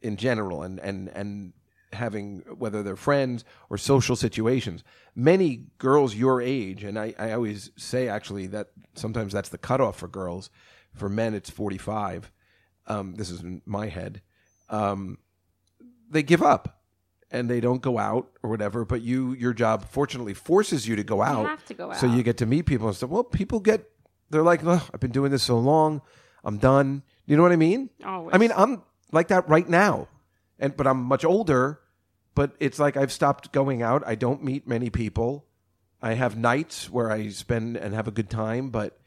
in 0.00 0.16
general 0.16 0.62
and, 0.62 0.78
and, 0.80 1.08
and 1.08 1.52
having, 1.92 2.44
whether 2.56 2.82
they're 2.82 2.96
friends 2.96 3.44
or 3.68 3.76
social 3.76 4.16
situations. 4.16 4.84
Many 5.14 5.66
girls 5.78 6.14
your 6.14 6.40
age, 6.40 6.84
and 6.84 6.98
I, 6.98 7.14
I 7.18 7.32
always 7.32 7.70
say 7.76 8.08
actually 8.08 8.46
that 8.48 8.68
sometimes 8.94 9.32
that's 9.32 9.48
the 9.48 9.58
cutoff 9.58 9.96
for 9.96 10.08
girls. 10.08 10.50
For 10.94 11.08
men, 11.08 11.34
it's 11.34 11.50
45. 11.50 12.32
Um, 12.86 13.14
this 13.16 13.30
is 13.30 13.40
in 13.40 13.62
my 13.66 13.88
head. 13.88 14.22
Um, 14.70 15.18
they 16.10 16.22
give 16.22 16.42
up 16.42 16.80
and 17.30 17.48
they 17.48 17.60
don't 17.60 17.82
go 17.82 17.98
out 17.98 18.30
or 18.42 18.50
whatever. 18.50 18.84
But 18.84 19.02
you, 19.02 19.34
your 19.34 19.52
job, 19.52 19.84
fortunately, 19.90 20.34
forces 20.34 20.88
you 20.88 20.96
to 20.96 21.04
go 21.04 21.22
out. 21.22 21.46
have 21.46 21.64
to 21.66 21.74
go 21.74 21.90
out. 21.90 21.96
So 21.96 22.06
you 22.06 22.22
get 22.22 22.38
to 22.38 22.46
meet 22.46 22.62
people 22.66 22.88
and 22.88 22.96
stuff. 22.96 23.10
Well, 23.10 23.24
people 23.24 23.60
get, 23.60 23.88
they're 24.30 24.42
like, 24.42 24.64
"Ugh, 24.64 24.82
I've 24.92 25.00
been 25.00 25.10
doing 25.10 25.30
this 25.30 25.42
so 25.42 25.58
long, 25.58 26.02
I'm 26.44 26.58
done. 26.58 27.02
You 27.26 27.36
know 27.36 27.42
what 27.42 27.52
I 27.52 27.56
mean? 27.56 27.90
Always. 28.04 28.34
I 28.34 28.38
mean, 28.38 28.52
I'm 28.56 28.82
like 29.12 29.28
that 29.28 29.48
right 29.48 29.68
now, 29.68 30.08
and 30.58 30.76
but 30.76 30.86
I'm 30.86 31.02
much 31.02 31.24
older. 31.24 31.80
But 32.34 32.52
it's 32.60 32.78
like 32.78 32.96
I've 32.96 33.12
stopped 33.12 33.52
going 33.52 33.82
out. 33.82 34.02
I 34.06 34.14
don't 34.14 34.44
meet 34.44 34.66
many 34.66 34.90
people. 34.90 35.44
I 36.00 36.14
have 36.14 36.38
nights 36.38 36.88
where 36.88 37.10
I 37.10 37.28
spend 37.30 37.76
and 37.76 37.92
have 37.94 38.06
a 38.06 38.12
good 38.12 38.30
time, 38.30 38.70
but 38.70 38.98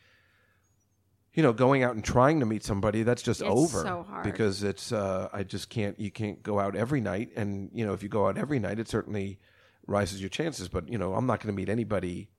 you 1.33 1.41
know, 1.43 1.53
going 1.53 1.83
out 1.83 1.95
and 1.95 2.03
trying 2.03 2.39
to 2.41 2.45
meet 2.45 2.63
somebody 2.63 3.03
that's 3.03 3.21
just 3.21 3.41
It's 3.41 3.49
over 3.49 3.81
so 3.81 4.03
hard. 4.03 4.23
because 4.23 4.63
it's 4.63 4.91
uh, 4.91 5.29
I 5.31 5.43
just 5.43 5.69
can't. 5.69 5.99
You 5.99 6.11
can't 6.11 6.43
go 6.43 6.59
out 6.59 6.75
every 6.75 7.01
night, 7.01 7.29
and 7.35 7.69
you 7.73 7.85
know, 7.85 7.93
if 7.93 8.03
you 8.03 8.09
go 8.09 8.27
out 8.27 8.37
every 8.37 8.59
night, 8.59 8.79
it 8.79 8.87
certainly 8.89 9.39
rises 9.87 10.19
your 10.19 10.29
chances. 10.29 10.67
But 10.67 10.89
you 10.89 10.97
know, 10.97 11.13
I'm 11.15 11.25
not 11.25 11.39
going 11.39 11.53
to 11.53 11.57
meet 11.57 11.69
anybody 11.69 12.29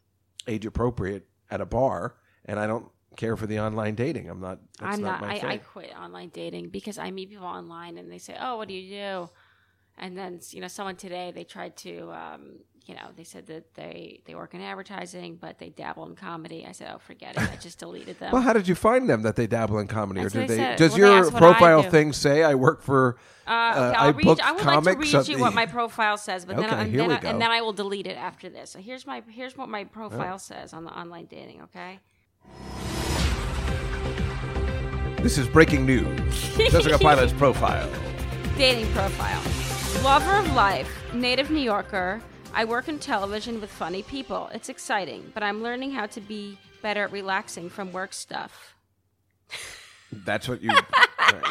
age 0.47 0.67
appropriate 0.67 1.27
at 1.51 1.61
a 1.61 1.67
bar, 1.67 2.17
and 2.45 2.59
I 2.59 2.67
don't 2.67 2.87
care 3.17 3.37
for 3.37 3.47
the 3.47 3.61
online 3.61 3.95
dating. 3.95 4.29
I'm 4.29 4.41
not. 4.41 4.59
That's 4.79 4.97
I'm 4.97 5.03
not, 5.03 5.21
not. 5.21 5.29
my 5.29 5.41
I. 5.41 5.53
I 5.53 5.57
quit 5.59 5.93
online 5.99 6.29
dating 6.29 6.69
because 6.69 6.99
I 6.99 7.11
meet 7.11 7.31
people 7.31 7.47
online 7.47 7.97
and 7.99 8.11
they 8.13 8.19
say, 8.19 8.37
"Oh, 8.39 8.57
what 8.59 8.69
do 8.69 8.75
you 8.75 8.91
do?" 8.91 9.31
And 9.97 10.17
then 10.17 10.41
you 10.51 10.61
know, 10.61 10.69
someone 10.69 10.97
today 10.97 11.33
they 11.35 11.45
tried 11.45 11.77
to, 11.79 12.11
um, 12.13 12.59
you 12.87 12.95
know, 12.95 13.09
they 13.17 13.25
said 13.25 13.47
that 13.47 13.75
they 13.75 14.21
they 14.25 14.35
work 14.35 14.55
in 14.55 14.61
advertising, 14.61 15.37
but 15.41 15.59
they 15.59 15.69
dabble 15.71 16.07
in 16.07 16.15
comedy. 16.17 16.67
I 16.69 16.73
said, 16.73 16.91
"Oh, 16.95 16.99
forget 16.99 17.37
it." 17.37 17.43
I 17.51 17.57
just 17.57 17.79
deleted 17.79 18.19
them. 18.19 18.33
Well, 18.33 18.43
how 18.43 18.53
did 18.53 18.67
you 18.69 18.75
find 18.75 19.09
them 19.09 19.23
that 19.23 19.37
they 19.37 19.47
dabble 19.47 19.79
in 19.79 19.87
comedy, 19.87 20.23
That's 20.23 20.35
or 20.35 20.41
did 20.41 20.51
they? 20.51 20.57
said. 20.57 20.79
Does 20.79 20.99
Well, 20.99 21.23
your 21.23 21.31
profile 21.31 21.83
do. 21.83 21.91
thing 21.91 22.13
say 22.13 22.43
I 22.45 22.55
work 22.55 22.83
for? 22.83 23.17
Uh, 23.47 23.51
okay, 23.51 23.53
I 23.99 24.07
I'll 24.07 24.13
read, 24.13 24.25
book 24.25 24.41
I 24.45 24.53
would 24.53 24.65
like 24.65 24.83
to 24.85 24.97
read 25.19 25.29
you 25.29 25.37
the- 25.37 25.41
what 25.43 25.53
my 25.55 25.67
profile 25.67 26.17
says, 26.17 26.45
but 26.45 26.57
then, 26.57 26.67
Okay, 26.67 26.75
and, 26.83 26.95
then 26.99 27.11
I, 27.11 27.17
and 27.19 27.41
then 27.43 27.51
I 27.51 27.61
will 27.61 27.73
delete 27.73 28.07
it 28.07 28.17
after 28.17 28.49
this. 28.49 28.71
So 28.71 28.79
here's 28.79 29.07
my 29.07 29.23
here's 29.29 29.57
what 29.57 29.69
my 29.69 29.85
profile 29.85 30.39
says 30.39 30.73
on 30.73 30.85
the 30.85 30.91
online 30.97 31.27
dating. 31.27 31.63
Okay. 31.63 31.99
This 35.23 35.39
is 35.39 35.47
breaking 35.47 35.87
news. 35.87 36.31
Jessica 36.57 36.99
Pilot's 37.01 37.33
profile. 37.33 37.89
Dating 38.59 38.93
profile. 38.93 39.41
Lover 40.03 40.33
of 40.37 40.53
life, 40.55 40.91
native 41.15 41.51
New 41.51 41.61
Yorker. 41.61 42.21
I 42.55 42.65
work 42.65 42.89
in 42.89 42.99
television 42.99 43.61
with 43.61 43.71
funny 43.71 44.03
people. 44.03 44.51
It's 44.53 44.69
exciting, 44.69 45.31
but 45.33 45.43
I'm 45.43 45.63
learning 45.63 45.93
how 45.93 46.07
to 46.07 46.21
be 46.21 46.59
better 46.83 47.05
at 47.05 47.13
relaxing 47.13 47.71
from 47.71 47.93
work 47.93 48.13
stuff. 48.13 48.75
That's 50.13 50.49
what 50.49 50.63
you. 50.63 50.71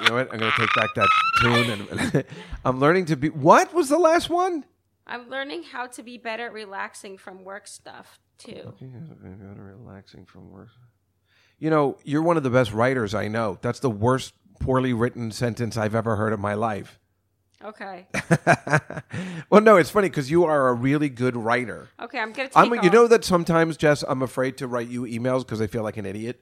You 0.04 0.10
know 0.10 0.14
what? 0.14 0.32
I'm 0.32 0.38
going 0.38 0.52
to 0.52 0.58
take 0.60 0.76
back 0.76 0.90
that 0.96 1.10
tune, 1.42 1.70
and 1.72 2.26
I'm 2.66 2.80
learning 2.80 3.06
to 3.06 3.16
be. 3.16 3.30
What 3.30 3.74
was 3.74 3.90
the 3.90 3.98
last 3.98 4.30
one? 4.30 4.64
I'm 5.08 5.28
learning 5.28 5.64
how 5.64 5.88
to 5.88 6.04
be 6.04 6.20
better 6.20 6.46
at 6.46 6.54
relaxing 6.54 7.18
from 7.18 7.44
work 7.44 7.66
stuff 7.66 8.20
too. 8.38 8.74
Better 8.80 9.76
Relaxing 9.80 10.26
from 10.26 10.52
work. 10.52 10.70
You 11.58 11.72
know, 11.72 11.98
you're 12.04 12.22
one 12.22 12.38
of 12.38 12.44
the 12.44 12.52
best 12.52 12.74
writers 12.74 13.16
I 13.16 13.28
know. 13.28 13.58
That's 13.62 13.80
the 13.80 13.90
worst 13.90 14.34
poorly 14.60 14.94
written 14.94 15.32
sentence 15.32 15.78
I've 15.78 15.96
ever 15.96 16.16
heard 16.16 16.32
in 16.32 16.40
my 16.40 16.54
life. 16.54 17.00
Okay. 17.64 18.08
well, 19.50 19.62
no, 19.62 19.78
it's 19.78 19.90
funny 19.90 20.10
because 20.10 20.32
you 20.32 20.44
are 20.46 20.70
a 20.70 20.74
really 20.74 21.10
good 21.10 21.36
writer. 21.36 21.90
Okay, 22.00 22.20
I'm 22.20 22.34
gonna 22.34 22.50
I'm, 22.56 22.74
you 22.84 22.90
know 22.90 23.08
that 23.08 23.24
sometimes, 23.24 23.78
Jess, 23.78 24.04
I'm 24.08 24.22
afraid 24.22 24.58
to 24.58 24.68
write 24.68 24.88
you 24.88 25.04
emails 25.04 25.40
because 25.40 25.62
I 25.62 25.68
feel 25.68 25.84
like 25.84 25.98
an 25.98 26.06
idiot. 26.06 26.42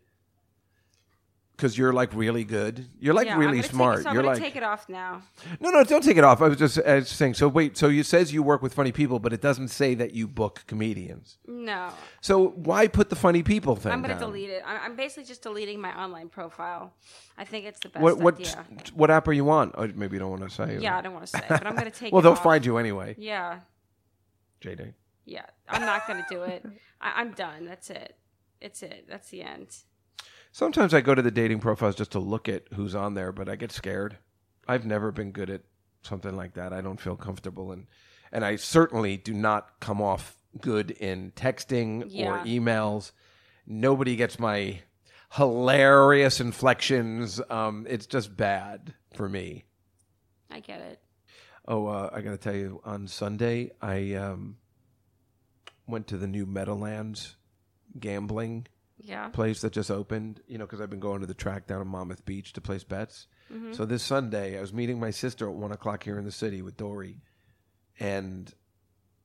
Because 1.60 1.78
you're 1.78 1.92
like 1.92 2.14
really 2.14 2.46
good. 2.46 2.88
You're 3.02 3.14
like 3.14 3.28
really 3.28 3.58
gonna 3.58 3.62
take 3.64 3.72
smart. 3.72 4.04
so 4.04 4.08
I'm 4.10 4.16
you're 4.16 4.24
like 4.24 4.40
take 4.40 4.56
it 4.56 4.64
off 4.64 4.88
now. 4.88 5.24
no, 5.60 5.72
no, 5.72 5.84
don't 5.84 6.02
take 6.02 6.16
it 6.16 6.24
off. 6.24 6.42
I 6.42 6.48
was 6.48 6.58
just, 6.58 6.80
I 6.86 6.96
was 6.96 7.10
saying. 7.10 7.34
So 7.34 7.50
wait, 7.50 7.76
so 7.76 7.90
you 7.90 8.04
says 8.04 8.32
you 8.32 8.42
work 8.42 8.62
with 8.62 8.74
funny 8.74 8.94
people, 8.94 9.20
but 9.20 9.34
it 9.34 9.42
doesn't 9.42 9.68
say 9.68 9.94
that 9.96 10.14
you 10.14 10.26
book 10.26 10.64
comedians. 10.68 11.38
No, 11.46 11.90
So 12.22 12.48
why 12.52 12.88
put 12.88 13.10
the 13.10 13.18
funny 13.18 13.44
people 13.44 13.76
thing? 13.76 13.92
I'm 13.92 14.02
gonna 14.02 14.18
delete 14.18 14.50
it. 14.50 14.64
I'm 14.66 14.96
basically 14.96 15.26
just 15.26 15.42
deleting 15.42 15.82
my 15.82 15.94
online 16.02 16.30
profile. 16.30 16.94
I 17.38 17.44
think 17.44 17.66
it's 17.66 17.82
the 17.82 17.90
best 17.90 18.02
What 18.02 18.20
what 18.20 18.36
idea. 18.40 18.66
what 18.94 19.12
app 19.12 19.28
are 19.28 19.34
you 19.34 19.50
on? 19.50 19.74
Oh, 19.76 19.86
maybe 19.96 20.16
you 20.16 20.20
don't 20.20 20.30
want 20.32 20.44
to 20.44 20.50
say. 20.50 20.78
Yeah, 20.80 20.98
I 20.98 21.02
don't 21.02 21.14
want 21.14 21.26
to 21.26 21.32
say, 21.38 21.44
but 21.50 21.68
I'm 21.68 21.76
gonna 21.76 21.92
take. 22.02 22.14
well, 22.14 22.22
they'll 22.22 22.32
off. 22.32 22.42
find 22.42 22.66
you 22.66 22.78
anyway. 22.78 23.16
Yeah, 23.18 23.60
JD. 24.62 24.94
yeah. 25.26 25.46
I'm 25.68 25.82
not 25.82 26.08
gonna 26.08 26.26
do 26.30 26.44
it. 26.44 26.66
I, 27.02 27.20
I'm 27.20 27.32
done. 27.34 27.66
That's 27.66 27.90
it. 27.90 28.16
It's 28.62 28.82
it. 28.82 29.08
That's 29.10 29.30
the 29.30 29.42
end. 29.42 29.76
Sometimes 30.52 30.94
I 30.94 31.02
go 31.02 31.14
to 31.16 31.22
the 31.22 31.32
dating 31.32 31.60
profiles 31.60 31.96
just 31.96 32.12
to 32.12 32.20
look 32.20 32.50
at 32.50 32.64
who's 32.74 32.96
on 32.96 33.14
there, 33.14 33.32
but 33.32 33.48
I 33.50 33.56
get 33.56 33.72
scared. 33.72 34.18
I've 34.68 34.86
never 34.86 35.12
been 35.12 35.32
good 35.32 35.50
at 35.50 35.62
something 36.02 36.36
like 36.36 36.54
that. 36.56 36.74
I 36.74 36.82
don't 36.82 37.00
feel 37.00 37.16
comfortable 37.16 37.72
and 37.72 37.88
and 38.32 38.46
I 38.46 38.58
certainly 38.58 39.18
do 39.18 39.34
not 39.34 39.80
come 39.80 40.02
off 40.02 40.38
good 40.62 40.92
in 40.92 41.32
texting 41.32 42.06
Yeah. 42.10 42.42
or 42.42 42.46
emails. 42.46 43.12
Nobody 43.66 44.16
gets 44.16 44.38
my 44.40 44.82
hilarious 45.34 46.40
inflections. 46.40 47.42
Um, 47.50 47.86
it's 47.90 48.06
just 48.06 48.36
bad 48.38 48.94
for 49.16 49.28
me. 49.28 49.66
I 50.52 50.60
get 50.60 50.80
it. 50.82 51.00
Oh, 51.68 51.88
uh, 51.88 52.10
I 52.14 52.22
got 52.22 52.32
to 52.32 52.38
tell 52.38 52.56
you, 52.56 52.82
on 52.84 53.08
Sunday 53.08 53.72
I 53.82 54.14
um, 54.14 54.58
went 55.88 56.08
to 56.08 56.18
the 56.18 56.28
new 56.28 56.46
Meadowlands 56.46 57.36
gambling 58.00 58.68
Yeah. 59.02 59.30
place 59.30 59.62
that 59.62 59.72
just 59.74 59.90
opened, 59.90 60.42
you 60.48 60.58
know, 60.58 60.66
because 60.66 60.82
I've 60.82 60.90
been 60.90 61.00
going 61.00 61.22
to 61.22 61.28
the 61.28 61.34
track 61.34 61.68
down 61.68 61.82
in 61.82 61.88
Monmouth 61.88 62.26
Beach 62.26 62.54
to 62.54 62.62
place 62.62 62.84
bets. 62.84 63.28
Mm-hmm. 63.52 63.74
So 63.74 63.86
this 63.86 64.04
Sunday, 64.04 64.58
I 64.58 64.62
was 64.62 64.74
meeting 64.74 65.00
my 65.00 65.12
sister 65.12 65.50
at 65.50 65.56
one 65.56 65.72
o'clock 65.72 66.04
here 66.04 66.18
in 66.18 66.26
the 66.26 66.32
city 66.32 66.62
with 66.62 66.78
Dory, 66.78 67.22
and 68.00 68.54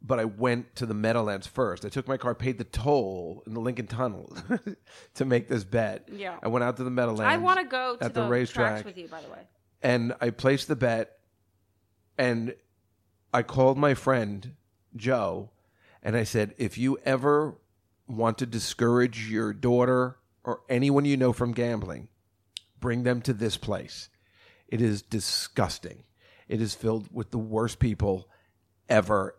but 0.06 0.20
I 0.20 0.26
went 0.26 0.76
to 0.76 0.86
the 0.86 0.94
Meadowlands 0.94 1.46
first. 1.46 1.84
I 1.86 1.88
took 1.88 2.06
my 2.06 2.18
car, 2.18 2.34
paid 2.34 2.58
the 2.58 2.64
toll 2.64 3.42
in 3.46 3.54
the 3.54 3.60
Lincoln 3.60 3.86
Tunnel 3.86 4.36
to 5.14 5.24
make 5.24 5.48
this 5.48 5.64
bet. 5.64 6.08
Yeah. 6.12 6.36
I 6.42 6.48
went 6.48 6.62
out 6.62 6.76
to 6.76 6.84
the 6.84 6.90
Meadowlands. 6.90 7.22
I 7.22 7.38
want 7.38 7.60
to 7.60 7.64
go 7.66 7.96
to 7.96 8.04
at 8.04 8.12
the, 8.12 8.22
the 8.22 8.28
racetrack 8.28 8.84
with 8.84 8.98
you. 8.98 9.08
By 9.08 9.22
the 9.22 9.30
way. 9.30 9.40
and 9.82 10.14
I 10.20 10.28
placed 10.30 10.68
the 10.68 10.76
bet, 10.76 11.18
and 12.18 12.54
I 13.32 13.42
called 13.42 13.78
my 13.78 13.94
friend 13.94 14.54
Joe, 14.94 15.50
and 16.02 16.16
I 16.16 16.24
said, 16.24 16.54
if 16.58 16.76
you 16.76 16.98
ever 17.04 17.56
want 18.06 18.38
to 18.38 18.46
discourage 18.46 19.28
your 19.30 19.52
daughter 19.52 20.18
or 20.44 20.60
anyone 20.68 21.04
you 21.04 21.16
know 21.16 21.32
from 21.32 21.52
gambling, 21.52 22.08
bring 22.78 23.02
them 23.02 23.20
to 23.22 23.32
this 23.32 23.56
place. 23.56 24.08
It 24.68 24.80
is 24.80 25.02
disgusting. 25.02 26.04
It 26.48 26.60
is 26.60 26.74
filled 26.74 27.08
with 27.12 27.30
the 27.30 27.38
worst 27.38 27.78
people 27.78 28.28
ever. 28.88 29.36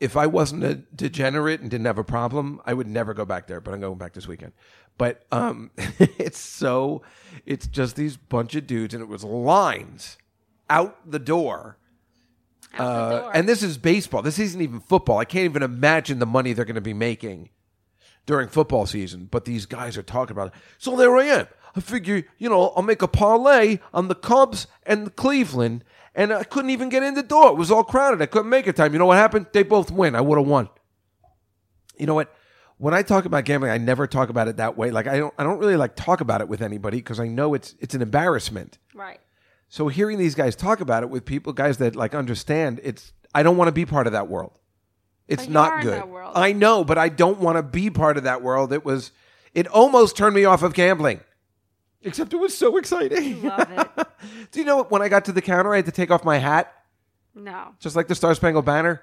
if 0.00 0.16
I 0.16 0.26
wasn't 0.26 0.64
a 0.64 0.74
degenerate 0.74 1.60
and 1.60 1.70
didn't 1.70 1.86
have 1.86 1.98
a 1.98 2.04
problem, 2.04 2.60
I 2.66 2.74
would 2.74 2.88
never 2.88 3.14
go 3.14 3.24
back 3.24 3.46
there. 3.46 3.60
But 3.60 3.74
I'm 3.74 3.80
going 3.80 3.98
back 3.98 4.12
this 4.12 4.26
weekend. 4.26 4.52
But 4.98 5.24
um, 5.30 5.70
it's 5.98 6.38
so 6.38 7.02
it's 7.46 7.66
just 7.66 7.96
these 7.96 8.16
bunch 8.16 8.54
of 8.54 8.66
dudes, 8.66 8.94
and 8.94 9.02
it 9.02 9.08
was 9.08 9.24
lines 9.24 10.18
out 10.68 11.10
the 11.10 11.18
door. 11.18 11.78
Uh, 12.76 13.30
and 13.32 13.48
this 13.48 13.62
is 13.62 13.78
baseball. 13.78 14.20
This 14.20 14.38
isn't 14.38 14.60
even 14.60 14.80
football. 14.80 15.18
I 15.18 15.24
can't 15.24 15.44
even 15.44 15.62
imagine 15.62 16.18
the 16.18 16.26
money 16.26 16.52
they're 16.52 16.64
going 16.64 16.74
to 16.74 16.80
be 16.80 16.94
making 16.94 17.50
during 18.26 18.48
football 18.48 18.86
season. 18.86 19.28
But 19.30 19.44
these 19.44 19.66
guys 19.66 19.96
are 19.96 20.02
talking 20.02 20.32
about 20.32 20.48
it. 20.48 20.54
So 20.78 20.96
there 20.96 21.16
I 21.16 21.24
am. 21.24 21.46
I 21.76 21.80
figure, 21.80 22.24
you 22.38 22.48
know, 22.48 22.72
I'll 22.76 22.82
make 22.82 23.02
a 23.02 23.08
parlay 23.08 23.80
on 23.92 24.08
the 24.08 24.14
Cubs 24.14 24.66
and 24.84 25.14
Cleveland, 25.16 25.82
and 26.14 26.32
I 26.32 26.44
couldn't 26.44 26.70
even 26.70 26.88
get 26.88 27.02
in 27.02 27.14
the 27.14 27.22
door. 27.22 27.48
It 27.50 27.56
was 27.56 27.70
all 27.70 27.82
crowded. 27.82 28.22
I 28.22 28.26
couldn't 28.26 28.48
make 28.48 28.66
it 28.66 28.76
time. 28.76 28.92
You 28.92 28.98
know 29.00 29.06
what 29.06 29.18
happened? 29.18 29.46
They 29.52 29.64
both 29.64 29.90
win. 29.90 30.14
I 30.14 30.20
would 30.20 30.38
have 30.38 30.46
won. 30.46 30.68
You 31.98 32.06
know 32.06 32.14
what? 32.14 32.32
When 32.78 32.94
I 32.94 33.02
talk 33.02 33.24
about 33.24 33.44
gambling, 33.44 33.72
I 33.72 33.78
never 33.78 34.06
talk 34.06 34.28
about 34.28 34.48
it 34.48 34.56
that 34.56 34.76
way. 34.76 34.90
Like 34.90 35.06
I 35.06 35.18
don't, 35.18 35.34
I 35.38 35.42
don't 35.42 35.58
really 35.58 35.76
like 35.76 35.96
talk 35.96 36.20
about 36.20 36.40
it 36.40 36.48
with 36.48 36.60
anybody 36.60 36.98
because 36.98 37.20
I 37.20 37.28
know 37.28 37.54
it's 37.54 37.74
it's 37.80 37.94
an 37.94 38.02
embarrassment. 38.02 38.78
Right. 38.94 39.20
So 39.68 39.88
hearing 39.88 40.18
these 40.18 40.34
guys 40.34 40.54
talk 40.54 40.80
about 40.80 41.02
it 41.02 41.10
with 41.10 41.24
people, 41.24 41.52
guys 41.52 41.78
that 41.78 41.96
like 41.96 42.14
understand, 42.14 42.80
it's 42.82 43.12
I 43.34 43.42
don't 43.42 43.56
want 43.56 43.68
to 43.68 43.72
be 43.72 43.86
part 43.86 44.06
of 44.06 44.12
that 44.12 44.28
world. 44.28 44.58
It's 45.28 45.48
not 45.48 45.82
good. 45.82 46.02
I 46.34 46.52
know, 46.52 46.84
but 46.84 46.98
I 46.98 47.08
don't 47.08 47.38
want 47.40 47.56
to 47.56 47.62
be 47.62 47.90
part 47.90 48.16
of 48.16 48.24
that 48.24 48.42
world. 48.42 48.72
It 48.72 48.84
was, 48.84 49.10
it 49.54 49.66
almost 49.68 50.16
turned 50.16 50.34
me 50.34 50.44
off 50.44 50.62
of 50.62 50.74
gambling. 50.74 51.20
Except 52.02 52.34
it 52.34 52.36
was 52.36 52.56
so 52.56 52.76
exciting. 52.76 53.42
Love 53.42 53.70
it. 53.70 54.06
Do 54.52 54.58
you 54.60 54.66
know 54.66 54.82
when 54.84 55.00
I 55.00 55.08
got 55.08 55.24
to 55.26 55.32
the 55.32 55.40
counter, 55.40 55.72
I 55.72 55.76
had 55.76 55.86
to 55.86 55.92
take 55.92 56.10
off 56.10 56.22
my 56.24 56.36
hat, 56.36 56.70
No. 57.34 57.74
just 57.80 57.96
like 57.96 58.08
the 58.08 58.14
Star 58.14 58.34
Spangled 58.34 58.66
Banner. 58.66 59.02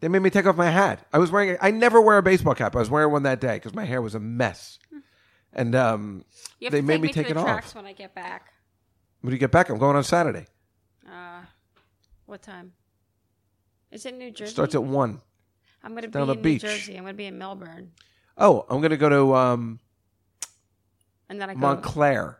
They 0.00 0.06
made 0.06 0.20
me 0.22 0.30
take 0.30 0.46
off 0.46 0.54
my 0.56 0.70
hat. 0.70 1.04
I 1.12 1.18
was 1.18 1.32
wearing. 1.32 1.56
I 1.60 1.72
never 1.72 2.00
wear 2.00 2.18
a 2.18 2.22
baseball 2.22 2.54
cap. 2.54 2.76
I 2.76 2.78
was 2.78 2.88
wearing 2.88 3.10
one 3.10 3.24
that 3.24 3.40
day 3.40 3.56
because 3.56 3.74
my 3.74 3.84
hair 3.84 4.00
was 4.00 4.14
a 4.14 4.20
mess, 4.20 4.78
and 5.52 5.74
um, 5.74 6.24
they 6.60 6.80
made 6.80 7.00
me 7.00 7.08
me 7.08 7.12
take 7.12 7.30
it 7.30 7.36
off. 7.36 7.74
when 7.74 7.84
I 7.84 7.94
get 7.94 8.14
back. 8.14 8.52
When 9.22 9.30
do 9.30 9.34
you 9.34 9.40
get 9.40 9.50
back, 9.50 9.68
I'm 9.68 9.78
going 9.78 9.96
on 9.96 10.04
Saturday. 10.04 10.46
Uh, 11.04 11.40
what 12.26 12.42
time? 12.42 12.74
Is 13.90 14.06
it 14.06 14.14
New 14.16 14.30
Jersey? 14.30 14.50
It 14.50 14.52
starts 14.52 14.74
at 14.74 14.82
one. 14.82 15.20
I'm 15.82 15.92
going 15.92 16.02
to 16.02 16.08
be 16.08 16.12
down 16.12 16.26
the 16.26 16.34
in 16.34 16.42
beach. 16.42 16.62
New 16.62 16.68
Jersey. 16.68 16.96
I'm 16.96 17.04
going 17.04 17.14
to 17.14 17.16
be 17.16 17.26
in 17.26 17.38
Melbourne, 17.38 17.92
Oh, 18.36 18.64
I'm 18.68 18.80
going 18.80 18.90
to 18.90 18.96
go 18.96 19.08
to 19.08 19.34
um, 19.34 19.80
and 21.28 21.40
then 21.40 21.50
I 21.50 21.54
go. 21.54 21.60
Montclair. 21.60 22.38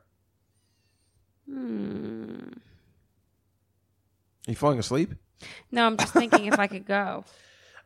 Hmm. 1.49 2.53
Are 4.47 4.51
you 4.51 4.55
falling 4.55 4.79
asleep? 4.79 5.15
No, 5.71 5.87
I'm 5.87 5.97
just 5.97 6.13
thinking 6.13 6.47
if 6.47 6.59
I 6.59 6.67
could 6.67 6.87
go. 6.87 7.25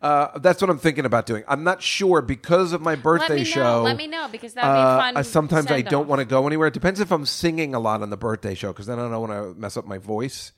Uh, 0.02 0.36
that's 0.40 0.60
what 0.60 0.68
I'm 0.68 0.80
thinking 0.80 1.04
about 1.04 1.26
doing. 1.26 1.44
I'm 1.46 1.62
not 1.62 1.80
sure 1.80 2.22
because 2.22 2.72
of 2.72 2.80
my 2.80 2.96
birthday 2.96 3.28
let 3.28 3.38
me 3.38 3.44
show. 3.44 3.62
Know, 3.62 3.82
let 3.82 3.96
me 3.96 4.08
know 4.08 4.26
because 4.32 4.52
that'd 4.52 4.68
uh, 4.68 4.96
be 4.96 5.14
fun. 5.14 5.22
Sometimes 5.22 5.70
I 5.70 5.82
don't 5.82 6.08
want 6.08 6.18
to 6.18 6.24
go 6.24 6.44
anywhere. 6.48 6.66
It 6.66 6.74
depends 6.74 6.98
if 6.98 7.12
I'm 7.12 7.24
singing 7.24 7.72
a 7.72 7.78
lot 7.78 8.02
on 8.02 8.10
the 8.10 8.16
birthday 8.16 8.56
show 8.56 8.72
because 8.72 8.86
then 8.86 8.98
I 8.98 9.08
don't 9.08 9.28
want 9.28 9.32
to 9.32 9.60
mess 9.60 9.76
up 9.76 9.86
my 9.86 9.98
voice. 9.98 10.50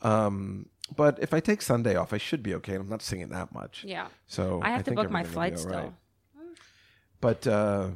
Um, 0.00 0.70
but 0.96 1.18
if 1.20 1.34
I 1.34 1.40
take 1.40 1.62
Sunday 1.62 1.96
off, 1.96 2.12
I 2.12 2.18
should 2.18 2.42
be 2.42 2.54
okay. 2.54 2.74
I'm 2.74 2.88
not 2.88 3.02
singing 3.02 3.28
that 3.30 3.52
much. 3.52 3.84
Yeah. 3.84 4.08
So 4.26 4.60
I 4.62 4.70
have 4.70 4.84
to 4.84 4.92
book 4.92 5.10
my 5.10 5.24
flight 5.24 5.52
will 5.52 5.58
be 5.58 5.62
flights 5.62 5.64
all 5.64 5.70
right. 5.70 5.80
still. 5.80 5.94
But 7.20 7.46
uh, 7.46 7.88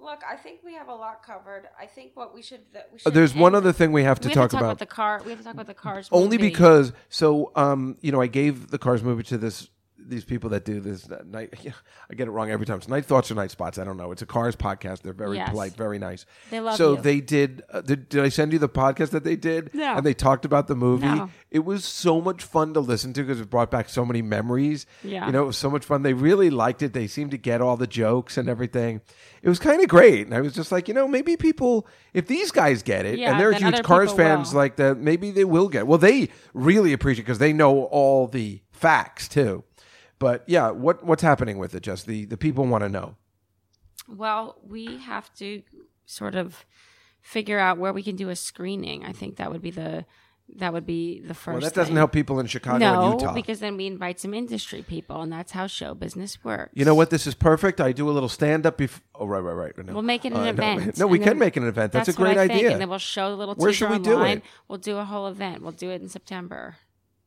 Look, 0.00 0.22
I 0.28 0.36
think 0.36 0.60
we 0.64 0.74
have 0.74 0.88
a 0.88 0.94
lot 0.94 1.22
covered. 1.22 1.68
I 1.78 1.86
think 1.86 2.12
what 2.14 2.34
we 2.34 2.40
should 2.40 2.60
that 2.72 2.88
we 2.92 2.96
uh, 2.96 2.98
should. 3.00 3.14
there's 3.14 3.34
one 3.34 3.54
other 3.54 3.72
thing 3.72 3.92
we 3.92 4.04
have 4.04 4.20
to 4.20 4.28
we 4.28 4.34
talk 4.34 4.50
to 4.50 4.56
talk 4.56 4.60
about. 4.60 4.70
about 4.72 4.78
the 4.78 4.86
car. 4.86 5.20
We 5.24 5.30
have 5.30 5.40
to 5.40 5.44
talk 5.44 5.54
about 5.54 5.66
the 5.66 5.74
cars. 5.74 6.08
Only 6.12 6.38
movie. 6.38 6.50
because 6.50 6.92
so 7.08 7.52
um 7.56 7.96
you 8.00 8.12
know 8.12 8.20
I 8.20 8.26
gave 8.28 8.70
the 8.70 8.78
Cars 8.78 9.02
movie 9.02 9.24
to 9.24 9.38
this 9.38 9.68
these 10.00 10.24
people 10.24 10.50
that 10.50 10.64
do 10.64 10.80
this 10.80 11.08
night. 11.26 11.52
I 12.10 12.14
get 12.14 12.28
it 12.28 12.30
wrong 12.30 12.50
every 12.50 12.64
time. 12.64 12.78
It's 12.78 12.88
night 12.88 13.04
thoughts 13.04 13.30
or 13.30 13.34
night 13.34 13.50
spots. 13.50 13.78
I 13.78 13.84
don't 13.84 13.96
know. 13.96 14.12
It's 14.12 14.22
a 14.22 14.26
Cars 14.26 14.56
podcast. 14.56 15.02
They're 15.02 15.12
very 15.12 15.36
Yes. 15.36 15.50
polite, 15.50 15.74
very 15.76 15.98
nice. 15.98 16.24
They 16.50 16.60
love 16.60 16.76
so 16.76 16.94
you. 16.96 17.02
they 17.02 17.20
did, 17.20 17.62
uh, 17.70 17.80
did. 17.82 18.08
Did 18.08 18.22
I 18.24 18.28
send 18.28 18.52
you 18.52 18.58
the 18.58 18.68
podcast 18.68 19.10
that 19.10 19.24
they 19.24 19.36
did? 19.36 19.74
No. 19.74 19.96
And 19.96 20.06
they 20.06 20.14
talked 20.14 20.44
about 20.44 20.66
the 20.68 20.76
movie. 20.76 21.06
No. 21.06 21.30
It 21.50 21.60
was 21.64 21.84
so 21.84 22.20
much 22.20 22.42
fun 22.44 22.74
to 22.74 22.80
listen 22.80 23.12
to 23.14 23.22
because 23.22 23.40
it 23.40 23.50
brought 23.50 23.70
back 23.70 23.88
so 23.88 24.04
many 24.04 24.22
memories. 24.22 24.86
Yeah. 25.02 25.26
You 25.26 25.32
know, 25.32 25.42
it 25.42 25.46
was 25.46 25.58
so 25.58 25.70
much 25.70 25.84
fun. 25.84 26.02
They 26.02 26.14
really 26.14 26.48
liked 26.50 26.82
it. 26.82 26.92
They 26.92 27.06
seemed 27.06 27.32
to 27.32 27.38
get 27.38 27.60
all 27.60 27.76
the 27.76 27.86
jokes 27.86 28.36
and 28.38 28.48
everything. 28.48 29.00
It 29.42 29.48
was 29.48 29.58
kind 29.58 29.82
of 29.82 29.88
great. 29.88 30.26
And 30.26 30.34
I 30.34 30.40
was 30.40 30.52
just 30.54 30.72
like, 30.72 30.88
you 30.88 30.94
know, 30.94 31.06
maybe 31.08 31.36
people, 31.36 31.86
if 32.14 32.26
these 32.26 32.50
guys 32.50 32.82
get 32.82 33.04
it, 33.04 33.18
Yeah, 33.18 33.32
and 33.32 33.40
they're 33.40 33.52
then 33.52 33.62
huge 33.62 33.74
other 33.74 33.82
Cars 33.82 34.10
people 34.12 34.24
fans 34.24 34.52
will. 34.52 34.58
like 34.58 34.76
that, 34.76 34.98
maybe 34.98 35.30
they 35.30 35.44
will 35.44 35.68
get. 35.68 35.86
Well, 35.86 35.98
they 35.98 36.28
really 36.54 36.92
appreciate 36.92 37.24
because 37.24 37.38
they 37.38 37.52
know 37.52 37.84
all 37.84 38.26
the 38.26 38.60
facts 38.72 39.28
too. 39.28 39.64
But 40.18 40.44
yeah, 40.46 40.70
what 40.70 41.04
what's 41.04 41.22
happening 41.22 41.58
with 41.58 41.74
it? 41.74 41.82
Just 41.82 42.06
the 42.06 42.24
the 42.24 42.36
people 42.36 42.64
want 42.66 42.82
to 42.84 42.88
know. 42.88 43.16
Well, 44.08 44.56
we 44.66 44.98
have 44.98 45.32
to 45.34 45.62
sort 46.06 46.34
of 46.34 46.64
figure 47.20 47.58
out 47.58 47.78
where 47.78 47.92
we 47.92 48.02
can 48.02 48.16
do 48.16 48.28
a 48.30 48.36
screening. 48.36 49.04
I 49.04 49.12
think 49.12 49.36
that 49.36 49.52
would 49.52 49.62
be 49.62 49.70
the 49.70 50.06
that 50.56 50.72
would 50.72 50.86
be 50.86 51.20
the 51.20 51.34
first. 51.34 51.52
Well, 51.54 51.60
that 51.60 51.74
doesn't 51.74 51.88
thing. 51.88 51.96
help 51.96 52.12
people 52.12 52.40
in 52.40 52.46
Chicago 52.46 52.78
no, 52.78 53.12
and 53.12 53.20
Utah. 53.20 53.34
because 53.34 53.60
then 53.60 53.76
we 53.76 53.86
invite 53.86 54.18
some 54.18 54.32
industry 54.32 54.82
people, 54.82 55.20
and 55.20 55.30
that's 55.30 55.52
how 55.52 55.66
show 55.66 55.92
business 55.92 56.42
works. 56.42 56.72
you 56.74 56.86
know 56.86 56.94
what? 56.94 57.10
This 57.10 57.26
is 57.26 57.34
perfect. 57.34 57.80
I 57.82 57.92
do 57.92 58.08
a 58.08 58.12
little 58.12 58.30
stand 58.30 58.64
up. 58.64 58.78
Before, 58.78 59.02
oh, 59.14 59.26
right, 59.26 59.40
right, 59.40 59.52
right. 59.76 59.86
No. 59.86 59.92
We'll 59.92 60.02
make 60.02 60.24
it 60.24 60.32
an 60.32 60.38
Uh, 60.40 60.44
event. 60.46 60.96
No, 60.98 61.06
we 61.06 61.18
and 61.18 61.26
can 61.26 61.38
make 61.38 61.56
it 61.56 61.62
an 61.62 61.68
event. 61.68 61.92
That's, 61.92 62.08
a 62.08 62.12
what 62.12 62.34
great 62.34 62.38
idea. 62.38 62.70
And 62.72 62.80
then 62.80 62.88
we'll 62.88 62.98
show 62.98 63.28
a 63.32 63.36
little 63.36 63.54
Where 63.56 63.72
should 63.74 63.90
we 63.90 63.98
do 63.98 64.22
it? 64.24 64.42
We'll 64.68 64.78
do 64.78 64.96
a 64.96 65.04
whole 65.04 65.26
event. 65.26 65.62
We'll 65.62 65.72
do 65.72 65.90
it 65.90 66.00
in 66.00 66.08
September. 66.08 66.76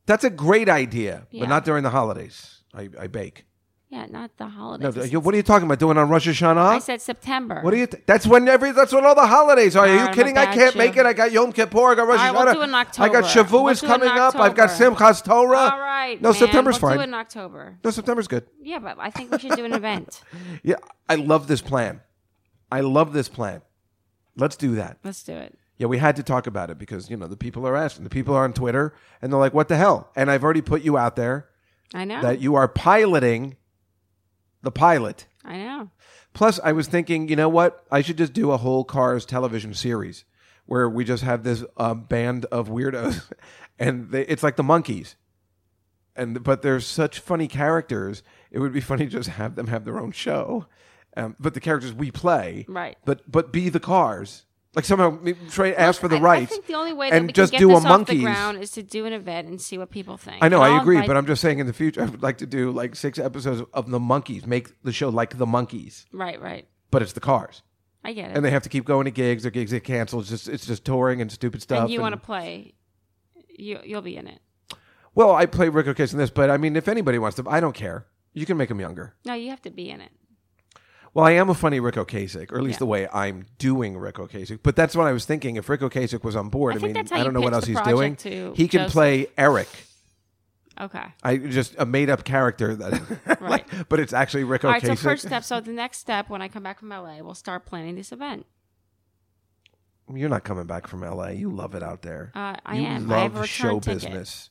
That's 0.07 0.23
a 0.23 0.31
great 0.31 0.67
idea, 0.67 1.27
Yeah. 1.29 1.41
but 1.41 1.49
not 1.49 1.63
during 1.63 1.83
the 1.83 1.91
holidays. 1.91 2.60
I, 2.73 2.89
I 2.99 3.07
bake. 3.07 3.45
Yeah, 3.89 4.05
not 4.09 4.37
the 4.37 4.45
No, 4.45 4.49
holidays. 4.51 5.11
you- 5.11 5.19
what 5.19 5.33
are 5.33 5.37
you 5.37 5.43
talking 5.43 5.65
about? 5.65 5.79
Doing 5.79 5.97
on 5.97 6.07
Rosh 6.07 6.25
Hashanah? 6.25 6.55
I 6.57 6.79
said 6.79 7.01
September. 7.01 7.59
What 7.61 7.73
are 7.73 7.77
you? 7.77 7.87
Th- 7.87 8.01
that's 8.05 8.25
when 8.25 8.47
every. 8.47 8.71
That's 8.71 8.93
when 8.93 9.05
all 9.05 9.15
the 9.15 9.27
holidays 9.27 9.75
are. 9.75 9.85
Are 9.85 10.07
you 10.07 10.13
kidding? 10.13 10.37
I 10.37 10.45
can't 10.45 10.73
you. 10.75 10.77
make 10.79 10.95
it. 10.95 11.05
I 11.05 11.11
got 11.11 11.33
Yom 11.33 11.51
Kippur. 11.51 11.91
I 11.91 11.95
got 11.95 12.07
Rosh 12.07 12.17
All 12.19 12.33
right, 12.33 12.33
Hashanah. 12.33 12.45
we'll 12.45 12.53
do 12.53 12.61
in 12.61 12.73
I 12.73 12.83
got 13.09 13.23
Shavuot 13.25 13.51
We'll 13.51 13.63
do 13.65 13.67
it 13.71 13.83
in 13.83 13.89
coming 13.89 14.07
up. 14.09 14.35
I've 14.39 14.55
got 14.55 14.69
Simchas 14.69 15.21
Torah. 15.25 15.57
All 15.57 15.79
right. 15.79 16.21
No, 16.21 16.29
man, 16.29 16.39
September's 16.39 16.81
we'll 16.81 16.91
fine. 16.91 16.97
do 16.99 17.01
it 17.01 17.07
in 17.09 17.13
October. 17.13 17.77
No, 17.83 17.91
September's 17.91 18.29
good. 18.29 18.45
Yeah, 18.61 18.79
but 18.79 18.95
I 18.97 19.09
think 19.09 19.29
we 19.29 19.39
should 19.39 19.57
do 19.57 19.65
an 19.65 19.73
event. 19.73 20.21
Yeah, 20.63 20.75
I 21.09 21.15
love 21.15 21.47
this 21.47 21.61
plan. 21.61 21.99
I 22.71 22.79
love 22.79 23.11
this 23.11 23.27
plan. 23.27 23.61
Let's 24.37 24.55
do 24.55 24.75
that. 24.75 24.99
Let's 25.03 25.21
do 25.23 25.33
it. 25.33 25.57
Yeah, 25.77 25.87
we 25.87 25.97
had 25.97 26.15
to 26.15 26.23
talk 26.23 26.47
about 26.47 26.69
it 26.69 26.77
because 26.77 27.09
you 27.09 27.17
know 27.17 27.27
the 27.27 27.35
people 27.35 27.67
are 27.67 27.75
asking. 27.75 28.05
The 28.05 28.09
people 28.09 28.35
are 28.35 28.45
on 28.45 28.53
Twitter 28.53 28.93
and 29.21 29.33
they're 29.33 29.39
like, 29.39 29.53
"What 29.53 29.67
the 29.67 29.75
hell?" 29.75 30.11
And 30.15 30.31
I've 30.31 30.43
already 30.45 30.61
put 30.61 30.81
you 30.83 30.97
out 30.97 31.15
there 31.17 31.49
I 31.93 32.05
know. 32.05 32.21
that 32.21 32.39
you 32.41 32.55
are 32.55 32.67
piloting 32.67 33.57
the 34.61 34.71
pilot. 34.71 35.27
I 35.43 35.57
know. 35.57 35.89
Plus, 36.33 36.59
I 36.63 36.71
was 36.71 36.87
thinking, 36.87 37.27
you 37.27 37.35
know 37.35 37.49
what? 37.49 37.85
I 37.91 38.01
should 38.01 38.17
just 38.17 38.33
do 38.33 38.51
a 38.51 38.57
whole 38.57 38.83
Cars 38.83 39.25
television 39.25 39.73
series 39.73 40.23
where 40.65 40.87
we 40.89 41.03
just 41.03 41.23
have 41.23 41.43
this 41.43 41.63
um, 41.77 42.03
band 42.03 42.45
of 42.45 42.69
weirdos, 42.69 43.29
and 43.79 44.11
they, 44.11 44.25
it's 44.27 44.43
like 44.43 44.55
the 44.55 44.63
Monkees. 44.63 45.15
And 46.15 46.43
but 46.43 46.61
they're 46.61 46.79
such 46.79 47.19
funny 47.19 47.47
characters. 47.47 48.21
It 48.51 48.59
would 48.59 48.73
be 48.73 48.81
funny 48.81 49.05
to 49.05 49.11
just 49.11 49.29
have 49.29 49.55
them 49.55 49.67
have 49.67 49.85
their 49.85 49.97
own 49.97 50.11
show, 50.11 50.67
um, 51.17 51.35
but 51.39 51.53
the 51.53 51.59
characters 51.61 51.93
we 51.93 52.11
play, 52.11 52.65
Right. 52.67 52.97
But 53.05 53.29
but 53.29 53.51
be 53.51 53.69
the 53.69 53.79
cars. 53.79 54.45
Like 54.73 54.85
somehow 54.85 55.19
try 55.49 55.71
ask 55.71 55.99
for 55.99 56.07
the 56.07 56.15
I, 56.15 56.21
rights. 56.21 56.51
I 56.51 56.55
think 56.55 56.67
the 56.67 56.75
only 56.75 56.93
way 56.93 57.09
that 57.09 57.21
we 57.21 57.27
just 57.33 57.51
can 57.51 57.59
get 57.59 57.67
do 57.67 57.73
this 57.73 57.83
a 57.83 57.87
off 57.89 58.05
the 58.07 58.13
Monkees. 58.13 58.21
ground 58.21 58.57
is 58.63 58.71
to 58.71 58.83
do 58.83 59.05
an 59.05 59.11
event 59.11 59.49
and 59.49 59.59
see 59.61 59.77
what 59.77 59.89
people 59.91 60.15
think. 60.15 60.37
I 60.41 60.47
know, 60.47 60.61
And 60.63 60.71
I 60.71 60.75
I'll 60.75 60.81
agree, 60.81 60.95
invite- 60.95 61.07
but 61.07 61.17
I'm 61.17 61.25
just 61.25 61.41
saying 61.41 61.59
in 61.59 61.67
the 61.67 61.73
future 61.73 62.01
I 62.01 62.05
would 62.05 62.23
like 62.23 62.37
to 62.37 62.45
do 62.45 62.71
like 62.71 62.95
six 62.95 63.19
episodes 63.19 63.61
of 63.73 63.89
the 63.89 63.99
Monkees. 63.99 64.45
Make 64.47 64.81
the 64.83 64.93
show 64.93 65.09
like 65.09 65.37
the 65.37 65.45
Monkees, 65.45 66.05
right, 66.13 66.41
right. 66.41 66.67
but 66.89 67.01
it's 67.01 67.11
the 67.13 67.19
cars. 67.19 67.63
I 68.03 68.13
get 68.13 68.31
it. 68.31 68.35
and 68.37 68.45
they 68.45 68.49
have 68.51 68.63
to 68.63 68.69
keep 68.69 68.85
going 68.85 69.05
to 69.05 69.11
gigs. 69.11 69.43
Their 69.43 69.51
gigs 69.51 69.71
get 69.73 69.83
canceled. 69.83 70.21
It's 70.23 70.29
just 70.31 70.47
it's 70.47 70.65
just 70.65 70.85
touring 70.85 71.21
and 71.21 71.29
stupid 71.31 71.61
stuff. 71.61 71.81
and 71.83 71.89
you 71.91 71.99
want 71.99 72.13
to 72.13 72.19
play, 72.21 72.73
you 73.49 73.79
you'll 73.83 74.01
be 74.01 74.15
in 74.15 74.27
it. 74.27 74.39
Well, 75.13 75.35
I 75.35 75.45
play 75.47 75.67
Ric 75.67 75.85
Ocasek 75.87 76.13
in 76.13 76.17
this, 76.19 76.29
but 76.29 76.49
I 76.49 76.55
mean, 76.55 76.77
if 76.77 76.87
anybody 76.87 77.19
wants 77.19 77.35
to, 77.35 77.43
I 77.49 77.59
don't 77.59 77.75
care. 77.75 78.07
You 78.33 78.45
can 78.45 78.55
make 78.55 78.69
them 78.69 78.79
younger. 78.79 79.15
No, 79.25 79.33
you 79.33 79.49
have 79.49 79.61
to 79.63 79.69
be 79.69 79.89
in 79.89 79.99
it. 79.99 80.11
Well, 81.13 81.25
I 81.25 81.31
am 81.31 81.49
a 81.49 81.53
funny 81.53 81.79
Ric 81.81 81.95
Ocasek, 81.95 82.51
or 82.53 82.57
at 82.57 82.63
least 82.63 82.77
Yeah. 82.77 82.79
the 82.79 82.85
way 82.85 83.07
I'm 83.13 83.45
doing 83.57 83.97
Ric 83.97 84.15
Ocasek. 84.15 84.59
But 84.63 84.75
that's 84.77 84.95
what 84.95 85.07
I 85.07 85.11
was 85.11 85.25
thinking. 85.25 85.57
If 85.57 85.67
Ric 85.67 85.81
Ocasek 85.81 86.23
was 86.23 86.35
on 86.37 86.47
board, 86.49 86.75
I 86.75 86.79
I, 86.79 86.81
mean, 86.81 86.97
I 86.97 87.23
don't 87.23 87.33
know 87.33 87.41
what 87.41 87.53
else 87.53 87.65
he's 87.65 87.81
doing. 87.81 88.15
He 88.55 88.67
can 88.69 88.81
Joseph. 88.81 88.91
play 88.93 89.27
Eric. 89.37 89.67
Okay. 90.79 91.03
I 91.21 91.35
just 91.37 91.75
a 91.77 91.85
made 91.85 92.09
up 92.09 92.23
character 92.23 92.75
that, 92.75 93.37
Right. 93.41 93.65
but 93.89 93.99
it's 93.99 94.13
actually 94.13 94.45
Rick 94.45 94.63
All 94.63 94.71
Ocasek. 94.71 94.73
right. 94.73 94.85
So 94.97 95.03
first 95.03 95.25
step. 95.27 95.43
So 95.43 95.59
the 95.59 95.71
next 95.71 95.97
step, 95.99 96.29
when 96.29 96.41
I 96.41 96.47
come 96.47 96.63
back 96.63 96.79
from 96.79 96.89
LA, 96.89 97.21
we'll 97.21 97.35
start 97.35 97.65
planning 97.65 97.95
this 97.95 98.11
event. 98.13 98.45
You're 100.13 100.29
not 100.29 100.43
coming 100.43 100.65
back 100.65 100.87
from 100.87 101.03
L.A. 101.03 101.33
You 101.33 101.49
love 101.51 101.73
it 101.75 101.83
out 101.83 102.01
there. 102.01 102.31
Uh, 102.35 102.55
I 102.65 102.77
you 102.77 102.85
am. 102.85 103.07
love 103.07 103.17
I 103.17 103.23
have 103.23 103.35
a 103.37 103.47
show 103.47 103.79
ticket. 103.79 104.01
business. 104.03 104.49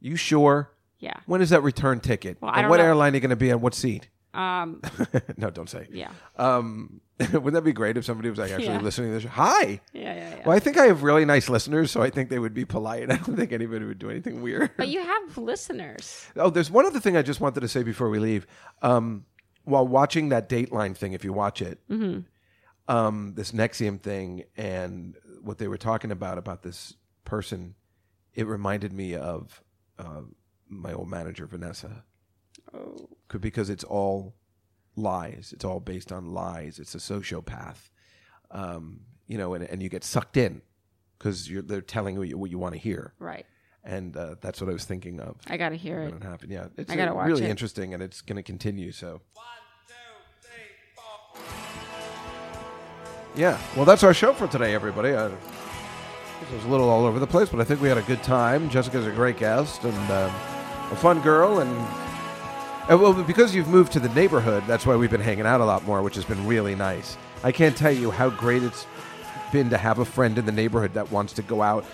You 0.00 0.16
sure? 0.16 0.70
Yeah. 0.98 1.14
When 1.26 1.42
is 1.42 1.50
that 1.50 1.62
return 1.62 2.00
ticket? 2.00 2.38
Well, 2.40 2.52
and 2.54 2.68
what 2.70 2.78
know. 2.78 2.84
airline 2.84 3.12
are 3.12 3.16
you 3.16 3.20
going 3.20 3.30
to 3.30 3.36
be 3.36 3.52
on? 3.52 3.60
What 3.60 3.74
seat? 3.74 4.08
Um, 4.34 4.82
no, 5.36 5.50
don't 5.50 5.68
say. 5.70 5.86
yeah. 5.92 6.10
Um, 6.36 7.00
wouldn't 7.32 7.52
that 7.54 7.62
be 7.62 7.72
great 7.72 7.96
if 7.96 8.04
somebody 8.04 8.28
was 8.28 8.38
like 8.38 8.50
actually 8.50 8.66
Yeah. 8.66 8.80
listening 8.80 9.10
to 9.10 9.20
this? 9.20 9.30
Hi. 9.32 9.80
Yeah, 9.92 10.02
yeah, 10.02 10.14
yeah. 10.14 10.42
Well, 10.44 10.56
I 10.56 10.58
think 10.58 10.76
I 10.76 10.86
have 10.86 11.02
really 11.04 11.24
nice 11.24 11.48
listeners, 11.48 11.90
so 11.92 12.02
I 12.02 12.10
think 12.10 12.28
they 12.30 12.40
would 12.40 12.54
be 12.54 12.64
polite. 12.64 13.04
I 13.12 13.16
don't 13.16 13.36
think 13.36 13.52
anybody 13.52 13.84
would 13.84 13.98
do 14.00 14.10
anything 14.10 14.42
weird. 14.42 14.70
But 14.76 14.88
you 14.88 15.00
have 15.02 15.38
listeners. 15.38 16.26
Oh, 16.36 16.50
there's 16.50 16.70
one 16.70 16.86
other 16.86 16.98
thing 17.00 17.16
I 17.16 17.22
just 17.22 17.40
wanted 17.40 17.60
to 17.60 17.68
say 17.68 17.82
before 17.84 18.10
we 18.10 18.18
leave. 18.18 18.46
Um, 18.82 19.26
while 19.62 19.86
watching 19.86 20.28
that 20.30 20.48
Dateline 20.48 20.96
thing, 20.96 21.12
if 21.12 21.22
you 21.24 21.32
watch 21.32 21.62
it, 21.62 21.78
um, 22.88 23.32
this 23.34 23.52
NXIVM 23.52 24.00
thing, 24.02 24.44
and 24.56 25.16
what 25.42 25.58
they 25.58 25.68
were 25.68 25.78
talking 25.78 26.10
about 26.10 26.36
about 26.38 26.62
this 26.62 26.94
person, 27.24 27.74
it 28.34 28.46
reminded 28.46 28.92
me 28.92 29.14
of 29.14 29.62
uh, 29.98 30.20
my 30.68 30.92
old 30.92 31.08
manager 31.08 31.46
Vanessa, 31.46 32.04
because 33.40 33.70
it's 33.70 33.84
all 33.84 34.34
lies. 34.96 35.52
It's 35.54 35.64
all 35.64 35.80
based 35.80 36.12
on 36.12 36.32
lies. 36.32 36.78
It's 36.78 36.94
a 36.94 36.98
sociopath, 36.98 37.90
um, 38.50 39.00
you 39.26 39.36
know, 39.38 39.54
and, 39.54 39.64
and 39.64 39.82
you 39.82 39.88
get 39.88 40.04
sucked 40.04 40.36
in 40.36 40.62
because 41.18 41.50
they're 41.66 41.80
telling 41.80 42.22
you 42.22 42.36
what 42.38 42.50
you 42.50 42.58
want 42.58 42.74
to 42.74 42.78
hear 42.80 43.14
Right. 43.18 43.46
and 43.82 44.16
uh, 44.16 44.34
that's 44.40 44.60
what 44.60 44.68
I 44.70 44.72
was 44.72 44.84
thinking 44.84 45.20
of. 45.20 45.36
I 45.48 45.56
gotta 45.56 45.76
hear 45.76 46.02
it. 46.02 46.14
it 46.14 46.22
happened. 46.22 46.52
Yeah, 46.52 46.66
it's 46.76 46.92
I 46.92 46.96
gotta 46.96 47.12
uh, 47.12 47.14
watch 47.14 47.26
really 47.28 47.44
it. 47.46 47.50
interesting, 47.50 47.94
and 47.94 48.02
it's 48.02 48.20
going 48.20 48.36
to 48.36 48.42
continue. 48.42 48.92
So, 48.92 49.22
yeah. 53.36 53.58
Well, 53.74 53.84
that's 53.84 54.04
our 54.04 54.14
show 54.14 54.32
for 54.32 54.46
today, 54.46 54.74
everybody. 54.74 55.10
Uh, 55.12 55.28
this 56.40 56.50
was 56.52 56.64
a 56.64 56.68
little 56.68 56.88
all 56.88 57.04
over 57.06 57.18
the 57.18 57.26
place, 57.26 57.48
but 57.48 57.60
I 57.60 57.64
think 57.64 57.80
we 57.80 57.88
had 57.88 57.98
a 57.98 58.02
good 58.02 58.22
time. 58.22 58.68
Jessica's 58.70 59.06
a 59.06 59.10
great 59.10 59.38
guest 59.38 59.82
and 59.84 59.94
um, 60.10 60.30
a 60.92 60.96
fun 60.96 61.20
girl, 61.20 61.60
and 61.60 61.70
uh, 62.90 62.98
well, 62.98 63.12
because 63.22 63.54
you've 63.54 63.68
moved 63.68 63.92
to 63.92 64.00
the 64.00 64.08
neighborhood, 64.10 64.64
that's 64.66 64.84
why 64.86 64.96
we've 64.96 65.10
been 65.10 65.20
hanging 65.20 65.46
out 65.46 65.60
a 65.60 65.64
lot 65.64 65.84
more, 65.84 66.02
which 66.02 66.14
has 66.16 66.24
been 66.24 66.46
really 66.46 66.74
nice. 66.74 67.16
I 67.42 67.52
can't 67.52 67.76
tell 67.76 67.92
you 67.92 68.10
how 68.10 68.30
great 68.30 68.62
it's 68.62 68.86
been 69.52 69.70
to 69.70 69.78
have 69.78 69.98
a 69.98 70.04
friend 70.04 70.36
in 70.38 70.46
the 70.46 70.52
neighborhood 70.52 70.94
that 70.94 71.10
wants 71.12 71.32
to 71.34 71.42
go 71.42 71.62
out. 71.62 71.84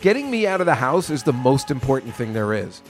Getting 0.00 0.30
me 0.30 0.46
out 0.46 0.60
of 0.60 0.66
the 0.66 0.74
house 0.74 1.10
is 1.10 1.22
the 1.24 1.32
most 1.32 1.70
important 1.70 2.14
thing 2.14 2.32
there 2.32 2.54
is. 2.54 2.82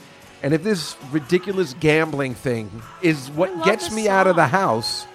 And 0.43 0.53
if 0.53 0.63
this 0.63 0.95
ridiculous 1.11 1.73
gambling 1.79 2.33
thing 2.35 2.81
is 3.01 3.29
what 3.31 3.63
gets 3.65 3.91
me 3.91 4.07
out 4.07 4.27
of 4.27 4.35
the 4.35 4.47
house, 4.47 5.05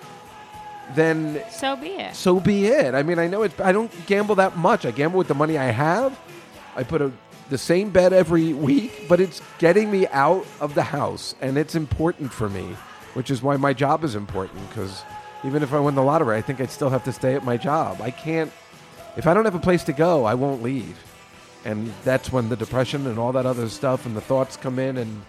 then 0.95 1.43
So 1.51 1.77
be 1.77 1.89
it. 1.89 2.15
so 2.15 2.41
be 2.41 2.66
it. 2.66 2.95
I 2.95 3.03
mean, 3.03 3.19
I 3.19 3.27
know 3.27 3.43
it's. 3.43 3.59
I 3.59 3.73
don't 3.73 3.91
gamble 4.07 4.35
that 4.35 4.59
much. 4.59 4.85
I 4.85 4.91
gamble 4.91 5.16
with 5.16 5.29
the 5.29 5.35
money 5.35 5.57
I 5.57 5.66
have. 5.71 6.19
I 6.77 6.83
put 6.83 7.01
a, 7.01 7.11
the 7.51 7.59
same 7.59 7.91
bed 7.91 8.12
every 8.12 8.53
week, 8.53 9.07
but 9.09 9.21
it's 9.21 9.41
getting 9.59 9.91
me 9.91 10.07
out 10.09 10.47
of 10.61 10.75
the 10.75 10.83
house, 10.83 11.35
and 11.41 11.59
it's 11.59 11.75
important 11.75 12.33
for 12.33 12.49
me, 12.49 12.77
which 13.15 13.31
is 13.31 13.43
why 13.43 13.57
my 13.57 13.73
job 13.73 14.05
is 14.05 14.15
important. 14.15 14.66
Because 14.69 15.03
even 15.45 15.62
if 15.62 15.73
I 15.73 15.81
win 15.81 15.95
the 15.95 16.03
lottery, 16.03 16.37
I 16.37 16.43
think 16.43 16.61
I'd 16.61 16.71
still 16.71 16.91
have 16.91 17.05
to 17.05 17.12
stay 17.12 17.35
at 17.35 17.45
my 17.45 17.57
job. 17.57 18.01
I 18.01 18.11
can't. 18.11 18.51
If 19.16 19.27
I 19.27 19.35
don't 19.35 19.45
have 19.45 19.55
a 19.55 19.61
place 19.61 19.85
to 19.85 19.93
go, 19.93 20.25
I 20.25 20.35
won't 20.35 20.62
leave, 20.62 20.99
and 21.65 21.93
that's 22.03 22.33
when 22.33 22.49
the 22.49 22.57
depression 22.57 23.07
and 23.07 23.19
all 23.19 23.33
that 23.33 23.47
other 23.47 23.69
stuff 23.69 24.07
and 24.07 24.16
the 24.16 24.21
thoughts 24.21 24.57
come 24.57 24.79
in. 24.79 24.97
And 24.97 25.23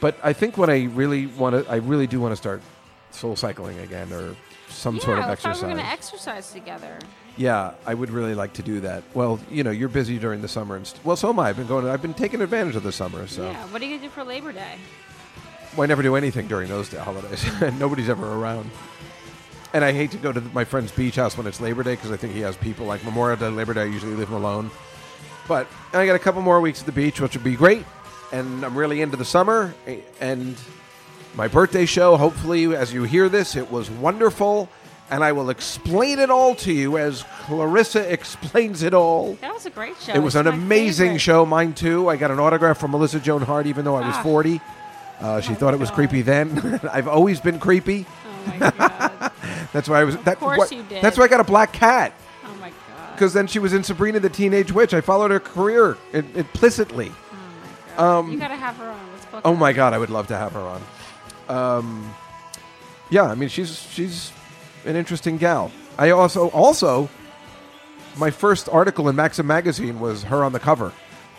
but 0.00 0.16
I 0.22 0.32
think 0.32 0.58
what 0.58 0.70
I 0.70 0.84
really 0.84 1.26
want 1.26 1.64
to, 1.64 1.70
I 1.70 1.76
really 1.76 2.06
do 2.06 2.20
want 2.20 2.32
to 2.32 2.36
start 2.36 2.62
soul 3.10 3.36
cycling 3.36 3.78
again 3.80 4.12
or 4.12 4.36
some 4.68 4.96
yeah, 4.96 5.04
sort 5.04 5.18
of 5.18 5.24
exercise. 5.26 5.62
we 5.62 5.68
were 5.68 5.74
gonna 5.74 5.88
exercise 5.88 6.52
together. 6.52 6.98
Yeah, 7.36 7.72
I 7.86 7.94
would 7.94 8.10
really 8.10 8.34
like 8.34 8.52
to 8.54 8.62
do 8.62 8.80
that. 8.80 9.02
Well, 9.14 9.40
you 9.50 9.64
know, 9.64 9.70
you're 9.70 9.88
busy 9.88 10.18
during 10.18 10.42
the 10.42 10.48
summer, 10.48 10.76
and 10.76 10.86
st- 10.86 11.02
well, 11.04 11.16
so 11.16 11.30
am 11.30 11.38
I. 11.38 11.48
I've 11.48 11.56
been 11.56 11.66
going. 11.66 11.88
I've 11.88 12.02
been 12.02 12.12
taking 12.14 12.42
advantage 12.42 12.76
of 12.76 12.82
the 12.82 12.92
summer, 12.92 13.26
so 13.26 13.50
Yeah. 13.50 13.64
What 13.68 13.80
are 13.80 13.84
you 13.86 13.96
gonna 13.96 14.08
do 14.08 14.10
for 14.10 14.22
Labor 14.24 14.52
Day? 14.52 14.74
well, 15.74 15.84
I 15.84 15.86
never 15.86 16.02
do 16.02 16.14
anything 16.16 16.46
during 16.46 16.68
those 16.68 16.90
day- 16.90 16.98
holidays. 16.98 17.44
Nobody's 17.78 18.10
ever 18.10 18.30
around, 18.34 18.70
and 19.72 19.82
I 19.82 19.92
hate 19.92 20.10
to 20.10 20.18
go 20.18 20.30
to 20.32 20.40
my 20.52 20.64
friend's 20.64 20.92
beach 20.92 21.16
house 21.16 21.38
when 21.38 21.46
it's 21.46 21.60
Labor 21.60 21.82
Day 21.82 21.94
because 21.94 22.10
I 22.12 22.18
think 22.18 22.34
he 22.34 22.40
has 22.40 22.54
people 22.56 22.84
like 22.84 23.02
Memorial 23.04 23.38
Day, 23.38 23.48
Labor 23.48 23.72
Day. 23.72 23.82
I 23.82 23.86
usually 23.86 24.14
leave 24.14 24.28
him 24.28 24.34
alone, 24.34 24.70
but 25.48 25.66
I 25.94 26.04
got 26.04 26.14
a 26.16 26.18
couple 26.18 26.42
more 26.42 26.60
weeks 26.60 26.80
at 26.80 26.86
the 26.86 26.92
beach, 26.92 27.18
which 27.20 27.34
would 27.34 27.44
be 27.44 27.56
great, 27.56 27.86
and 28.30 28.62
I'm 28.62 28.76
really 28.76 29.00
into 29.00 29.16
the 29.16 29.24
summer 29.24 29.72
and 30.20 30.54
my 31.34 31.48
birthday 31.48 31.86
show. 31.86 32.18
Hopefully, 32.18 32.76
as 32.76 32.92
you 32.92 33.04
hear 33.04 33.30
this, 33.30 33.56
it 33.56 33.70
was 33.70 33.90
wonderful. 33.90 34.68
And 35.12 35.22
I 35.22 35.32
will 35.32 35.50
explain 35.50 36.18
it 36.18 36.30
all 36.30 36.54
to 36.56 36.72
you 36.72 36.96
as 36.98 37.22
Clarissa 37.42 38.10
explains 38.12 38.82
it 38.82 38.94
all. 38.94 39.34
That 39.42 39.52
was 39.52 39.66
a 39.66 39.70
great 39.70 39.94
show. 40.00 40.12
It 40.14 40.18
was 40.20 40.34
It's 40.34 40.40
an 40.40 40.46
amazing 40.46 41.06
favorite. 41.08 41.18
show, 41.20 41.46
mine 41.46 41.74
too. 41.74 42.08
I 42.08 42.16
got 42.16 42.30
an 42.30 42.40
autograph 42.40 42.78
from 42.78 42.92
Melissa 42.92 43.20
Joan 43.20 43.42
Hart, 43.42 43.66
even 43.66 43.84
though 43.84 43.94
I 43.96 44.06
was 44.06 44.16
Ah. 44.16 44.22
40. 44.22 44.60
Uh, 45.20 45.40
she 45.40 45.52
Oh, 45.52 45.54
thought 45.54 45.74
it 45.74 45.80
was 45.80 45.90
God. 45.90 45.94
creepy 45.96 46.22
then. 46.22 46.80
I've 46.92 47.06
always 47.08 47.40
been 47.40 47.58
creepy. 47.60 48.06
Oh 48.26 48.50
my 48.58 48.70
god. 48.70 49.32
That's 49.72 49.88
why 49.88 50.00
I 50.00 50.04
was. 50.04 50.16
That, 50.18 50.38
course 50.40 50.58
what- 50.58 50.72
you 50.72 50.82
did. 50.88 51.02
That's 51.02 51.16
why 51.18 51.24
I 51.24 51.28
got 51.28 51.40
a 51.40 51.44
black 51.44 51.72
cat. 51.72 52.12
oh 52.44 52.54
my 52.60 52.70
god. 52.70 53.12
Because 53.12 53.32
then 53.34 53.46
she 53.46 53.58
was 53.58 53.72
in 53.74 53.84
Sabrina 53.84 54.18
the 54.18 54.28
Teenage 54.30 54.72
Witch. 54.72 54.94
I 54.94 55.00
followed 55.02 55.30
her 55.30 55.38
career 55.40 55.96
implicitly. 56.12 57.12
Oh 57.98 58.22
my 58.22 58.28
god. 58.28 58.32
you 58.32 58.38
gotta 58.38 58.56
have 58.56 58.76
her 58.78 58.88
on. 58.90 59.00
Let's 59.12 59.26
book 59.26 59.34
Um, 59.44 59.52
Oh 59.52 59.56
my 59.56 59.72
god, 59.74 59.92
I 59.92 59.98
would 59.98 60.10
love 60.10 60.26
to 60.28 60.36
have 60.36 60.52
her 60.52 60.60
on. 60.60 60.82
Um, 61.48 62.14
yeah, 63.10 63.24
I 63.24 63.34
mean 63.34 63.48
she's 63.50 63.78
she's 63.92 64.32
an 64.84 64.96
interesting 64.96 65.36
gal. 65.36 65.70
I 65.98 66.10
also 66.10 66.50
also 66.50 67.08
my 68.16 68.30
first 68.30 68.68
article 68.68 69.08
in 69.08 69.16
Maxim 69.16 69.46
magazine 69.46 70.00
was 70.00 70.24
her 70.24 70.44
on 70.44 70.52
the 70.52 70.60
cover. 70.60 70.92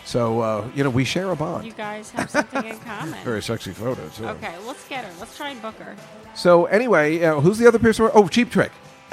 So 0.04 0.40
uh, 0.40 0.68
you 0.74 0.84
know 0.84 0.90
we 0.90 1.04
share 1.04 1.30
a 1.30 1.36
bond. 1.36 1.64
You 1.64 1.72
guys 1.72 2.10
have 2.10 2.30
something 2.30 2.64
in 2.64 2.78
common. 2.80 3.18
Very 3.24 3.42
sexy 3.42 3.72
photo 3.72 4.06
too. 4.08 4.26
Okay, 4.26 4.54
let's 4.66 4.86
get 4.88 5.04
her. 5.04 5.12
Let's 5.18 5.36
try 5.36 5.50
and 5.50 5.62
book 5.62 5.76
her. 5.76 5.96
So 6.34 6.66
anyway, 6.66 7.22
uh, 7.22 7.40
who's 7.40 7.58
the 7.58 7.66
other 7.66 7.78
person? 7.78 8.10
Oh, 8.12 8.28
Cheap 8.28 8.50
Trick. 8.50 8.72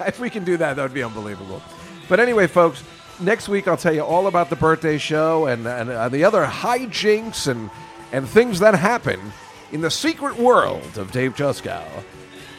if 0.00 0.18
we 0.20 0.30
can 0.30 0.44
do 0.44 0.56
that, 0.56 0.76
that 0.76 0.82
would 0.82 0.94
be 0.94 1.02
unbelievable. 1.02 1.62
But 2.08 2.20
anyway, 2.20 2.46
folks, 2.46 2.82
next 3.20 3.48
week 3.48 3.66
I'll 3.66 3.76
tell 3.76 3.94
you 3.94 4.02
all 4.02 4.26
about 4.26 4.50
the 4.50 4.56
birthday 4.56 4.98
show 4.98 5.46
and 5.46 5.66
and 5.66 5.90
uh, 5.90 6.08
the 6.08 6.24
other 6.24 6.44
hijinks 6.44 7.48
and 7.48 7.70
and 8.12 8.28
things 8.28 8.58
that 8.60 8.74
happen 8.74 9.32
in 9.72 9.80
the 9.80 9.90
secret 9.90 10.36
world 10.36 10.98
of 10.98 11.10
Dave 11.12 11.34
Juskow 11.34 11.84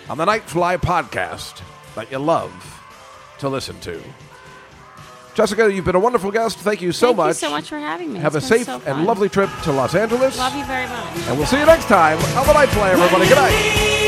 on 0.10 0.18
the 0.18 0.26
Nightfly 0.26 0.78
podcast 0.78 1.62
that 1.96 2.12
you 2.12 2.20
love 2.20 2.52
to 3.40 3.50
listen 3.50 3.80
to. 3.82 4.02
Jessica, 5.36 5.72
you've 5.72 5.86
been 5.86 5.96
a 5.96 6.00
wonderful 6.00 6.32
guest. 6.32 6.58
Thank 6.60 6.82
you 6.82 6.92
so 6.92 7.08
Thank 7.08 7.18
much. 7.18 7.28
you 7.28 7.34
so 7.34 7.50
much 7.52 7.70
for 7.70 7.78
having 7.78 8.14
me. 8.14 8.20
Have 8.20 8.36
It's 8.36 8.46
a 8.46 8.48
safe 8.48 8.66
so 8.66 8.82
and 8.88 9.06
lovely 9.06 9.30
trip 9.30 9.50
to 9.66 9.72
Los 9.72 9.94
Angeles. 9.94 10.38
Love 10.38 10.56
you 10.56 10.66
very 10.66 10.88
much. 10.88 11.18
And 11.28 11.38
we'll 11.38 11.46
see 11.48 11.60
you 11.60 11.66
next 11.66 11.86
time 11.86 12.18
on 12.38 12.48
the 12.48 12.54
Nightfly, 12.54 12.90
everybody. 12.90 13.28
Good 13.28 13.36
night. 13.36 14.07